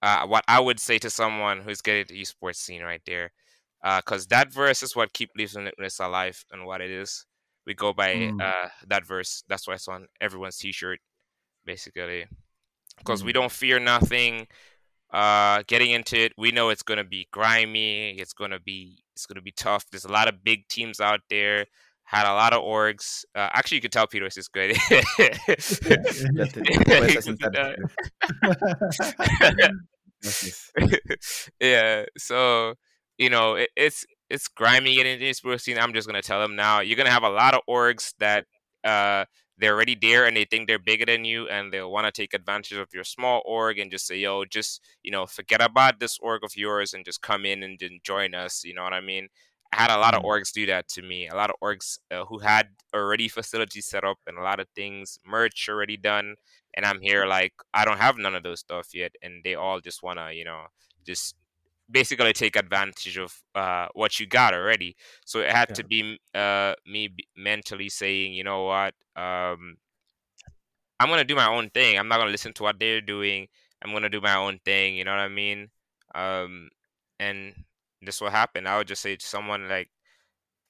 uh, 0.00 0.26
what 0.26 0.44
I 0.48 0.60
would 0.60 0.80
say 0.80 0.98
to 0.98 1.10
someone 1.10 1.60
who's 1.60 1.80
getting 1.80 2.06
the 2.08 2.22
esports 2.22 2.56
scene 2.56 2.82
right 2.82 3.02
there, 3.06 3.32
because 3.96 4.26
that 4.28 4.52
verse 4.52 4.82
is 4.82 4.96
what 4.96 5.12
keep 5.12 5.30
living 5.36 5.70
this 5.78 6.00
alive 6.00 6.44
and 6.52 6.64
what 6.66 6.80
it 6.80 6.90
is. 6.90 7.26
We 7.66 7.74
go 7.74 7.92
by 7.92 8.14
Mm. 8.14 8.40
uh, 8.40 8.68
that 8.88 9.06
verse. 9.06 9.44
That's 9.48 9.66
why 9.68 9.74
it's 9.74 9.88
on 9.88 10.06
everyone's 10.20 10.58
T-shirt, 10.58 10.98
basically, 11.64 12.26
because 13.04 13.22
we 13.24 13.30
Mm. 13.32 13.34
don't 13.34 13.52
fear 13.52 13.78
nothing 13.78 14.46
uh 15.12 15.62
getting 15.66 15.90
into 15.90 16.16
it 16.18 16.32
we 16.38 16.50
know 16.52 16.70
it's 16.70 16.82
gonna 16.82 17.04
be 17.04 17.28
grimy 17.32 18.12
it's 18.18 18.32
gonna 18.32 18.58
be 18.60 19.02
it's 19.14 19.26
gonna 19.26 19.42
be 19.42 19.52
tough 19.52 19.84
there's 19.90 20.06
a 20.06 20.12
lot 20.12 20.26
of 20.28 20.42
big 20.42 20.66
teams 20.68 21.00
out 21.00 21.20
there 21.28 21.66
had 22.04 22.26
a 22.26 22.34
lot 22.34 22.52
of 22.52 22.62
orgs 22.62 23.24
uh, 23.34 23.48
actually 23.52 23.76
you 23.76 23.82
could 23.82 23.92
tell 23.92 24.06
peter 24.06 24.26
is 24.26 24.48
good 24.48 24.70
Ya 24.70 26.44
te- 26.46 26.62
puedes 26.88 27.16
asentar. 27.16 27.76
Gracias. 30.22 30.70
yeah 31.60 32.04
so 32.16 32.74
you 33.18 33.28
know 33.30 33.54
it, 33.56 33.70
it's 33.76 34.04
it's 34.30 34.48
grimy 34.48 34.94
getting 34.94 35.20
into 35.20 35.24
this 35.42 35.62
scene 35.64 35.78
i'm 35.78 35.92
just 35.92 36.06
gonna 36.06 36.22
tell 36.22 36.40
them 36.40 36.56
now 36.56 36.80
you're 36.80 36.96
gonna 36.96 37.10
have 37.10 37.22
a 37.24 37.28
lot 37.28 37.54
of 37.54 37.60
orgs 37.68 38.14
that 38.18 38.46
uh 38.84 39.24
they're 39.58 39.74
already 39.74 39.94
there 40.00 40.24
and 40.26 40.36
they 40.36 40.44
think 40.44 40.66
they're 40.66 40.78
bigger 40.78 41.04
than 41.06 41.24
you 41.24 41.48
and 41.48 41.72
they'll 41.72 41.90
want 41.90 42.06
to 42.06 42.12
take 42.12 42.34
advantage 42.34 42.72
of 42.72 42.88
your 42.94 43.04
small 43.04 43.42
org 43.44 43.78
and 43.78 43.90
just 43.90 44.06
say 44.06 44.16
yo 44.18 44.44
just 44.44 44.80
you 45.02 45.10
know 45.10 45.26
forget 45.26 45.62
about 45.62 46.00
this 46.00 46.18
org 46.20 46.42
of 46.44 46.56
yours 46.56 46.92
and 46.94 47.04
just 47.04 47.22
come 47.22 47.44
in 47.44 47.62
and 47.62 47.78
then 47.80 47.98
join 48.02 48.34
us 48.34 48.64
you 48.64 48.74
know 48.74 48.82
what 48.82 48.92
i 48.94 49.00
mean 49.00 49.28
I 49.72 49.80
had 49.82 49.90
a 49.90 49.98
lot 49.98 50.14
of 50.14 50.22
Mm. 50.22 50.26
orgs 50.26 50.52
do 50.52 50.66
that 50.66 50.86
to 50.90 51.02
me. 51.02 51.28
A 51.28 51.34
lot 51.34 51.48
of 51.48 51.56
orgs 51.62 51.98
uh, 52.10 52.26
who 52.26 52.40
had 52.40 52.68
already 52.94 53.28
facilities 53.28 53.86
set 53.86 54.04
up 54.04 54.18
and 54.26 54.36
a 54.36 54.42
lot 54.42 54.60
of 54.60 54.68
things, 54.74 55.18
merch 55.24 55.66
already 55.68 55.96
done, 55.96 56.36
and 56.74 56.84
I'm 56.84 57.00
here 57.00 57.24
like 57.26 57.54
I 57.72 57.84
don't 57.86 57.98
have 57.98 58.18
none 58.18 58.34
of 58.34 58.42
those 58.42 58.60
stuff 58.60 58.88
yet, 58.94 59.12
and 59.22 59.42
they 59.44 59.54
all 59.54 59.80
just 59.80 60.02
wanna, 60.02 60.32
you 60.32 60.44
know, 60.44 60.66
just 61.06 61.36
basically 61.90 62.32
take 62.32 62.56
advantage 62.56 63.18
of 63.18 63.34
uh, 63.54 63.88
what 63.94 64.18
you 64.18 64.26
got 64.26 64.54
already. 64.54 64.96
So 65.24 65.40
it 65.40 65.50
had 65.50 65.74
to 65.74 65.84
be 65.84 66.18
uh, 66.34 66.74
me 66.86 67.14
mentally 67.36 67.88
saying, 67.88 68.34
you 68.34 68.44
know 68.44 68.64
what, 68.64 68.94
um, 69.16 69.76
I'm 70.98 71.08
gonna 71.08 71.24
do 71.24 71.34
my 71.34 71.48
own 71.48 71.68
thing. 71.70 71.98
I'm 71.98 72.08
not 72.08 72.18
gonna 72.18 72.30
listen 72.30 72.52
to 72.54 72.62
what 72.62 72.78
they're 72.78 73.00
doing. 73.00 73.48
I'm 73.82 73.92
gonna 73.92 74.08
do 74.08 74.20
my 74.20 74.36
own 74.36 74.60
thing. 74.64 74.96
You 74.96 75.04
know 75.04 75.10
what 75.10 75.20
I 75.20 75.28
mean? 75.28 75.70
Um, 76.14 76.68
and 77.18 77.54
this 78.00 78.20
will 78.20 78.30
happen. 78.30 78.66
I 78.66 78.78
would 78.78 78.86
just 78.86 79.02
say 79.02 79.16
to 79.16 79.26
someone 79.26 79.68
like, 79.68 79.90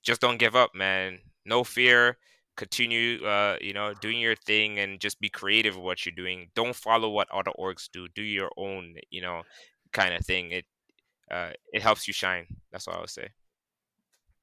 just 0.03 0.21
don't 0.21 0.39
give 0.39 0.57
up, 0.57 0.75
man. 0.75 1.19
No 1.45 1.65
fear. 1.65 2.17
Continue, 2.57 3.25
uh, 3.25 3.57
you 3.61 3.73
know, 3.73 3.95
doing 3.95 4.19
your 4.19 4.37
thing 4.37 4.79
and 4.79 5.01
just 5.01 5.21
be 5.21 5.29
creative 5.31 5.77
with 5.77 5.85
what 5.85 6.05
you're 6.05 6.15
doing. 6.15 6.49
Don't 6.55 6.77
follow 6.77 7.09
what 7.11 7.31
other 7.31 7.53
orgs 7.59 7.89
do. 7.91 8.09
Do 8.15 8.23
your 8.23 8.51
own, 8.57 8.97
you 9.11 9.23
know, 9.23 9.43
kind 9.93 10.15
of 10.15 10.25
thing. 10.25 10.51
It 10.51 10.67
uh, 11.33 11.51
it 11.73 11.83
helps 11.83 12.07
you 12.07 12.15
shine. 12.15 12.47
That's 12.71 12.89
all 12.89 12.97
I 12.97 13.01
would 13.01 13.11
say. 13.11 13.31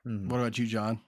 Mhm. 0.06 0.30
What 0.30 0.40
about 0.40 0.58
you, 0.58 0.66
John? 0.68 1.02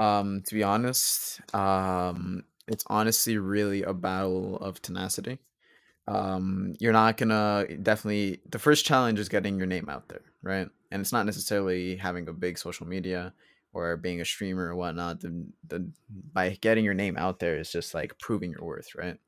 Um, 0.00 0.42
to 0.46 0.54
be 0.54 0.62
honest, 0.62 1.40
um, 1.54 2.44
it's 2.68 2.84
honestly 2.86 3.38
really 3.38 3.82
a 3.82 3.92
battle 3.94 4.56
of 4.58 4.80
tenacity. 4.80 5.38
Um, 6.08 6.74
you're 6.80 6.92
not 6.92 7.16
gonna 7.18 7.66
definitely 7.82 8.40
the 8.50 8.58
first 8.58 8.86
challenge 8.86 9.18
is 9.18 9.28
getting 9.28 9.58
your 9.58 9.66
name 9.66 9.88
out 9.88 10.08
there, 10.08 10.22
right? 10.42 10.68
And 10.90 11.00
it's 11.00 11.12
not 11.12 11.26
necessarily 11.26 11.96
having 11.96 12.28
a 12.28 12.32
big 12.32 12.58
social 12.58 12.86
media 12.86 13.34
or 13.72 13.96
being 13.96 14.20
a 14.20 14.24
streamer 14.24 14.68
or 14.68 14.76
whatnot. 14.76 15.20
The, 15.20 15.46
the 15.68 15.90
by 16.32 16.58
getting 16.60 16.84
your 16.84 16.94
name 16.94 17.16
out 17.18 17.40
there 17.40 17.58
is 17.58 17.70
just 17.72 17.94
like 17.94 18.18
proving 18.18 18.52
your 18.52 18.64
worth, 18.64 18.94
right? 18.96 19.18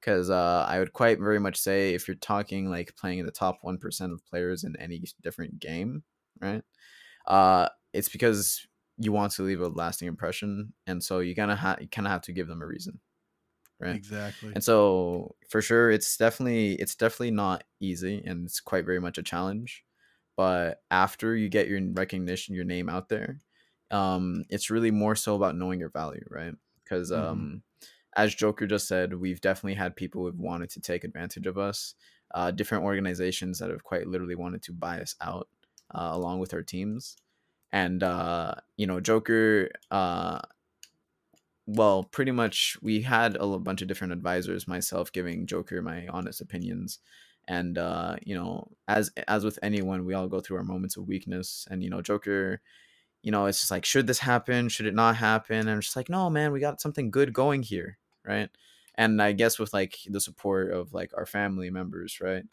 Because 0.00 0.30
uh, 0.30 0.66
I 0.68 0.78
would 0.78 0.92
quite 0.94 1.18
very 1.18 1.38
much 1.40 1.56
say 1.58 1.94
if 1.94 2.08
you're 2.08 2.16
talking 2.16 2.70
like 2.70 2.96
playing 2.96 3.18
in 3.20 3.26
the 3.26 3.32
top 3.32 3.58
one 3.62 3.78
percent 3.78 4.12
of 4.12 4.24
players 4.26 4.64
in 4.64 4.76
any 4.76 5.02
different 5.22 5.58
game, 5.60 6.04
right? 6.40 6.62
Uh, 7.26 7.68
it's 7.92 8.08
because 8.08 8.66
you 8.98 9.12
want 9.12 9.32
to 9.32 9.42
leave 9.42 9.60
a 9.60 9.68
lasting 9.68 10.08
impression, 10.08 10.74
and 10.86 11.02
so 11.04 11.20
you 11.20 11.34
gonna 11.34 11.56
have 11.56 11.80
you 11.82 11.88
kind 11.88 12.06
of 12.06 12.12
have 12.12 12.22
to 12.22 12.32
give 12.32 12.48
them 12.48 12.62
a 12.62 12.66
reason, 12.66 13.00
right? 13.78 13.98
Exactly. 13.98 14.54
And 14.54 14.64
so 14.64 15.36
for 15.50 15.62
sure 15.62 15.90
it's 15.90 16.16
definitely 16.16 16.74
it's 16.74 16.94
definitely 16.96 17.32
not 17.32 17.64
easy 17.80 18.22
and 18.24 18.46
it's 18.46 18.60
quite 18.60 18.84
very 18.84 19.00
much 19.00 19.18
a 19.18 19.22
challenge. 19.22 19.84
But 20.36 20.82
after 20.90 21.36
you 21.36 21.48
get 21.50 21.68
your 21.68 21.80
recognition, 21.92 22.54
your 22.54 22.64
name 22.64 22.88
out 22.88 23.08
there, 23.10 23.40
um, 23.90 24.44
it's 24.50 24.70
really 24.70 24.90
more 24.90 25.16
so 25.16 25.36
about 25.36 25.56
knowing 25.56 25.80
your 25.80 25.90
value, 25.90 26.24
right? 26.30 26.54
Because 26.84 27.12
Mhm. 27.12 27.50
um 27.50 27.62
as 28.16 28.34
Joker 28.34 28.66
just 28.66 28.88
said, 28.88 29.14
we've 29.14 29.40
definitely 29.40 29.74
had 29.74 29.96
people 29.96 30.24
who've 30.24 30.38
wanted 30.38 30.70
to 30.70 30.80
take 30.80 31.04
advantage 31.04 31.46
of 31.46 31.58
us. 31.58 31.94
Uh, 32.32 32.50
different 32.50 32.84
organizations 32.84 33.58
that 33.58 33.70
have 33.70 33.82
quite 33.82 34.06
literally 34.06 34.36
wanted 34.36 34.62
to 34.62 34.72
buy 34.72 35.00
us 35.00 35.16
out 35.20 35.48
uh, 35.94 36.10
along 36.12 36.38
with 36.38 36.54
our 36.54 36.62
teams. 36.62 37.16
And 37.72 38.02
uh, 38.02 38.54
you 38.76 38.86
know, 38.86 39.00
Joker 39.00 39.70
uh 39.90 40.40
well, 41.66 42.04
pretty 42.04 42.32
much 42.32 42.76
we 42.82 43.02
had 43.02 43.36
a 43.36 43.58
bunch 43.58 43.80
of 43.82 43.88
different 43.88 44.12
advisors, 44.12 44.66
myself 44.66 45.12
giving 45.12 45.46
Joker 45.46 45.80
my 45.82 46.08
honest 46.08 46.40
opinions. 46.40 46.98
And 47.46 47.78
uh, 47.78 48.16
you 48.22 48.34
know, 48.34 48.68
as 48.88 49.10
as 49.28 49.44
with 49.44 49.58
anyone, 49.62 50.04
we 50.04 50.14
all 50.14 50.28
go 50.28 50.40
through 50.40 50.56
our 50.58 50.64
moments 50.64 50.96
of 50.96 51.06
weakness. 51.06 51.66
And 51.70 51.82
you 51.82 51.90
know, 51.90 52.02
Joker, 52.02 52.60
you 53.22 53.30
know, 53.30 53.46
it's 53.46 53.60
just 53.60 53.70
like, 53.70 53.84
should 53.84 54.06
this 54.06 54.18
happen? 54.20 54.68
Should 54.68 54.86
it 54.86 54.94
not 54.94 55.16
happen? 55.16 55.56
And 55.60 55.70
I'm 55.70 55.80
just 55.80 55.96
like, 55.96 56.08
no, 56.08 56.30
man, 56.30 56.52
we 56.52 56.60
got 56.60 56.80
something 56.80 57.10
good 57.10 57.32
going 57.32 57.62
here, 57.62 57.98
right? 58.24 58.50
And 58.94 59.20
I 59.22 59.32
guess 59.32 59.58
with 59.58 59.72
like 59.72 59.98
the 60.06 60.20
support 60.20 60.72
of 60.72 60.92
like 60.92 61.12
our 61.16 61.26
family 61.26 61.70
members, 61.70 62.20
right? 62.20 62.44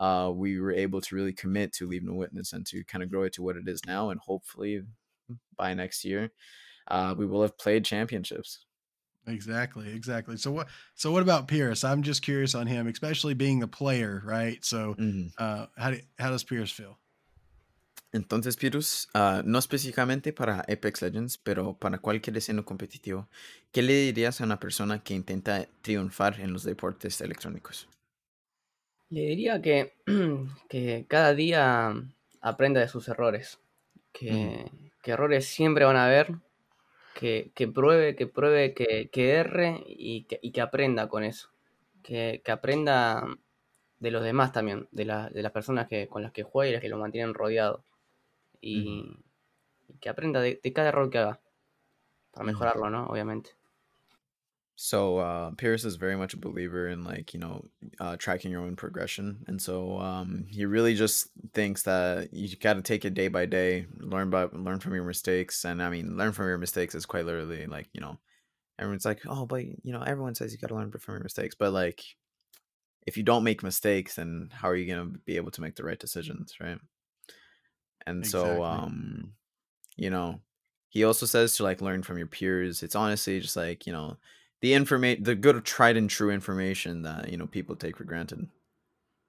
Uh, 0.00 0.32
we 0.34 0.58
were 0.60 0.72
able 0.72 1.00
to 1.02 1.14
really 1.14 1.32
commit 1.32 1.72
to 1.74 1.86
Leave 1.86 2.02
No 2.02 2.14
Witness 2.14 2.52
and 2.52 2.66
to 2.66 2.84
kind 2.84 3.02
of 3.04 3.10
grow 3.10 3.24
it 3.24 3.32
to 3.34 3.42
what 3.42 3.56
it 3.56 3.68
is 3.68 3.84
now. 3.86 4.10
And 4.10 4.20
hopefully 4.20 4.82
by 5.56 5.74
next 5.74 6.04
year, 6.04 6.32
uh, 6.88 7.14
we 7.18 7.26
will 7.26 7.42
have 7.42 7.58
played 7.58 7.84
championships. 7.84 8.66
Exactly, 9.26 9.92
exactly. 9.92 10.36
So 10.36 10.50
what 10.50 10.68
so 10.96 11.12
what 11.12 11.22
about 11.22 11.46
Pierce? 11.46 11.84
I'm 11.84 12.02
just 12.02 12.22
curious 12.22 12.54
on 12.56 12.66
him, 12.66 12.88
especially 12.88 13.34
being 13.34 13.60
the 13.60 13.68
player, 13.68 14.20
right? 14.24 14.64
So 14.64 14.96
Mhm. 14.96 15.32
uh 15.38 15.66
how 15.76 15.92
do, 15.92 16.00
how 16.18 16.30
does 16.30 16.42
Pierce 16.42 16.72
feel? 16.72 16.98
Entonces, 18.12 18.56
Pirus, 18.56 19.08
ah, 19.14 19.42
no 19.44 19.58
específicamente 19.58 20.32
para 20.32 20.60
Apex 20.60 21.02
Legends, 21.02 21.38
pero 21.38 21.74
para 21.78 21.98
cualquier 21.98 22.36
escenario 22.36 22.64
competitivo, 22.64 23.28
¿qué 23.72 23.82
le 23.82 23.94
dirías 23.94 24.40
a 24.40 24.44
una 24.44 24.60
persona 24.60 25.02
que 25.02 25.14
intenta 25.14 25.66
triunfar 25.82 26.40
en 26.40 26.52
los 26.52 26.62
deportes 26.64 27.20
electrónicos? 27.22 27.88
Le 29.10 29.20
diría 29.22 29.60
que, 29.60 29.92
que 30.68 31.06
cada 31.08 31.34
día 31.34 31.92
aprenda 32.40 32.80
de 32.80 32.88
sus 32.88 33.08
errores. 33.08 33.60
Que, 34.12 34.70
que 35.02 35.10
errores 35.12 35.46
siempre 35.46 35.84
van 35.84 35.96
a 35.96 36.06
haber. 36.06 36.32
Que, 37.14 37.52
que 37.54 37.68
pruebe, 37.68 38.16
que 38.16 38.26
pruebe, 38.28 38.74
que, 38.74 39.10
que 39.10 39.32
erre 39.34 39.82
y 39.86 40.24
que, 40.24 40.38
y 40.42 40.52
que 40.52 40.60
aprenda 40.62 41.08
con 41.08 41.24
eso. 41.24 41.50
Que, 42.02 42.42
que 42.44 42.52
aprenda 42.52 43.26
de 44.00 44.10
los 44.12 44.24
demás 44.24 44.52
también, 44.52 44.88
de, 44.92 45.04
la- 45.06 45.30
de 45.30 45.42
las 45.42 45.52
personas 45.52 45.88
que, 45.88 46.08
con 46.08 46.22
las 46.22 46.32
que 46.32 46.42
juega 46.44 46.70
y 46.70 46.72
las 46.74 46.82
que 46.82 46.88
lo 46.90 46.98
mantienen 46.98 47.34
rodeado. 47.34 47.84
Y, 48.62 49.18
y 49.88 49.98
que 50.00 50.08
aprenda 50.08 50.40
de, 50.40 50.60
de 50.62 50.72
cada 50.72 50.88
error 50.88 51.10
que 51.10 51.18
haga. 51.18 51.40
Para 52.32 52.46
mejorarlo, 52.46 52.90
¿no? 52.90 53.08
Obviamente. 53.08 53.50
So, 54.74 55.18
uh, 55.18 55.50
Pierce 55.52 55.84
is 55.84 55.96
very 55.96 56.16
much 56.16 56.32
a 56.32 56.38
believer 56.38 56.88
in 56.88 57.04
like, 57.04 57.34
you 57.34 57.40
know, 57.40 57.68
uh, 58.00 58.16
tracking 58.16 58.50
your 58.50 58.62
own 58.62 58.74
progression. 58.74 59.44
And 59.46 59.60
so 59.60 59.98
um, 59.98 60.46
he 60.48 60.64
really 60.64 60.94
just 60.94 61.28
thinks 61.52 61.82
that 61.82 62.32
you 62.32 62.56
got 62.56 62.74
to 62.74 62.82
take 62.82 63.04
it 63.04 63.14
day 63.14 63.28
by 63.28 63.44
day, 63.44 63.86
learn 63.98 64.30
by, 64.30 64.44
learn 64.52 64.80
from 64.80 64.94
your 64.94 65.04
mistakes. 65.04 65.64
And 65.64 65.82
I 65.82 65.90
mean, 65.90 66.16
learn 66.16 66.32
from 66.32 66.46
your 66.46 66.58
mistakes 66.58 66.94
is 66.94 67.04
quite 67.04 67.26
literally 67.26 67.66
like, 67.66 67.88
you 67.92 68.00
know, 68.00 68.18
everyone's 68.78 69.04
like, 69.04 69.20
oh, 69.28 69.44
but 69.44 69.62
you 69.62 69.92
know, 69.92 70.02
everyone 70.02 70.34
says 70.34 70.52
you 70.52 70.58
got 70.58 70.68
to 70.68 70.74
learn 70.74 70.90
from 70.90 71.14
your 71.14 71.22
mistakes. 71.22 71.54
But 71.54 71.72
like, 71.72 72.02
if 73.06 73.16
you 73.16 73.22
don't 73.22 73.44
make 73.44 73.62
mistakes, 73.62 74.14
then 74.14 74.48
how 74.52 74.68
are 74.68 74.76
you 74.76 74.92
going 74.92 75.12
to 75.12 75.18
be 75.18 75.36
able 75.36 75.50
to 75.50 75.60
make 75.60 75.76
the 75.76 75.84
right 75.84 75.98
decisions, 75.98 76.54
right? 76.60 76.78
And 78.06 78.26
so, 78.26 78.62
um, 78.64 79.32
you 79.96 80.10
know, 80.10 80.40
he 80.88 81.04
also 81.04 81.26
says 81.26 81.56
to 81.56 81.62
like 81.62 81.80
learn 81.80 82.02
from 82.02 82.18
your 82.18 82.26
peers. 82.26 82.82
It's 82.82 82.94
honestly 82.94 83.40
just 83.40 83.56
like, 83.56 83.86
you 83.86 83.92
know, 83.92 84.16
the 84.60 84.74
information, 84.74 85.24
the 85.24 85.34
good 85.34 85.64
tried 85.64 85.96
and 85.96 86.08
true 86.08 86.30
information 86.30 87.02
that, 87.02 87.30
you 87.30 87.36
know, 87.36 87.46
people 87.46 87.76
take 87.76 87.96
for 87.96 88.04
granted. 88.04 88.48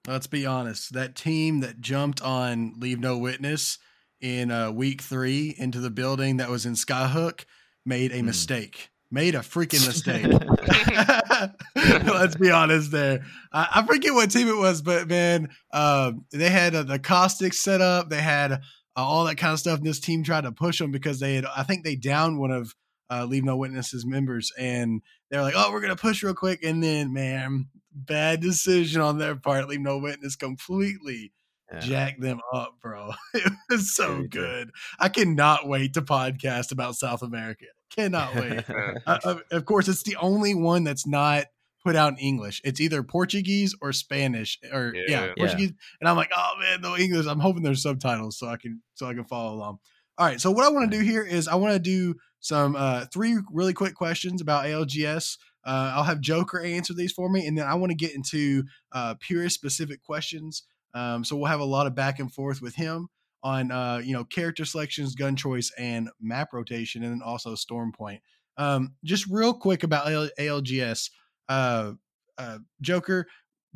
Let's 0.07 0.27
be 0.27 0.45
honest. 0.45 0.93
That 0.93 1.15
team 1.15 1.61
that 1.61 1.79
jumped 1.79 2.21
on 2.21 2.73
Leave 2.79 2.99
No 2.99 3.17
Witness 3.17 3.77
in 4.19 4.51
uh, 4.51 4.71
week 4.71 5.01
three 5.01 5.55
into 5.57 5.79
the 5.79 5.89
building 5.89 6.37
that 6.37 6.49
was 6.49 6.65
in 6.65 6.73
Skyhook 6.73 7.45
made 7.85 8.11
a 8.11 8.19
Mhm. 8.19 8.25
mistake. 8.25 8.89
Made 9.14 9.35
a 9.35 9.40
freaking 9.40 9.85
mistake. 9.85 10.26
Let's 12.11 12.35
be 12.35 12.49
honest 12.49 12.90
there. 12.90 13.23
I, 13.52 13.68
I 13.76 13.85
forget 13.85 14.11
what 14.11 14.31
team 14.31 14.48
it 14.48 14.57
was, 14.57 14.81
but 14.81 15.07
man, 15.07 15.49
uh, 15.72 16.14
they 16.31 16.49
had 16.49 16.73
uh, 16.73 16.81
the 16.81 16.98
caustic 16.98 17.53
set 17.53 17.80
up. 17.80 18.10
They 18.10 18.22
had 18.22 18.53
uh, 18.53 18.57
all 18.95 19.26
that 19.26 19.38
kind 19.38 19.53
of 19.53 19.60
stuff. 19.60 19.77
And 19.77 19.85
this 19.85 19.99
team 19.99 20.23
tried 20.23 20.45
to 20.45 20.52
push 20.52 20.80
them 20.80 20.90
because 20.91 21.19
they 21.19 21.35
had, 21.35 21.45
I 21.45 21.61
think 21.61 21.84
they 21.84 21.95
downed 21.95 22.40
one 22.40 22.49
of 22.49 22.73
uh, 23.11 23.26
Leave 23.26 23.44
No 23.44 23.56
Witnesses 23.56 24.03
members. 24.03 24.52
And 24.57 25.03
they're 25.30 25.44
like, 25.44 25.53
oh, 25.56 25.72
we're 25.72 25.81
going 25.81 25.95
to 25.95 26.02
push 26.02 26.23
real 26.23 26.34
quick. 26.34 26.64
And 26.64 26.84
then, 26.84 27.14
man, 27.14 27.68
bad 27.94 28.41
decision 28.41 28.99
on 28.99 29.19
their 29.19 29.35
part. 29.35 29.68
Leave 29.68 29.81
No 29.81 29.99
Witness 29.99 30.35
completely 30.35 31.34
Yeah. 31.72 31.80
jack 31.81 32.19
them 32.19 32.40
up, 32.52 32.77
bro. 32.81 33.11
It 33.35 33.53
was 33.69 33.95
so 33.95 34.23
good. 34.27 34.72
I 34.99 35.10
cannot 35.10 35.68
wait 35.68 35.94
to 35.94 36.02
podcast 36.02 36.72
about 36.72 36.95
South 36.95 37.22
America. 37.22 37.65
Cannot 37.95 38.35
wait. 38.35 38.63
Uh, 39.05 39.19
of- 39.23 39.41
of 39.51 39.65
course, 39.65 39.87
it's 39.87 40.03
the 40.03 40.15
only 40.17 40.55
one 40.55 40.83
that's 40.83 41.05
not 41.07 41.45
put 41.83 41.95
out 41.95 42.13
in 42.13 42.17
English. 42.19 42.61
It's 42.63 42.79
either 42.79 43.03
Portuguese 43.03 43.75
or 43.81 43.91
Spanish, 43.91 44.57
or 44.71 44.93
yeah, 44.95 45.03
Yeah. 45.07 45.25
Yeah. 45.25 45.33
Portuguese. 45.37 45.73
And 45.99 46.07
I'm 46.09 46.15
like, 46.15 46.31
oh 46.35 46.53
man, 46.59 46.81
no 46.81 46.95
English. 46.97 47.25
I'm 47.27 47.39
hoping 47.39 47.61
there's 47.63 47.83
subtitles 47.83 48.37
so 48.37 48.47
I 48.47 48.57
can 48.57 48.81
so 48.93 49.07
I 49.07 49.13
can 49.13 49.25
follow 49.25 49.53
along. 49.55 49.79
All 50.17 50.27
right, 50.27 50.39
so 50.39 50.51
what 50.51 50.63
I 50.63 50.69
want 50.69 50.91
to 50.91 50.97
do 50.97 51.03
here 51.03 51.23
is 51.23 51.47
I 51.47 51.55
want 51.55 51.73
to 51.73 51.79
do 51.79 52.15
some 52.39 52.75
uh, 52.75 53.05
three 53.11 53.37
really 53.51 53.73
quick 53.73 53.95
questions 53.95 54.41
about 54.41 54.65
ALGS. 54.65 55.37
Uh, 55.65 55.93
I'll 55.95 56.03
have 56.03 56.19
Joker 56.21 56.59
answer 56.61 56.93
these 56.93 57.11
for 57.11 57.29
me, 57.29 57.47
and 57.47 57.57
then 57.57 57.65
I 57.65 57.73
want 57.75 57.89
to 57.91 57.95
get 57.95 58.13
into 58.13 58.63
uh, 58.91 59.15
pure 59.19 59.49
specific 59.49 60.03
questions. 60.03 60.63
Um, 60.93 61.23
so 61.23 61.35
we'll 61.35 61.47
have 61.47 61.61
a 61.61 61.65
lot 61.65 61.87
of 61.87 61.95
back 61.95 62.19
and 62.19 62.31
forth 62.31 62.61
with 62.61 62.75
him 62.75 63.07
on 63.43 63.71
uh, 63.71 63.97
you 63.97 64.13
know 64.13 64.23
character 64.25 64.65
selections, 64.65 65.15
gun 65.15 65.35
choice, 65.35 65.71
and 65.77 66.09
map 66.19 66.49
rotation, 66.53 67.03
and 67.03 67.11
then 67.13 67.21
also 67.21 67.55
storm 67.55 67.91
point. 67.91 68.21
Um, 68.57 68.95
just 69.03 69.27
real 69.27 69.53
quick 69.53 69.83
about 69.83 70.11
AL- 70.11 70.29
ALGS, 70.37 71.09
uh, 71.49 71.93
uh, 72.37 72.59
Joker. 72.81 73.27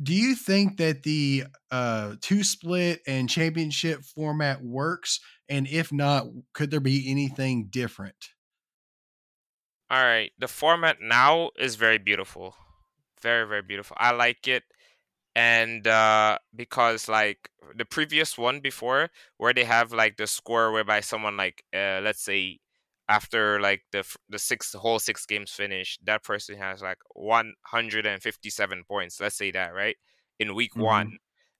do 0.02 0.14
you 0.14 0.34
think 0.36 0.78
that 0.78 1.02
the 1.02 1.44
uh, 1.70 2.14
two 2.20 2.44
split 2.44 3.00
and 3.06 3.28
championship 3.28 4.02
format 4.04 4.62
works? 4.62 5.20
And 5.48 5.66
if 5.66 5.92
not, 5.92 6.26
could 6.52 6.70
there 6.70 6.80
be 6.80 7.10
anything 7.10 7.66
different? 7.68 8.30
All 9.90 10.02
right, 10.02 10.32
the 10.38 10.48
format 10.48 11.00
now 11.00 11.50
is 11.58 11.76
very 11.76 11.98
beautiful, 11.98 12.56
very 13.20 13.46
very 13.46 13.62
beautiful. 13.62 13.96
I 14.00 14.10
like 14.12 14.46
it, 14.46 14.64
and 15.38 15.86
uh, 15.86 16.36
because 16.56 17.08
like 17.08 17.48
the 17.76 17.84
previous 17.84 18.36
one 18.36 18.58
before, 18.58 19.10
where 19.36 19.54
they 19.54 19.62
have 19.62 19.92
like 19.92 20.16
the 20.16 20.26
score 20.26 20.72
whereby 20.72 20.98
someone 20.98 21.36
like 21.36 21.62
uh, 21.72 22.00
let's 22.02 22.20
say 22.20 22.58
after 23.08 23.60
like 23.60 23.82
the 23.92 24.02
the 24.28 24.40
six 24.40 24.72
the 24.72 24.80
whole 24.80 24.98
six 24.98 25.26
games 25.26 25.52
finish, 25.52 25.96
that 26.02 26.24
person 26.24 26.56
has 26.56 26.82
like 26.82 26.98
157 27.14 28.82
points. 28.88 29.20
Let's 29.20 29.36
say 29.36 29.52
that 29.52 29.72
right 29.72 29.96
in 30.40 30.56
week 30.56 30.72
mm-hmm. 30.72 30.82
one, 30.82 31.18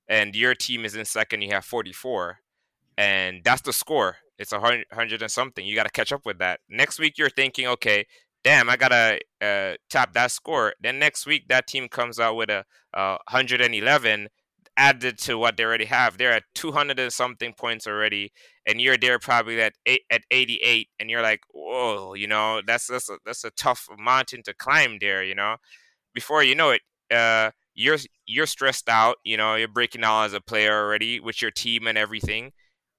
and 0.09 0.35
your 0.35 0.57
team 0.57 0.85
is 0.85 0.97
in 0.97 1.05
second. 1.05 1.43
You 1.43 1.53
have 1.53 1.65
44, 1.65 2.39
and 2.97 3.43
that's 3.45 3.63
the 3.63 3.73
score. 3.73 4.17
It's 4.41 4.53
a 4.53 4.59
hundred 4.59 5.23
and 5.23 5.31
something. 5.31 5.65
You 5.65 5.77
got 5.77 5.87
to 5.87 5.93
catch 5.93 6.13
up 6.13 6.27
with 6.27 6.39
that. 6.39 6.61
Next 6.69 6.99
week, 6.99 7.17
you're 7.17 7.31
thinking, 7.31 7.69
okay, 7.69 8.07
damn, 8.49 8.71
I 8.71 8.79
gotta 8.79 9.21
uh, 9.43 9.75
tap 9.91 10.15
that 10.15 10.31
score. 10.31 10.73
Then 10.81 10.99
next 10.99 11.27
week, 11.27 11.49
that 11.49 11.67
team 11.67 11.87
comes 11.87 12.19
out 12.19 12.35
with 12.35 12.49
a 12.49 12.65
uh, 12.95 13.19
111 13.31 14.29
added 14.75 15.19
to 15.19 15.37
what 15.37 15.59
they 15.59 15.65
already 15.65 15.85
have. 15.85 16.17
They're 16.17 16.33
at 16.33 16.45
200 16.55 16.99
and 16.99 17.13
something 17.13 17.53
points 17.53 17.87
already, 17.87 18.33
and 18.67 18.81
you're 18.81 18.97
there 18.97 19.19
probably 19.19 19.61
at 19.61 19.75
eight, 19.85 20.01
at 20.11 20.23
88, 20.31 20.89
and 20.99 21.11
you're 21.11 21.21
like, 21.21 21.41
whoa, 21.53 22.15
you 22.15 22.27
know, 22.27 22.63
that's 22.67 22.87
that's 22.87 23.11
a, 23.11 23.19
that's 23.27 23.45
a 23.45 23.51
tough 23.51 23.87
mountain 23.99 24.43
to 24.45 24.55
climb 24.55 24.97
there, 24.99 25.23
you 25.23 25.35
know. 25.35 25.57
Before 26.15 26.43
you 26.43 26.55
know 26.55 26.71
it, 26.71 26.81
uh, 27.15 27.51
you're 27.75 27.99
you're 28.25 28.47
stressed 28.47 28.89
out, 28.89 29.17
you 29.25 29.37
know, 29.37 29.57
you're 29.57 29.69
breaking 29.69 30.01
down 30.01 30.25
as 30.25 30.33
a 30.33 30.41
player 30.41 30.73
already 30.73 31.21
with 31.21 31.43
your 31.43 31.51
team 31.51 31.87
and 31.87 31.99
everything, 31.99 32.53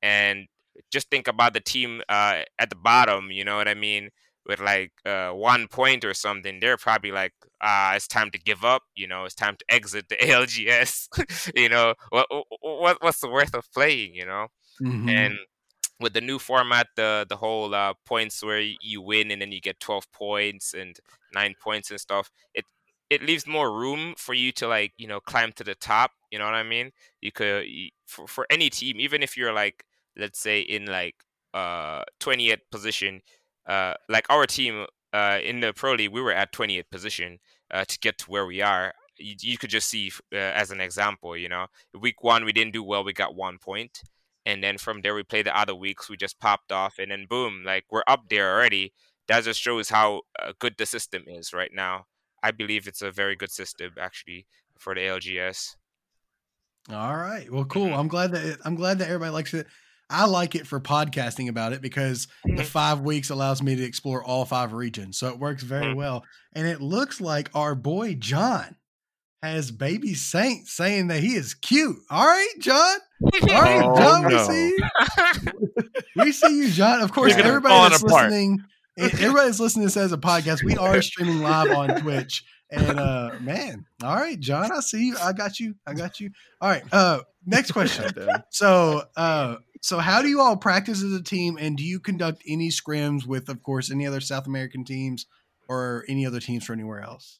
and 0.04 0.46
just 0.92 1.10
think 1.10 1.28
about 1.28 1.56
the 1.56 1.60
team 1.60 2.04
uh, 2.08 2.42
at 2.60 2.70
the 2.70 2.76
bottom, 2.76 3.32
you 3.32 3.44
know 3.44 3.58
what 3.58 3.68
I 3.68 3.74
mean? 3.74 4.12
With 4.50 4.60
like 4.60 4.92
uh, 5.06 5.30
one 5.30 5.68
point 5.68 6.04
or 6.04 6.16
something, 6.16 6.60
they're 6.60 6.76
probably 6.76 7.12
like, 7.12 7.34
ah, 7.62 7.94
it's 7.94 8.08
time 8.08 8.32
to 8.32 8.40
give 8.40 8.66
up. 8.66 8.82
You 8.96 9.08
know, 9.08 9.24
it's 9.26 9.36
time 9.36 9.56
to 9.56 9.66
exit 9.70 10.10
the 10.10 10.16
ALGS. 10.22 11.08
you 11.56 11.70
know, 11.70 11.94
what, 12.10 12.28
what 12.60 12.98
what's 13.02 13.20
the 13.22 13.30
worth 13.30 13.54
of 13.54 13.72
playing? 13.72 14.16
You 14.16 14.26
know, 14.26 14.48
mm-hmm. 14.82 15.08
and 15.08 15.38
with 16.00 16.14
the 16.14 16.22
new 16.22 16.40
format, 16.40 16.88
the 16.96 17.28
the 17.30 17.38
whole 17.38 17.76
uh, 17.76 17.94
points 18.08 18.44
where 18.44 18.60
you 18.60 19.02
win 19.04 19.30
and 19.30 19.40
then 19.40 19.52
you 19.52 19.62
get 19.62 19.80
twelve 19.80 20.12
points 20.12 20.74
and 20.74 20.98
nine 21.32 21.54
points 21.62 21.92
and 21.92 22.00
stuff. 22.00 22.32
It 22.56 22.66
it 23.12 23.22
leaves 23.22 23.46
more 23.46 23.72
room 23.72 24.16
for 24.18 24.34
you 24.34 24.52
to 24.54 24.68
like 24.68 24.94
you 24.98 25.08
know 25.08 25.20
climb 25.20 25.52
to 25.54 25.64
the 25.64 25.76
top. 25.76 26.12
You 26.32 26.40
know 26.40 26.46
what 26.46 26.56
I 26.56 26.64
mean? 26.64 26.90
You 27.22 27.32
could 27.32 27.68
for 28.08 28.28
for 28.28 28.48
any 28.50 28.72
team, 28.72 29.00
even 29.00 29.22
if 29.22 29.38
you're 29.38 29.54
like 29.54 29.86
let's 30.18 30.40
say 30.40 30.60
in 30.60 30.86
like 30.88 31.16
uh 31.54 32.04
20th 32.20 32.62
position 32.72 33.22
uh, 33.70 33.94
like 34.10 34.26
our 34.30 34.46
team 34.46 34.88
uh, 35.14 35.40
in 35.44 35.60
the 35.60 35.72
pro 35.74 35.94
league, 35.94 36.12
we 36.12 36.22
were 36.22 36.34
at 36.34 36.52
28th 36.52 36.90
position 36.92 37.40
uh, 37.72 37.86
to 37.86 38.00
get 38.00 38.18
to 38.18 38.26
where 38.26 38.46
we 38.46 38.62
are. 38.62 38.94
You, 39.18 39.36
you 39.40 39.58
could 39.58 39.70
just 39.70 39.88
see 39.88 40.12
uh, 40.34 40.38
as 40.38 40.72
an 40.72 40.82
example, 40.82 41.38
you 41.38 41.48
know, 41.48 41.68
week 41.94 42.24
one 42.24 42.46
we 42.46 42.52
didn't 42.52 42.74
do 42.74 42.84
well, 42.84 43.04
we 43.04 43.14
got 43.14 43.36
one 43.36 43.60
point, 43.60 44.02
and 44.46 44.64
then 44.64 44.78
from 44.78 45.02
there 45.02 45.14
we 45.14 45.24
played 45.24 45.46
the 45.46 45.58
other 45.58 45.76
weeks, 45.76 46.10
we 46.10 46.18
just 46.18 46.40
popped 46.40 46.72
off, 46.72 46.96
and 46.98 47.12
then 47.12 47.28
boom, 47.30 47.64
like 47.64 47.86
we're 47.92 48.04
up 48.08 48.24
there 48.30 48.54
already. 48.56 48.94
That 49.28 49.44
just 49.44 49.62
shows 49.62 49.90
how 49.90 50.22
uh, 50.42 50.54
good 50.58 50.76
the 50.78 50.88
system 50.88 51.24
is 51.28 51.54
right 51.54 51.72
now. 51.72 52.06
I 52.42 52.50
believe 52.50 52.88
it's 52.88 53.04
a 53.04 53.12
very 53.12 53.36
good 53.36 53.52
system 53.52 53.92
actually 54.00 54.48
for 54.80 54.96
the 54.96 55.02
ALGS. 55.02 55.76
All 56.92 57.16
right. 57.16 57.52
Well, 57.52 57.66
cool. 57.66 57.88
Mm-hmm. 57.88 58.00
I'm 58.00 58.08
glad 58.08 58.32
that 58.32 58.58
I'm 58.66 58.76
glad 58.76 58.98
that 59.00 59.10
everybody 59.10 59.32
likes 59.32 59.54
it. 59.54 59.68
I 60.10 60.26
like 60.26 60.56
it 60.56 60.66
for 60.66 60.80
podcasting 60.80 61.50
about 61.50 61.74
it 61.74 61.82
because 61.82 62.28
the 62.44 62.54
mm-hmm. 62.54 62.64
five 62.64 63.02
weeks 63.02 63.30
allows 63.30 63.62
me 63.62 63.76
to 63.76 63.84
explore 63.84 64.24
all 64.24 64.46
five 64.46 64.74
regions. 64.74 65.18
So 65.18 65.28
it 65.28 65.40
works 65.40 65.64
very 65.64 65.94
mm. 65.94 65.96
well. 65.96 66.24
And 66.54 66.68
it 66.68 66.82
looks 66.82 67.22
like 67.22 67.50
our 67.54 67.76
boy 67.76 68.16
John 68.16 68.76
has 69.44 69.72
baby 69.72 70.14
Saint 70.16 70.68
saying 70.68 71.08
that 71.08 71.22
he 71.22 71.36
is 71.36 71.54
cute. 71.54 71.98
All 72.10 72.26
right, 72.26 72.54
John. 72.60 72.98
All 73.24 73.62
right, 73.62 73.82
oh, 73.86 73.96
John, 73.96 74.24
no. 74.24 74.30
we 74.30 74.44
see 74.44 74.68
you. 74.68 75.94
we 76.24 76.32
see 76.32 76.58
you, 76.58 76.70
John. 76.72 77.02
Of 77.02 77.12
course, 77.14 77.36
everybody 77.36 77.90
that's 77.90 78.04
apart. 78.04 78.32
listening, 78.32 78.64
everybody 78.98 79.46
that's 79.46 79.60
listening 79.60 79.88
to 79.88 79.94
this 79.94 79.98
as 79.98 80.12
a 80.12 80.18
podcast, 80.18 80.64
we 80.64 80.76
are 80.76 81.02
streaming 81.02 81.42
live 81.42 81.72
on 81.72 82.02
Twitch. 82.02 82.44
And 82.72 83.00
uh 83.00 83.32
man, 83.42 83.86
all 84.04 84.16
right, 84.16 84.40
John, 84.40 84.72
I 84.72 84.80
see 84.82 85.08
you. 85.08 85.18
I 85.18 85.34
got 85.34 85.60
you. 85.60 85.76
I 85.88 85.94
got 85.94 86.20
you. 86.20 86.30
All 86.62 86.70
right. 86.70 86.84
Uh 86.92 87.22
next 87.46 87.72
question. 87.74 88.12
so 88.52 89.04
uh 89.16 89.56
so, 89.82 90.00
how 90.00 90.22
do 90.22 90.28
you 90.28 90.42
all 90.42 90.58
practice 90.58 91.04
as 91.04 91.14
a 91.14 91.24
team, 91.24 91.58
and 91.60 91.78
do 91.78 91.84
you 91.84 92.00
conduct 92.00 92.44
any 92.48 92.70
scrims 92.70 93.26
with, 93.26 93.48
of 93.50 93.64
course, 93.64 93.90
any 93.92 94.06
other 94.06 94.20
South 94.20 94.46
American 94.46 94.84
teams 94.84 95.26
or 95.68 96.04
any 96.10 96.26
other 96.26 96.40
teams 96.40 96.66
from 96.66 96.80
anywhere 96.80 97.02
else? 97.02 97.40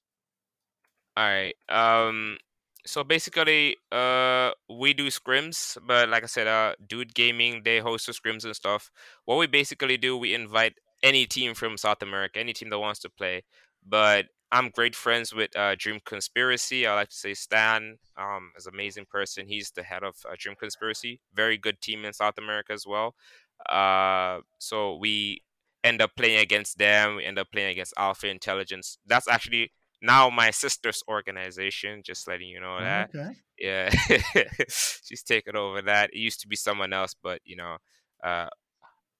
All 1.18 1.26
right. 1.26 1.56
Um. 1.68 2.38
So 2.86 3.04
basically, 3.04 3.76
uh, 3.92 4.52
we 4.70 4.94
do 4.94 5.08
scrims, 5.08 5.78
but 5.86 6.08
like 6.08 6.24
I 6.24 6.28
said, 6.28 6.48
uh, 6.48 6.76
Dude 6.88 7.14
Gaming 7.14 7.62
they 7.66 7.80
host 7.80 8.08
the 8.08 8.14
scrims 8.14 8.46
and 8.46 8.56
stuff. 8.56 8.90
What 9.26 9.38
we 9.38 9.48
basically 9.48 9.98
do, 9.98 10.16
we 10.18 10.34
invite 10.34 10.76
any 11.04 11.26
team 11.26 11.54
from 11.54 11.78
South 11.78 12.02
America, 12.02 12.40
any 12.40 12.54
team 12.54 12.70
that 12.70 12.80
wants 12.80 13.02
to 13.02 13.10
play. 13.10 13.44
But 13.86 14.28
I'm 14.52 14.70
great 14.70 14.96
friends 14.96 15.34
with 15.34 15.56
uh, 15.56 15.76
Dream 15.78 16.00
Conspiracy. 16.04 16.88
I 16.88 16.96
like 16.96 17.10
to 17.10 17.16
say 17.16 17.34
Stan 17.34 17.98
um, 18.18 18.52
is 18.58 18.66
an 18.66 18.74
amazing 18.74 19.06
person. 19.10 19.48
He's 19.48 19.72
the 19.72 19.84
head 19.84 20.04
of 20.04 20.16
uh, 20.28 20.36
Dream 20.38 20.56
Conspiracy. 20.60 21.22
Very 21.34 21.58
good 21.58 21.82
team 21.82 22.04
in 22.04 22.14
South 22.14 22.38
America 22.38 22.74
as 22.74 22.86
well. 22.88 23.14
Uh, 23.70 24.40
so 24.58 24.96
we 24.96 25.44
end 25.84 26.02
up 26.02 26.12
playing 26.16 26.40
against 26.40 26.78
them. 26.80 27.18
We 27.18 27.26
end 27.26 27.38
up 27.38 27.52
playing 27.52 27.72
against 27.72 27.94
Alpha 27.98 28.28
Intelligence. 28.28 28.98
That's 29.06 29.28
actually 29.28 29.72
now 30.02 30.30
my 30.30 30.50
sister's 30.50 31.04
organization. 31.08 32.02
Just 32.04 32.28
letting 32.28 32.48
you 32.48 32.60
know 32.60 32.80
that. 32.80 33.12
Okay. 33.14 33.34
Yeah, 33.60 33.90
she's 34.70 35.24
taken 35.24 35.56
over 35.56 35.82
that. 35.84 36.12
It 36.12 36.20
used 36.20 36.40
to 36.42 36.48
be 36.48 36.56
someone 36.56 36.94
else, 36.94 37.14
but 37.22 37.42
you 37.44 37.58
know, 37.58 37.78
uh, 38.24 38.48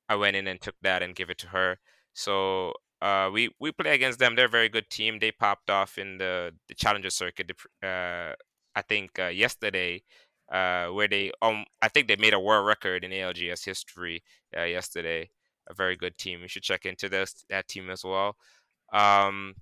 I 0.08 0.16
went 0.16 0.38
in 0.38 0.48
and 0.48 0.60
took 0.60 0.76
that 0.82 1.04
and 1.04 1.16
give 1.16 1.30
it 1.30 1.38
to 1.40 1.48
her. 1.48 1.78
So 2.14 2.74
uh, 3.02 3.30
we 3.32 3.50
we 3.60 3.72
play 3.72 3.94
against 3.96 4.20
them. 4.20 4.36
They're 4.36 4.46
a 4.46 4.50
very 4.50 4.70
good 4.70 4.90
team. 4.90 5.20
They 5.20 5.32
popped 5.32 5.70
off 5.70 5.98
in 5.98 6.18
the 6.18 6.54
the 6.68 6.76
challenger 6.76 7.10
circuit. 7.10 7.52
Uh, 7.84 8.34
I 8.76 8.82
think 8.88 9.18
uh, 9.20 9.28
yesterday, 9.28 10.04
uh, 10.52 10.88
where 10.88 11.08
they 11.08 11.32
um 11.42 11.66
I 11.82 11.88
think 11.90 12.08
they 12.08 12.16
made 12.18 12.34
a 12.34 12.40
world 12.40 12.68
record 12.68 13.04
in 13.04 13.12
ALGS 13.12 13.66
history 13.66 14.24
uh, 14.58 14.64
yesterday. 14.64 15.30
A 15.70 15.74
very 15.74 15.96
good 15.96 16.18
team. 16.18 16.42
You 16.42 16.48
should 16.48 16.64
check 16.64 16.86
into 16.86 17.10
this 17.10 17.46
that 17.50 17.68
team 17.68 17.90
as 17.90 18.04
well. 18.04 18.36
Um, 18.92 19.56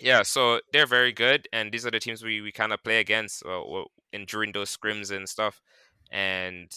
yeah, 0.00 0.22
so 0.22 0.60
they're 0.72 0.86
very 0.86 1.12
good, 1.12 1.48
and 1.52 1.70
these 1.70 1.86
are 1.86 1.90
the 1.90 2.00
teams 2.00 2.24
we, 2.24 2.40
we 2.40 2.50
kind 2.50 2.72
of 2.72 2.82
play 2.82 2.98
against 2.98 3.44
uh, 3.46 3.62
in 4.12 4.24
during 4.24 4.52
those 4.52 4.76
scrims 4.76 5.14
and 5.14 5.28
stuff, 5.28 5.60
and 6.10 6.72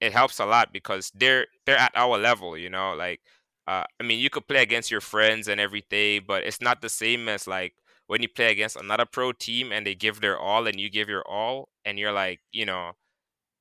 it 0.00 0.12
helps 0.12 0.38
a 0.38 0.46
lot 0.46 0.72
because 0.72 1.10
they're 1.14 1.46
they're 1.66 1.76
at 1.78 1.92
our 1.96 2.18
level, 2.18 2.56
you 2.56 2.70
know, 2.70 2.94
like 2.94 3.20
uh, 3.68 3.84
I 4.00 4.02
mean, 4.02 4.18
you 4.18 4.30
could 4.30 4.48
play 4.48 4.62
against 4.62 4.90
your 4.90 5.02
friends 5.02 5.46
and 5.46 5.60
everything, 5.60 6.22
but 6.26 6.42
it's 6.42 6.62
not 6.62 6.80
the 6.80 6.88
same 6.88 7.28
as 7.28 7.46
like 7.46 7.74
when 8.06 8.22
you 8.22 8.28
play 8.28 8.50
against 8.50 8.76
another 8.76 9.04
pro 9.04 9.32
team 9.32 9.72
and 9.72 9.86
they 9.86 9.94
give 9.94 10.22
their 10.22 10.38
all 10.38 10.66
and 10.66 10.80
you 10.80 10.88
give 10.88 11.10
your 11.10 11.22
all, 11.28 11.68
and 11.84 11.98
you're 11.98 12.12
like, 12.12 12.40
you 12.50 12.64
know, 12.64 12.92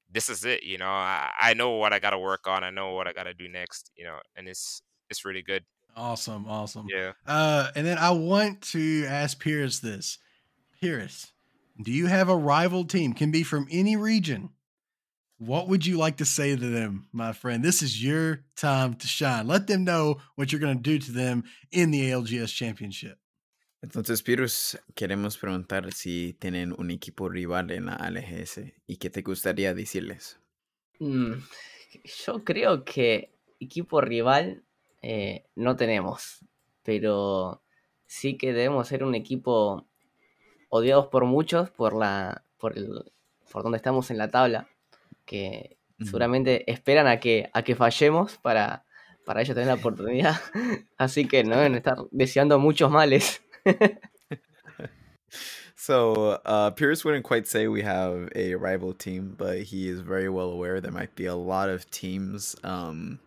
this 0.10 0.30
is 0.30 0.46
it. 0.46 0.64
You 0.64 0.78
know, 0.78 0.88
I, 0.88 1.30
I 1.38 1.54
know 1.56 1.72
what 1.72 1.92
I 1.92 2.00
got 2.00 2.12
to 2.12 2.20
work 2.20 2.48
on. 2.48 2.64
I 2.64 2.70
know 2.70 2.94
what 2.94 3.06
I 3.06 3.12
got 3.12 3.26
to 3.26 3.34
do 3.34 3.50
next. 3.50 3.92
You 3.98 4.06
know, 4.06 4.20
and 4.38 4.48
it's 4.48 4.82
it's 5.10 5.26
really 5.26 5.42
good. 5.42 5.66
Awesome, 5.94 6.46
awesome. 6.48 6.88
Yeah. 6.90 7.12
Uh, 7.26 7.68
and 7.76 7.86
then 7.86 7.98
I 7.98 8.12
want 8.12 8.62
to 8.74 9.04
ask 9.08 9.38
Pierce 9.42 9.80
this. 9.80 10.20
Pierce, 10.80 11.34
do 11.84 11.92
you 11.92 12.06
have 12.06 12.30
a 12.30 12.38
rival 12.38 12.86
team? 12.86 13.12
Can 13.14 13.30
be 13.30 13.44
from 13.44 13.68
any 13.70 13.98
region 13.98 14.52
what 15.40 15.68
would 15.68 15.86
you 15.86 15.98
like 15.98 16.18
to 16.18 16.26
say 16.26 16.56
to 16.56 16.70
them, 16.70 17.08
my 17.12 17.32
friend? 17.34 17.64
This 17.64 17.82
is 17.82 18.04
your 18.04 18.44
time 18.56 18.96
to 18.96 19.08
shine. 19.08 19.48
Let 19.48 19.68
them 19.68 19.84
know 19.84 20.18
what 20.36 20.52
you're 20.52 20.62
going 20.62 20.78
to 20.78 20.82
do 20.82 21.00
to 21.00 21.12
them 21.12 21.44
in 21.72 21.92
the 21.92 22.12
ALGS 22.12 22.54
Championship. 22.54 23.20
Entonces, 23.84 24.24
Pirus, 24.24 24.78
queremos 24.96 25.38
preguntar 25.38 25.94
si 25.94 26.34
tienen 26.34 26.74
un 26.78 26.90
equipo 26.90 27.30
rival 27.30 27.72
en 27.72 27.86
la 27.86 27.94
ALGS 27.94 28.74
y 28.88 28.98
qué 28.98 29.12
te 29.12 29.22
gustaría 29.22 29.76
decirles. 29.76 30.40
Mm, 31.00 31.34
yo 32.26 32.44
creo 32.44 32.84
que 32.84 33.36
equipo 33.60 34.02
rival 34.02 34.64
eh, 35.04 35.46
no 35.56 35.76
tenemos, 35.76 36.40
pero 36.84 37.62
sí 38.08 38.36
que 38.36 38.52
debemos 38.52 38.88
ser 38.88 39.04
un 39.04 39.14
equipo 39.14 39.88
odiados 40.70 41.08
por 41.08 41.26
muchos 41.26 41.70
por 41.70 41.96
la 41.96 42.44
por 42.58 42.78
el 42.78 43.12
por 43.52 43.64
donde 43.64 43.78
estamos 43.78 44.12
en 44.12 44.18
la 44.18 44.32
tabla 44.32 44.68
que 45.28 45.78
seguramente 46.00 46.64
esperan 46.72 47.06
a 47.06 47.20
que, 47.20 47.52
a 47.54 47.62
que 47.62 47.76
fallemos 47.76 48.38
para, 48.38 48.84
para 49.26 49.42
ellos 49.42 49.54
tener 49.54 49.68
la 49.68 49.76
oportunidad. 49.76 50.42
Así 50.98 51.28
que 51.28 51.44
no 51.44 51.58
deben 51.58 51.76
estar 51.76 51.98
deseando 52.12 52.58
muchos 52.58 52.90
males. 52.90 53.42
So 55.88 56.42
uh, 56.44 56.72
Pierce 56.72 57.06
wouldn't 57.06 57.24
quite 57.24 57.48
say 57.48 57.70
we 57.70 57.82
have 57.84 58.28
a 58.36 58.56
rival 58.56 58.92
team, 58.92 59.36
but 59.38 59.60
he 59.60 59.88
is 59.88 60.02
very 60.02 60.28
well 60.28 60.50
aware 60.50 60.82
there 60.82 60.92
might 60.92 61.16
be 61.16 61.28
a 61.28 61.36
lot 61.36 61.70
of 61.70 61.90
teams 61.92 62.58
um, 62.66 63.20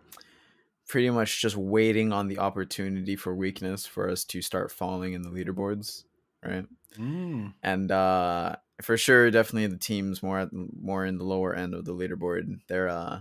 pretty 0.86 1.08
much 1.08 1.40
just 1.40 1.56
waiting 1.56 2.12
on 2.12 2.28
the 2.28 2.38
opportunity 2.38 3.16
for 3.16 3.34
weakness 3.34 3.86
for 3.86 4.10
us 4.10 4.24
to 4.24 4.42
start 4.42 4.70
falling 4.70 5.14
in 5.14 5.22
the 5.22 5.30
leaderboards, 5.30 6.04
right? 6.44 6.66
Mm. 6.98 7.54
And 7.62 7.90
uh, 7.90 8.56
for 8.82 8.96
sure, 8.96 9.30
definitely 9.30 9.66
the 9.68 9.76
teams 9.76 10.22
more 10.22 10.40
at, 10.40 10.50
more 10.52 11.04
in 11.04 11.18
the 11.18 11.24
lower 11.24 11.54
end 11.54 11.74
of 11.74 11.84
the 11.84 11.94
leaderboard. 11.94 12.60
They're 12.68 12.88
uh, 12.88 13.20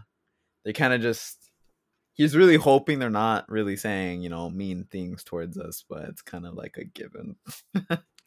they 0.66 0.74
kind 0.74 0.94
of 0.94 1.02
just 1.02 1.52
he's 2.14 2.36
really 2.36 2.56
hoping 2.58 3.00
they're 3.00 3.10
not 3.10 3.50
really 3.50 3.76
saying 3.78 4.22
you 4.22 4.30
know 4.30 4.50
mean 4.50 4.86
things 4.86 5.24
towards 5.24 5.58
us, 5.58 5.84
but 5.88 6.04
it's 6.10 6.22
kind 6.22 6.46
of 6.46 6.54
like 6.56 6.78
a 6.78 6.86
given. 6.86 7.36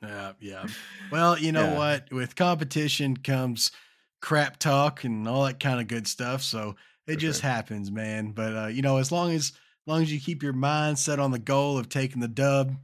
Yeah, 0.02 0.32
yeah. 0.40 0.66
Well, 1.12 1.38
you 1.38 1.52
know 1.52 1.70
Yeah. 1.70 1.76
what? 1.78 2.12
With 2.12 2.34
competition 2.36 3.16
comes 3.18 3.70
crap 4.20 4.58
talk 4.58 5.04
and 5.04 5.28
all 5.28 5.44
that 5.44 5.60
kind 5.60 5.80
of 5.80 5.88
good 5.88 6.06
stuff. 6.06 6.42
So 6.42 6.76
it 7.06 7.14
For 7.14 7.20
just 7.20 7.40
sure. 7.42 7.50
happens, 7.50 7.90
man. 7.90 8.32
But 8.32 8.56
uh, 8.56 8.66
you 8.68 8.82
know, 8.82 8.96
as 8.96 9.12
long 9.12 9.30
as 9.32 9.52
as 9.52 9.86
long 9.86 10.02
as 10.02 10.12
you 10.12 10.20
keep 10.20 10.42
your 10.42 10.52
mind 10.52 10.98
set 10.98 11.18
on 11.18 11.30
the 11.32 11.38
goal 11.38 11.76
of 11.76 11.88
taking 11.88 12.20
the 12.20 12.28
dub, 12.28 12.74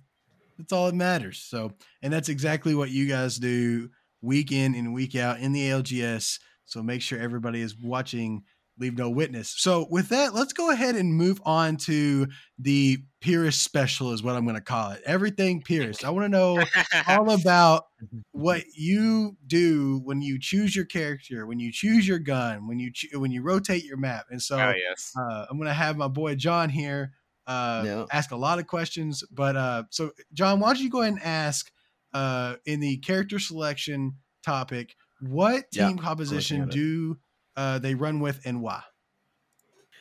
that's 0.59 0.73
all 0.73 0.87
that 0.87 0.95
matters. 0.95 1.39
So, 1.39 1.73
and 2.03 2.13
that's 2.13 2.29
exactly 2.29 2.75
what 2.75 2.91
you 2.91 3.07
guys 3.07 3.39
do 3.39 3.91
week 4.21 4.53
in 4.53 4.75
and 4.75 4.95
week 4.95 5.15
out 5.17 5.41
in 5.41 5.53
the 5.53 5.69
ALGS. 5.71 6.39
So 6.65 6.83
make 6.83 7.03
sure 7.03 7.19
everybody 7.19 7.61
is 7.61 7.77
watching. 7.81 8.43
Leave 8.81 8.97
no 8.97 9.11
witness. 9.11 9.53
So 9.57 9.89
with 9.91 10.11
that, 10.11 10.35
let's 10.35 10.53
go 10.53 10.71
ahead 10.71 10.95
and 10.95 11.13
move 11.13 11.41
on 11.45 11.79
to 11.79 12.29
the 12.61 12.99
Pierce 13.21 13.59
special, 13.59 14.13
is 14.13 14.23
what 14.23 14.37
I'm 14.37 14.45
going 14.45 14.55
to 14.55 14.61
call 14.61 14.93
it. 14.93 15.03
Everything 15.05 15.63
Pierce. 15.63 16.05
I 16.05 16.11
want 16.11 16.27
to 16.27 16.29
know 16.29 16.63
all 17.09 17.31
about 17.41 17.87
what 18.31 18.63
you 18.77 19.37
do 19.49 20.01
when 20.05 20.23
you 20.23 20.39
choose 20.39 20.77
your 20.77 20.85
character, 20.85 21.45
when 21.45 21.59
you 21.59 21.73
choose 21.73 22.07
your 22.07 22.21
gun, 22.21 22.69
when 22.69 22.79
you 22.79 22.93
cho- 22.93 23.19
when 23.19 23.33
you 23.33 23.43
rotate 23.43 23.83
your 23.83 23.97
map. 23.97 24.27
And 24.31 24.41
so 24.41 24.57
oh 24.57 24.73
yes. 24.77 25.13
uh, 25.19 25.47
I'm 25.51 25.59
gonna 25.59 25.75
have 25.75 25.97
my 25.97 26.07
boy 26.07 26.37
John 26.37 26.69
here 26.69 27.15
uh, 27.49 27.83
Yeah. 27.85 28.05
ask 28.13 28.31
a 28.31 28.37
lot 28.37 28.61
of 28.61 28.69
questions. 28.69 29.25
But 29.33 29.57
uh, 29.57 29.85
so 29.91 30.13
John, 30.35 30.61
why 30.61 30.69
don't 30.69 30.83
you 30.83 30.91
go 30.91 31.01
ahead 31.01 31.15
and 31.15 31.23
ask 31.23 31.69
uh, 32.13 32.57
in 32.65 32.81
the 32.81 32.99
character 32.99 33.39
selection 33.39 34.15
topic, 34.45 34.95
what 35.21 35.65
Yeah, 35.73 35.89
team 35.89 35.99
composition 35.99 36.69
do 36.69 37.19
uh, 37.57 37.79
they 37.79 37.95
run 37.95 38.21
with 38.21 38.41
and 38.45 38.63
why? 38.63 38.83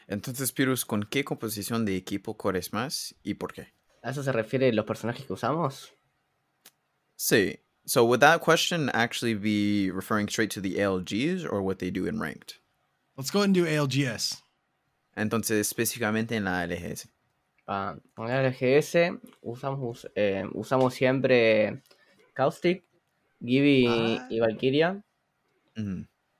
Entonces, 0.09 0.53
Pirus, 0.53 0.85
¿con 0.85 1.03
qué 1.03 1.23
composición 1.23 1.85
de 1.85 1.97
equipo 1.97 2.37
corres 2.37 2.71
más 2.71 3.13
y 3.23 3.33
por 3.33 3.51
qué? 3.51 3.67
¿A 4.03 4.11
eso 4.11 4.23
se 4.23 4.31
refiere 4.31 4.71
los 4.73 4.85
personajes 4.85 5.25
que 5.25 5.33
usamos? 5.33 5.91
Sí. 7.17 7.57
So 7.85 8.05
would 8.05 8.19
that 8.19 8.41
question 8.41 8.89
actually 8.93 9.33
be 9.33 9.91
referring 9.91 10.27
straight 10.27 10.51
to 10.51 10.61
the 10.61 10.75
ALGs 10.75 11.45
or 11.49 11.61
what 11.61 11.79
they 11.79 11.89
do 11.89 12.05
in 12.05 12.19
ranked? 12.19 12.59
Let's 13.15 13.31
go 13.31 13.39
ahead 13.39 13.47
and 13.47 13.55
do 13.55 13.65
ALGS. 13.65 14.41
Entonces, 15.15 15.59
específicamente 15.59 16.35
en 16.35 16.43
la 16.45 16.65
LGS. 16.65 17.07
Ah, 17.65 17.95
en 18.17 18.29
el 18.29 18.51
LGS 18.51 19.19
usamos, 19.41 20.07
eh, 20.15 20.45
usamos 20.53 20.93
siempre 20.93 21.81
Caustic, 22.37 22.83
Gibby 23.43 23.87
Ah. 23.87 24.27
y 24.29 24.39
Valkyria 24.39 25.03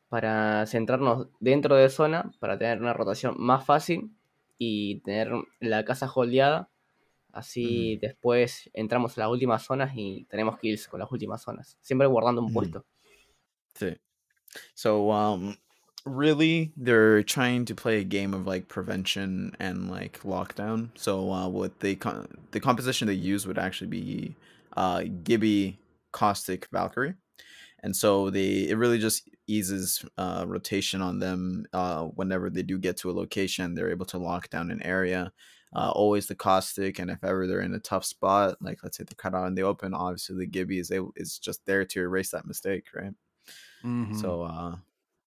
para 0.10 0.66
centrarnos 0.68 1.28
dentro 1.40 1.76
de 1.76 1.90
zona, 1.90 2.32
para 2.40 2.58
tener 2.58 2.80
una 2.82 2.94
rotación 2.94 3.36
más 3.38 3.66
fácil 3.66 4.12
y 4.58 5.00
tener 5.02 5.32
la 5.60 5.84
casa 5.86 6.10
holdeada. 6.14 6.70
Así 7.34 7.98
después 8.02 8.70
entramos 8.74 9.18
a 9.18 9.22
las 9.22 9.30
últimas 9.30 9.64
zonas 9.64 9.92
y 9.96 10.26
tenemos 10.30 10.58
kills 10.60 10.88
con 10.88 11.00
las 11.00 11.12
últimas 11.12 11.42
zonas. 11.44 11.78
Siempre 11.82 12.08
guardando 12.08 12.42
un 12.42 12.54
puesto. 12.54 12.86
Sí. 13.76 13.96
So, 14.74 15.12
um, 15.12 15.56
really, 16.06 16.72
they're 16.76 17.24
trying 17.24 17.66
to 17.66 17.76
play 17.76 18.00
a 18.00 18.04
game 18.04 18.34
of 18.36 18.48
like 18.48 18.68
prevention 18.68 19.52
and 19.60 19.92
like 19.92 20.22
lockdown. 20.24 20.90
So, 20.96 21.32
uh, 21.32 21.48
what 21.48 21.80
they 21.80 21.96
con- 21.96 22.28
the 22.52 22.60
composition 22.60 23.08
they 23.08 23.14
use 23.14 23.46
would 23.46 23.60
actually 23.60 23.90
be 23.90 24.36
uh, 24.76 25.04
Gibby, 25.24 25.78
Caustic, 26.18 26.68
Valkyrie, 26.72 27.16
and 27.84 27.96
so 27.96 28.30
they 28.30 28.68
it 28.70 28.78
really 28.78 28.98
just 29.00 29.30
eases 29.48 30.04
uh, 30.18 30.46
rotation 30.48 31.02
on 31.02 31.20
them. 31.20 31.66
Uh, 31.74 32.06
whenever 32.08 32.50
they 32.50 32.64
do 32.64 32.78
get 32.80 32.98
to 32.98 33.10
a 33.12 33.14
location, 33.14 33.74
they're 33.76 33.92
able 33.92 34.06
to 34.08 34.18
lock 34.18 34.50
down 34.50 34.72
an 34.72 34.82
area. 34.84 35.32
Uh, 35.76 35.92
always 35.92 36.28
the 36.28 36.36
caustic, 36.36 37.00
and 37.00 37.12
if 37.12 37.24
ever 37.24 37.46
they're 37.48 37.62
in 37.62 37.74
a 37.76 37.80
tough 37.80 38.06
spot, 38.06 38.58
like 38.62 38.80
let's 38.84 38.98
say 38.98 39.04
they're 39.04 39.16
cut 39.18 39.36
out 39.36 39.48
in 39.48 39.56
the 39.56 39.64
open, 39.64 39.94
obviously 39.94 40.36
the 40.38 40.48
Gibby 40.48 40.80
is 40.80 40.92
able, 40.92 41.12
is 41.18 41.38
just 41.40 41.66
there 41.66 41.86
to 41.86 42.02
erase 42.02 42.32
that 42.32 42.46
mistake, 42.48 42.88
right? 42.96 43.14
Mhm. 43.84 44.12
So 44.12 44.44
uh 44.44 44.78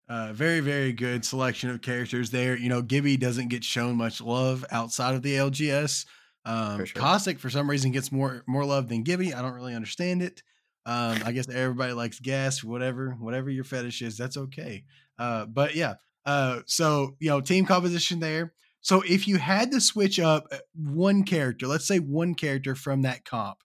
Uh, 0.08 0.32
very, 0.32 0.60
very 0.60 0.92
good 0.92 1.24
selection 1.24 1.70
of 1.70 1.82
characters 1.82 2.30
there. 2.30 2.56
You 2.58 2.68
know, 2.68 2.82
Gibby 2.82 3.16
doesn't 3.16 3.48
get 3.48 3.62
shown 3.62 3.96
much 3.96 4.20
love 4.20 4.64
outside 4.72 5.14
of 5.14 5.22
the 5.22 5.36
ALGS. 5.36 6.04
Um, 6.44 6.78
For 6.78 6.86
sure. 6.86 6.94
Caustic, 6.94 7.38
for 7.38 7.48
some 7.50 7.70
reason, 7.70 7.92
gets 7.92 8.10
more 8.10 8.42
more 8.48 8.64
love 8.64 8.88
than 8.88 9.04
Gibby. 9.04 9.32
I 9.32 9.40
don't 9.42 9.54
really 9.54 9.74
understand 9.74 10.22
it. 10.22 10.42
Um, 10.86 11.20
I 11.24 11.32
guess 11.32 11.48
everybody 11.48 11.92
likes 11.92 12.20
gas, 12.20 12.64
whatever, 12.64 13.10
whatever 13.18 13.50
your 13.50 13.64
fetish 13.64 14.02
is, 14.02 14.16
that's 14.16 14.36
okay. 14.36 14.84
Uh, 15.18 15.46
but 15.46 15.74
yeah, 15.74 15.94
uh, 16.24 16.60
so 16.66 17.16
you 17.20 17.28
know, 17.28 17.40
team 17.40 17.66
composition 17.66 18.20
there. 18.20 18.54
So 18.80 19.02
if 19.02 19.28
you 19.28 19.36
had 19.36 19.70
to 19.72 19.80
switch 19.80 20.18
up 20.18 20.46
uh, 20.50 20.58
one 20.74 21.24
character, 21.24 21.66
let's 21.66 21.86
say 21.86 21.98
one 21.98 22.34
character 22.34 22.74
from 22.74 23.02
that 23.02 23.24
comp, 23.24 23.58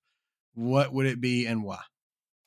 what 0.53 0.93
would 0.93 1.05
it 1.05 1.21
be 1.21 1.45
and 1.45 1.63
why? 1.63 1.79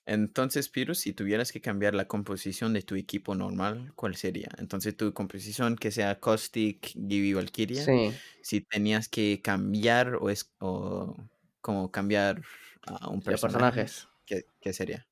entonces 0.08 0.70
Piru, 0.70 0.94
si 0.94 1.12
tuvieras 1.12 1.52
que 1.52 1.60
cambiar 1.60 1.94
la 1.94 2.06
composición 2.06 2.72
de 2.72 2.80
tu 2.80 2.94
equipo 2.94 3.34
normal, 3.34 3.92
¿cuál 3.94 4.16
sería? 4.16 4.48
Entonces 4.56 4.96
tu 4.96 5.12
composición 5.12 5.76
que 5.76 5.90
sea 5.90 6.18
Caustic, 6.18 6.94
Gibby, 6.94 7.34
Valkyria, 7.34 7.84
Sí, 7.84 8.14
si 8.40 8.62
tenías 8.62 9.08
que 9.08 9.42
cambiar 9.42 10.14
o 10.14 10.30
es 10.30 10.50
o 10.60 11.14
como 11.60 11.90
cambiar 11.90 12.40
a 12.86 13.10
un 13.10 13.20
personaje, 13.20 13.82
personajes. 13.82 14.07
¿Qué, 14.28 14.44
qué 14.60 14.72
sería? 14.72 15.06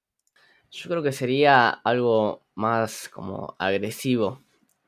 Yo 0.70 0.90
creo 0.90 1.02
que 1.02 1.12
sería 1.12 1.70
algo 1.70 2.46
más 2.54 3.08
como 3.08 3.56
agresivo, 3.58 4.42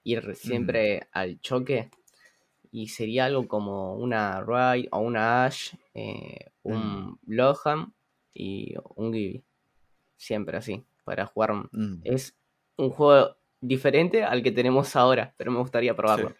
ir 0.04 0.34
siempre 0.34 1.08
al 1.12 1.40
choque 1.40 1.90
y 2.70 2.88
sería 2.88 3.24
algo 3.26 3.48
como 3.48 3.94
una 3.94 4.42
Rai 4.42 4.88
o 4.90 4.98
una 4.98 5.46
Ash, 5.46 5.74
eh, 5.94 6.50
un 6.62 7.18
Bloodhound 7.22 7.92
y 8.34 8.74
un 8.96 9.12
Gibby. 9.12 9.44
Siempre 10.16 10.58
así, 10.58 10.84
para 11.04 11.26
jugar. 11.26 11.54
Mm, 11.72 12.00
Es 12.04 12.36
un 12.76 12.90
juego 12.90 13.36
diferente 13.60 14.24
al 14.24 14.42
que 14.42 14.52
tenemos 14.52 14.94
ahora, 14.96 15.34
pero 15.36 15.50
me 15.50 15.58
gustaría 15.58 15.96
probarlo. 15.96 16.34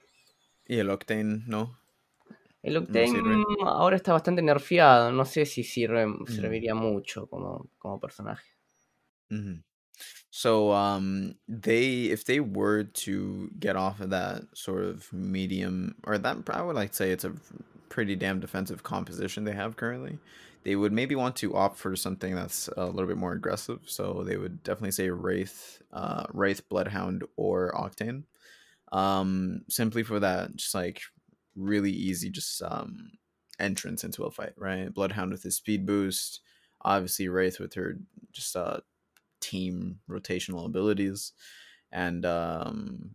Y 0.66 0.78
el 0.78 0.90
Octane, 0.90 1.42
¿no? 1.46 1.77
El 2.62 2.76
Octane 2.76 3.08
sirve. 3.12 3.42
ahora 3.64 3.96
está 3.96 4.12
bastante 4.12 4.42
nerfeado, 4.42 5.12
no 5.12 5.24
sé 5.24 5.46
si 5.46 5.62
sirve, 5.62 6.06
Mm. 6.06 6.26
serviría 6.26 6.74
mucho 6.74 7.26
como, 7.28 7.70
como 7.78 8.00
personaje. 8.00 8.44
Mhm. 9.30 9.62
So 10.30 10.72
um 10.72 11.34
they 11.48 12.04
if 12.10 12.24
they 12.24 12.40
were 12.40 12.84
to 12.84 13.50
get 13.58 13.74
off 13.76 14.00
of 14.00 14.10
that 14.10 14.42
sort 14.54 14.84
of 14.84 15.12
medium 15.12 15.96
or 16.04 16.18
that 16.18 16.36
I 16.50 16.62
would 16.62 16.76
like 16.76 16.90
to 16.90 16.96
say 16.96 17.10
it's 17.10 17.24
a 17.24 17.32
pretty 17.88 18.14
damn 18.16 18.38
defensive 18.40 18.82
composition 18.82 19.44
they 19.44 19.54
have 19.54 19.76
currently, 19.76 20.18
they 20.64 20.76
would 20.76 20.92
maybe 20.92 21.14
want 21.16 21.34
to 21.36 21.56
opt 21.56 21.78
for 21.78 21.96
something 21.96 22.34
that's 22.34 22.68
a 22.76 22.86
little 22.86 23.06
bit 23.08 23.16
more 23.16 23.32
aggressive. 23.32 23.80
So 23.86 24.22
they 24.24 24.36
would 24.36 24.62
definitely 24.62 24.92
say 24.92 25.10
Wraith, 25.10 25.82
uh 25.92 26.26
Wraith, 26.32 26.68
Bloodhound, 26.68 27.24
or 27.36 27.72
Octane. 27.74 28.24
Um 28.92 29.62
simply 29.68 30.02
for 30.04 30.20
that 30.20 30.54
just 30.56 30.74
like 30.74 31.00
really 31.58 31.92
easy 31.92 32.30
just 32.30 32.62
um 32.62 33.10
entrance 33.58 34.04
into 34.04 34.24
a 34.24 34.30
fight, 34.30 34.52
right? 34.56 34.92
Bloodhound 34.92 35.32
with 35.32 35.42
his 35.42 35.56
speed 35.56 35.84
boost, 35.84 36.40
obviously 36.82 37.28
Wraith 37.28 37.58
with 37.58 37.74
her 37.74 37.98
just 38.32 38.56
uh 38.56 38.78
team 39.40 40.00
rotational 40.10 40.66
abilities 40.66 41.32
and 41.92 42.26
um 42.26 43.10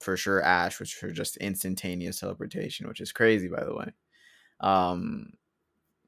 for 0.00 0.16
sure 0.16 0.42
ash 0.42 0.80
which 0.80 0.94
for 0.94 1.10
just 1.10 1.36
instantaneous 1.36 2.20
teleportation 2.20 2.88
which 2.88 3.00
is 3.00 3.12
crazy 3.12 3.48
by 3.48 3.64
the 3.64 3.74
way. 3.74 3.90
Um 4.60 5.32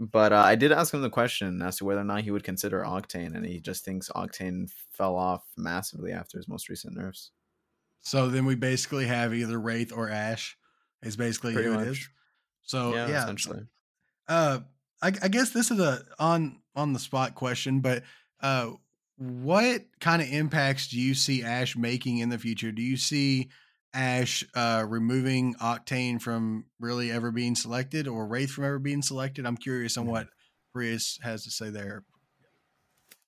but 0.01 0.33
uh, 0.33 0.43
i 0.45 0.57
did 0.57 0.73
ask 0.73 0.93
him 0.93 1.03
the 1.03 1.11
question 1.11 1.63
as 1.63 1.77
to 1.77 1.85
whether 1.85 2.01
or 2.01 2.05
not 2.05 2.23
he 2.23 2.31
would 2.31 2.43
consider 2.43 2.83
octane 2.83 3.37
and 3.37 3.47
he 3.47 3.61
just 3.61 3.85
thinks 3.85 4.11
octane 4.17 4.69
fell 4.91 5.15
off 5.15 5.45
massively 5.57 6.13
after 6.13 6.39
his 6.39 6.49
most 6.49 6.69
recent 6.69 6.97
nerfs. 6.97 7.31
So 8.01 8.29
then 8.29 8.45
we 8.45 8.57
basically 8.57 9.07
have 9.07 9.33
either 9.33 9.61
Wraith 9.61 9.93
or 9.93 10.11
Ash 10.11 10.57
is 11.03 11.17
basically 11.17 11.55
Pretty 11.55 11.69
who 11.69 11.75
it 11.75 11.79
much. 11.79 11.89
is. 11.89 12.09
So 12.63 12.95
yeah, 12.95 13.09
yeah, 13.09 13.23
essentially 13.25 13.63
Uh, 14.29 14.61
I, 15.03 15.09
I 15.09 15.29
guess 15.29 15.51
this 15.51 15.71
is 15.71 15.81
a 15.81 16.05
on 16.19 16.61
on 16.75 16.93
the 16.93 16.99
spot 16.99 17.35
question, 17.35 17.81
but 17.81 18.05
uh, 18.41 18.71
what 19.17 19.83
kind 20.01 20.23
of 20.23 20.29
impacts 20.33 20.89
do 20.89 20.99
you 21.01 21.15
see 21.15 21.43
Ash 21.43 21.77
making 21.77 22.19
in 22.19 22.29
the 22.29 22.39
future? 22.39 22.73
Do 22.73 22.83
you 22.83 22.97
see 22.97 23.51
Ash 23.93 24.45
uh, 24.55 24.85
removing 24.89 25.55
Octane 25.57 26.21
from 26.23 26.67
really 26.81 27.11
ever 27.11 27.31
being 27.31 27.55
selected, 27.55 28.09
or 28.09 28.27
Wraith 28.27 28.51
from 28.51 28.65
ever 28.65 28.79
being 28.79 29.03
selected? 29.03 29.45
I'm 29.45 29.57
curious 29.57 29.97
on 29.97 30.07
Mhm. 30.07 30.11
what 30.11 30.29
Pirus 30.75 31.21
has 31.23 31.45
to 31.45 31.51
say 31.51 31.69
there. 31.71 32.05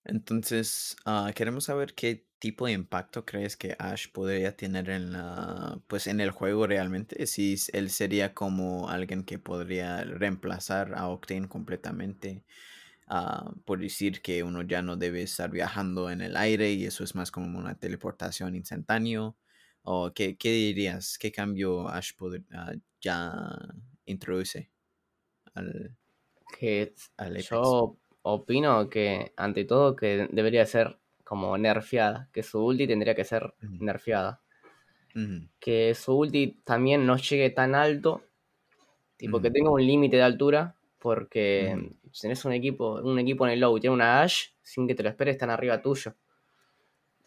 Entonces, 0.08 0.94
ah, 1.06 1.32
queremos 1.34 1.64
saber 1.64 1.86
qué 1.86 2.22
tipo 2.44 2.66
de 2.66 2.72
impacto 2.72 3.24
crees 3.24 3.56
que 3.56 3.76
Ash 3.78 4.08
podría 4.12 4.56
tener 4.56 4.90
en 4.90 5.12
la, 5.12 5.80
pues 5.88 6.06
en 6.06 6.20
el 6.20 6.30
juego 6.30 6.66
realmente. 6.66 7.26
Si 7.26 7.56
él 7.72 7.90
sería 7.90 8.34
como 8.34 8.88
alguien 8.90 9.24
que 9.24 9.38
podría 9.38 10.04
reemplazar 10.04 10.94
a 10.96 11.08
Octane 11.08 11.48
completamente. 11.48 12.44
ah, 13.08 13.52
por 13.66 13.80
decir 13.80 14.22
que 14.22 14.42
uno 14.44 14.62
ya 14.62 14.82
no 14.82 14.96
debe 14.96 15.22
estar 15.22 15.50
viajando 15.50 16.10
en 16.10 16.20
el 16.22 16.36
aire 16.36 16.72
y 16.72 16.84
eso 16.86 17.04
es 17.04 17.14
más 17.16 17.30
como 17.32 17.58
una 17.58 17.76
teleportación 17.78 18.54
instantáneo. 18.56 19.38
¿O 19.82 20.12
qué, 20.14 20.36
qué 20.38 20.50
dirías? 20.52 21.18
¿Qué 21.18 21.32
cambio 21.32 21.88
Ash 21.88 22.12
pod- 22.18 22.44
ah, 22.52 22.74
ya 23.00 23.42
introduce 24.06 24.70
al, 25.54 25.96
Que 26.58 26.94
al 27.18 27.36
yo 27.36 27.98
opino 28.22 28.88
que, 28.88 29.32
ante 29.36 29.64
todo, 29.64 29.96
que 29.96 30.28
debería 30.30 30.64
ser 30.66 30.98
como 31.24 31.56
nerfeada. 31.58 32.28
Que 32.32 32.42
su 32.42 32.64
ulti 32.64 32.86
tendría 32.86 33.14
que 33.14 33.24
ser 33.24 33.54
nerfeada. 33.60 34.40
Que 35.58 35.94
su 35.94 36.16
ulti 36.16 36.60
también 36.64 37.06
no 37.06 37.16
llegue 37.16 37.50
tan 37.50 37.74
alto. 37.74 38.22
Tipo, 39.16 39.40
que 39.40 39.50
tenga 39.50 39.70
un 39.70 39.84
límite 39.84 40.16
de 40.16 40.22
altura. 40.22 40.76
Porque 40.98 41.90
si 42.12 42.22
tenés 42.22 42.44
un 42.46 42.52
equipo, 42.52 42.94
un 42.94 43.18
equipo 43.18 43.46
en 43.46 43.52
el 43.52 43.60
low 43.60 43.76
y 43.76 43.80
tiene 43.80 43.92
una 43.92 44.22
Ash, 44.22 44.52
sin 44.62 44.88
que 44.88 44.94
te 44.94 45.02
lo 45.02 45.10
esperes, 45.10 45.34
están 45.34 45.50
arriba 45.50 45.82
tuyo. 45.82 46.14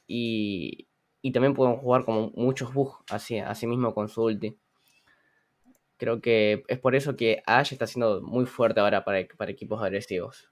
Y, 0.08 0.88
y 1.22 1.32
también 1.32 1.54
pueden 1.54 1.76
jugar 1.76 2.04
como 2.06 2.32
muchos 2.32 2.74
bugs 2.74 3.04
así, 3.12 3.38
así 3.38 3.68
mismo 3.68 3.94
con 3.94 4.08
su 4.08 4.24
ulti. 4.24 4.58
Creo 5.98 6.22
que 6.22 6.64
es 6.68 6.80
por 6.80 6.96
eso 6.96 7.16
que 7.16 7.44
Ash 7.46 7.74
está 7.74 7.86
siendo 7.86 8.22
muy 8.22 8.46
fuerte 8.46 8.80
ahora 8.80 9.04
para, 9.04 9.28
para 9.38 9.52
equipos 9.52 9.82
agresivos. 9.82 10.50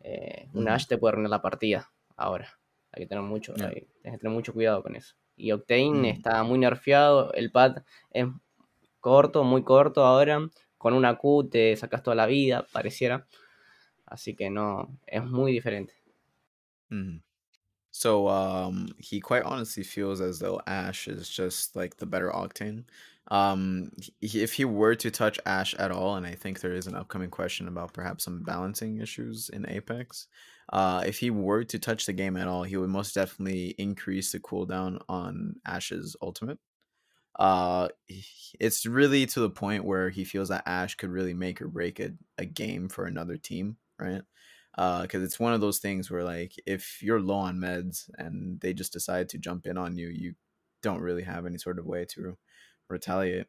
Eh, 0.00 0.48
un 0.52 0.64
Ujú. 0.64 0.72
Ash 0.72 0.86
te 0.86 0.98
puede 0.98 1.12
arruinar 1.12 1.30
la 1.30 1.42
partida 1.42 1.90
ahora. 2.16 2.48
Hay 2.94 3.02
que 3.04 3.08
tener 3.08 3.24
mucho, 3.24 3.54
hay- 3.60 3.86
que 4.02 4.18
tener 4.18 4.32
mucho 4.32 4.52
cuidado 4.54 4.82
con 4.82 4.96
eso. 4.96 5.14
Y 5.36 5.52
Octane 5.52 5.90
Mm. 5.90 6.04
está 6.16 6.42
muy 6.44 6.58
nerfeado, 6.58 7.32
el 7.34 7.50
pad 7.50 7.82
es 8.10 8.26
corto, 9.00 9.44
muy 9.44 9.64
corto 9.64 10.04
ahora. 10.04 10.48
Con 10.78 10.94
una 10.94 11.16
Q 11.16 11.48
te 11.50 11.76
sacas 11.76 12.02
toda 12.02 12.14
la 12.16 12.26
vida, 12.26 12.66
pareciera. 12.72 13.26
Así 14.06 14.34
que 14.36 14.50
no, 14.50 14.98
es 15.06 15.24
muy 15.24 15.52
diferente. 15.52 15.94
Mhm. 16.90 17.22
So 17.90 18.28
um 18.28 18.88
he 18.98 19.20
quite 19.20 19.44
honestly 19.44 19.84
feels 19.84 20.20
as 20.20 20.38
though 20.40 20.60
Ash 20.66 21.08
is 21.08 21.28
just 21.28 21.76
like 21.76 21.96
the 21.96 22.06
better 22.06 22.30
Octane. 22.30 22.84
Um 23.28 23.90
he, 24.20 24.42
if 24.42 24.52
he 24.54 24.64
were 24.64 24.94
to 24.96 25.10
touch 25.10 25.40
Ash 25.46 25.74
at 25.74 25.90
all, 25.90 26.16
and 26.16 26.26
I 26.26 26.34
think 26.34 26.60
there 26.60 26.74
is 26.74 26.86
an 26.86 26.94
upcoming 26.94 27.30
question 27.30 27.68
about 27.68 27.94
perhaps 27.94 28.24
some 28.24 28.42
balancing 28.42 28.98
issues 29.00 29.48
in 29.48 29.68
Apex. 29.68 30.26
Uh 30.72 31.02
if 31.06 31.18
he 31.20 31.30
were 31.30 31.64
to 31.64 31.78
touch 31.78 32.06
the 32.06 32.12
game 32.12 32.36
at 32.36 32.48
all, 32.48 32.64
he 32.64 32.76
would 32.76 32.90
most 32.90 33.14
definitely 33.14 33.70
increase 33.78 34.32
the 34.32 34.40
cooldown 34.40 35.02
on 35.08 35.56
Ash's 35.66 36.16
ultimate. 36.22 36.58
Uh 37.38 37.88
it's 38.60 38.86
really 38.86 39.26
to 39.26 39.40
the 39.40 39.50
point 39.50 39.84
where 39.84 40.10
he 40.10 40.24
feels 40.24 40.48
that 40.50 40.62
Ash 40.66 40.94
could 40.94 41.10
really 41.10 41.34
make 41.34 41.60
or 41.60 41.68
break 41.68 42.00
a, 42.00 42.12
a 42.38 42.44
game 42.46 42.88
for 42.88 43.06
another 43.06 43.36
team, 43.36 43.76
right? 43.98 44.22
Uh, 44.76 45.02
because 45.02 45.22
it's 45.22 45.38
one 45.40 45.52
of 45.54 45.60
those 45.60 45.78
things 45.78 46.10
where 46.10 46.24
like 46.24 46.54
if 46.66 47.02
you're 47.02 47.20
low 47.20 47.36
on 47.36 47.58
meds 47.58 48.10
and 48.18 48.60
they 48.60 48.74
just 48.74 48.92
decide 48.92 49.28
to 49.28 49.38
jump 49.38 49.66
in 49.66 49.78
on 49.78 49.96
you 49.96 50.08
you 50.08 50.34
don't 50.82 51.00
really 51.00 51.22
have 51.22 51.46
any 51.46 51.58
sort 51.58 51.78
of 51.78 51.86
way 51.86 52.04
to 52.04 52.36
retaliate 52.88 53.46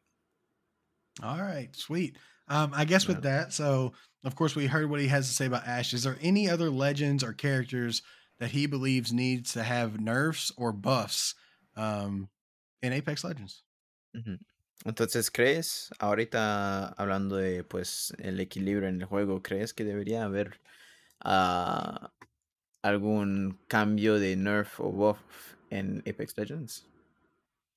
All 1.22 1.40
right, 1.40 1.74
sweet. 1.74 2.18
Um, 2.48 2.72
I 2.74 2.84
guess 2.84 3.08
with 3.08 3.22
that, 3.22 3.52
so 3.52 3.92
of 4.24 4.36
course 4.36 4.54
we 4.54 4.66
heard 4.66 4.90
what 4.90 5.00
he 5.00 5.08
has 5.08 5.28
to 5.28 5.34
say 5.34 5.46
about 5.46 5.66
Ash. 5.66 5.94
Is 5.94 6.02
there 6.02 6.18
any 6.20 6.48
other 6.48 6.70
legends 6.70 7.24
or 7.24 7.32
characters 7.32 8.02
that 8.38 8.50
he 8.50 8.66
believes 8.66 9.12
needs 9.12 9.54
to 9.54 9.62
have 9.62 9.98
nerfs 9.98 10.52
or 10.56 10.72
buffs 10.72 11.34
um, 11.74 12.28
in 12.82 12.92
Apex 12.92 13.24
Legends? 13.24 13.62
Ujú. 14.14 14.38
entonces 14.84 15.30
crees 15.30 15.90
ahorita 15.98 16.94
hablando 16.96 17.36
de 17.36 17.64
pues 17.64 18.12
el 18.18 18.40
equilibrio 18.40 18.88
en 18.88 19.00
el 19.00 19.06
juego 19.06 19.42
crees 19.42 19.72
que 19.72 19.84
debería 19.84 20.24
haber 20.24 20.60
ah, 21.20 22.12
algún 22.82 23.58
cambio 23.68 24.18
de 24.18 24.36
nerf 24.36 24.80
o 24.80 24.90
buff 24.92 25.18
en 25.70 26.02
Apex 26.06 26.36
Legends 26.38 26.86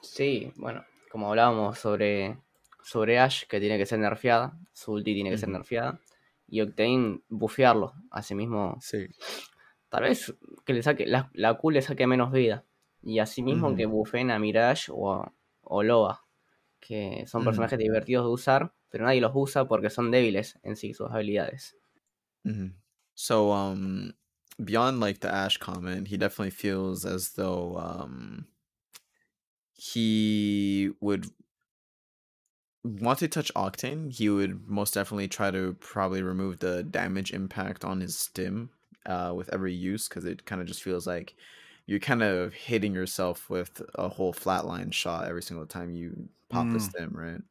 Sí, 0.01 0.53
bueno, 0.55 0.85
como 1.09 1.29
hablábamos 1.29 1.79
sobre, 1.79 2.37
sobre 2.83 3.19
Ash, 3.19 3.45
que 3.47 3.59
tiene 3.59 3.77
que 3.77 3.85
ser 3.85 3.99
nerfeada, 3.99 4.57
su 4.73 4.93
ulti 4.93 5.13
tiene 5.13 5.31
que 5.31 5.37
ser 5.37 5.49
nerfeada, 5.49 5.99
y 6.47 6.61
Octane 6.61 7.21
bufearlo, 7.29 7.93
asimismo, 8.11 8.77
sí 8.81 9.07
tal 9.89 10.03
vez 10.03 10.33
que 10.65 10.73
le 10.73 10.83
saque, 10.83 11.05
la, 11.07 11.29
la 11.33 11.55
Q 11.57 11.71
le 11.71 11.81
saque 11.81 12.05
menos 12.07 12.31
vida, 12.31 12.63
y 13.01 13.19
asimismo 13.19 13.69
Ujú. 13.69 13.77
que 13.77 13.85
bufeen 13.85 14.31
a 14.31 14.39
Mirage 14.39 14.91
o, 14.93 15.11
a- 15.13 15.33
o 15.61 15.83
Loa, 15.83 16.25
que 16.79 17.25
son 17.27 17.43
personajes 17.45 17.77
divertidos 17.79 18.25
de 18.25 18.31
usar, 18.31 18.73
pero 18.89 19.05
nadie 19.05 19.21
los 19.21 19.31
usa 19.33 19.65
porque 19.65 19.89
son 19.89 20.11
débiles 20.11 20.59
en 20.63 20.75
sí 20.75 20.93
sus 20.93 21.09
habilidades. 21.11 21.75
So 23.15 23.51
um 23.51 24.13
beyond 24.57 24.99
like 24.99 25.19
the 25.19 25.27
Ash 25.29 25.57
comment, 25.57 26.07
he 26.07 26.17
definitely 26.17 26.51
feels 26.51 27.05
as 27.05 27.33
though 27.33 27.77
um 27.77 28.47
he 29.79 30.91
would 31.01 31.25
want 32.83 33.19
to 33.19 33.27
touch 33.27 33.53
Octane, 33.55 34.11
he 34.13 34.29
would 34.29 34.67
most 34.67 34.93
definitely 34.93 35.27
try 35.27 35.51
to 35.51 35.73
probably 35.75 36.21
remove 36.23 36.59
the 36.59 36.83
damage 36.83 37.31
impact 37.33 37.83
on 37.85 37.99
his 38.01 38.17
stim 38.17 38.71
uh 39.05 39.33
with 39.35 39.49
every 39.53 39.73
use 39.73 40.07
because 40.09 40.25
it 40.25 40.45
kind 40.45 40.61
of 40.61 40.67
just 40.67 40.83
feels 40.83 41.07
like 41.07 41.35
you're 41.87 41.99
kind 41.99 42.21
of 42.21 42.53
hitting 42.53 42.93
yourself 42.93 43.49
with 43.49 43.81
a 43.95 44.09
whole 44.09 44.33
flatline 44.33 44.93
shot 44.93 45.27
every 45.27 45.41
single 45.41 45.65
time 45.65 45.93
you 45.95 46.29
pop 46.49 46.71
the 46.71 46.79
Mm. 46.79 46.79
stim, 46.79 47.11
right? 47.15 47.41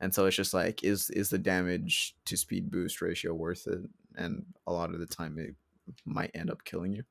And 0.00 0.14
so 0.14 0.26
it's 0.26 0.36
just 0.36 0.54
like 0.54 0.84
is 0.84 1.10
is 1.10 1.30
the 1.30 1.38
damage 1.38 2.16
to 2.26 2.36
speed 2.36 2.70
boost 2.70 3.02
ratio 3.02 3.34
worth 3.34 3.66
it? 3.68 3.90
And 4.16 4.46
a 4.66 4.72
lot 4.72 4.92
of 4.94 5.00
the 5.00 5.06
time 5.06 5.38
it 5.38 5.56
might 6.06 6.32
end 6.34 6.50
up 6.50 6.64
killing 6.64 6.94
you. 6.94 7.04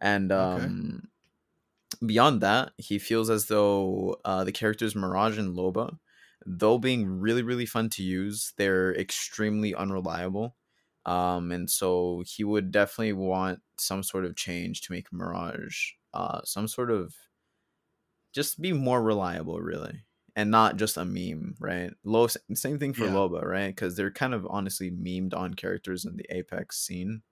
And 0.00 0.30
Okay. 0.36 0.72
Beyond 2.04 2.40
that, 2.42 2.72
he 2.78 2.98
feels 2.98 3.30
as 3.30 3.46
though 3.46 4.16
uh, 4.24 4.44
the 4.44 4.52
characters 4.52 4.94
Mirage 4.94 5.38
and 5.38 5.56
Loba, 5.56 5.98
though 6.46 6.78
being 6.78 7.06
really 7.08 7.42
really 7.42 7.66
fun 7.66 7.88
to 7.90 8.02
use, 8.02 8.52
they're 8.56 8.94
extremely 8.94 9.74
unreliable. 9.74 10.56
Um, 11.06 11.52
and 11.52 11.70
so 11.70 12.22
he 12.26 12.44
would 12.44 12.70
definitely 12.70 13.14
want 13.14 13.60
some 13.78 14.02
sort 14.02 14.24
of 14.26 14.36
change 14.36 14.82
to 14.82 14.92
make 14.92 15.12
Mirage 15.12 15.92
uh, 16.14 16.42
some 16.44 16.68
sort 16.68 16.90
of 16.90 17.14
just 18.32 18.60
be 18.60 18.72
more 18.72 19.02
reliable, 19.02 19.60
really, 19.60 20.04
and 20.36 20.50
not 20.50 20.76
just 20.76 20.96
a 20.96 21.04
meme, 21.04 21.54
right? 21.58 21.92
Low, 22.04 22.26
same 22.26 22.78
thing 22.78 22.92
for 22.92 23.06
Yeah. 23.06 23.08
Loba, 23.08 23.42
right? 23.44 23.68
Because 23.68 23.96
they're 23.96 24.10
kind 24.10 24.34
of 24.34 24.46
honestly 24.48 24.90
memed 24.90 25.34
on 25.34 25.54
characters 25.54 26.04
in 26.04 26.16
the 26.16 26.26
Apex 26.30 26.78
scene. 26.78 27.22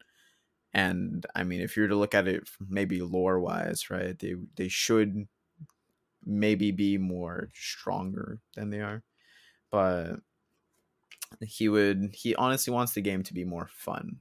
And 0.76 1.24
I 1.34 1.42
mean, 1.42 1.62
if 1.62 1.74
you 1.74 1.84
were 1.84 1.88
to 1.88 1.96
look 1.96 2.14
at 2.14 2.28
it 2.28 2.50
maybe 2.68 3.00
lore 3.00 3.40
wise, 3.40 3.88
right, 3.88 4.18
they 4.18 4.34
they 4.56 4.68
should 4.68 5.26
maybe 6.22 6.70
be 6.70 6.98
more 6.98 7.48
stronger 7.54 8.40
than 8.54 8.68
they 8.68 8.80
are, 8.80 9.02
but 9.70 10.16
he 11.40 11.70
would 11.70 12.10
he 12.12 12.34
honestly 12.34 12.74
wants 12.74 12.92
the 12.92 13.00
game 13.00 13.22
to 13.22 13.32
be 13.32 13.42
more 13.44 13.68
fun. 13.72 14.18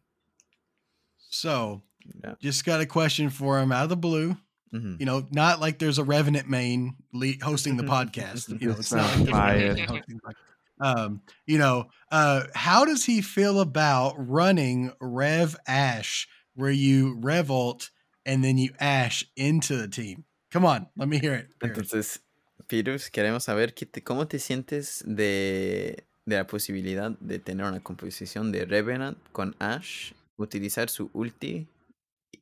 So, 1.29 1.81
Yeah. 2.23 2.35
just 2.39 2.63
got 2.63 2.79
a 2.79 2.85
question 2.85 3.29
for 3.29 3.59
him 3.59 3.73
out 3.73 3.83
of 3.83 3.89
the 3.89 3.97
blue. 3.97 4.37
Mhm. 4.73 4.99
You 4.99 5.05
know, 5.05 5.27
not 5.31 5.59
like 5.59 5.79
there's 5.79 5.97
a 5.97 6.03
Revenant 6.05 6.47
main 6.49 6.95
le- 7.11 7.43
hosting 7.43 7.75
the 7.75 7.83
podcast. 7.83 8.61
You 8.61 8.69
know, 8.69 8.75
it's 8.79 8.93
not 8.93 9.03
like 9.09 9.17
there's 9.17 9.27
a 9.29 9.31
Biased. 9.31 9.63
Revenant 9.79 9.89
hosting 9.89 10.15
the 10.17 10.21
podcast. 10.21 10.35
Um, 10.77 11.21
you 11.45 11.57
know, 11.57 11.89
uh, 12.11 12.43
how 12.53 12.85
does 12.85 13.05
he 13.05 13.21
feel 13.21 13.59
about 13.61 14.15
running 14.17 14.91
Rev 15.01 15.55
Ash, 15.67 16.27
where 16.55 16.71
you 16.73 17.17
revolt 17.21 17.91
and 18.25 18.43
then 18.43 18.57
you 18.57 18.73
ash 18.79 19.25
into 19.35 19.75
the 19.77 19.87
team? 19.87 20.25
Come 20.51 20.65
on, 20.65 20.89
let 20.95 21.07
me 21.07 21.19
hear 21.19 21.35
it. 21.35 21.49
Entonces, 21.61 22.21
Pirus, 22.67 23.09
queremos 23.11 23.43
saber 23.43 23.73
qué 23.73 23.85
te- 23.85 24.01
cómo 24.03 24.27
te 24.27 24.39
sientes 24.39 25.03
de, 25.05 26.05
de 26.25 26.35
la 26.35 26.47
posibilidad 26.47 27.11
de 27.19 27.39
tener 27.39 27.65
una 27.65 27.81
composición 27.81 28.51
de 28.51 28.65
Revenant 28.65 29.17
con 29.31 29.55
Ash, 29.59 30.13
utilizar 30.37 30.89
su 30.89 31.09
ulti 31.13 31.67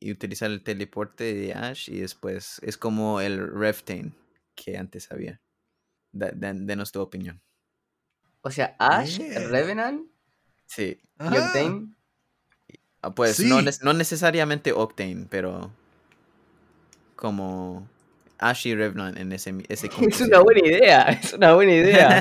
y 0.00 0.10
utilizar 0.12 0.50
el 0.50 0.62
teleporte 0.62 1.34
de 1.34 1.54
Ash 1.54 1.88
y 1.90 1.98
después 2.00 2.60
es 2.62 2.76
como 2.76 3.20
el 3.20 3.38
Reftane 3.52 4.12
que 4.54 4.76
antes 4.78 5.10
había. 5.10 5.40
Denos 6.12 6.92
tu 6.92 7.00
opinión. 7.00 7.40
O 8.42 8.50
sea, 8.50 8.76
Ash, 8.78 9.18
Yeah. 9.18 9.48
Revenant 9.48 10.06
Sí, 10.66 10.98
y. 11.18 11.24
Octane. 11.36 11.94
Ah, 13.06 13.14
pues 13.14 13.40
no, 13.40 13.60
Sí. 13.60 13.78
no 13.82 13.92
necesariamente 13.92 14.72
Octane, 14.72 15.26
pero 15.28 15.70
como 17.16 17.86
Ash 18.38 18.66
y 18.66 18.74
Revenant 18.74 19.16
en 19.18 19.32
ese, 19.32 19.54
ese 19.68 19.88
Es 20.08 20.20
una 20.20 20.40
buena 20.40 20.60
idea, 20.66 21.02
es 21.10 21.32
una 21.34 21.54
buena 21.54 21.72
idea. 21.72 22.20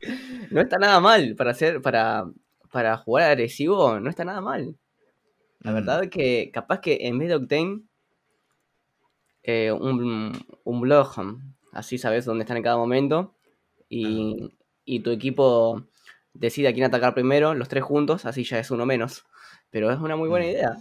No 0.50 0.60
está 0.60 0.78
nada 0.78 1.00
mal 1.00 1.34
para 1.36 1.50
hacer, 1.50 1.82
para, 1.82 2.24
para 2.70 2.96
jugar 2.98 3.30
agresivo, 3.32 3.98
no 3.98 4.08
está 4.08 4.24
nada 4.24 4.40
mal. 4.40 4.76
La 5.60 5.72
Mm. 5.72 5.74
verdad 5.74 6.08
que 6.08 6.50
capaz 6.52 6.80
que 6.80 6.98
en 7.02 7.18
vez 7.18 7.28
de 7.28 7.34
Octane, 7.34 7.80
eh, 9.42 9.72
un, 9.72 10.32
un 10.64 10.80
Bloodhound, 10.80 11.54
así 11.72 11.98
sabes 11.98 12.24
dónde 12.24 12.42
están 12.44 12.56
en 12.58 12.62
cada 12.62 12.76
momento, 12.76 13.34
y, 13.88 14.52
y 14.84 15.00
tu 15.00 15.10
equipo 15.10 15.84
decide 16.38 16.68
a 16.68 16.72
quién 16.72 16.84
atacar 16.84 17.14
primero, 17.14 17.54
los 17.54 17.68
tres 17.68 17.84
juntos, 17.84 18.24
así 18.24 18.44
ya 18.44 18.58
es 18.58 18.70
uno 18.70 18.86
menos. 18.86 19.24
Pero 19.70 19.90
es 19.90 19.98
una 19.98 20.16
muy 20.16 20.28
buena 20.28 20.46
Mm. 20.46 20.50
idea. 20.50 20.76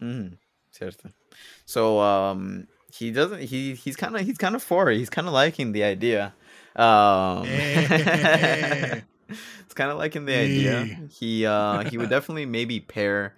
Mm, 0.00 0.38
cierto. 0.70 1.10
So 1.64 2.00
um, 2.00 2.66
he 2.92 3.10
doesn't. 3.12 3.40
He 3.42 3.74
he's 3.74 3.96
kind 3.96 4.16
of 4.16 4.22
he's 4.22 4.38
kind 4.38 4.56
of 4.56 4.62
for 4.62 4.90
it. 4.90 4.98
He's 4.98 5.10
kind 5.10 5.28
of 5.28 5.34
liking 5.34 5.72
the 5.72 5.84
idea. 5.84 6.34
Um, 6.76 7.46
it's 7.48 9.04
kind 9.74 9.90
of 9.90 9.98
liking 9.98 10.24
the 10.24 10.36
idea. 10.36 10.88
He 11.10 11.44
uh 11.46 11.84
he 11.84 11.98
would 11.98 12.10
definitely 12.10 12.46
maybe 12.46 12.80
pair 12.80 13.36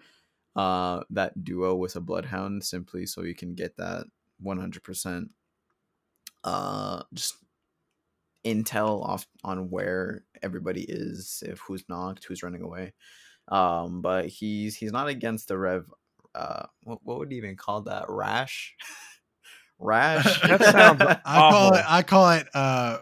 uh 0.55 1.01
that 1.11 1.43
duo 1.43 1.75
with 1.75 1.97
a 1.97 2.01
bloodhound 2.01 2.63
simply 2.65 3.07
so 3.07 3.23
you 3.23 3.35
can 3.35 3.55
get 3.55 3.77
that 3.79 4.05
one 4.39 4.59
hundred 4.59 4.85
percent 4.85 5.33
uh 6.45 7.03
just 7.15 7.37
intel 8.45 9.05
off 9.05 9.27
on 9.45 9.71
where 9.71 10.25
everybody 10.43 10.83
is, 10.83 11.43
if 11.47 11.61
who's 11.61 11.85
knocked, 11.89 12.25
who's 12.25 12.43
running 12.43 12.63
away. 12.63 12.93
Um, 13.49 14.03
but 14.03 14.29
he's 14.29 14.77
he's 14.77 14.93
not 14.93 15.09
against 15.09 15.49
the 15.49 15.59
rev. 15.59 15.85
Uh, 16.35 16.65
what, 16.85 17.01
what 17.03 17.19
would 17.19 17.31
you 17.31 17.39
even 17.39 17.57
call 17.57 17.83
that? 17.83 18.07
Rash, 18.09 18.75
rash. 19.79 20.41
That 20.49 20.63
sounds 20.65 21.03
I 21.03 21.51
call 21.51 21.75
it. 21.75 21.85
I 21.87 22.03
call 22.03 22.31
it. 22.31 22.47
Uh, 22.55 22.99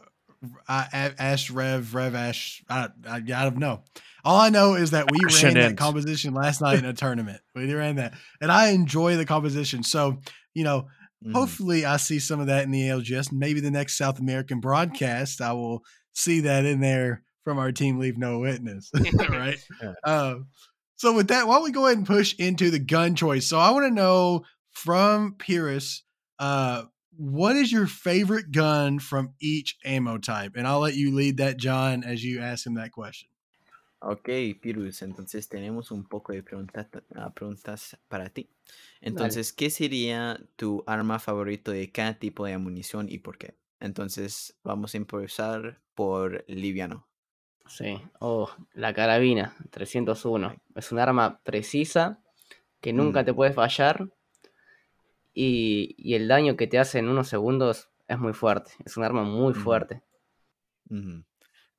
I, 0.66 0.86
A- 0.92 1.22
Ash 1.22 1.50
Rev 1.50 1.94
Rev 1.94 2.14
Ash. 2.14 2.62
I, 2.68 2.88
I, 3.06 3.16
I 3.16 3.20
don't 3.20 3.58
know. 3.58 3.82
All 4.24 4.40
I 4.40 4.48
know 4.50 4.74
is 4.74 4.90
that 4.90 5.10
we 5.10 5.18
ran 5.42 5.54
that 5.54 5.76
composition 5.76 6.34
last 6.34 6.60
night 6.60 6.78
in 6.78 6.84
a 6.84 6.92
tournament. 6.92 7.40
We 7.54 7.72
ran 7.72 7.96
that, 7.96 8.14
and 8.40 8.50
I 8.50 8.70
enjoy 8.70 9.16
the 9.16 9.26
composition. 9.26 9.82
So 9.82 10.18
you 10.54 10.64
know, 10.64 10.88
Mhm. 11.24 11.32
hopefully, 11.34 11.84
I 11.84 11.97
see 11.97 12.18
some 12.18 12.40
of 12.40 12.47
that 12.47 12.64
in 12.64 12.70
the 12.70 12.88
ALGS. 12.88 13.32
Maybe 13.32 13.60
the 13.60 13.70
next 13.70 13.97
South 13.98 14.18
American 14.18 14.60
broadcast, 14.60 15.40
I 15.40 15.52
will 15.52 15.84
see 16.12 16.40
that 16.40 16.64
in 16.64 16.80
there 16.80 17.22
from 17.44 17.59
our 17.59 17.72
team. 17.72 17.98
Leave 17.98 18.18
no 18.18 18.38
witness, 18.40 18.90
right? 19.30 19.59
Yeah. 19.82 19.92
Um, 20.05 20.48
so 20.97 21.14
with 21.14 21.28
that, 21.28 21.47
why 21.47 21.55
don't 21.55 21.64
we 21.64 21.72
go 21.72 21.86
ahead 21.86 21.97
and 21.98 22.06
push 22.06 22.34
into 22.38 22.70
the 22.70 22.78
gun 22.78 23.14
choice? 23.14 23.47
So 23.47 23.59
I 23.59 23.70
want 23.70 23.86
to 23.86 23.90
know 23.90 24.44
from 24.70 25.34
Pyrrhus, 25.38 26.02
uh, 26.38 26.84
what 27.16 27.56
is 27.56 27.72
your 27.72 27.86
favorite 27.86 28.52
gun 28.52 28.98
from 28.98 29.34
each 29.40 29.76
ammo 29.84 30.18
type? 30.18 30.52
And 30.56 30.66
I'll 30.66 30.80
let 30.80 30.94
you 30.97 31.14
lead 31.14 31.38
that, 31.38 31.56
John, 31.56 32.05
as 32.05 32.22
you 32.22 32.40
ask 32.40 32.66
him 32.66 32.74
that 32.74 32.92
question. 32.92 33.30
Ok, 34.02 34.31
Pirus, 34.62 35.02
entonces 35.02 35.48
tenemos 35.48 35.90
un 35.90 36.05
poco 36.05 36.32
de 36.32 36.43
preguntas, 36.43 36.86
ah, 37.14 37.31
preguntas 37.35 37.98
para 38.09 38.31
ti. 38.31 38.48
Entonces, 39.02 39.52
¿qué 39.52 39.68
sería 39.68 40.40
tu 40.56 40.82
arma 40.86 41.18
favorito 41.18 41.70
de 41.70 41.90
cada 41.93 42.18
tipo 42.18 42.47
de 42.47 42.56
munición 42.56 43.09
y 43.10 43.18
por 43.18 43.36
qué? 43.36 43.55
Entonces, 43.78 44.56
vamos 44.64 44.94
a 44.94 44.97
empezar 44.98 45.81
por 45.94 46.44
liviano. 46.48 47.06
Sí. 47.66 48.01
Oh, 48.20 48.51
la 48.72 48.94
carabina 48.94 49.55
301. 49.70 50.56
Es 50.74 50.93
un 50.93 50.98
arma 50.98 51.40
precisa 51.43 52.22
que 52.81 52.93
nunca 52.94 53.22
Mm. 53.22 53.24
te 53.27 53.35
puede 53.35 53.52
fallar. 53.52 54.09
Y, 55.35 55.94
y 55.98 56.14
el 56.14 56.27
daño 56.27 56.56
que 56.56 56.66
te 56.66 56.78
hace 56.78 56.98
en 56.98 57.09
unos 57.09 57.28
segundos 57.28 57.90
es 58.09 58.18
muy 58.18 58.32
fuerte. 58.32 58.72
Es 58.85 58.97
un 58.97 59.05
arma 59.05 59.22
muy 59.24 59.55
fuerte. 59.55 60.02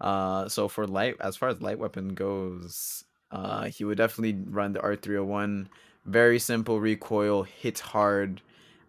Uh, 0.02 0.50
so 0.50 0.68
for 0.68 0.88
light, 0.88 1.16
as 1.22 1.38
far 1.38 1.50
as 1.50 1.62
light 1.62 1.78
weapon 1.78 2.16
goes, 2.16 3.06
uh, 3.30 3.66
he 3.66 3.86
would 3.86 3.98
definitely 3.98 4.44
run 4.50 4.74
the 4.74 4.80
R301. 4.80 5.68
Very 6.06 6.40
simple 6.40 6.80
recoil, 6.80 7.44
hits 7.44 7.80
hard. 7.80 8.42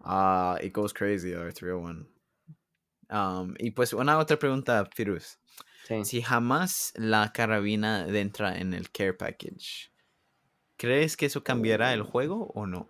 Uh, 0.03 0.57
it 0.59 0.73
goes 0.73 0.91
crazy, 0.91 1.31
the 1.31 1.37
R301. 1.37 2.05
Um, 3.11 3.55
y 3.59 3.69
pues 3.69 3.93
una 3.93 4.17
otra 4.17 4.37
pregunta, 4.39 4.89
Firuz. 4.95 5.37
Sí. 5.87 6.03
Si 6.03 6.21
jamás 6.21 6.93
la 6.97 7.31
carabina 7.31 8.07
entra 8.07 8.57
en 8.57 8.73
el 8.73 8.89
care 8.91 9.13
package, 9.13 9.91
¿crees 10.77 11.15
que 11.15 11.27
eso 11.27 11.43
cambiará 11.43 11.93
el 11.93 12.01
juego 12.01 12.51
o 12.55 12.65
no? 12.65 12.89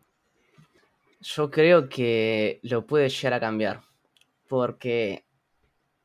Yo 1.20 1.50
creo 1.52 1.90
que 1.90 2.62
lo 2.64 2.86
puede 2.86 3.10
llegar 3.10 3.34
a 3.34 3.40
cambiar. 3.42 3.82
Porque 4.48 5.26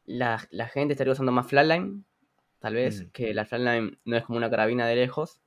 la, 0.06 0.48
la 0.50 0.66
gente 0.66 0.94
estaría 0.94 1.12
usando 1.12 1.30
más 1.30 1.46
flatline. 1.46 2.04
Tal 2.58 2.74
vez 2.74 3.06
que 3.12 3.32
la 3.34 3.44
flatline 3.44 3.98
no 4.04 4.16
es 4.16 4.24
como 4.24 4.36
una 4.38 4.50
carabina 4.50 4.86
de 4.86 4.96
lejos. 4.96 5.40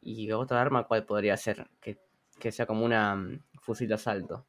Y 0.00 0.30
otra 0.32 0.60
arma, 0.60 0.84
¿cuál 0.84 1.04
podría 1.04 1.36
ser? 1.36 1.68
Que, 1.80 1.98
que 2.38 2.52
sea 2.52 2.66
como 2.66 2.84
una 2.84 3.14
mm, 3.16 3.40
fusil 3.60 3.88
de 3.88 3.94
asalto. 3.94 4.46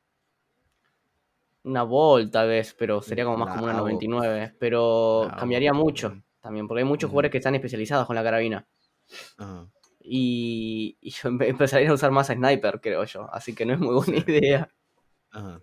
Una 1.64 1.84
Bolt, 1.84 2.32
tal 2.32 2.48
vez, 2.48 2.74
pero 2.78 3.02
sería 3.02 3.26
como 3.26 3.38
más 3.38 3.50
como 3.50 3.64
una 3.64 3.74
La 3.74 3.82
Bolt. 3.82 3.94
99. 3.94 4.56
Pero 4.60 5.28
La 5.30 5.36
cambiaría 5.38 5.74
mucho 5.74 6.22
también, 6.42 6.68
porque 6.68 6.80
hay 6.82 6.88
muchos 6.88 7.10
jugadores 7.10 7.32
que 7.32 7.38
están 7.38 7.56
especializados 7.56 8.08
con 8.08 8.16
la 8.16 8.24
carabina. 8.24 8.68
Ajá. 9.38 9.68
Y, 10.02 10.98
y 11.02 11.12
yo 11.12 11.30
empe- 11.30 11.48
empezaría 11.50 11.90
a 11.90 11.94
usar 11.94 12.12
más 12.12 12.28
sniper, 12.28 12.80
creo 12.82 13.04
yo. 13.04 13.30
Así 13.34 13.54
que 13.54 13.66
no 13.66 13.74
es 13.74 13.80
muy 13.80 13.94
buena 13.96 14.18
idea. 14.18 14.70
Uh-huh. 15.34 15.62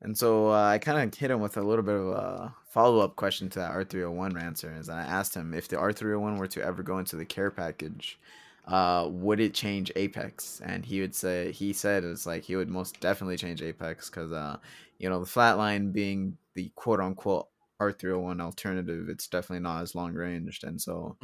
And 0.00 0.16
so 0.16 0.50
uh, 0.50 0.74
I 0.74 0.78
kind 0.80 0.98
of 0.98 1.14
hit 1.14 1.30
him 1.30 1.40
with 1.40 1.56
a 1.56 1.60
little 1.60 1.82
bit 1.84 1.94
of 1.94 2.16
a 2.16 2.56
follow 2.72 3.00
up 3.00 3.16
question 3.16 3.50
to 3.50 3.58
that 3.58 3.72
R301 3.72 4.40
answer. 4.42 4.74
Is 4.74 4.88
I 4.88 5.02
asked 5.02 5.34
him 5.34 5.52
if 5.52 5.68
the 5.68 5.76
R301 5.76 6.38
were 6.38 6.46
to 6.48 6.64
ever 6.64 6.82
go 6.82 6.98
into 6.98 7.16
the 7.16 7.24
care 7.26 7.50
package, 7.50 8.18
uh, 8.66 9.08
would 9.10 9.40
it 9.40 9.52
change 9.52 9.92
Apex? 9.94 10.60
And 10.64 10.84
he 10.86 11.00
would 11.02 11.14
say, 11.14 11.52
he 11.52 11.72
said 11.74 12.02
it's 12.02 12.26
like 12.26 12.44
he 12.44 12.56
would 12.56 12.70
most 12.70 12.98
definitely 13.00 13.36
change 13.36 13.60
Apex 13.62 14.08
because, 14.08 14.32
uh, 14.32 14.56
you 14.98 15.08
know, 15.08 15.20
the 15.20 15.26
flatline 15.26 15.92
being 15.92 16.38
the 16.54 16.72
quote 16.74 17.00
unquote 17.00 17.48
R301 17.78 18.40
alternative, 18.40 19.08
it's 19.10 19.26
definitely 19.26 19.62
not 19.62 19.82
as 19.82 19.94
long 19.94 20.14
ranged. 20.14 20.64
And 20.64 20.80
so 20.80 21.18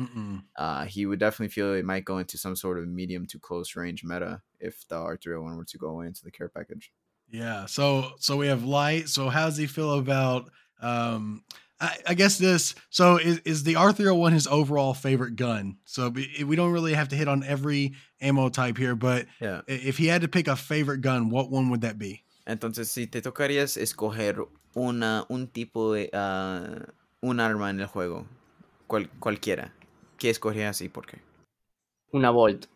uh, 0.57 0.85
he 0.85 1.07
would 1.07 1.19
definitely 1.21 1.49
feel 1.53 1.73
it 1.73 1.85
might 1.85 2.05
go 2.05 2.19
into 2.19 2.37
some 2.37 2.57
sort 2.57 2.79
of 2.79 2.89
medium 2.89 3.27
to 3.27 3.39
close 3.39 3.75
range 3.77 4.05
meta 4.05 4.43
if 4.61 4.87
the 4.89 4.97
R301 4.97 5.57
were 5.57 5.65
to 5.65 5.79
go 5.79 5.89
away 5.89 6.07
into 6.09 6.25
the 6.25 6.31
care 6.31 6.49
package. 6.49 6.93
Yeah. 7.31 7.67
So 7.67 8.13
so 8.19 8.37
we 8.37 8.49
have 8.49 8.65
light. 8.65 9.09
So 9.09 9.29
how 9.29 9.47
does 9.47 9.57
he 9.57 9.67
feel 9.67 9.99
about 9.99 10.51
um 10.81 11.43
I, 11.81 11.97
I 12.09 12.15
guess 12.15 12.39
this 12.39 12.75
so 12.91 13.19
is, 13.19 13.39
is 13.45 13.63
the 13.63 13.75
R301 13.75 14.33
his 14.33 14.47
overall 14.49 14.95
favorite 14.95 15.37
gun? 15.37 15.77
So 15.85 16.11
be- 16.11 16.43
we 16.45 16.57
don't 16.57 16.73
really 16.73 16.93
have 16.95 17.09
to 17.11 17.17
hit 17.17 17.29
on 17.29 17.45
every 17.45 17.93
ammo 18.21 18.49
type 18.49 18.77
here, 18.77 18.97
but 18.97 19.27
Yeah. 19.41 19.61
if 19.69 19.97
he 19.97 20.09
had 20.09 20.23
to 20.23 20.29
pick 20.29 20.49
a 20.49 20.57
favorite 20.57 21.03
gun, 21.03 21.31
what 21.31 21.51
one 21.51 21.71
would 21.71 21.83
that 21.83 21.97
be? 21.99 22.25
Entonces, 22.49 22.89
si 22.89 23.07
te 23.07 23.21
tocarías 23.21 23.77
escoger 23.77 24.45
una, 24.75 25.25
un 25.29 25.47
tipo 25.47 25.93
de, 25.95 26.11
ah, 26.13 26.87
un 27.23 27.39
arma 27.39 27.71
en 27.71 27.79
el 27.79 27.87
juego, 27.87 28.27
cual- 28.89 29.09
cualquiera, 29.21 29.73
¿qué 30.19 30.31
escogerías 30.31 30.81
y 30.81 30.89
por 30.89 31.07
qué? 31.07 31.21
Una 32.13 32.31
Volt. 32.31 32.67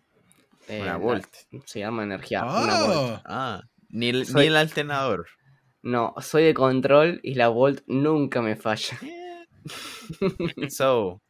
Eh, 0.69 0.81
Una 0.81 0.99
la- 0.99 1.23
Se 1.65 1.81
llama 1.81 2.05
energía. 2.05 2.45
Una 2.45 2.83
Volt. 2.85 2.97
Oh, 2.97 3.21
Ah, 3.25 3.63
ni 3.89 4.11
el, 4.11 4.27
Soy- 4.27 4.43
ni 4.43 4.47
el 4.47 4.57
alternador. 4.57 5.27
No, 5.85 6.15
soy 6.21 6.45
de 6.45 6.55
control 6.55 7.21
y 7.25 7.35
la 7.35 7.49
Volt 7.49 7.83
nunca 7.89 8.41
me 8.41 8.55
falla. 8.55 8.97
so, 10.69 11.21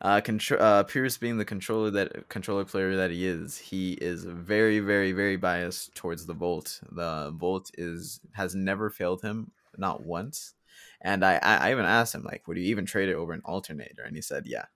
uh, 0.00 0.20
contr- 0.20 0.60
uh, 0.60 0.82
Pierce 0.84 1.16
being 1.18 1.38
the 1.38 1.44
controller 1.44 1.90
that 1.90 2.28
controller 2.28 2.64
player 2.64 2.96
that 2.96 3.10
he 3.10 3.26
is, 3.26 3.58
he 3.58 3.92
is 3.94 4.24
very, 4.24 4.80
very, 4.80 5.12
very 5.12 5.36
biased 5.36 5.94
towards 5.94 6.26
the 6.26 6.34
Volt. 6.34 6.80
The 6.90 7.32
Volt 7.34 7.70
is 7.78 8.20
has 8.32 8.54
never 8.54 8.90
failed 8.90 9.22
him, 9.22 9.52
not 9.76 10.04
once. 10.04 10.54
And 11.00 11.24
I, 11.24 11.34
I, 11.42 11.68
I 11.68 11.70
even 11.72 11.84
asked 11.84 12.14
him 12.14 12.22
like, 12.24 12.46
would 12.46 12.56
you 12.56 12.64
even 12.64 12.86
trade 12.86 13.08
it 13.08 13.14
over 13.14 13.32
an 13.32 13.42
alternator? 13.44 14.02
And 14.04 14.14
he 14.16 14.22
said, 14.22 14.46
yeah, 14.46 14.66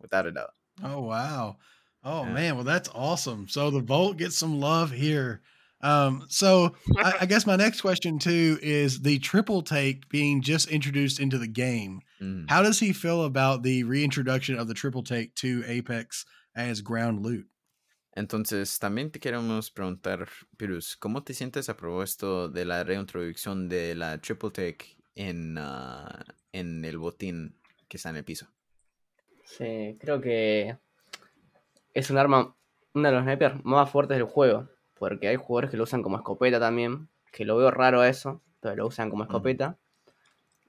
without 0.00 0.26
a 0.26 0.32
doubt. 0.32 0.54
oh 0.82 1.00
wow. 1.02 1.56
Oh 2.02 2.24
Yeah. 2.24 2.34
man, 2.34 2.54
well 2.56 2.64
that's 2.64 2.88
awesome. 2.94 3.48
So 3.48 3.70
the 3.70 3.80
Volt 3.80 4.16
gets 4.16 4.36
some 4.36 4.60
love 4.60 4.90
here. 4.90 5.42
Um, 5.80 6.24
so 6.28 6.74
I, 6.96 7.14
I 7.20 7.26
guess 7.30 7.46
my 7.46 7.56
next 7.56 7.80
question 7.82 8.18
too 8.18 8.58
is 8.62 9.00
the 9.02 9.18
triple 9.18 9.62
take 9.62 10.08
being 10.08 10.40
just 10.40 10.70
introduced 10.70 11.20
into 11.20 11.38
the 11.38 11.48
game. 11.48 12.00
Mm. 12.20 12.48
How 12.48 12.62
does 12.62 12.80
he 12.80 12.92
feel 12.92 13.24
about 13.24 13.62
the 13.62 13.84
reintroduction 13.84 14.58
of 14.58 14.68
the 14.68 14.74
triple 14.74 15.02
take 15.02 15.34
to 15.36 15.62
Apex 15.66 16.24
as 16.56 16.80
ground 16.80 17.22
loot? 17.22 17.46
Entonces, 18.16 18.78
también 18.78 19.10
te 19.10 19.18
queremos 19.18 19.72
preguntar, 19.72 20.28
Pirus, 20.56 20.96
¿cómo 20.96 21.24
te 21.24 21.34
sientes 21.34 21.68
a 21.68 21.76
propósito 21.76 22.48
de 22.48 22.64
la 22.64 22.84
reintroducción 22.84 23.68
de 23.68 23.96
la 23.96 24.18
triple 24.18 24.50
take 24.50 24.96
en, 25.16 25.58
ah, 25.58 26.24
en 26.52 26.84
el 26.84 26.98
botín 26.98 27.56
que 27.88 27.96
está 27.96 28.10
en 28.10 28.16
el 28.16 28.24
piso? 28.24 28.46
Sí, 29.44 29.96
creo 30.00 30.20
que 30.20 30.76
es 31.92 32.10
un 32.10 32.18
arma, 32.18 32.56
uno 32.94 33.08
de 33.08 33.14
los 33.14 33.24
snipers 33.24 33.64
más 33.64 33.90
fuertes 33.90 34.16
del 34.16 34.26
juego. 34.26 34.68
Porque 35.04 35.28
hay 35.28 35.36
jugadores 35.36 35.70
que 35.70 35.76
lo 35.76 35.82
usan 35.82 36.02
como 36.02 36.16
escopeta 36.16 36.58
también. 36.58 37.10
Que 37.30 37.44
lo 37.44 37.58
veo 37.58 37.70
raro 37.70 38.00
a 38.00 38.08
eso, 38.08 38.40
pero 38.60 38.74
lo 38.74 38.86
usan 38.86 39.10
como 39.10 39.24
escopeta. 39.24 39.76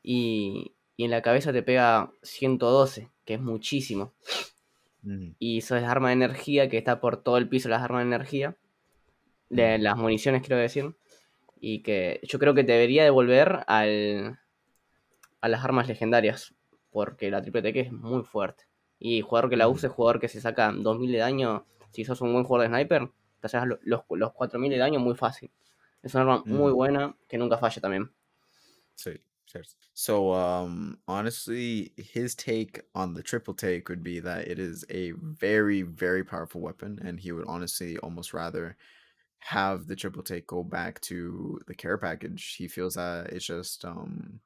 Y, 0.03 0.76
y 0.98 1.06
en 1.06 1.12
la 1.12 1.22
cabeza 1.22 1.53
te 1.53 1.64
pega 1.64 2.12
112, 2.22 3.10
que 3.24 3.36
es 3.36 3.40
muchísimo. 3.40 4.14
Y 5.40 5.60
eso 5.60 5.78
es 5.78 5.86
arma 5.86 6.10
de 6.10 6.16
energía 6.16 6.68
que 6.68 6.78
está 6.78 6.99
por 6.99 7.24
todo 7.24 7.38
el 7.38 7.48
piso 7.48 7.70
las 7.70 7.82
armas 7.82 8.02
de 8.02 8.07
energía, 8.14 8.57
de 9.49 9.78
las 9.78 9.95
municiones 9.95 10.41
quiero 10.41 10.57
decir, 10.57 10.98
y 11.62 11.82
que 11.82 12.20
yo 12.24 12.40
creo 12.40 12.53
que 12.56 12.64
debería 12.64 13.06
devolver 13.06 13.64
al, 13.68 14.38
a 15.40 15.48
las 15.48 15.64
armas 15.64 15.88
legendarias, 15.88 16.56
porque 16.90 17.32
la 17.32 17.41
triple 17.41 17.62
TK 17.62 17.78
es 17.78 17.91
muy 17.94 18.24
fuerte. 18.24 18.66
Y 18.99 19.22
jugador 19.22 19.49
que 19.49 19.56
la 19.56 19.70
use, 19.70 19.88
jugador 19.88 20.20
que 20.20 20.28
se 20.28 20.41
saca 20.41 20.74
2000 20.74 21.10
de 21.14 21.18
daño, 21.20 21.66
si 21.91 22.03
sos 22.03 22.20
un 22.20 22.34
buen 22.34 22.44
jugador 22.44 22.70
de 22.70 22.76
sniper, 22.76 23.10
te 23.50 23.66
los, 23.66 23.80
los 24.10 24.34
4000 24.34 24.72
de 24.72 24.78
daño 24.78 25.00
muy 25.00 25.16
fácil. 25.16 25.52
Es 26.04 26.14
una 26.16 26.24
arma 26.24 26.46
muy 26.50 26.72
Mm. 26.72 26.74
buena 26.74 27.16
que 27.28 27.38
nunca 27.38 27.58
falla 27.58 27.82
también. 27.82 28.12
Sí. 28.96 29.20
So, 29.94 30.34
um, 30.34 31.02
honestly, 31.08 31.94
his 31.98 32.36
take 32.36 32.82
on 32.96 33.14
the 33.14 33.24
triple 33.24 33.54
take 33.54 33.90
would 33.90 34.04
be 34.04 34.20
that 34.20 34.48
it 34.48 34.60
is 34.60 34.86
a 34.90 35.12
very, 35.12 35.84
very 35.84 36.24
powerful 36.24 36.62
weapon, 36.62 37.00
and 37.04 37.20
he 37.20 37.32
would 37.32 37.48
honestly 37.48 37.98
almost 38.00 38.34
rather 38.34 38.78
have 39.40 39.88
the 39.88 39.96
triple 39.96 40.24
take 40.24 40.48
go 40.48 40.64
back 40.64 41.02
to 41.02 41.60
the 41.68 41.76
care 41.76 41.98
package. 41.98 42.56
He 42.56 42.68
feels 42.68 42.96
that 42.96 43.34
it's 43.34 43.46
just 43.46 43.86
um, 43.86 44.42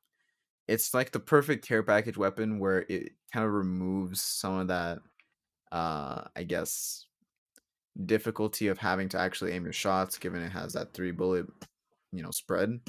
it's 0.67 0.93
like 0.93 1.11
the 1.11 1.19
perfect 1.21 1.65
care 1.67 1.83
package 1.83 2.17
weapon 2.17 2.59
where 2.59 2.85
it 2.89 3.13
kind 3.33 3.45
of 3.45 3.53
removes 3.53 4.21
some 4.21 4.59
of 4.59 4.67
that, 4.69 4.99
uh, 5.71 6.29
I 6.35 6.43
guess, 6.43 7.07
difficulty 8.05 8.67
of 8.67 8.77
having 8.79 9.09
to 9.09 9.19
actually 9.19 9.51
aim 9.51 9.63
your 9.63 9.73
shots, 9.73 10.17
given 10.17 10.41
it 10.41 10.51
has 10.51 10.73
that 10.73 10.93
three 10.93 11.11
bullet, 11.11 11.47
you 12.11 12.23
know, 12.23 12.31
spread 12.31 12.81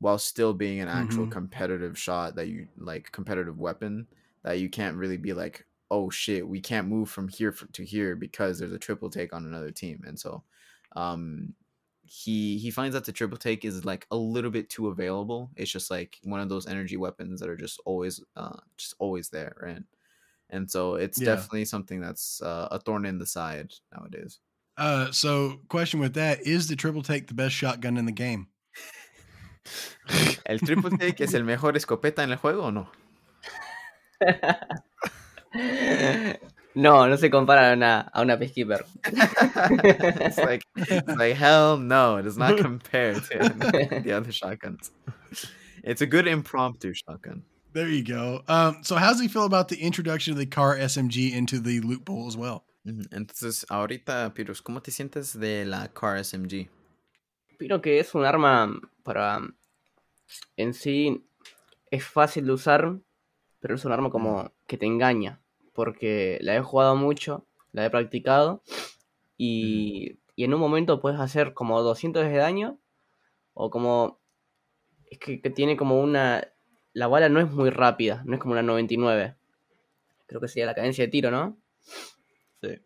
while 0.00 0.18
still 0.18 0.52
being 0.54 0.80
an 0.80 0.88
actual 0.88 1.26
Mhm. 1.26 1.28
competitive 1.28 1.98
shot 1.98 2.34
that 2.36 2.48
you 2.48 2.68
like 2.76 3.12
competitive 3.12 3.58
weapon 3.58 4.08
that 4.42 4.58
you 4.58 4.68
can't 4.68 4.96
really 4.96 5.16
be 5.16 5.32
like 5.32 5.66
oh 5.90 6.10
shit 6.10 6.48
we 6.48 6.60
can't 6.60 6.88
move 6.88 7.08
from 7.10 7.28
here 7.28 7.52
to 7.72 7.84
here 7.84 8.16
because 8.16 8.58
there's 8.58 8.72
a 8.72 8.78
triple 8.78 9.10
take 9.10 9.32
on 9.32 9.46
another 9.46 9.70
team. 9.70 10.02
And 10.06 10.18
so 10.18 10.44
um 10.96 11.54
he 12.02 12.58
he 12.58 12.70
finds 12.70 12.94
that 12.94 13.04
the 13.04 13.12
triple 13.12 13.38
take 13.38 13.64
is 13.64 13.84
like 13.84 14.06
a 14.10 14.16
little 14.16 14.50
bit 14.50 14.68
too 14.70 14.88
available. 14.88 15.50
It's 15.56 15.70
just 15.70 15.90
like 15.90 16.18
one 16.24 16.40
of 16.40 16.48
those 16.48 16.66
energy 16.66 16.96
weapons 16.96 17.40
that 17.40 17.48
are 17.48 17.56
just 17.56 17.80
always 17.84 18.22
uh 18.36 18.58
just 18.76 18.94
always 18.98 19.30
there 19.30 19.56
right 19.62 19.82
and 20.52 20.70
so 20.70 20.94
it's 20.94 21.18
Yeah. 21.18 21.34
definitely 21.34 21.64
something 21.64 22.00
that's 22.00 22.40
uh, 22.42 22.68
a 22.70 22.78
thorn 22.78 23.04
in 23.06 23.18
the 23.18 23.26
side 23.26 23.72
nowadays 23.92 24.38
Uh, 24.78 25.10
so 25.12 25.60
question 25.68 26.00
with 26.00 26.14
that 26.14 26.40
is 26.46 26.66
the 26.68 26.76
triple 26.76 27.02
take 27.02 27.26
the 27.26 27.34
best 27.34 27.54
shotgun 27.54 27.96
in 27.98 28.06
the 28.06 28.12
game? 28.12 28.46
el 30.46 30.58
triple 30.58 30.90
take 30.98 31.20
es 31.20 31.34
el 31.34 31.42
mejor 31.44 31.72
escopeta 31.76 32.22
en 32.22 32.30
el 32.32 32.38
juego 32.38 32.62
o 32.64 32.70
no 32.70 32.88
No, 36.74 37.06
no 37.06 37.16
se 37.16 37.28
compara 37.28 37.70
a 37.70 37.72
una, 37.74 38.00
a 38.14 38.22
una 38.22 38.38
Peacekeeper. 38.38 38.80
it's 39.04 40.38
like 40.38 40.62
it's 40.76 41.16
like 41.18 41.36
hell 41.36 41.76
no, 41.76 42.16
it 42.16 42.22
does 42.22 42.38
not 42.38 42.56
compare 42.68 43.12
to 43.12 43.38
the 44.02 44.12
other 44.16 44.32
shotguns. 44.32 44.90
It's 45.84 46.00
a 46.00 46.06
good 46.06 46.26
impromptu 46.26 46.94
shotgun. 46.94 47.42
There 47.72 47.88
you 47.88 48.04
go. 48.04 48.42
Um, 48.48 48.82
so 48.82 48.96
how's 48.96 49.18
he 49.18 49.28
feel 49.28 49.44
about 49.44 49.68
the 49.68 49.80
introduction 49.80 50.32
of 50.32 50.38
the 50.38 50.46
car 50.46 50.76
SMG 50.76 51.32
into 51.32 51.58
the 51.58 51.80
loot 51.80 52.04
bowl 52.04 52.26
as 52.26 52.36
well? 52.36 52.64
Entonces, 52.84 53.64
ahorita, 53.70 54.34
Pirus, 54.34 54.60
¿cómo 54.60 54.82
te 54.82 54.90
sientes 54.90 55.38
de 55.38 55.64
la 55.64 55.88
Car 55.88 56.22
SMG? 56.22 56.68
Opino 57.54 57.80
que 57.80 58.00
es 58.00 58.14
un 58.14 58.24
arma 58.24 58.78
para. 59.04 59.40
En 60.56 60.74
sí 60.74 61.24
es 61.90 62.04
fácil 62.04 62.46
de 62.46 62.52
usar, 62.52 62.98
pero 63.60 63.76
es 63.76 63.84
un 63.84 63.92
arma 63.92 64.10
como 64.10 64.52
que 64.66 64.76
te 64.76 64.86
engaña. 64.86 65.40
Porque 65.72 66.38
la 66.42 66.56
he 66.56 66.60
jugado 66.60 66.96
mucho, 66.96 67.46
la 67.72 67.86
he 67.86 67.90
practicado, 67.90 68.62
y, 69.38 70.18
y 70.36 70.44
en 70.44 70.52
un 70.52 70.60
momento 70.60 71.00
puedes 71.00 71.20
hacer 71.20 71.54
como 71.54 71.80
200 71.80 72.24
de 72.24 72.36
daño, 72.36 72.78
o 73.54 73.70
como. 73.70 74.20
Es 75.10 75.18
que, 75.18 75.40
que 75.40 75.50
tiene 75.50 75.76
como 75.76 76.00
una. 76.00 76.48
La 76.94 77.06
bala 77.08 77.28
no 77.28 77.40
es 77.40 77.50
muy 77.50 77.70
rápida, 77.70 78.22
no 78.26 78.34
es 78.34 78.40
como 78.40 78.52
una 78.52 78.62
99. 78.62 79.36
Creo 80.26 80.40
que 80.40 80.48
sería 80.48 80.66
la 80.66 80.74
cadencia 80.74 81.04
de 81.04 81.10
tiro, 81.10 81.30
¿no? 81.30 81.58
Sí. 82.62 82.78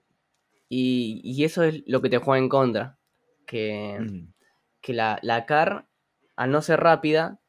Y, 0.68 1.20
y 1.24 1.44
eso 1.44 1.62
es 1.62 1.82
lo 1.86 2.02
que 2.02 2.08
te 2.10 2.18
juega 2.18 2.42
en 2.42 2.48
contra. 2.48 2.98
Que 3.46 3.98
Ujú, 3.98 4.32
que 4.80 4.92
la, 4.94 5.18
la 5.22 5.46
CAR, 5.46 5.88
al 6.36 6.50
no 6.52 6.62
ser 6.62 6.80
rápida, 6.80 7.40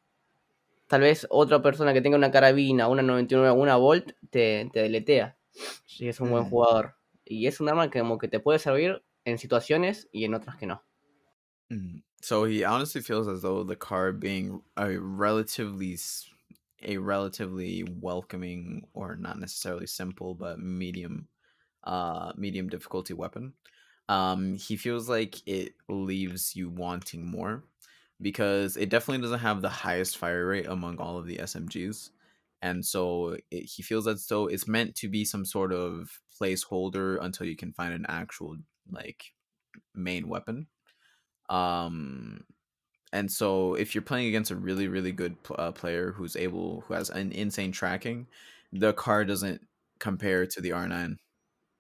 tal 0.87 1.01
vez 1.01 1.27
otra 1.29 1.61
persona 1.61 1.93
que 1.93 2.01
tenga 2.01 2.17
una 2.17 2.31
carabina, 2.31 2.87
una 2.87 3.01
99 3.03 3.51
o 3.51 3.55
una 3.55 3.77
Volt, 3.77 4.13
te, 4.29 4.69
te 4.73 4.81
deletea. 4.81 5.37
Si 5.85 6.07
es 6.07 6.19
un 6.21 6.31
buen 6.31 6.45
Mm. 6.45 6.49
jugador. 6.49 6.95
Y 7.25 7.47
es 7.47 7.59
un 7.59 7.69
arma 7.69 7.89
que 7.91 7.99
como 7.99 8.17
que 8.17 8.27
te 8.27 8.39
puede 8.39 8.59
servir 8.59 9.03
en 9.25 9.37
situaciones 9.37 10.09
y 10.11 10.25
en 10.25 10.35
otras 10.35 10.57
que 10.57 10.67
no. 10.67 10.83
ujú. 11.69 12.01
So 12.21 12.45
he 12.45 12.63
honestly 12.63 13.01
feels 13.01 13.27
as 13.27 13.41
though 13.41 13.63
the 13.63 13.75
car 13.75 14.11
being 14.11 14.63
a 14.75 14.97
relatively 14.99 15.95
a 16.83 16.97
relatively 16.97 17.83
welcoming 17.83 18.87
or 18.93 19.15
not 19.15 19.39
necessarily 19.39 19.87
simple 19.87 20.35
but 20.35 20.59
medium 20.59 21.27
uh 21.83 22.33
medium 22.37 22.69
difficulty 22.69 23.13
weapon. 23.13 23.53
Um 24.09 24.55
he 24.55 24.77
feels 24.77 25.09
like 25.09 25.47
it 25.47 25.75
leaves 25.89 26.55
you 26.55 26.69
wanting 26.69 27.25
more 27.25 27.65
because 28.21 28.77
it 28.77 28.89
definitely 28.89 29.21
doesn't 29.21 29.39
have 29.39 29.61
the 29.61 29.69
highest 29.69 30.17
fire 30.17 30.47
rate 30.47 30.67
among 30.67 30.97
all 30.99 31.17
of 31.17 31.27
the 31.27 31.37
smgs 31.37 32.11
and 32.61 32.85
so 32.85 33.37
it, 33.51 33.63
he 33.65 33.83
feels 33.83 34.07
as 34.07 34.25
though 34.27 34.47
it's 34.47 34.67
meant 34.67 34.95
to 34.95 35.07
be 35.09 35.23
some 35.23 35.45
sort 35.45 35.71
of 35.73 36.21
placeholder 36.39 37.21
until 37.21 37.45
you 37.47 37.55
can 37.55 37.71
find 37.73 37.93
an 37.93 38.05
actual 38.09 38.57
like 38.89 39.33
main 39.95 40.27
weapon. 40.29 40.67
Um 41.49 42.45
and 43.17 43.31
so 43.31 43.75
if 43.75 43.95
you're 43.95 44.01
playing 44.01 44.27
against 44.27 44.51
a 44.51 44.55
really 44.55 44.87
really 44.87 45.11
good 45.11 45.37
uh, 45.57 45.71
player 45.71 46.11
who's 46.11 46.35
able 46.35 46.81
who 46.81 46.93
has 46.93 47.09
an 47.09 47.31
insane 47.31 47.71
tracking 47.71 48.27
the 48.71 48.93
car 48.93 49.25
doesn't 49.25 49.61
compare 49.99 50.45
to 50.47 50.61
the 50.61 50.71
r9 50.73 51.17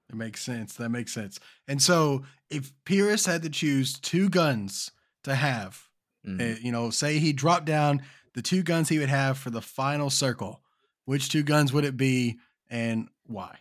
It 0.09 0.15
makes 0.15 0.41
sense. 0.43 0.75
That 0.75 0.89
makes 0.89 1.13
sense. 1.13 1.39
And 1.67 1.81
so 1.81 2.25
if 2.49 2.71
Pierce 2.85 3.25
had 3.25 3.41
to 3.43 3.49
choose 3.49 3.99
two 3.99 4.29
guns 4.29 4.91
to 5.23 5.35
have, 5.35 5.89
Mhm. 6.23 6.53
uh, 6.53 6.55
you 6.61 6.71
know, 6.71 6.89
say 6.89 7.19
he 7.19 7.33
dropped 7.33 7.65
down 7.65 8.01
the 8.33 8.41
two 8.41 8.63
guns 8.63 8.87
he 8.89 8.99
would 8.99 9.09
have 9.09 9.37
for 9.37 9.49
the 9.49 9.61
final 9.61 10.09
circle, 10.09 10.63
which 11.05 11.29
two 11.29 11.43
guns 11.43 11.73
would 11.73 11.83
it 11.83 11.97
be 11.97 12.39
and 12.69 13.09
why? 13.25 13.59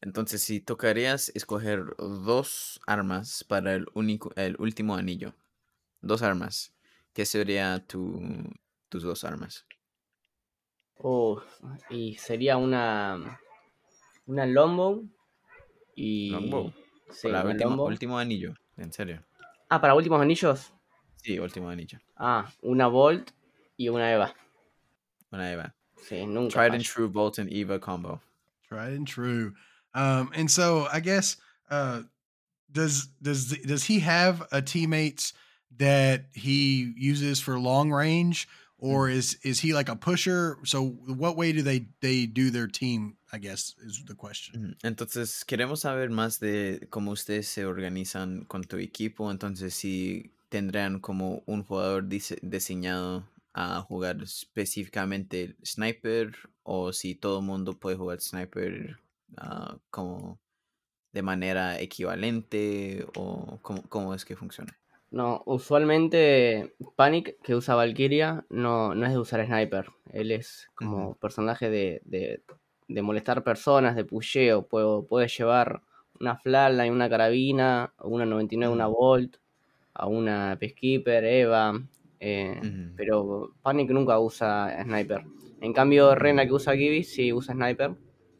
Entonces, 0.00 0.42
si 0.42 0.60
tocarías 0.60 1.30
escoger 1.34 1.94
dos 1.98 2.80
armas 2.86 3.42
para 3.44 3.74
el 3.74 3.86
único, 3.94 4.32
el 4.36 4.56
último 4.58 4.96
anillo, 4.96 5.34
dos 6.04 6.22
armas, 6.22 6.74
¿qué 7.12 7.24
sería 7.26 7.84
tu, 7.86 8.20
tus 8.88 9.02
dos 9.02 9.24
armas? 9.24 9.66
Uf, 10.96 11.42
y 11.90 12.14
sería 12.14 12.56
una. 12.56 13.40
Una 14.26 14.46
Longbow. 14.46 15.08
Y. 15.96 16.30
Longbow. 16.30 16.72
Sí, 17.10 17.28
la 17.28 17.42
una 17.42 17.50
última, 17.50 17.70
Longbow. 17.70 17.86
último 17.86 18.18
anillo, 18.18 18.54
en 18.76 18.92
serio. 18.92 19.24
Ah, 19.68 19.80
para 19.80 19.94
últimos 19.94 20.20
anillos. 20.20 20.72
Sí, 21.16 21.38
último 21.38 21.68
anillo. 21.68 21.98
Ah, 22.16 22.50
una 22.62 22.86
Volt 22.86 23.30
y 23.76 23.88
una 23.88 24.12
Eva. 24.12 24.34
Una 25.30 25.52
Eva. 25.52 25.74
Sí, 25.96 26.26
nunca. 26.26 26.52
Tried 26.52 26.74
and 26.74 26.84
true 26.84 27.08
Bolt 27.08 27.38
and 27.38 27.50
Eva 27.50 27.78
combo. 27.78 28.20
Tried 28.68 28.94
and 28.94 29.06
true. 29.06 29.54
Um, 29.94 30.30
and 30.34 30.50
so 30.50 30.86
I 30.92 31.00
guess 31.00 31.36
uh, 31.70 32.02
does 32.70 33.08
does 33.22 33.56
does 33.64 33.84
he 33.84 34.00
have 34.00 34.46
a 34.52 34.60
teammates 34.60 35.32
that 35.78 36.26
he 36.34 36.92
uses 36.96 37.40
for 37.40 37.58
long 37.58 37.90
range, 37.90 38.48
or 38.78 39.08
is 39.08 39.38
is 39.42 39.60
he 39.60 39.72
like 39.72 39.88
a 39.88 39.96
pusher? 39.96 40.58
So 40.64 40.82
what 41.06 41.36
way 41.36 41.52
do 41.52 41.62
they 41.62 41.86
they 42.00 42.26
do 42.26 42.50
their 42.50 42.66
team? 42.66 43.16
I 43.32 43.38
guess 43.38 43.74
is 43.84 44.04
the 44.06 44.14
question. 44.14 44.76
Entonces, 44.84 45.44
queremos 45.44 45.80
saber 45.80 46.10
más 46.10 46.38
de 46.38 46.86
cómo 46.90 47.12
ustedes 47.12 47.48
se 47.48 47.64
organizan 47.64 48.46
con 48.46 48.62
tu 48.62 48.76
equipo. 48.78 49.30
Entonces, 49.30 49.74
si 49.74 50.30
tendrán 50.50 51.00
como 51.00 51.42
un 51.46 51.64
jugador 51.64 52.04
dise- 52.08 52.38
diseñado 52.42 53.24
a 53.54 53.80
jugar 53.82 54.22
específicamente 54.22 55.56
sniper 55.64 56.32
o 56.62 56.92
si 56.92 57.14
todo 57.14 57.38
el 57.40 57.46
mundo 57.46 57.78
puede 57.78 57.96
jugar 57.96 58.20
sniper 58.20 58.98
ah, 59.36 59.78
como 59.90 60.38
de 61.12 61.22
manera 61.22 61.80
equivalente 61.80 63.06
o 63.16 63.58
cómo, 63.62 63.82
cómo 63.88 64.14
es 64.14 64.24
que 64.24 64.36
funciona. 64.36 64.76
No, 65.14 65.44
usualmente 65.46 66.74
Panic, 66.96 67.36
que 67.40 67.54
usa 67.54 67.76
Valkyria, 67.76 68.44
no, 68.50 68.96
no 68.96 69.06
es 69.06 69.12
de 69.12 69.18
usar 69.18 69.46
sniper. 69.46 69.86
Él 70.12 70.32
es 70.32 70.68
como 70.74 71.14
personaje 71.14 71.70
de, 71.70 72.02
de, 72.04 72.42
de 72.88 73.02
molestar 73.02 73.44
personas, 73.44 73.94
de 73.94 74.04
pusheo. 74.04 74.66
Puedo, 74.66 75.06
puede 75.06 75.28
llevar 75.28 75.82
una 76.18 76.36
flatline, 76.36 76.92
una 76.92 77.08
carabina, 77.08 77.94
una 78.02 78.26
99, 78.26 78.74
una 78.74 78.88
Ujú. 78.88 78.96
Volt, 78.96 79.36
a 79.94 80.08
una 80.08 80.56
Peacekeeper, 80.58 81.24
Eva. 81.24 81.80
eh. 82.18 82.60
Pero 82.96 83.52
Panic 83.62 83.90
nunca 83.90 84.18
usa 84.18 84.82
sniper. 84.82 85.24
En 85.60 85.72
cambio, 85.72 86.16
Rena, 86.16 86.44
que 86.44 86.52
usa 86.54 86.74
Gibby, 86.74 87.04
sí 87.04 87.32
usa 87.32 87.54
sniper. 87.54 87.94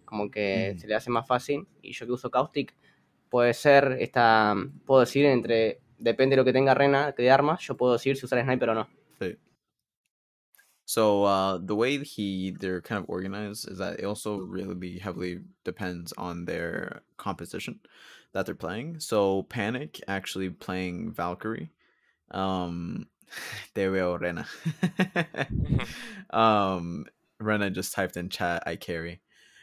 como 0.05 0.29
que 0.29 0.75
se 0.77 0.89
le 0.89 0.97
hace 0.97 1.09
más 1.11 1.27
fácil. 1.27 1.69
Y 1.83 1.93
yo 1.93 2.05
que 2.07 2.13
uso 2.13 2.31
Caustic, 2.33 2.75
puede 3.31 3.55
ser, 3.55 3.97
esta, 4.01 4.57
puedo 4.85 5.01
decir 5.01 5.25
entre, 5.27 5.81
depende 5.99 6.37
de 6.37 6.37
lo 6.37 6.45
que 6.45 6.53
tenga 6.53 6.75
Rena 6.75 7.12
de 7.12 7.31
armas, 7.31 7.61
yo 7.62 7.77
puedo 7.77 7.93
decir 7.93 8.16
si 8.16 8.27
usar 8.27 8.43
Sniper 8.43 8.71
o 8.71 8.75
no. 8.75 8.89
Sí. 9.21 9.37
So 10.87 11.25
uh, 11.25 11.59
the 11.62 11.75
way 11.75 11.99
he 12.05 12.51
they're 12.51 12.83
kind 12.83 13.03
of 13.03 13.09
organized 13.09 13.71
is 13.71 13.79
that 13.79 14.01
it 14.01 14.05
also 14.05 14.37
really 14.39 14.99
heavily 14.99 15.41
depends 15.65 16.12
on 16.19 16.45
their 16.45 17.03
composition 17.16 17.81
that 18.33 18.47
they're 18.47 18.55
playing. 18.55 19.01
So 19.01 19.45
Panic 19.45 20.01
actually 20.07 20.51
playing 20.51 21.12
Valkyrie. 21.12 21.71
Um 22.31 23.07
there 23.75 23.91
we 23.91 23.99
go, 23.99 24.16
Rena. 24.16 24.47
um 26.31 27.07
Rena 27.41 27.71
just 27.71 27.95
typed 27.95 28.16
in 28.16 28.29
chat 28.29 28.62
I 28.66 28.77
carry. 28.77 29.21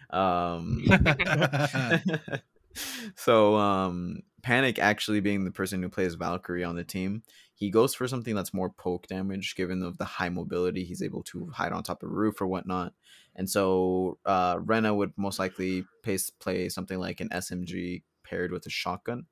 Um 0.10 0.84
so 3.16 3.56
um 3.56 4.24
Panic 4.44 4.80
actually 4.80 5.20
being 5.20 5.44
the 5.44 5.52
person 5.52 5.82
who 5.82 5.90
plays 5.90 6.16
Valkyrie 6.16 6.64
on 6.64 6.76
the 6.76 6.84
team, 6.84 7.24
he 7.54 7.70
goes 7.70 7.94
for 7.94 8.08
something 8.08 8.34
that's 8.34 8.54
more 8.54 8.70
poke 8.72 9.08
damage 9.08 9.56
given 9.56 9.84
of 9.84 9.98
the 9.98 10.06
high 10.06 10.30
mobility 10.30 10.84
he's 10.84 11.04
able 11.04 11.24
to 11.24 11.48
hide 11.50 11.72
on 11.72 11.84
top 11.84 12.02
of 12.02 12.10
a 12.10 12.14
roof 12.14 12.42
or 12.42 12.48
whatnot. 12.48 12.94
And 13.36 13.50
so 13.50 14.18
uh 14.26 14.58
rena 14.60 14.94
would 14.94 15.14
most 15.16 15.40
likely 15.40 15.86
play 16.04 16.70
something 16.70 17.00
like 17.00 17.20
an 17.22 17.30
smg 17.30 18.04
paired 18.24 18.52
with 18.52 18.66
a 18.66 18.70
shotgun 18.70 19.26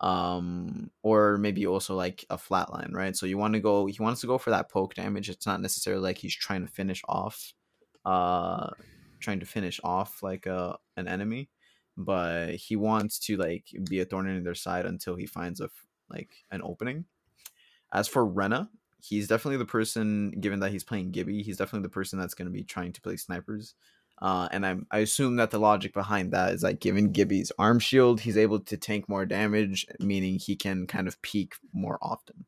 um 0.00 0.90
or 1.02 1.38
maybe 1.38 1.66
also 1.66 1.94
like 1.94 2.24
a 2.28 2.36
flatline 2.36 2.92
right? 2.92 3.16
So 3.16 3.26
you 3.26 3.38
want 3.38 3.54
to 3.54 3.60
go 3.60 3.86
he 3.86 4.02
wants 4.02 4.20
to 4.20 4.26
go 4.26 4.36
for 4.38 4.50
that 4.50 4.70
poke 4.70 4.94
damage. 4.94 5.30
It's 5.30 5.46
not 5.46 5.60
necessarily 5.60 6.02
like 6.02 6.18
he's 6.18 6.34
trying 6.34 6.66
to 6.66 6.72
finish 6.72 7.02
off 7.08 7.54
uh 8.04 8.70
trying 9.20 9.40
to 9.40 9.46
finish 9.46 9.80
off 9.82 10.22
like 10.22 10.46
a 10.46 10.76
an 10.96 11.08
enemy 11.08 11.48
but 11.96 12.54
he 12.54 12.76
wants 12.76 13.18
to 13.20 13.36
like 13.36 13.66
be 13.88 14.00
a 14.00 14.04
thorn 14.04 14.28
in 14.28 14.44
their 14.44 14.54
side 14.54 14.86
until 14.86 15.16
he 15.16 15.26
finds 15.26 15.60
a 15.60 15.70
like 16.10 16.44
an 16.50 16.62
opening 16.62 17.04
as 17.92 18.08
for 18.08 18.24
Rena, 18.24 18.70
he's 19.02 19.28
definitely 19.28 19.58
the 19.58 19.66
person. 19.66 20.30
Given 20.40 20.60
that 20.60 20.72
he's 20.72 20.84
playing 20.84 21.10
Gibby, 21.10 21.42
he's 21.42 21.58
definitely 21.58 21.84
the 21.84 21.90
person 21.92 22.18
that's 22.18 22.34
going 22.34 22.46
to 22.46 22.52
be 22.52 22.64
trying 22.64 22.92
to 22.92 23.00
play 23.00 23.16
snipers. 23.16 23.74
Uh, 24.20 24.48
and 24.52 24.64
I'm, 24.64 24.86
I 24.90 24.98
assume 24.98 25.36
that 25.36 25.50
the 25.50 25.58
logic 25.58 25.92
behind 25.92 26.32
that 26.32 26.54
is 26.54 26.62
like 26.62 26.80
given 26.80 27.10
Gibby's 27.12 27.50
arm 27.58 27.78
shield, 27.78 28.20
he's 28.20 28.36
able 28.36 28.60
to 28.60 28.76
tank 28.76 29.08
more 29.08 29.26
damage, 29.26 29.86
meaning 29.98 30.38
he 30.38 30.54
can 30.54 30.86
kind 30.86 31.08
of 31.08 31.20
peak 31.22 31.54
more 31.72 31.98
often, 32.00 32.44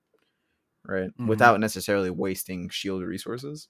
right? 0.85 1.11
Mhm. 1.19 1.27
Without 1.27 1.61
necessarily 1.61 2.11
wasting 2.11 2.69
shield 2.69 3.03
resources. 3.03 3.69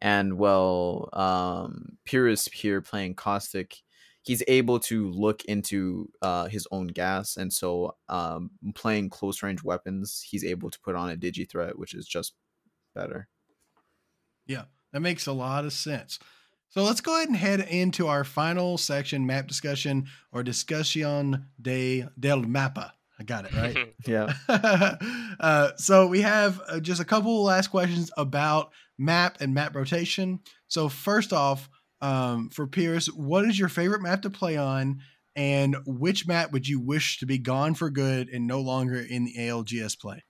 And 0.00 0.38
well, 0.38 1.08
um, 1.14 1.98
Pirus 2.06 2.52
here 2.52 2.80
playing 2.80 3.14
Caustic, 3.14 3.82
he's 4.26 4.42
able 4.48 4.80
to 4.80 5.08
look 5.10 5.44
into 5.44 6.10
uh, 6.20 6.46
his 6.46 6.66
own 6.72 6.88
gas, 6.88 7.36
and 7.36 7.52
so 7.52 7.94
um, 8.08 8.50
playing 8.74 9.08
close 9.08 9.40
range 9.42 9.62
weapons, 9.62 10.24
he's 10.28 10.44
able 10.44 10.68
to 10.68 10.80
put 10.80 10.96
on 10.96 11.10
a 11.10 11.16
digi 11.16 11.48
threat, 11.48 11.78
which 11.78 11.94
is 11.94 12.06
just 12.06 12.34
better. 12.92 13.28
Yeah, 14.46 14.64
that 14.92 15.00
makes 15.00 15.26
a 15.26 15.32
lot 15.32 15.64
of 15.64 15.72
sense. 15.72 16.18
So 16.70 16.82
let's 16.82 17.00
go 17.00 17.16
ahead 17.16 17.28
and 17.28 17.36
head 17.36 17.60
into 17.60 18.08
our 18.08 18.24
final 18.24 18.76
section, 18.78 19.26
map 19.26 19.46
discussion 19.46 20.08
or 20.32 20.42
discussion 20.42 21.46
de 21.62 22.04
del 22.18 22.42
mapa. 22.42 22.94
I 23.18 23.22
got 23.22 23.46
it 23.46 23.54
right. 23.54 23.94
Yeah. 24.06 24.32
uh, 25.40 25.70
so 25.76 26.08
we 26.08 26.20
have 26.22 26.60
uh, 26.68 26.80
just 26.80 27.00
a 27.00 27.04
couple 27.04 27.44
last 27.44 27.68
questions 27.68 28.10
about 28.16 28.72
map 28.98 29.38
and 29.40 29.54
map 29.54 29.74
rotation. 29.74 30.40
So 30.68 30.88
first 30.88 31.32
off, 31.32 31.70
um, 32.00 32.50
for 32.50 32.66
Pierce, 32.66 33.06
what 33.08 33.44
is 33.44 33.58
your 33.58 33.68
favorite 33.68 34.02
map 34.02 34.22
to 34.22 34.30
play 34.30 34.56
on, 34.56 35.00
and 35.34 35.76
which 35.86 36.26
map 36.26 36.52
would 36.52 36.66
you 36.68 36.80
wish 36.80 37.18
to 37.18 37.26
be 37.26 37.38
gone 37.38 37.74
for 37.74 37.90
good 37.90 38.28
and 38.28 38.46
no 38.46 38.60
longer 38.60 39.00
in 39.00 39.24
the 39.24 39.34
ALGS 39.38 39.98
play? 39.98 40.24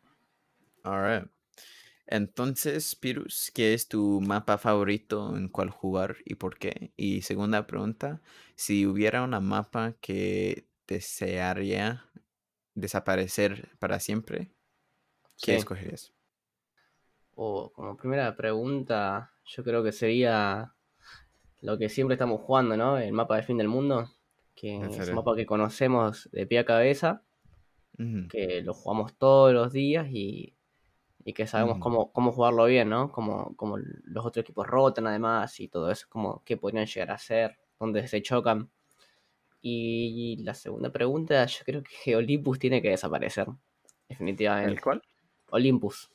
All 0.84 1.00
right. 1.00 1.28
Entonces, 2.08 2.94
Pirus, 2.94 3.50
¿qué 3.52 3.74
es 3.74 3.88
tu 3.88 4.20
mapa 4.20 4.58
favorito 4.58 5.36
en 5.36 5.48
cuál 5.48 5.70
jugar 5.70 6.18
y 6.24 6.36
por 6.36 6.56
qué? 6.58 6.92
Y 6.96 7.22
segunda 7.22 7.66
pregunta, 7.66 8.22
si 8.54 8.86
hubiera 8.86 9.22
una 9.24 9.40
mapa 9.40 9.94
que 10.00 10.68
desearía 10.86 12.04
desaparecer 12.74 13.70
para 13.80 13.98
siempre, 13.98 14.52
¿qué 15.40 15.54
Sí. 15.54 15.56
escogerías? 15.56 16.12
O 17.36 17.70
como 17.74 17.96
primera 17.96 18.36
pregunta, 18.36 19.32
yo 19.44 19.62
creo 19.64 19.82
que 19.84 19.92
sería 19.92 20.75
lo 21.60 21.78
que 21.78 21.88
siempre 21.88 22.14
estamos 22.14 22.40
jugando, 22.40 22.76
¿no? 22.76 22.98
El 22.98 23.12
mapa 23.12 23.36
del 23.36 23.44
fin 23.44 23.58
del 23.58 23.68
mundo, 23.68 24.10
que 24.54 24.74
¿En 24.74 24.84
es 24.84 25.08
un 25.08 25.14
mapa 25.14 25.34
que 25.34 25.46
conocemos 25.46 26.28
de 26.32 26.46
pie 26.46 26.60
a 26.60 26.64
cabeza, 26.64 27.22
que 28.30 28.60
lo 28.62 28.74
jugamos 28.74 29.14
todos 29.16 29.54
los 29.54 29.72
días 29.72 30.06
y, 30.10 30.54
y 31.24 31.32
que 31.32 31.46
sabemos 31.46 31.78
cómo, 31.78 32.12
cómo 32.12 32.30
jugarlo 32.30 32.66
bien, 32.66 32.90
¿no? 32.90 33.10
Como, 33.10 33.56
como 33.56 33.78
los 33.78 34.24
otros 34.24 34.42
equipos 34.42 34.66
rotan 34.66 35.06
además 35.06 35.58
y 35.60 35.68
todo 35.68 35.90
eso, 35.90 36.06
como 36.08 36.42
qué 36.44 36.56
podrían 36.56 36.86
llegar 36.86 37.10
a 37.10 37.18
ser, 37.18 37.58
dónde 37.80 38.06
se 38.06 38.22
chocan. 38.22 38.70
Y 39.62 40.36
la 40.44 40.54
segunda 40.54 40.92
pregunta, 40.92 41.44
yo 41.46 41.64
creo 41.64 41.82
que 41.82 42.14
Olympus 42.16 42.58
tiene 42.58 42.80
que 42.80 42.90
desaparecer, 42.90 43.48
definitivamente. 44.08 44.72
¿El 44.72 44.80
cuál? 44.80 45.02
Olympus. 45.50 46.10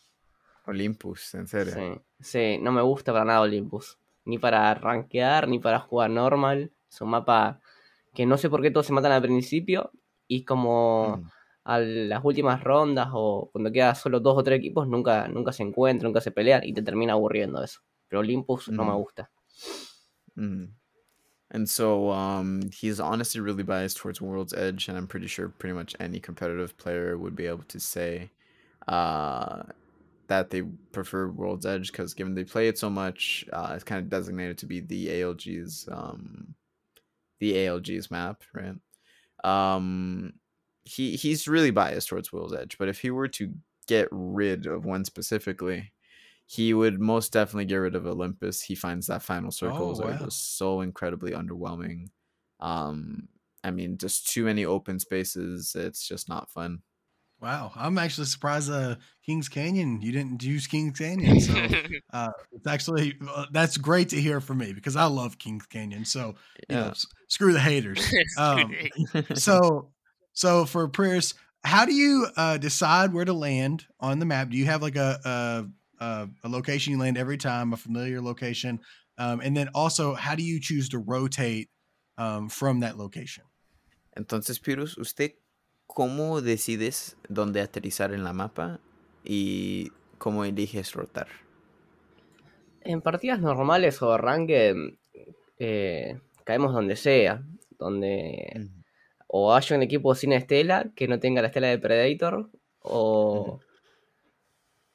Olympus, 0.65 1.34
en 1.34 1.47
serio. 1.47 1.73
Sí, 1.73 2.01
sí, 2.19 2.57
no 2.61 2.72
me 2.72 2.81
gusta 2.81 3.11
para 3.11 3.26
nada 3.26 3.41
Olympus. 3.41 3.97
Ni 4.26 4.38
para 4.38 4.73
rankear, 4.73 5.48
ni 5.48 5.60
para 5.60 5.80
jugar 5.80 6.10
normal. 6.10 6.72
Es 6.89 7.02
un 7.02 7.10
mapa 7.10 7.60
que 8.14 8.26
no 8.26 8.38
sé 8.38 8.49
por 8.49 8.61
qué 8.61 8.72
todos 8.72 8.85
se 8.85 8.93
matan 8.93 9.11
al 9.11 9.22
principio. 9.22 9.91
Y 10.27 10.45
como 10.45 11.23
a 11.64 11.80
las 11.80 12.23
últimas 12.23 12.64
rondas 12.64 13.10
o 13.11 13.49
cuando 13.52 13.72
queda 13.72 13.95
solo 13.95 14.19
dos 14.19 14.38
o 14.38 14.43
tres 14.43 14.60
equipos, 14.60 14.88
nunca, 14.88 15.27
nunca 15.27 15.52
se 15.52 15.64
encuentran, 15.64 16.10
nunca 16.10 16.22
se 16.22 16.31
pelean 16.31 16.64
y 16.64 16.73
te 16.73 16.81
termina 16.81 17.14
aburriendo 17.14 17.64
eso. 17.64 17.81
Pero 18.07 18.22
Olympus 18.22 18.69
no 18.69 18.85
me 18.85 18.93
gusta. 18.93 19.30
Mm. 20.35 20.73
And 21.53 21.68
so 21.68 22.10
um, 22.11 22.61
he's 22.72 23.02
honestly 23.02 23.41
really 23.41 23.64
biased 23.64 23.98
towards 23.98 24.22
World's 24.22 24.53
Edge, 24.53 24.88
and 24.88 24.98
I'm 24.98 25.06
pretty 25.06 25.27
sure 25.27 25.49
pretty 25.49 25.73
much 25.73 25.95
any 25.99 26.19
competitive 26.19 26.77
player 26.77 27.18
would 27.18 27.35
be 27.35 27.45
able 27.45 27.64
to 27.68 27.80
say 27.80 28.31
uh, 28.88 29.64
that 30.32 30.49
they 30.49 30.64
prefer 30.94 31.30
World's 31.30 31.66
Edge 31.68 31.91
because 31.91 32.16
given 32.16 32.36
they 32.36 32.45
play 32.45 32.70
it 32.70 32.78
so 32.80 32.90
much, 32.90 33.45
uh, 33.53 33.74
it's 33.76 33.84
kind 33.84 34.02
of 34.03 34.10
designated 34.10 34.58
to 34.60 34.66
be 34.66 34.80
the 34.80 35.10
ALGS 35.10 35.88
um, 35.91 36.56
the 37.40 37.53
ALGS 37.56 38.12
map, 38.12 38.44
right? 38.53 38.76
Um, 39.44 40.34
he 40.84 41.16
he's 41.16 41.48
really 41.48 41.72
biased 41.72 42.10
towards 42.10 42.34
World's 42.34 42.53
Edge, 42.53 42.78
but 42.78 42.90
if 42.90 43.02
he 43.02 43.12
were 43.12 43.28
to 43.30 43.53
get 43.88 44.08
rid 44.12 44.68
of 44.68 44.86
one 44.86 45.06
specifically, 45.06 45.94
he 46.48 46.74
would 46.74 46.99
most 47.02 47.34
definitely 47.34 47.66
get 47.66 47.78
rid 47.78 47.95
of 47.95 48.06
Olympus. 48.08 48.62
He 48.64 48.76
finds 48.76 49.08
that 49.08 49.24
final 49.24 49.52
circles 49.52 49.99
Oh, 49.99 50.02
are 50.02 50.14
wow. 50.14 50.28
just 50.28 50.58
so 50.58 50.82
incredibly 50.82 51.32
underwhelming. 51.32 52.08
Um, 52.60 53.30
I 53.64 53.72
mean, 53.72 53.98
just 53.98 54.28
too 54.28 54.45
many 54.45 54.66
open 54.66 54.99
spaces. 54.99 55.76
It's 55.76 56.08
just 56.08 56.30
not 56.30 56.52
fun. 56.52 56.84
Wow, 57.41 57.72
I'm 57.76 57.97
actually 57.97 58.27
surprised. 58.27 58.72
Uh, 58.72 58.95
Kings 59.26 59.49
Canyon, 59.49 59.99
you 60.01 60.11
didn't 60.11 60.43
use 60.43 60.68
Kings 60.68 60.99
Canyon, 60.99 61.39
so 61.39 61.53
uh, 62.13 62.30
it's 62.51 62.68
actually 62.68 63.18
uh, 63.27 63.47
that's 63.51 63.77
great 63.77 64.09
to 64.09 64.22
hear 64.22 64.39
from 64.39 64.59
me 64.59 64.73
because 64.73 64.95
I 64.95 65.05
love 65.05 65.39
Kings 65.39 65.65
Canyon. 65.65 66.05
So 66.05 66.35
you 66.69 66.76
know, 66.76 66.89
s- 66.89 67.07
screw 67.27 67.53
the 67.53 67.59
haters. 67.59 68.13
Um, 68.38 68.76
so 69.34 69.89
so 70.34 70.65
for 70.65 70.88
Pierce, 70.88 71.34
how 71.63 71.85
do 71.85 71.93
you 71.93 72.27
uh, 72.38 72.57
decide 72.57 73.11
where 73.11 73.26
to 73.26 73.34
land 73.34 73.85
on 73.99 74.19
the 74.19 74.26
map? 74.26 74.49
Do 74.49 74.57
you 74.57 74.65
have 74.65 74.84
like 74.84 74.95
a 74.95 75.19
a, 75.99 76.05
a, 76.05 76.30
a 76.43 76.49
location 76.49 76.93
you 76.93 76.99
land 76.99 77.18
every 77.18 77.38
time, 77.38 77.73
a 77.73 77.77
familiar 77.77 78.22
location, 78.22 78.80
um, 79.18 79.41
and 79.41 79.57
then 79.57 79.69
also 79.73 80.13
how 80.13 80.35
do 80.35 80.43
you 80.43 80.59
choose 80.59 80.89
to 80.89 80.99
rotate 80.99 81.69
um, 82.19 82.49
from 82.49 82.81
that 82.81 82.97
location? 82.97 83.45
Entonces, 84.15 84.59
Pirus, 84.59 84.97
¿usted 84.97 85.31
cómo 85.93 86.41
decides 86.41 87.18
dónde 87.27 87.61
aterrizar 87.61 88.13
en 88.13 88.23
la 88.23 88.34
mapa 88.34 88.80
y 89.23 89.91
cómo 90.18 90.45
eliges 90.45 90.93
rotar? 90.93 91.27
En 92.81 93.01
partidas 93.01 93.39
normales 93.41 94.01
o 94.01 94.18
ranked, 94.18 94.76
eh, 95.59 96.19
caemos 96.43 96.73
donde 96.73 96.95
sea. 96.95 97.43
Donde 97.77 98.69
o 99.34 99.53
haya 99.53 99.76
un 99.76 99.81
equipo 99.81 100.13
sin 100.13 100.34
estela 100.34 100.91
que 100.95 101.07
no 101.07 101.19
tenga 101.19 101.41
la 101.41 101.47
estela 101.47 101.68
de 101.68 101.80
Predator 101.80 102.49
o, 102.81 103.59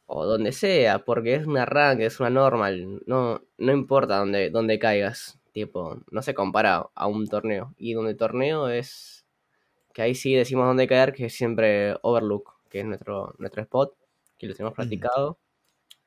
o 0.04 0.26
donde 0.26 0.52
sea, 0.52 1.00
porque 1.00 1.34
es 1.34 1.46
una 1.46 1.64
rank, 1.64 2.00
es 2.00 2.20
una 2.20 2.28
normal, 2.30 3.00
no, 3.06 3.40
no 3.56 3.72
importa 3.72 4.18
dónde, 4.18 4.50
dónde 4.50 4.78
caigas, 4.78 5.38
tipo, 5.52 6.02
no 6.10 6.20
se 6.20 6.34
compara 6.34 6.86
a 6.94 7.06
un 7.06 7.26
torneo. 7.28 7.74
Y 7.78 7.94
donde 7.94 8.14
torneo 8.14 8.68
es 8.68 9.15
que 9.96 10.02
ahí 10.02 10.14
sí 10.14 10.34
decimos 10.34 10.66
dónde 10.66 10.86
caer, 10.86 11.14
que 11.14 11.24
es 11.24 11.34
siempre 11.34 11.96
Overlook, 12.02 12.60
que 12.68 12.80
es 12.80 12.84
nuestro, 12.84 13.34
nuestro 13.38 13.62
spot, 13.62 13.94
que 14.36 14.46
lo 14.46 14.52
tenemos 14.52 14.74
practicado 14.74 15.38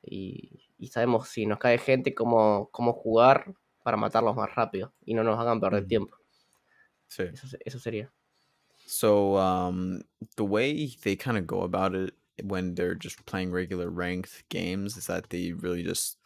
y, 0.00 0.70
y 0.78 0.86
sabemos 0.86 1.28
si 1.28 1.44
nos 1.44 1.58
cae 1.58 1.76
gente 1.76 2.14
cómo, 2.14 2.68
cómo 2.70 2.92
jugar 2.92 3.52
para 3.82 3.96
matarlos 3.96 4.36
más 4.36 4.54
rápido 4.54 4.92
y 5.04 5.14
no 5.14 5.24
nos 5.24 5.40
hagan 5.40 5.58
perder 5.58 5.80
Ujú. 5.80 5.88
tiempo. 5.88 6.16
Sí. 7.08 7.24
Eso, 7.32 7.48
eso 7.64 7.80
sería. 7.80 8.12
So 8.86 9.36
um, 9.36 10.04
the 10.36 10.44
way 10.44 10.94
they 11.02 11.16
kind 11.16 11.36
of 11.36 11.48
go 11.48 11.62
about 11.62 11.92
it 11.96 12.14
when 12.44 12.76
they're 12.76 12.94
just 12.94 13.26
playing 13.26 13.50
regular 13.50 13.90
ranked 13.90 14.44
games 14.50 14.96
is 14.96 15.08
that 15.08 15.30
they 15.30 15.50
really 15.50 15.82
just 15.82 16.16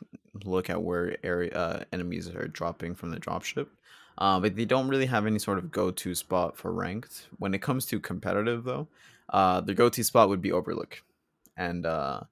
look 0.45 0.69
at 0.69 0.83
where 0.83 1.17
area 1.25 1.51
uh, 1.55 1.85
enemies 1.95 2.29
are 2.29 2.47
dropping 2.47 2.95
from 2.95 3.11
the 3.11 3.19
dropship. 3.19 3.69
Uh, 4.19 4.39
but 4.41 4.57
they 4.57 4.65
don't 4.65 4.89
really 4.89 5.07
have 5.07 5.27
any 5.27 5.39
sort 5.39 5.59
of 5.59 5.71
go-to 5.71 6.15
spot 6.15 6.57
for 6.57 6.73
ranked. 6.73 7.29
When 7.39 7.55
it 7.55 7.63
comes 7.63 7.87
to 7.87 8.01
competitive, 8.01 8.65
though, 8.65 8.89
uh, 9.31 9.61
their 9.61 9.75
go-to 9.75 10.05
spot 10.05 10.29
would 10.29 10.41
be 10.43 10.53
Overlook, 10.53 11.03
and 11.57 11.87
uh, 11.87 12.23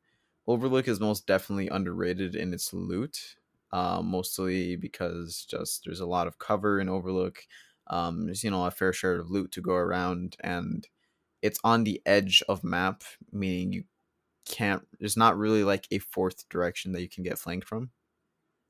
Overlook 0.46 0.88
is 0.88 1.00
most 1.00 1.26
definitely 1.26 1.68
underrated 1.68 2.34
in 2.36 2.52
its 2.54 2.72
loot. 2.72 3.36
Uh, 3.72 4.02
mostly 4.02 4.76
because 4.76 5.46
just 5.46 5.84
there's 5.84 6.00
a 6.00 6.06
lot 6.06 6.26
of 6.26 6.38
cover 6.38 6.78
in 6.78 6.90
Overlook 6.90 7.46
um 7.88 8.26
there's 8.26 8.44
you 8.44 8.50
know 8.50 8.64
a 8.66 8.70
fair 8.70 8.92
share 8.92 9.18
of 9.18 9.30
loot 9.30 9.50
to 9.50 9.60
go 9.60 9.74
around 9.74 10.36
and 10.40 10.88
it's 11.42 11.60
on 11.64 11.84
the 11.84 12.02
edge 12.06 12.42
of 12.48 12.64
map 12.64 13.04
meaning 13.32 13.72
you 13.72 13.84
can't 14.46 14.86
there's 15.00 15.16
not 15.16 15.38
really 15.38 15.64
like 15.64 15.86
a 15.90 15.98
fourth 15.98 16.48
direction 16.48 16.92
that 16.92 17.02
you 17.02 17.08
can 17.08 17.24
get 17.24 17.38
flanked 17.38 17.66
from 17.68 17.90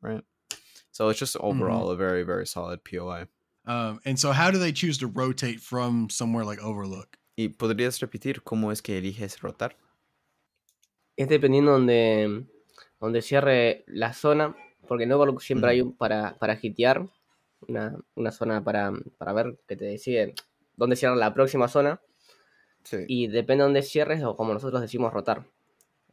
right 0.03 0.25
so 0.93 1.11
it's 1.11 1.19
just 1.19 1.37
overall 1.41 1.91
a 1.91 1.97
very 1.97 2.23
very 2.23 2.47
solid 2.47 2.81
poi 2.85 3.27
Um, 3.65 4.01
and 4.05 4.19
so, 4.19 4.33
how 4.33 4.51
do 4.51 4.59
they 4.59 4.73
choose 4.73 4.99
to 4.99 5.07
rotate 5.07 5.61
from 5.61 6.11
somewhere 6.11 6.45
like 6.45 6.61
Overlook? 6.61 7.17
y 7.37 7.49
podrías 7.49 8.01
repetir 8.01 8.43
cómo 8.43 8.73
es 8.73 8.83
que 8.83 8.99
eliges 8.99 9.41
rotar. 9.41 9.77
Es 11.17 11.29
dependiendo 11.29 11.73
donde, 11.73 12.45
donde 13.01 13.23
cierre 13.23 13.85
la 13.87 14.13
zona, 14.13 14.57
porque 14.89 15.05
en 15.05 15.13
Overlook 15.13 15.41
siempre 15.43 15.71
hay 15.71 15.81
un 15.81 15.97
para, 15.97 16.37
para 16.39 16.59
hitear, 16.61 17.09
una, 17.69 17.97
una 18.17 18.33
zona 18.33 18.65
para, 18.65 18.93
para 19.17 19.33
ver 19.33 19.59
que 19.69 19.77
te 19.77 19.85
decide 19.85 20.35
dónde 20.77 20.97
cierra 20.97 21.15
la 21.15 21.33
próxima 21.33 21.69
zona, 21.69 22.01
sí. 22.83 23.05
Y 23.07 23.29
depende 23.29 23.63
de 23.63 23.69
dónde 23.69 23.83
cierres 23.83 24.25
o 24.25 24.37
como 24.37 24.53
nosotros 24.53 24.83
decimos 24.83 25.13
rotar. 25.13 25.47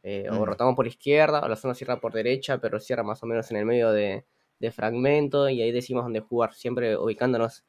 Eh, 0.02 0.28
O 0.30 0.46
rotamos 0.46 0.76
por 0.76 0.86
izquierda, 0.86 1.40
o 1.40 1.48
la 1.48 1.56
zona 1.56 1.74
cierra 1.74 2.00
por 2.00 2.12
derecha, 2.12 2.58
pero 2.58 2.78
cierra 2.78 3.02
más 3.02 3.22
o 3.22 3.26
menos 3.26 3.50
en 3.50 3.56
el 3.56 3.66
medio 3.66 3.90
de, 3.90 4.24
de 4.60 4.70
fragmento, 4.70 5.48
y 5.48 5.62
ahí 5.62 5.72
decimos 5.72 6.04
dónde 6.04 6.20
jugar, 6.20 6.54
siempre 6.54 6.96
ubicándonos 6.96 7.64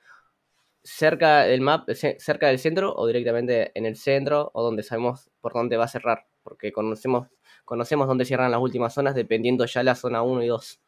cerca 0.84 1.44
del 1.44 1.62
map, 1.62 1.90
ce- 1.92 2.18
cerca 2.20 2.48
del 2.48 2.60
centro, 2.60 2.94
o 2.96 3.08
directamente 3.08 3.72
en 3.76 3.86
el 3.86 3.96
centro, 3.96 4.52
o 4.54 4.64
donde 4.64 4.84
sabemos 4.84 5.30
por 5.40 5.54
dónde 5.54 5.78
va 5.78 5.86
a 5.86 5.88
cerrar, 5.88 6.26
porque 6.44 6.72
conocemos, 6.72 7.28
conocemos 7.66 8.08
dónde 8.08 8.26
cierran 8.26 8.52
las 8.52 8.60
últimas 8.60 8.94
zonas, 8.94 9.16
dependiendo 9.16 9.66
ya 9.66 9.84
la 9.84 9.96
zona 9.96 10.22
1 10.22 10.44
y 10.44 10.48
2 10.48 10.80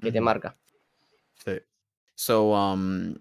que 0.00 0.12
te 0.12 0.18
Ujú. 0.18 0.24
marca. 0.24 0.56
Sí. 1.44 1.60
So, 2.14 2.54
um, 2.54 3.16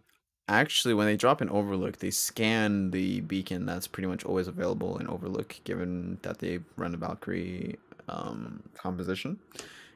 actually, 0.47 0.93
when 0.93 1.07
they 1.07 1.17
drop 1.17 1.41
in 1.41 1.49
Overlook, 1.49 1.97
they 1.97 2.11
scan 2.11 2.91
the 2.91 3.21
beacon 3.21 3.65
that's 3.65 3.87
pretty 3.87 4.07
much 4.07 4.23
always 4.25 4.47
available 4.47 4.97
in 4.99 5.07
Overlook, 5.07 5.59
given 5.65 6.17
that 6.21 6.37
they 6.39 6.59
run 6.77 6.93
a 6.93 6.97
Valkyrie 6.97 7.77
um, 8.07 8.61
composition. 8.73 9.37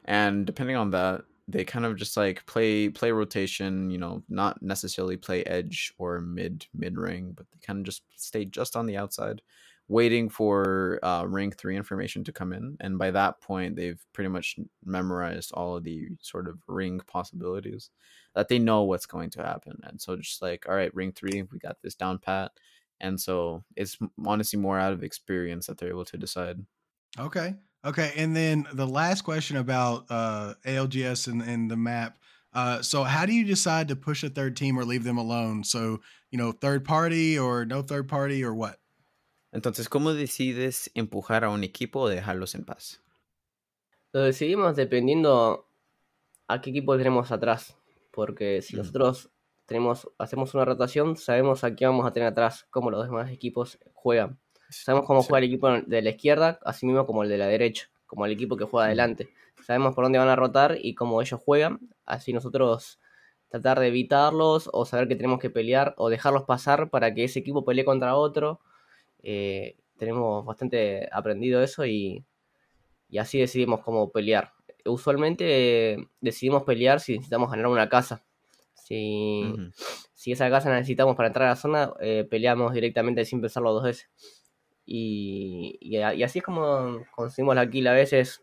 And 0.04 0.44
depending 0.44 0.76
on 0.76 0.90
that, 0.90 1.24
they 1.52 1.64
kind 1.64 1.84
of 1.86 1.96
just 1.96 2.16
like 2.16 2.44
play 2.46 2.88
play 2.88 3.12
rotation. 3.12 3.90
You 3.90 3.98
know, 3.98 4.22
not 4.28 4.62
necessarily 4.62 5.16
play 5.16 5.44
edge 5.44 5.92
or 5.98 6.20
mid 6.20 6.66
mid 6.74 6.96
ring, 6.96 7.32
but 7.36 7.46
they 7.50 7.58
kind 7.64 7.80
of 7.80 7.84
just 7.84 8.02
stay 8.16 8.44
just 8.44 8.76
on 8.76 8.86
the 8.86 8.96
outside, 8.96 9.42
waiting 9.88 10.28
for 10.28 10.98
uh, 11.02 11.24
ring 11.26 11.50
three 11.52 11.76
information 11.76 12.24
to 12.24 12.32
come 12.32 12.52
in. 12.52 12.76
And 12.80 12.98
by 12.98 13.10
that 13.12 13.40
point, 13.40 13.76
they've 13.76 14.00
pretty 14.12 14.28
much 14.28 14.56
memorized 14.84 15.52
all 15.52 15.76
of 15.76 15.84
the 15.84 16.08
sort 16.20 16.48
of 16.48 16.58
ring 16.68 17.00
possibilities 17.06 17.90
that 18.34 18.48
they 18.48 18.58
know 18.58 18.84
what's 18.84 19.06
going 19.06 19.30
to 19.30 19.42
happen. 19.42 19.80
And 19.82 20.00
so 20.00 20.16
just 20.16 20.42
like, 20.42 20.66
all 20.68 20.74
right, 20.74 20.94
ring 20.94 21.12
three, 21.12 21.42
we 21.50 21.58
got 21.58 21.82
this 21.82 21.94
down 21.94 22.18
pat. 22.18 22.52
And 23.00 23.20
so 23.20 23.64
it's 23.76 23.98
honestly 24.26 24.58
more 24.58 24.78
out 24.78 24.92
of 24.92 25.02
experience 25.02 25.66
that 25.66 25.78
they're 25.78 25.88
able 25.88 26.04
to 26.04 26.18
decide. 26.18 26.64
Okay. 27.18 27.54
Okay. 27.84 28.12
And 28.16 28.36
then 28.36 28.66
the 28.72 28.86
last 28.86 29.22
question 29.22 29.56
about 29.56 30.06
uh, 30.10 30.54
ALGS 30.64 31.28
and, 31.28 31.42
and 31.42 31.70
the 31.70 31.76
map. 31.76 32.18
Uh, 32.52 32.82
so, 32.82 33.04
how 33.04 33.26
do 33.26 33.32
you 33.32 33.44
decide 33.44 33.88
to 33.88 33.96
push 33.96 34.24
a 34.24 34.28
third 34.28 34.56
team 34.56 34.78
or 34.78 34.84
leave 34.84 35.04
them 35.04 35.18
alone? 35.18 35.62
So, 35.62 36.00
you 36.30 36.38
know, 36.38 36.52
third 36.52 36.84
party 36.84 37.38
or 37.38 37.64
no 37.64 37.82
third 37.82 38.08
party 38.08 38.42
or 38.42 38.52
what? 38.54 38.80
Entonces, 39.54 39.88
¿cómo 39.88 40.14
decides 40.14 40.90
empujar 40.94 41.44
a 41.44 41.50
un 41.50 41.62
equipo 41.62 42.00
o 42.00 42.08
dejarlos 42.08 42.54
en 42.54 42.64
paz? 42.64 43.00
Lo 44.12 44.22
decidimos 44.22 44.76
dependiendo 44.76 45.66
a 46.48 46.60
qué 46.60 46.70
equipo 46.70 46.96
tenemos 46.96 47.30
atrás. 47.30 47.76
Porque 48.10 48.62
si 48.62 48.74
Ujú. 48.74 48.82
nosotros 48.82 49.30
tenemos, 49.66 50.08
hacemos 50.18 50.54
una 50.54 50.64
rotación, 50.64 51.16
sabemos 51.16 51.62
a 51.62 51.74
qué 51.74 51.86
vamos 51.86 52.06
a 52.06 52.12
tener 52.12 52.28
atrás, 52.28 52.66
cómo 52.70 52.90
los 52.90 53.06
demás 53.06 53.30
equipos 53.30 53.78
juegan. 53.92 54.38
Sabemos 54.70 55.06
cómo 55.06 55.22
Sí. 55.22 55.28
juega 55.28 55.38
el 55.44 55.44
equipo 55.52 55.68
de 55.70 56.02
la 56.02 56.10
izquierda, 56.10 56.58
así 56.64 56.86
mismo 56.86 57.06
como 57.06 57.22
el 57.22 57.28
de 57.28 57.38
la 57.38 57.46
derecha, 57.46 57.90
como 58.06 58.24
el 58.26 58.32
equipo 58.32 58.56
que 58.56 58.64
juega 58.64 58.86
adelante. 58.86 59.28
Sabemos 59.66 59.94
por 59.94 60.04
dónde 60.04 60.18
van 60.18 60.28
a 60.28 60.36
rotar 60.36 60.78
y 60.80 60.94
cómo 60.94 61.20
ellos 61.20 61.40
juegan, 61.44 61.80
así 62.06 62.32
nosotros 62.32 62.98
tratar 63.48 63.80
de 63.80 63.88
evitarlos 63.88 64.70
o 64.72 64.86
saber 64.86 65.08
que 65.08 65.16
tenemos 65.16 65.40
que 65.40 65.50
pelear 65.50 65.94
o 65.96 66.08
dejarlos 66.08 66.44
pasar 66.44 66.88
para 66.90 67.12
que 67.14 67.24
ese 67.24 67.40
equipo 67.40 67.64
pelee 67.64 67.84
contra 67.84 68.14
otro. 68.14 68.60
Eh, 69.22 69.76
tenemos 69.98 70.44
bastante 70.46 71.08
aprendido 71.12 71.62
eso 71.62 71.84
y, 71.84 72.24
y 73.08 73.18
así 73.18 73.38
decidimos 73.40 73.80
cómo 73.80 74.10
pelear. 74.10 74.52
Usualmente 74.86 75.92
eh, 75.94 76.08
decidimos 76.20 76.62
pelear 76.62 77.00
si 77.00 77.14
necesitamos 77.14 77.50
ganar 77.50 77.66
una 77.66 77.88
casa. 77.88 78.24
Si, 78.74 79.42
si 80.14 80.32
esa 80.32 80.48
casa 80.48 80.72
necesitamos 80.72 81.16
para 81.16 81.26
entrar 81.28 81.46
a 81.48 81.50
la 81.50 81.56
zona, 81.56 81.92
eh, 82.00 82.26
peleamos 82.30 82.72
directamente 82.72 83.24
sin 83.24 83.40
pensarlo 83.40 83.72
dos 83.72 83.84
veces. 83.84 84.08
Y, 84.92 85.78
y, 85.80 85.98
y 85.98 86.22
así 86.24 86.40
es 86.40 86.44
como 86.44 87.06
conseguimos 87.14 87.54
la 87.54 87.70
kill 87.70 87.86
a 87.86 87.92
veces. 87.92 88.42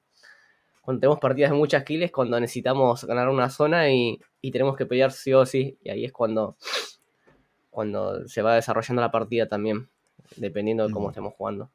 Cuando 0.82 1.02
tenemos 1.02 1.20
partidas 1.20 1.52
de 1.52 1.58
muchas 1.58 1.84
kills, 1.84 2.10
cuando 2.10 2.40
necesitamos 2.40 3.04
ganar 3.04 3.28
una 3.28 3.50
zona 3.50 3.92
y, 3.92 4.18
y 4.42 4.52
tenemos 4.52 4.78
que 4.78 4.86
pelear 4.86 5.12
sí 5.12 5.34
o 5.34 5.46
sí. 5.46 5.78
Y 5.84 5.90
ahí 5.90 6.06
es 6.06 6.14
cuando, 6.14 6.56
cuando 7.70 8.26
se 8.30 8.42
va 8.42 8.56
desarrollando 8.56 9.02
la 9.02 9.12
partida 9.12 9.50
también, 9.50 9.90
dependiendo 10.38 10.88
de 10.88 10.94
cómo 10.94 11.10
estemos 11.10 11.34
jugando. 11.34 11.70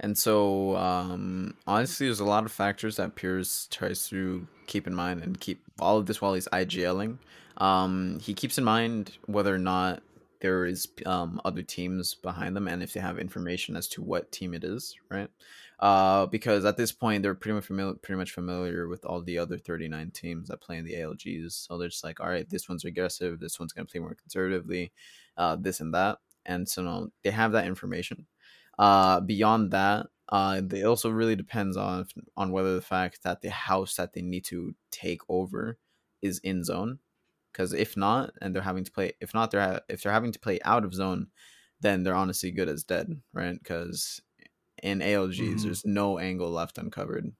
And 0.00 0.16
so, 0.16 0.74
um, 0.78 1.54
honestly, 1.66 2.06
there's 2.06 2.20
a 2.20 2.24
lot 2.24 2.46
of 2.46 2.52
factors 2.52 2.96
that 2.96 3.14
Piers 3.14 3.68
tries 3.70 4.08
to 4.08 4.46
keep 4.66 4.86
in 4.86 4.94
mind 4.94 5.22
and 5.22 5.38
keep 5.38 5.62
all 5.78 5.98
of 5.98 6.06
this 6.06 6.22
while 6.22 6.32
he's 6.32 6.48
IGLing. 6.48 7.18
Um, 7.58 8.18
he 8.20 8.32
keeps 8.32 8.56
in 8.56 8.64
mind 8.64 9.18
whether 9.26 9.54
or 9.54 9.58
not 9.58 10.02
there 10.42 10.66
is 10.66 10.88
um, 11.06 11.40
other 11.44 11.62
teams 11.62 12.14
behind 12.14 12.54
them 12.56 12.68
and 12.68 12.82
if 12.82 12.92
they 12.92 13.00
have 13.00 13.18
information 13.18 13.76
as 13.76 13.88
to 13.88 14.02
what 14.02 14.32
team 14.32 14.54
it 14.54 14.64
is, 14.64 14.94
right? 15.10 15.30
Uh, 15.78 16.26
because 16.26 16.64
at 16.64 16.76
this 16.76 16.92
point 16.92 17.22
they're 17.22 17.34
pretty 17.34 17.54
much 17.54 17.64
familiar, 17.66 17.94
pretty 17.94 18.18
much 18.18 18.32
familiar 18.32 18.88
with 18.88 19.04
all 19.04 19.22
the 19.22 19.38
other 19.38 19.56
39 19.56 20.10
teams 20.10 20.48
that 20.48 20.60
play 20.60 20.76
in 20.78 20.84
the 20.84 20.94
ALGS. 20.94 21.66
So 21.66 21.78
they're 21.78 21.88
just 21.88 22.04
like, 22.04 22.20
all 22.20 22.28
right, 22.28 22.48
this 22.50 22.68
one's 22.68 22.84
aggressive, 22.84 23.40
this 23.40 23.58
one's 23.58 23.72
gonna 23.72 23.86
play 23.86 24.00
more 24.00 24.14
conservatively, 24.14 24.92
uh, 25.36 25.56
this 25.58 25.80
and 25.80 25.94
that, 25.94 26.18
and 26.44 26.68
so 26.68 26.82
no, 26.82 27.08
they 27.22 27.30
have 27.30 27.52
that 27.52 27.66
information. 27.66 28.26
Uh, 28.78 29.20
beyond 29.20 29.70
that, 29.70 30.06
uh, 30.28 30.60
it 30.72 30.84
also 30.84 31.10
really 31.10 31.36
depends 31.36 31.76
on 31.76 32.06
on 32.36 32.52
whether 32.52 32.74
the 32.74 32.82
fact 32.82 33.22
that 33.22 33.42
the 33.42 33.50
house 33.50 33.96
that 33.96 34.12
they 34.12 34.22
need 34.22 34.44
to 34.44 34.74
take 34.90 35.20
over 35.28 35.78
is 36.22 36.38
in 36.40 36.64
zone. 36.64 36.98
Because 37.52 37.72
if 37.72 37.96
not, 37.96 38.34
and 38.40 38.54
they're 38.54 38.62
having 38.62 38.84
to 38.84 38.92
play, 38.92 39.12
if 39.20 39.34
not, 39.34 39.50
they're 39.50 39.60
ha- 39.60 39.80
if 39.88 40.02
they're 40.02 40.12
having 40.12 40.32
to 40.32 40.40
play 40.40 40.58
out 40.64 40.84
of 40.84 40.94
zone, 40.94 41.30
then 41.80 42.02
they're 42.02 42.14
honestly 42.14 42.50
good 42.50 42.68
as 42.68 42.84
dead, 42.84 43.22
right? 43.32 43.58
Because 43.58 44.22
in 44.82 45.02
ALGS, 45.02 45.62
Mhm. 45.62 45.64
there's 45.64 45.84
no 45.86 46.18
angle 46.18 46.50
left 46.50 46.78
uncovered. 46.78 47.34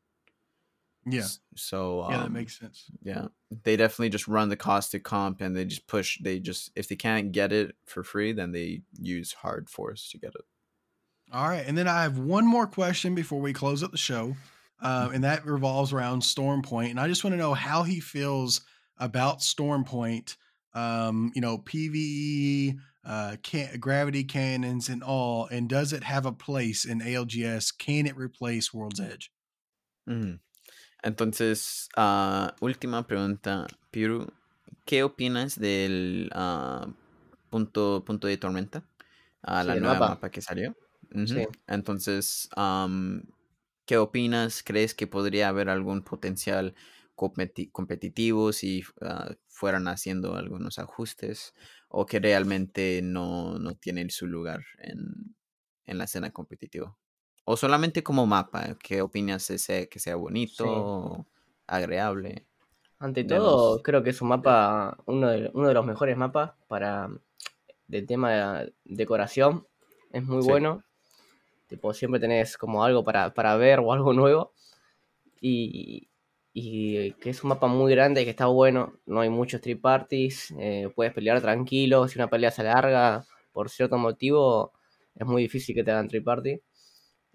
Yeah. 1.05 1.31
So 1.57 2.03
Yeah, 2.07 2.19
that 2.19 2.31
um, 2.31 2.33
makes 2.33 2.59
sense. 2.59 2.93
yeah, 3.03 3.29
they 3.51 3.77
definitely 3.77 4.11
just 4.11 4.29
run 4.29 4.49
the 4.49 4.57
caustic 4.57 5.05
comp 5.05 5.41
and 5.41 5.57
they 5.57 5.65
just 5.65 5.87
push. 5.87 6.21
They 6.23 6.41
just 6.41 6.71
if 6.77 6.89
they 6.89 6.97
can't 6.97 7.33
get 7.33 7.53
it 7.53 7.77
for 7.87 8.05
free, 8.05 8.33
then 8.33 8.53
they 8.53 8.83
use 8.99 9.33
hard 9.35 9.71
force 9.71 10.11
to 10.11 10.19
get 10.19 10.35
it. 10.35 10.43
All 11.33 11.49
right. 11.49 11.65
And 11.67 11.77
then 11.79 11.89
I 11.89 12.03
have 12.03 12.19
one 12.19 12.47
more 12.47 12.67
question 12.67 13.15
before 13.15 13.41
we 13.41 13.53
close 13.53 13.83
up 13.83 13.91
the 13.91 13.97
show. 13.99 14.37
Um, 14.81 15.13
and 15.15 15.25
that 15.25 15.47
revolves 15.47 15.93
around 15.93 16.23
Storm 16.23 16.63
And 16.71 16.99
I 17.01 17.07
just 17.09 17.23
want 17.25 17.33
to 17.35 17.39
know 17.39 17.55
how 17.55 17.85
he 17.85 18.01
feels 18.01 18.63
about 19.03 19.43
Storm 19.43 19.85
Point, 19.85 20.37
um, 20.75 21.33
you 21.35 21.41
know, 21.41 21.59
PVE, 21.59 22.79
uh, 23.05 23.37
can- 23.43 23.79
gravity 23.81 24.25
cannons, 24.25 24.89
and 24.89 25.03
all. 25.03 25.47
And 25.51 25.69
does 25.69 25.93
it 25.93 26.05
have 26.05 26.25
a 26.25 26.33
place 26.33 26.85
in 26.85 27.01
ALGS? 27.03 27.77
Can 27.77 28.07
it 28.07 28.17
replace 28.17 28.73
World's 28.73 29.01
Edge? 29.01 29.31
Ujú. 30.09 30.39
Entonces, 31.03 31.89
ah, 31.97 32.55
última 32.61 33.07
pregunta, 33.07 33.67
Piru. 33.91 34.33
¿Qué 34.87 35.03
opinas 35.03 35.59
del 35.59 36.31
ah, 36.33 36.87
punto, 37.51 38.05
punto 38.05 38.29
de 38.29 38.37
tormenta? 38.37 38.85
Sí, 39.45 39.67
la 39.67 39.75
nueva 39.75 39.95
mapa. 39.95 40.09
mapa 40.11 40.31
que 40.31 40.41
salió. 40.41 40.77
Ujú. 41.13 41.27
Sí. 41.27 41.47
Entonces, 41.67 42.49
am, 42.55 43.25
¿qué 43.85 43.99
opinas? 43.99 44.63
¿Crees 44.63 44.95
que 44.95 45.07
podría 45.07 45.49
haber 45.49 45.69
algún 45.69 46.03
potencial 46.03 46.75
competitivos 47.15 48.65
y 48.65 48.83
uh, 49.01 49.35
fueran 49.47 49.87
haciendo 49.89 50.35
algunos 50.37 50.79
ajustes 50.79 51.55
o 51.89 52.07
que 52.07 52.19
realmente 52.21 53.01
no, 53.03 53.59
no 53.59 53.75
tienen 53.77 54.11
su 54.11 54.27
lugar 54.27 54.65
en, 54.79 55.37
en 55.85 55.99
la 55.99 56.05
escena 56.05 56.31
competitiva. 56.33 56.97
O 57.45 57.57
solamente 57.57 58.03
como 58.03 58.27
mapa, 58.27 58.77
¿qué 58.83 59.03
opinas 59.03 59.51
ese 59.51 59.89
que 59.89 59.99
sea 59.99 60.17
bonito, 60.17 60.65
Sí. 60.65 60.71
o 60.71 61.27
agradable? 61.67 62.47
Ante 62.99 63.25
todo, 63.25 63.83
creo 63.83 64.03
que 64.05 64.11
es 64.11 64.23
un 64.23 64.29
mapa, 64.29 64.97
uno 65.07 65.29
de, 65.29 65.51
uno 65.55 65.67
de 65.69 65.75
los 65.75 65.85
mejores 65.85 66.17
mapas 66.17 66.53
para 66.69 67.09
del 67.89 68.07
tema 68.07 68.31
de 68.33 68.73
decoración. 68.85 69.67
Es 70.13 70.23
muy 70.25 70.43
Sí. 70.43 70.49
bueno. 70.49 70.85
Tipo, 71.67 71.93
siempre 71.95 72.21
tenés 72.21 72.57
como 72.57 72.85
algo 72.85 73.03
para, 73.03 73.35
para 73.35 73.57
ver 73.57 73.81
o 73.81 73.93
algo 73.93 74.13
nuevo. 74.13 74.53
Y, 75.41 76.09
y 76.55 77.13
que 77.15 77.31
es 77.31 77.43
un 77.43 77.49
mapa 77.51 77.67
muy 77.67 77.93
grande, 77.93 78.25
que 78.25 78.31
está 78.31 78.47
bueno. 78.47 78.95
No 79.07 79.21
hay 79.21 79.31
muchos 79.31 79.61
trip 79.61 79.81
parties. 79.81 80.53
eh, 80.59 80.91
puedes 80.95 81.13
pelear 81.15 81.41
tranquilo. 81.41 82.07
Si 82.09 82.19
una 82.19 82.29
pelea 82.29 82.51
se 82.51 82.61
alarga 82.63 83.25
por 83.53 83.71
cierto 83.71 83.97
motivo, 83.99 84.73
es 85.15 85.27
muy 85.27 85.43
difícil 85.43 85.75
que 85.75 85.85
te 85.85 85.91
hagan 85.91 86.09
trip 86.09 86.25
party. 86.25 86.61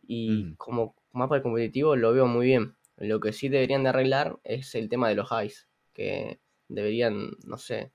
Y 0.07 0.29
Mm. 0.43 0.55
como 0.57 0.95
mapa 1.13 1.41
competitivo 1.41 1.95
lo 1.95 2.13
veo 2.13 2.27
muy 2.27 2.45
bien. 2.47 2.75
Lo 2.97 3.19
que 3.19 3.33
sí 3.33 3.49
deberían 3.49 3.83
de 3.83 3.89
arreglar 3.89 4.37
es 4.43 4.75
el 4.75 4.89
tema 4.89 5.09
de 5.09 5.15
los 5.15 5.29
highs. 5.31 5.67
Que 5.93 6.39
deberían, 6.67 7.31
no 7.45 7.57
sé, 7.57 7.91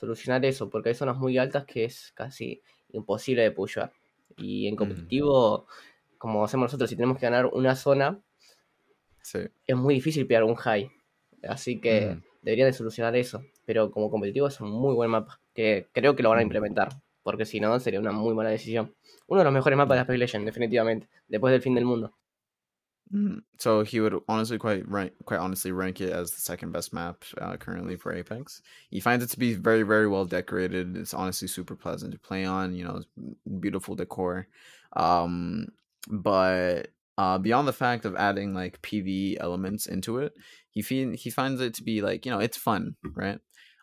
solucionar 0.00 0.44
eso. 0.44 0.68
Porque 0.70 0.88
hay 0.90 0.94
zonas 0.96 1.16
muy 1.18 1.38
altas 1.38 1.64
que 1.64 1.84
es 1.84 2.12
casi 2.14 2.60
imposible 2.90 3.42
de 3.42 3.50
pushear. 3.52 3.92
Y 4.36 4.66
en 4.66 4.76
competitivo, 4.76 5.66
como 6.18 6.44
hacemos 6.44 6.66
nosotros, 6.66 6.90
si 6.90 6.96
tenemos 6.96 7.18
que 7.18 7.26
ganar 7.26 7.46
una 7.46 7.76
zona, 7.76 8.20
Sí. 9.26 9.40
es 9.66 9.76
muy 9.76 9.94
difícil 9.94 10.24
pillar 10.26 10.44
un 10.44 10.54
high. 10.54 10.88
Así 11.48 11.80
que 11.80 12.10
Ujú. 12.12 12.22
deberían 12.42 12.68
de 12.68 12.72
solucionar 12.72 13.16
eso. 13.16 13.42
Pero 13.64 13.90
como 13.90 14.08
competitivo 14.08 14.46
es 14.46 14.60
un 14.60 14.70
muy 14.70 14.94
buen 14.94 15.10
mapa. 15.10 15.40
Que 15.52 15.88
creo 15.92 16.14
que 16.14 16.22
lo 16.22 16.28
van 16.30 16.38
a 16.38 16.42
Mm. 16.42 16.44
implementar. 16.44 16.88
Porque 17.24 17.44
si 17.44 17.58
no, 17.58 17.78
sería 17.80 17.98
una 17.98 18.12
muy 18.12 18.34
mala 18.34 18.50
decisión. 18.50 18.94
Uno 19.26 19.40
de 19.40 19.44
los 19.46 19.52
mejores 19.52 19.76
mapas 19.76 19.96
de 19.96 20.00
Apex 20.02 20.18
Legends, 20.20 20.46
definitivamente. 20.46 21.08
Después 21.26 21.50
del 21.50 21.60
fin 21.60 21.74
del 21.74 21.84
mundo. 21.84 22.14
Mm, 23.10 23.38
So 23.58 23.82
he 23.84 24.00
would 24.00 24.22
honestly 24.28 24.58
quite 24.58 24.84
rank, 24.86 25.12
quite 25.24 25.40
honestly 25.40 25.72
rank 25.72 26.00
it 26.00 26.12
as 26.12 26.30
the 26.32 26.40
second 26.40 26.72
best 26.72 26.92
map 26.92 27.22
uh, 27.40 27.56
currently 27.56 27.96
for 27.96 28.12
Apex. 28.12 28.62
He 28.90 29.00
finds 29.00 29.24
it 29.24 29.30
to 29.32 29.38
be 29.38 29.54
very, 29.54 29.82
very 29.82 30.06
well 30.08 30.24
decorated. 30.24 30.96
It's 30.96 31.14
honestly 31.14 31.48
super 31.48 31.74
pleasant 31.76 32.12
to 32.12 32.18
play 32.18 32.44
on. 32.44 32.74
You 32.76 32.84
know, 32.84 33.02
beautiful 33.60 33.96
decor. 33.96 34.46
Um, 34.92 35.66
but 36.08 36.90
uh, 37.18 37.38
beyond 37.38 37.66
the 37.68 37.72
fact 37.72 38.04
of 38.04 38.16
adding 38.16 38.54
like 38.54 38.82
PVE 38.82 39.38
elements 39.40 39.86
into 39.86 40.18
it, 40.18 40.32
he 40.70 40.82
fe- 40.82 41.16
he 41.16 41.30
finds 41.30 41.60
it 41.60 41.74
to 41.74 41.82
be 41.82 42.02
like 42.02 42.26
you 42.26 42.32
know 42.32 42.40
it's 42.40 42.56
fun, 42.56 42.96
right? 43.14 43.38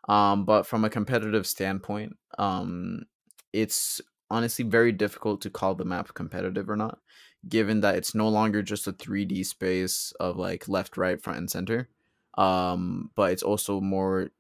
Um, 0.10 0.45
but 0.45 0.64
from 0.68 0.84
a 0.84 0.89
competitive 0.89 1.47
standpoint, 1.47 2.18
um, 2.38 3.03
it's 3.53 4.01
honestly 4.30 4.65
very 4.65 4.91
difficult 4.91 5.41
to 5.41 5.49
call 5.49 5.76
the 5.76 5.85
map 5.85 6.14
competitive 6.14 6.69
or 6.69 6.76
not 6.76 6.99
given 7.47 7.81
that 7.81 7.95
it's 7.95 8.15
no 8.15 8.30
longer 8.30 8.61
just 8.61 8.88
a 8.88 8.93
3D 8.93 9.45
space 9.45 10.14
of 10.19 10.38
like 10.38 10.68
left, 10.68 10.97
right, 10.97 11.22
front, 11.22 11.39
and 11.39 11.51
center. 11.51 11.89
Um, 12.38 13.11
but 13.15 13.31
it's 13.31 13.43
also 13.43 13.81
more 13.81 14.31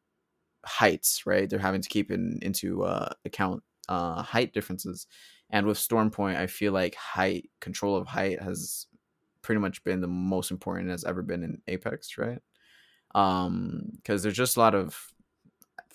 heights, 0.65 1.25
right? 1.25 1.49
They're 1.49 1.59
having 1.59 1.81
to 1.81 1.89
keep 1.89 2.11
in, 2.11 2.39
into 2.41 2.83
uh, 2.83 3.09
account 3.25 3.63
uh, 3.89 4.21
height 4.21 4.53
differences. 4.53 5.07
And 5.53 5.67
with 5.67 5.77
Stormpoint, 5.77 6.35
I 6.35 6.47
feel 6.47 6.73
like 6.73 6.95
height 6.95 7.51
control 7.61 7.95
of 7.95 8.07
height 8.07 8.41
has 8.41 8.87
pretty 9.43 9.61
much 9.61 9.83
been 9.83 10.01
the 10.01 10.07
most 10.07 10.49
important 10.49 10.89
has 10.89 11.03
ever 11.03 11.21
been 11.21 11.43
in 11.43 11.61
Apex, 11.67 12.17
right? 12.17 12.39
Um, 13.13 13.91
because 13.95 14.23
there's 14.23 14.35
just 14.35 14.57
a 14.57 14.59
lot 14.59 14.73
of, 14.73 15.13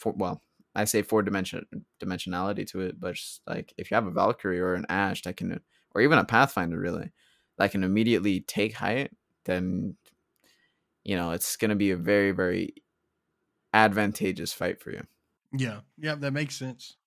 well, 0.04 0.42
I 0.76 0.84
say 0.84 1.02
four 1.02 1.22
dimension 1.22 1.66
dimensionality 2.00 2.68
to 2.68 2.82
it, 2.82 3.00
but 3.00 3.16
just 3.16 3.40
like 3.48 3.74
if 3.76 3.90
you 3.90 3.96
have 3.96 4.06
a 4.06 4.12
Valkyrie 4.12 4.60
or 4.60 4.74
an 4.74 4.86
Ash 4.88 5.22
that 5.22 5.36
can 5.36 5.60
or 5.92 6.02
even 6.02 6.20
a 6.20 6.24
Pathfinder 6.24 6.78
really, 6.78 7.10
that 7.56 7.72
can 7.72 7.82
immediately 7.82 8.42
take 8.42 8.74
height, 8.74 9.10
then 9.44 9.96
you 11.02 11.16
know 11.16 11.32
it's 11.32 11.56
going 11.56 11.70
to 11.70 11.74
be 11.74 11.90
a 11.90 11.96
very 11.96 12.30
very 12.30 12.74
advantageous 13.74 14.52
fight 14.52 14.80
for 14.80 14.92
you. 14.92 15.02
Yeah, 15.52 15.80
yeah, 15.96 16.14
that 16.14 16.32
makes 16.32 16.54
sense. 16.54 16.97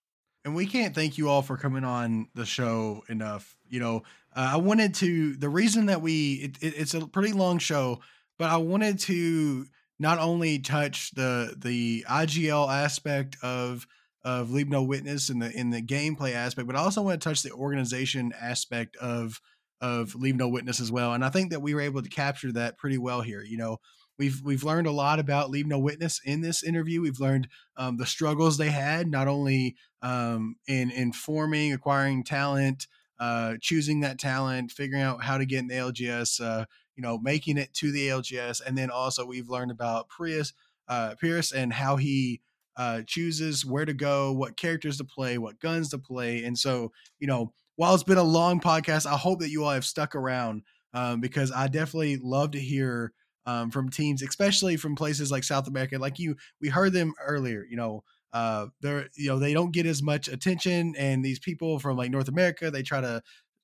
And 0.44 0.56
we 0.56 0.66
can't 0.66 0.96
thank 0.96 1.18
you 1.18 1.30
all 1.30 1.42
for 1.42 1.56
coming 1.56 1.84
on 1.84 2.28
the 2.34 2.46
show 2.46 3.04
enough. 3.10 3.56
You 3.70 3.80
know, 3.80 4.04
uh, 4.36 4.52
I 4.54 4.58
wanted 4.58 4.96
to. 4.96 5.36
The 5.36 5.50
reason 5.50 5.86
that 5.88 6.02
we 6.02 6.34
it, 6.34 6.58
it, 6.62 6.74
it's 6.78 6.94
a 6.94 7.06
pretty 7.06 7.34
long 7.34 7.60
show, 7.60 8.00
but 8.40 8.50
I 8.50 8.58
wanted 8.58 9.00
to 9.02 9.66
not 10.00 10.18
only 10.18 10.58
touch 10.60 11.12
the 11.12 11.54
the 11.58 12.06
IGL 12.10 12.72
aspect 12.72 13.38
of 13.44 13.86
of 14.24 14.52
Leave 14.52 14.70
No 14.70 14.84
Witness 14.84 15.30
in 15.30 15.40
the 15.40 15.52
in 15.52 15.70
the 15.70 15.82
gameplay 15.82 16.34
aspect, 16.34 16.68
but 16.68 16.76
I 16.76 16.80
also 16.80 17.04
want 17.04 17.22
to 17.22 17.30
touch 17.30 17.44
the 17.44 17.52
organization 17.52 18.34
aspect 18.40 18.96
of 18.98 19.40
of 19.80 20.16
Leave 20.16 20.36
No 20.36 20.48
Witness 20.48 20.80
as 20.80 20.92
well. 20.92 21.14
And 21.14 21.24
I 21.24 21.30
think 21.30 21.52
that 21.52 21.62
we 21.62 21.76
were 21.76 21.82
able 21.82 22.02
to 22.02 22.10
capture 22.10 22.52
that 22.54 22.78
pretty 22.78 22.98
well 22.98 23.22
here. 23.22 23.44
You 23.44 23.58
know, 23.58 23.78
we've 24.22 24.40
we've 24.44 24.64
learned 24.64 24.86
a 24.86 24.92
lot 24.92 25.18
about 25.18 25.50
Leave 25.50 25.66
No 25.66 25.80
Witness 25.80 26.22
in 26.24 26.42
this 26.42 26.62
interview. 26.62 27.02
We've 27.02 27.20
learned 27.20 27.48
um, 27.76 27.98
the 27.98 28.06
struggles 28.06 28.56
they 28.56 28.70
had, 28.70 29.08
not 29.08 29.28
only 29.28 29.76
um, 30.04 30.58
in 30.68 30.92
in 30.92 31.12
forming, 31.12 31.74
acquiring 31.74 32.24
talent, 32.24 32.86
uh, 33.20 33.56
choosing 33.60 34.02
that 34.02 34.20
talent, 34.20 34.72
figuring 34.72 35.02
out 35.02 35.24
how 35.24 35.40
to 35.40 35.46
get 35.46 35.60
in 35.60 35.68
the 35.68 35.74
LGS, 35.74 36.40
uh, 36.40 36.66
you 36.96 37.02
know, 37.02 37.18
making 37.18 37.58
it 37.58 37.74
to 37.74 37.92
the 37.92 38.10
LGS, 38.10 38.62
and 38.64 38.78
then 38.78 38.92
also 38.92 39.26
we've 39.26 39.50
learned 39.50 39.72
about 39.72 40.08
Pirus, 40.10 40.54
uh, 40.88 41.16
Pierce 41.20 41.52
and 41.52 41.74
how 41.74 41.96
he 41.96 42.42
uh, 42.78 43.02
chooses 43.08 43.66
where 43.66 43.86
to 43.86 43.94
go, 43.94 44.32
what 44.32 44.56
characters 44.56 44.98
to 44.98 45.04
play, 45.04 45.40
what 45.40 45.60
guns 45.60 45.90
to 45.90 45.98
play, 45.98 46.44
and 46.44 46.60
so 46.60 46.92
you 47.18 47.26
know, 47.26 47.54
while 47.76 47.96
it's 47.96 48.04
been 48.04 48.20
a 48.20 48.24
long 48.24 48.60
podcast, 48.60 49.08
I 49.08 49.18
hope 49.18 49.40
that 49.40 49.50
you 49.50 49.64
all 49.64 49.72
have 49.72 49.84
stuck 49.84 50.14
around 50.14 50.62
um, 50.94 51.22
because 51.22 51.52
I 51.52 51.70
definitely 51.70 52.18
love 52.18 52.52
to 52.52 52.60
hear 52.60 53.14
um, 53.46 53.72
from 53.72 53.90
teams, 53.90 54.22
especially 54.22 54.78
from 54.78 54.96
places 54.96 55.32
like 55.32 55.44
South 55.44 55.68
America. 55.68 55.98
Like 55.98 56.20
you, 56.20 56.36
we 56.60 56.70
heard 56.70 56.94
them 56.94 57.14
earlier. 57.24 57.66
You 57.70 57.78
know, 57.78 58.04
uh, 58.34 58.68
they're 58.82 59.10
you 59.16 59.30
know 59.30 59.40
they 59.40 59.54
don't 59.54 59.74
get 59.74 59.86
as 59.86 60.02
much 60.02 60.28
attention, 60.28 60.96
and 60.98 61.24
these 61.24 61.40
people 61.40 61.80
from 61.80 61.98
like 61.98 62.12
North 62.12 62.28
America, 62.28 62.72
they 62.72 62.84
try 62.84 63.02
to 63.02 63.22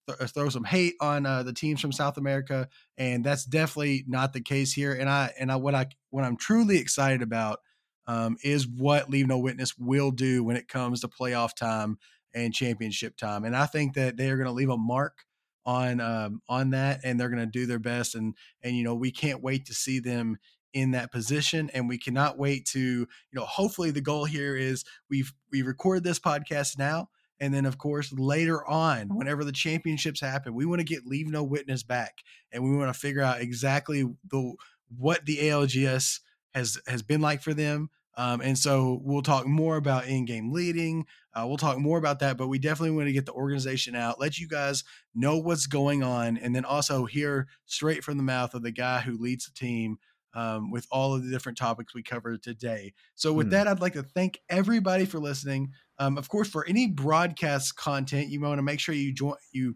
th- 0.08 0.30
throw 0.32 0.50
some 0.50 0.64
hate 0.64 0.96
on 1.02 1.26
uh, 1.26 1.44
the 1.44 1.54
teams 1.54 1.82
from 1.82 1.92
South 1.92 2.18
America, 2.18 2.68
and 2.98 3.24
that's 3.24 3.46
definitely 3.46 4.04
not 4.08 4.34
the 4.34 4.42
case 4.42 4.74
here. 4.74 4.94
And 4.94 5.10
I 5.10 5.32
and 5.40 5.52
I 5.52 5.56
what 5.58 5.76
I 5.76 5.88
what 6.10 6.24
I'm 6.24 6.38
truly 6.38 6.78
excited 6.78 7.22
about 7.22 7.60
um, 8.08 8.38
is 8.44 8.68
what 8.68 9.10
Leave 9.10 9.28
No 9.28 9.38
Witness 9.38 9.78
will 9.78 10.12
do 10.12 10.44
when 10.44 10.58
it 10.58 10.68
comes 10.68 11.02
to 11.02 11.08
playoff 11.08 11.56
time 11.56 11.98
and 12.34 12.54
championship 12.54 13.18
time. 13.18 13.44
And 13.44 13.56
I 13.56 13.66
think 13.66 13.96
that 13.96 14.18
they 14.18 14.30
are 14.30 14.38
going 14.38 14.48
to 14.48 14.54
leave 14.54 14.70
a 14.70 14.78
mark 14.78 15.26
on 15.68 16.00
um, 16.00 16.42
on 16.50 16.72
that, 16.72 17.02
and 17.04 17.20
they're 17.20 17.30
going 17.30 17.46
to 17.46 17.46
do 17.46 17.68
their 17.68 17.78
best. 17.78 18.16
And 18.16 18.34
and 18.64 18.76
you 18.76 18.84
know 18.84 18.96
we 18.96 19.12
can't 19.12 19.44
wait 19.44 19.68
to 19.68 19.76
see 19.76 20.00
them 20.00 20.38
in 20.74 20.92
that 20.92 21.12
position, 21.12 21.70
and 21.74 21.88
we 21.88 22.00
cannot 22.00 22.40
wait 22.40 22.66
to 22.68 22.80
you 22.80 23.08
know. 23.34 23.46
Hopefully, 23.46 23.92
the 23.92 24.02
goal 24.02 24.26
here 24.26 24.56
is 24.56 24.84
we've 25.10 25.34
we 25.52 25.62
record 25.62 26.04
this 26.04 26.20
podcast 26.20 26.80
now. 26.80 27.10
And 27.40 27.54
then, 27.54 27.68
of 27.68 27.78
course, 27.78 28.12
later 28.12 28.68
on, 28.68 29.16
whenever 29.16 29.44
the 29.44 29.52
championships 29.52 30.20
happen, 30.22 30.56
we 30.56 30.66
want 30.66 30.80
to 30.80 30.84
get 30.84 31.06
Leave 31.06 31.28
No 31.28 31.44
Witness 31.44 31.84
back, 31.84 32.24
and 32.52 32.64
we 32.64 32.76
want 32.76 32.92
to 32.92 33.00
figure 33.00 33.22
out 33.22 33.42
exactly 33.42 34.06
the 34.32 34.54
what 34.98 35.24
the 35.28 35.38
ALGS 35.38 36.22
has 36.56 36.80
has 36.88 37.04
been 37.04 37.22
like 37.22 37.44
for 37.44 37.54
them. 37.54 37.92
Um, 38.16 38.42
and 38.42 38.58
so 38.58 39.00
we'll 39.04 39.22
talk 39.22 39.46
more 39.46 39.78
about 39.78 40.08
in-game 40.08 40.52
leading. 40.52 41.06
Uh, 41.38 41.46
we'll 41.46 41.58
talk 41.58 41.78
more 41.78 42.00
about 42.00 42.18
that, 42.20 42.36
but 42.36 42.48
we 42.48 42.58
definitely 42.58 42.96
want 42.96 43.08
to 43.08 43.14
get 43.14 43.28
the 43.28 43.32
organization 43.34 43.94
out, 43.94 44.20
let 44.20 44.40
you 44.40 44.48
guys 44.48 44.84
know 45.14 45.38
what's 45.38 45.68
going 45.68 46.02
on, 46.02 46.36
and 46.38 46.56
then 46.56 46.66
also 46.66 47.06
hear 47.06 47.48
straight 47.68 48.04
from 48.04 48.18
the 48.18 48.24
mouth 48.24 48.56
of 48.56 48.64
the 48.64 48.72
guy 48.72 49.02
who 49.02 49.16
leads 49.18 49.46
the 49.46 49.54
team 49.54 49.98
um, 50.34 50.72
with 50.72 50.88
all 50.92 51.14
of 51.14 51.24
the 51.24 51.30
different 51.30 51.58
topics 51.58 51.94
we 51.94 52.02
covered 52.02 52.42
today. 52.42 52.92
So, 53.14 53.34
with 53.34 53.48
Hmm. 53.48 53.52
that, 53.52 53.68
I'd 53.68 53.82
like 53.82 53.94
to 53.94 54.04
thank 54.04 54.42
everybody 54.50 55.06
for 55.06 55.20
listening. 55.20 55.74
Um, 56.00 56.18
of 56.18 56.28
course, 56.28 56.50
for 56.50 56.66
any 56.68 56.88
broadcast 56.88 57.76
content, 57.76 58.30
you 58.30 58.42
want 58.42 58.58
to 58.58 58.64
make 58.64 58.80
sure 58.80 58.96
you 58.96 59.14
join 59.14 59.36
you 59.52 59.76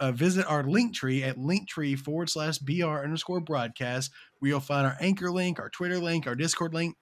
uh, 0.00 0.12
visit 0.12 0.44
our 0.46 0.64
link 0.64 0.94
tree 0.94 1.22
at 1.22 1.36
linktree 1.36 1.96
forward 1.98 2.28
slash 2.30 2.58
br 2.58 2.84
underscore 2.84 3.40
broadcast, 3.40 4.10
where 4.40 4.50
you'll 4.50 4.60
find 4.60 4.86
our 4.88 4.96
anchor 5.00 5.30
link, 5.30 5.60
our 5.60 5.70
Twitter 5.70 5.98
link, 5.98 6.26
our 6.26 6.34
Discord 6.34 6.74
link. 6.74 6.96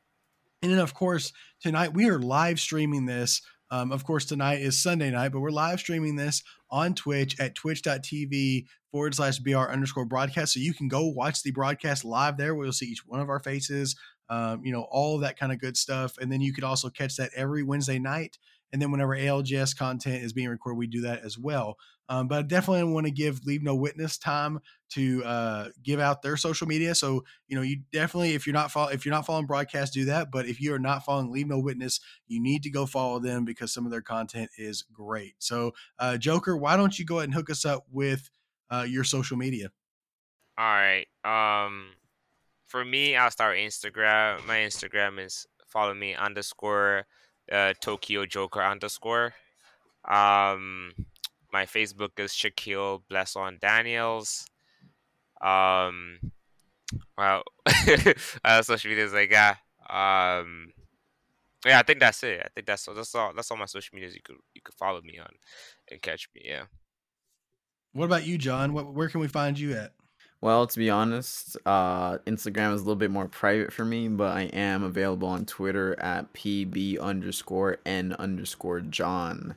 And 0.63 0.73
then, 0.73 0.79
of 0.79 0.95
course, 0.95 1.33
tonight 1.61 1.93
we 1.93 2.09
are 2.09 2.19
live 2.19 2.59
streaming 2.59 3.07
this. 3.07 3.43
Um, 3.75 3.91
of 3.91 4.05
course, 4.05 4.25
tonight 4.25 4.61
is 4.61 4.81
Sunday 4.81 5.11
night, 5.11 5.31
but 5.31 5.41
we're 5.41 5.51
live 5.51 5.81
streaming 5.81 6.15
this 6.15 6.45
on 6.71 6.95
Twitch 6.95 7.41
at 7.41 7.57
twitch.tv 7.57 8.67
forward 8.93 9.17
slash 9.17 9.41
br 9.41 9.57
underscore 9.57 10.05
broadcast. 10.05 10.53
So 10.53 10.61
you 10.61 10.73
can 10.73 10.87
go 10.87 11.07
watch 11.07 11.43
the 11.43 11.51
broadcast 11.51 12.05
live 12.05 12.37
there 12.37 12.55
where 12.55 12.67
you'll 12.67 12.73
see 12.73 12.87
each 12.87 13.05
one 13.05 13.19
of 13.19 13.29
our 13.29 13.41
faces, 13.41 13.97
um, 14.31 14.65
you 14.65 14.71
know, 14.71 14.87
all 14.93 15.19
that 15.19 15.37
kind 15.37 15.51
of 15.51 15.59
good 15.59 15.77
stuff. 15.77 16.17
And 16.19 16.31
then 16.31 16.41
you 16.41 16.53
could 16.53 16.63
also 16.63 16.89
catch 16.89 17.17
that 17.17 17.33
every 17.35 17.65
Wednesday 17.65 17.99
night. 17.99 18.39
And 18.73 18.81
then 18.81 18.93
whenever 18.93 19.17
ALGS 19.17 19.77
content 19.77 20.23
is 20.23 20.33
being 20.33 20.51
recorded, 20.51 20.79
we 20.79 20.87
do 20.87 21.01
that 21.01 21.25
as 21.25 21.37
well. 21.37 21.77
Um, 22.09 22.29
but 22.29 22.39
I 22.39 22.43
definitely 22.43 22.93
want 22.93 23.07
to 23.07 23.13
give 23.13 23.45
Leave 23.47 23.63
No 23.63 23.75
Witness 23.75 24.19
time 24.19 24.61
to 24.91 25.25
uh, 25.25 25.69
give 25.83 26.01
out 26.01 26.23
their 26.23 26.37
social 26.37 26.67
media. 26.67 26.95
So 26.95 27.25
you 27.49 27.57
know, 27.57 27.63
you 27.63 27.79
definitely 27.93 28.35
if 28.35 28.47
you're 28.47 28.55
not 28.55 28.71
follow, 28.71 28.91
if 28.91 29.05
you're 29.05 29.15
not 29.15 29.27
following 29.27 29.47
broadcast, 29.47 29.95
do 29.95 30.05
that. 30.07 30.31
But 30.31 30.47
if 30.47 30.61
you 30.61 30.75
are 30.75 30.79
not 30.79 31.05
following 31.05 31.33
Leave 31.33 31.49
No 31.49 31.59
Witness, 31.59 32.01
you 32.27 32.43
need 32.43 32.63
to 32.65 32.71
go 32.71 32.87
follow 32.87 33.19
them 33.19 33.45
because 33.45 33.73
some 33.73 33.87
of 33.87 33.91
their 33.91 34.03
content 34.03 34.51
is 34.59 34.83
great. 34.83 35.35
So 35.39 35.73
uh, 35.99 36.17
Joker, 36.17 36.57
why 36.57 36.77
don't 36.77 36.99
you 36.99 37.05
go 37.05 37.19
ahead 37.19 37.29
and 37.29 37.35
hook 37.35 37.51
us 37.51 37.65
up 37.65 37.85
with 37.91 38.31
uh, 38.71 38.87
your 38.89 39.05
social 39.05 39.37
media? 39.37 39.71
All 40.57 40.65
right. 40.65 41.07
Um, 41.25 41.87
for 42.69 42.85
me, 42.85 43.17
I'll 43.17 43.31
start 43.31 43.57
Instagram. 43.57 44.47
My 44.47 44.59
Instagram 44.59 45.25
is 45.25 45.47
follow 45.67 45.95
me 45.95 46.15
underscore 46.15 47.07
uh, 47.51 47.75
Tokyo 47.81 48.27
Joker 48.27 48.63
underscore. 48.63 49.35
Um, 50.09 50.93
my 51.55 51.67
Facebook 51.67 52.19
is 52.19 52.33
Shaquille 52.33 53.03
Blesson 53.09 53.59
Daniels. 53.61 54.45
Um, 55.41 56.19
well, 57.17 57.45
uh, 58.45 58.61
social 58.63 58.91
media 58.91 59.05
is 59.05 59.13
like 59.13 59.31
yeah. 59.31 59.55
Um, 59.89 60.73
yeah, 61.65 61.79
I 61.79 61.83
think 61.85 62.01
that's 62.01 62.25
it. 62.25 62.43
I 62.45 62.49
think 62.53 62.67
that's 62.67 62.89
all. 62.89 62.95
That's 62.95 63.15
all. 63.15 63.33
That's 63.35 63.51
all 63.53 63.57
my 63.57 63.67
social 63.67 63.95
medias 63.95 64.17
you 64.17 64.21
could 64.23 64.37
you 64.53 64.63
could 64.63 64.75
follow 64.75 65.01
me 65.01 65.19
on 65.21 65.31
and 65.91 66.03
catch 66.03 66.29
me. 66.35 66.43
Yeah. 66.45 66.65
What 67.93 68.07
about 68.07 68.27
you, 68.27 68.37
John? 68.37 68.73
What, 68.73 68.93
where 68.93 69.09
can 69.09 69.21
we 69.21 69.29
find 69.29 69.57
you 69.57 69.75
at? 69.75 69.93
Well, 70.41 70.67
to 70.67 70.79
be 70.79 70.91
honest, 70.91 71.57
uh, 71.65 72.19
Instagram 72.27 72.75
is 72.75 72.81
a 72.81 72.85
little 72.85 72.97
bit 72.97 73.13
more 73.13 73.29
private 73.29 73.73
for 73.73 73.85
me, 73.85 74.09
but 74.09 74.37
I 74.37 74.43
am 74.53 74.83
available 74.83 75.29
on 75.29 75.47
Twitter 75.47 75.99
at 76.01 76.35
pb 76.35 76.99
underscore 77.01 77.79
n 77.87 78.13
underscore 78.19 78.81
John. 78.81 79.55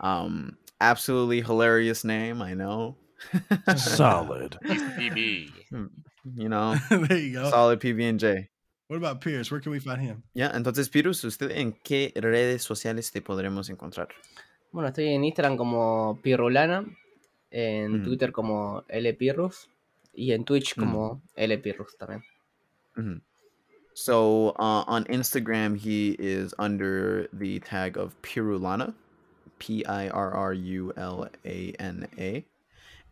Um, 0.00 0.58
absolutely 0.80 1.40
hilarious 1.40 2.04
name, 2.04 2.42
I 2.42 2.54
know. 2.54 2.96
Solid. 3.76 4.58
PB. 4.64 5.50
you 6.36 6.48
know, 6.48 6.74
there 6.90 7.18
you 7.18 7.32
go. 7.34 7.50
solid 7.50 7.80
PB 7.80 8.08
and 8.08 8.20
J. 8.20 8.48
What 8.88 8.96
about 8.96 9.20
Pierce? 9.20 9.50
Where 9.50 9.60
can 9.60 9.72
we 9.72 9.80
find 9.80 10.00
him? 10.02 10.22
Ya, 10.34 10.50
entonces, 10.52 10.90
Pirus, 10.90 11.24
¿usted 11.24 11.50
en 11.52 11.72
qué 11.82 12.12
redes 12.16 12.62
sociales 12.62 13.10
te 13.10 13.20
podremos 13.22 13.70
encontrar? 13.70 14.08
Bueno, 14.72 14.88
estoy 14.88 15.08
en 15.08 15.24
Instagram 15.24 15.56
como 15.56 16.18
Pirrulana, 16.22 16.84
en 17.50 17.94
Ujú. 17.96 18.04
Twitter 18.04 18.32
como 18.32 18.84
LPirrus 18.88 19.68
y 20.12 20.32
en 20.32 20.44
Twitch 20.44 20.74
como 20.74 21.22
LPirrus 21.36 21.96
también. 21.96 22.22
Mhm. 22.96 23.22
So 23.94 24.54
uh, 24.58 24.84
on 24.88 25.04
Instagram, 25.08 25.76
he 25.78 26.16
is 26.18 26.52
under 26.58 27.28
the 27.32 27.60
tag 27.60 27.96
of 27.96 28.20
Pirrulana, 28.22 28.92
P 29.58 29.84
I 29.84 30.08
R 30.08 30.32
R 30.32 30.52
U 30.52 30.92
L 30.96 31.28
A 31.44 31.74
N 31.78 32.08
A. 32.18 32.44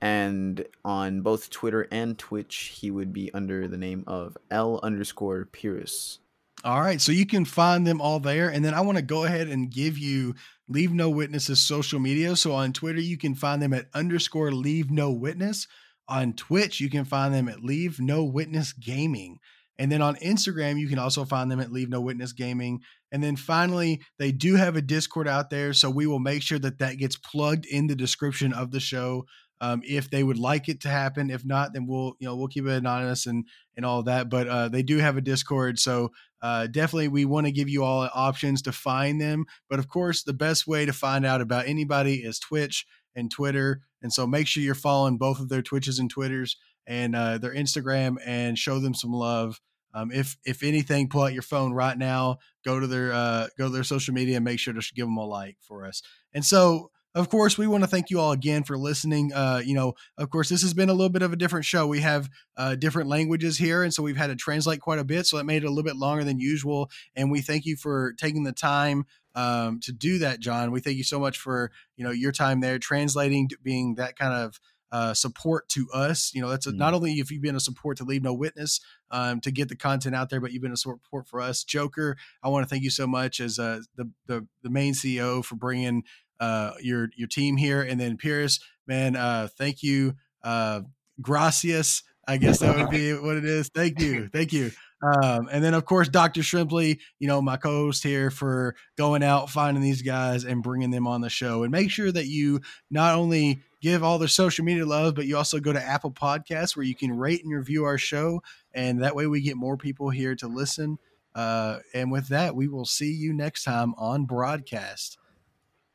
And 0.01 0.66
on 0.85 1.20
both 1.20 1.48
Twitter 1.51 1.86
and 1.93 2.19
Twitch, 2.19 2.77
he 2.81 2.90
would 2.90 3.12
be 3.12 3.32
under 3.32 3.69
the 3.69 3.77
name 3.77 4.02
of 4.09 4.36
L 4.51 4.81
underscore 4.82 5.48
Pirrus. 5.52 6.19
All 6.64 6.81
right. 6.81 7.01
So 7.01 7.12
you 7.12 7.27
can 7.27 7.44
find 7.44 7.86
them 7.86 8.01
all 8.01 8.20
there. 8.20 8.48
And 8.48 8.64
then 8.64 8.74
I 8.74 8.81
want 8.81 8.98
to 8.98 9.02
go 9.02 9.24
ahead 9.24 9.48
and 9.48 9.70
give 9.70 9.98
you 9.98 10.35
Leave 10.69 10.93
No 10.93 11.09
Witnesses 11.10 11.60
social 11.60 12.01
media. 12.01 12.36
So 12.36 12.52
on 12.52 12.73
Twitter, 12.73 13.01
you 13.01 13.16
can 13.16 13.35
find 13.35 13.60
them 13.60 13.73
at 13.73 13.89
underscore 13.94 14.52
Leave 14.52 14.90
No 14.90 15.10
Witness. 15.10 15.66
On 16.09 16.32
Twitch, 16.32 16.81
you 16.81 16.90
can 16.90 17.05
find 17.05 17.32
them 17.32 17.48
at 17.48 17.64
Leave 17.64 18.01
No 18.01 18.24
Witness 18.24 18.73
Gaming. 18.73 19.39
And 19.78 19.90
then 19.90 20.03
on 20.03 20.16
Instagram, 20.16 20.78
you 20.78 20.89
can 20.89 20.99
also 20.99 21.24
find 21.24 21.51
them 21.51 21.61
at 21.61 21.73
Leave 21.73 21.89
No 21.89 22.01
Witness 22.01 22.32
Gaming. 22.32 22.81
And 23.11 23.23
then 23.23 23.36
finally, 23.36 24.03
they 24.19 24.32
do 24.32 24.55
have 24.55 24.77
a 24.77 24.82
Discord 24.82 25.27
out 25.27 25.51
there. 25.51 25.73
So 25.73 25.90
we 25.90 26.07
will 26.07 26.19
make 26.19 26.43
sure 26.43 26.59
that 26.59 26.78
that 26.78 26.99
gets 26.99 27.16
plugged 27.16 27.66
in 27.66 27.86
the 27.86 27.97
description 27.97 28.53
of 28.53 28.70
the 28.70 28.81
show. 28.81 29.24
Um, 29.61 29.81
if 29.85 30.11
they 30.11 30.24
would 30.24 30.39
like 30.39 30.69
it 30.69 30.81
to 30.81 30.89
happen, 30.89 31.31
if 31.31 31.44
not, 31.44 31.73
then 31.73 31.86
we'll 31.86 32.15
you 32.19 32.27
know 32.27 32.35
we'll 32.35 32.49
keep 32.49 32.66
it 32.66 32.73
anonymous 32.73 33.27
and 33.27 33.47
and 33.77 33.86
all 33.86 34.03
that. 34.03 34.28
But 34.28 34.49
uh, 34.49 34.69
they 34.69 34.82
do 34.82 34.99
have 34.99 35.16
a 35.16 35.20
Discord, 35.20 35.78
so 35.78 36.11
uh, 36.43 36.66
definitely 36.66 37.07
we 37.07 37.24
want 37.24 37.47
to 37.47 37.53
give 37.53 37.69
you 37.69 37.85
all 37.85 38.09
options 38.12 38.62
to 38.62 38.73
find 38.73 39.20
them. 39.20 39.44
But 39.70 39.78
of 39.78 39.89
course, 39.89 40.24
the 40.24 40.32
best 40.32 40.66
way 40.66 40.85
to 40.85 40.93
find 40.93 41.24
out 41.24 41.40
about 41.40 41.69
anybody 41.69 42.16
is 42.16 42.40
Twitch 42.40 42.85
and 43.15 43.31
Twitter. 43.31 43.82
And 44.03 44.12
so 44.12 44.27
make 44.27 44.49
sure 44.49 44.65
you're 44.65 44.74
following 44.74 45.16
both 45.16 45.39
of 45.39 45.49
their 45.49 45.62
Twitches 45.62 46.01
and 46.01 46.11
Twitters 46.11 46.57
and 46.86 47.14
uh, 47.14 47.38
their 47.38 47.54
Instagram 47.54 48.16
and 48.24 48.59
show 48.59 48.78
them 48.78 48.94
some 48.94 49.12
love. 49.12 49.60
Um, 49.94 50.10
if 50.10 50.36
if 50.44 50.62
anything, 50.62 51.09
pull 51.09 51.22
out 51.22 51.34
your 51.34 51.42
phone 51.42 51.72
right 51.72 51.96
now, 51.96 52.38
go 52.64 52.80
to 52.80 52.86
their 52.86 53.12
uh, 53.12 53.48
go 53.59 53.66
to 53.66 53.72
their 53.72 53.84
social 53.84 54.14
media, 54.14 54.36
and 54.36 54.44
make 54.44 54.59
sure 54.59 54.72
to 54.72 54.92
give 54.94 55.06
them 55.06 55.16
a 55.16 55.26
like 55.26 55.56
for 55.60 55.86
us. 55.86 56.02
And 56.32 56.44
so 56.44 56.90
of 57.14 57.28
course, 57.28 57.59
we 57.59 57.66
want 57.66 57.84
to 57.84 57.88
thank 57.88 58.09
you 58.09 58.20
all 58.20 58.32
again 58.32 58.62
for 58.62 58.78
listening. 58.78 59.32
Uh, 59.34 59.60
you 59.62 59.74
know, 59.74 59.92
of 60.16 60.30
course, 60.30 60.48
this 60.48 60.62
has 60.62 60.72
been 60.72 60.88
a 60.88 60.94
little 60.94 61.10
bit 61.10 61.20
of 61.20 61.32
a 61.32 61.36
different 61.36 61.66
show. 61.66 61.86
We 61.86 62.00
have 62.00 62.30
uh, 62.56 62.74
different 62.74 63.09
languages 63.09 63.59
here, 63.59 63.82
and 63.82 63.92
so 63.92 64.02
we've 64.02 64.16
had 64.16 64.28
to 64.28 64.36
translate 64.36 64.80
quite 64.80 64.98
a 64.98 65.04
bit. 65.04 65.26
So 65.26 65.36
that 65.36 65.44
made 65.44 65.62
it 65.62 65.66
a 65.66 65.68
little 65.68 65.82
bit 65.82 65.96
longer 65.96 66.24
than 66.24 66.38
usual. 66.38 66.90
And 67.14 67.30
we 67.30 67.42
thank 67.42 67.66
you 67.66 67.76
for 67.76 68.14
taking 68.14 68.44
the 68.44 68.52
time 68.52 69.04
um, 69.34 69.80
to 69.80 69.92
do 69.92 70.18
that, 70.18 70.40
John. 70.40 70.72
We 70.72 70.80
thank 70.80 70.96
you 70.96 71.04
so 71.04 71.20
much 71.20 71.38
for 71.38 71.70
you 71.96 72.04
know 72.04 72.12
your 72.12 72.32
time 72.32 72.60
there, 72.60 72.78
translating, 72.78 73.50
being 73.62 73.96
that 73.96 74.16
kind 74.16 74.32
of 74.32 74.59
uh, 74.93 75.14
support 75.14 75.69
to 75.70 75.89
us. 75.93 76.31
You 76.35 76.43
know, 76.43 76.48
that's 76.51 76.66
a, 76.66 76.73
Mm. 76.73 76.77
not 76.77 76.94
only 76.94 77.14
if 77.14 77.31
you've 77.32 77.43
been 77.43 77.56
a 77.56 77.60
support 77.60 77.97
to 77.97 78.05
Leave 78.05 78.23
No 78.23 78.32
Witness 78.35 78.81
um, 79.10 79.40
to 79.40 79.51
get 79.51 79.69
the 79.69 79.74
content 79.77 80.14
out 80.14 80.31
there, 80.31 80.40
but 80.40 80.52
you've 80.52 80.62
been 80.62 80.73
a 80.73 80.77
support 80.77 81.27
for 81.27 81.40
us, 81.40 81.64
Joker. 81.64 82.16
I 82.44 82.48
want 82.48 82.64
to 82.64 82.69
thank 82.69 82.85
you 82.85 82.90
so 82.90 83.06
much 83.09 83.40
as 83.40 83.59
uh, 83.59 83.81
the, 83.97 84.10
the 84.27 84.47
the 84.62 84.70
main 84.70 84.93
CEO 84.94 85.44
for 85.44 85.56
bringing 85.56 86.05
uh, 86.39 86.73
your 86.81 87.09
your 87.16 87.28
team 87.28 87.56
here, 87.56 87.82
and 87.82 87.98
then 88.01 88.16
Pierce, 88.16 88.60
man, 88.86 89.16
uh, 89.16 89.48
thank 89.59 89.82
you, 89.82 90.14
uh, 90.44 90.82
gracias. 91.20 92.02
I 92.28 92.36
guess 92.36 92.60
that 92.60 92.77
would 92.77 92.90
be 92.90 93.12
what 93.14 93.36
it 93.36 93.44
is. 93.44 93.69
Thank 93.69 94.01
you, 94.01 94.28
thank 94.28 94.52
you. 94.52 94.70
Um, 95.02 95.48
and 95.51 95.64
then 95.64 95.74
of 95.74 95.85
course, 95.85 96.09
Dr. 96.09 96.43
Shrimply, 96.43 97.01
you 97.19 97.27
know, 97.27 97.43
my 97.43 97.56
co-host 97.56 98.05
here 98.05 98.31
for 98.31 98.77
going 98.97 99.24
out, 99.24 99.51
finding 99.51 99.82
these 99.82 100.02
guys 100.02 100.44
and 100.44 100.62
bringing 100.62 100.93
them 100.93 101.09
on 101.09 101.20
the 101.20 101.28
show. 101.31 101.64
And 101.64 101.73
make 101.73 101.90
sure 101.90 102.12
that 102.12 102.27
you 102.27 102.60
not 102.90 103.16
only 103.16 103.62
give 103.82 104.02
all 104.02 104.18
their 104.18 104.28
social 104.28 104.64
media 104.64 104.86
love, 104.86 105.14
but 105.14 105.26
you 105.26 105.36
also 105.36 105.60
go 105.60 105.72
to 105.72 105.82
Apple 105.82 106.12
Podcasts 106.12 106.74
where 106.76 106.86
you 106.86 106.94
can 106.94 107.14
rate 107.14 107.44
and 107.44 107.52
review 107.52 107.84
our 107.84 107.98
show. 107.98 108.42
And 108.72 109.02
that 109.02 109.14
way 109.14 109.26
we 109.26 109.42
get 109.42 109.56
more 109.56 109.76
people 109.76 110.09
here 110.09 110.34
to 110.36 110.46
listen. 110.46 110.98
Uh, 111.34 111.80
and 111.92 112.10
with 112.10 112.28
that, 112.28 112.54
we 112.54 112.68
will 112.68 112.84
see 112.84 113.12
you 113.12 113.34
next 113.34 113.64
time 113.64 113.94
on 113.98 114.24
broadcast. 114.24 115.18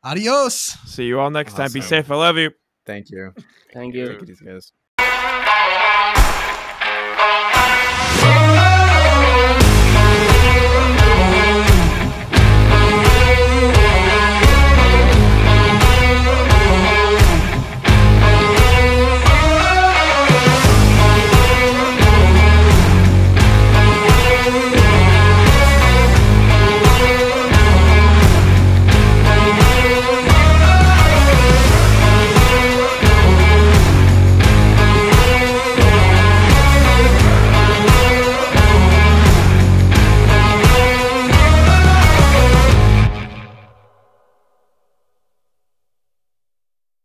Adios. 0.04 0.56
See 0.86 1.06
you 1.06 1.20
all 1.20 1.32
next 1.32 1.54
awesome. 1.54 1.66
time. 1.66 1.74
Be 1.74 1.82
safe. 1.82 2.12
I 2.12 2.16
love 2.16 2.38
you. 2.38 2.52
Thank 2.86 3.10
you. 3.10 3.34
Thank 3.74 3.96
you. 3.96 4.20
Thank 4.20 4.30
you, 4.30 4.36
guys. 4.46 4.72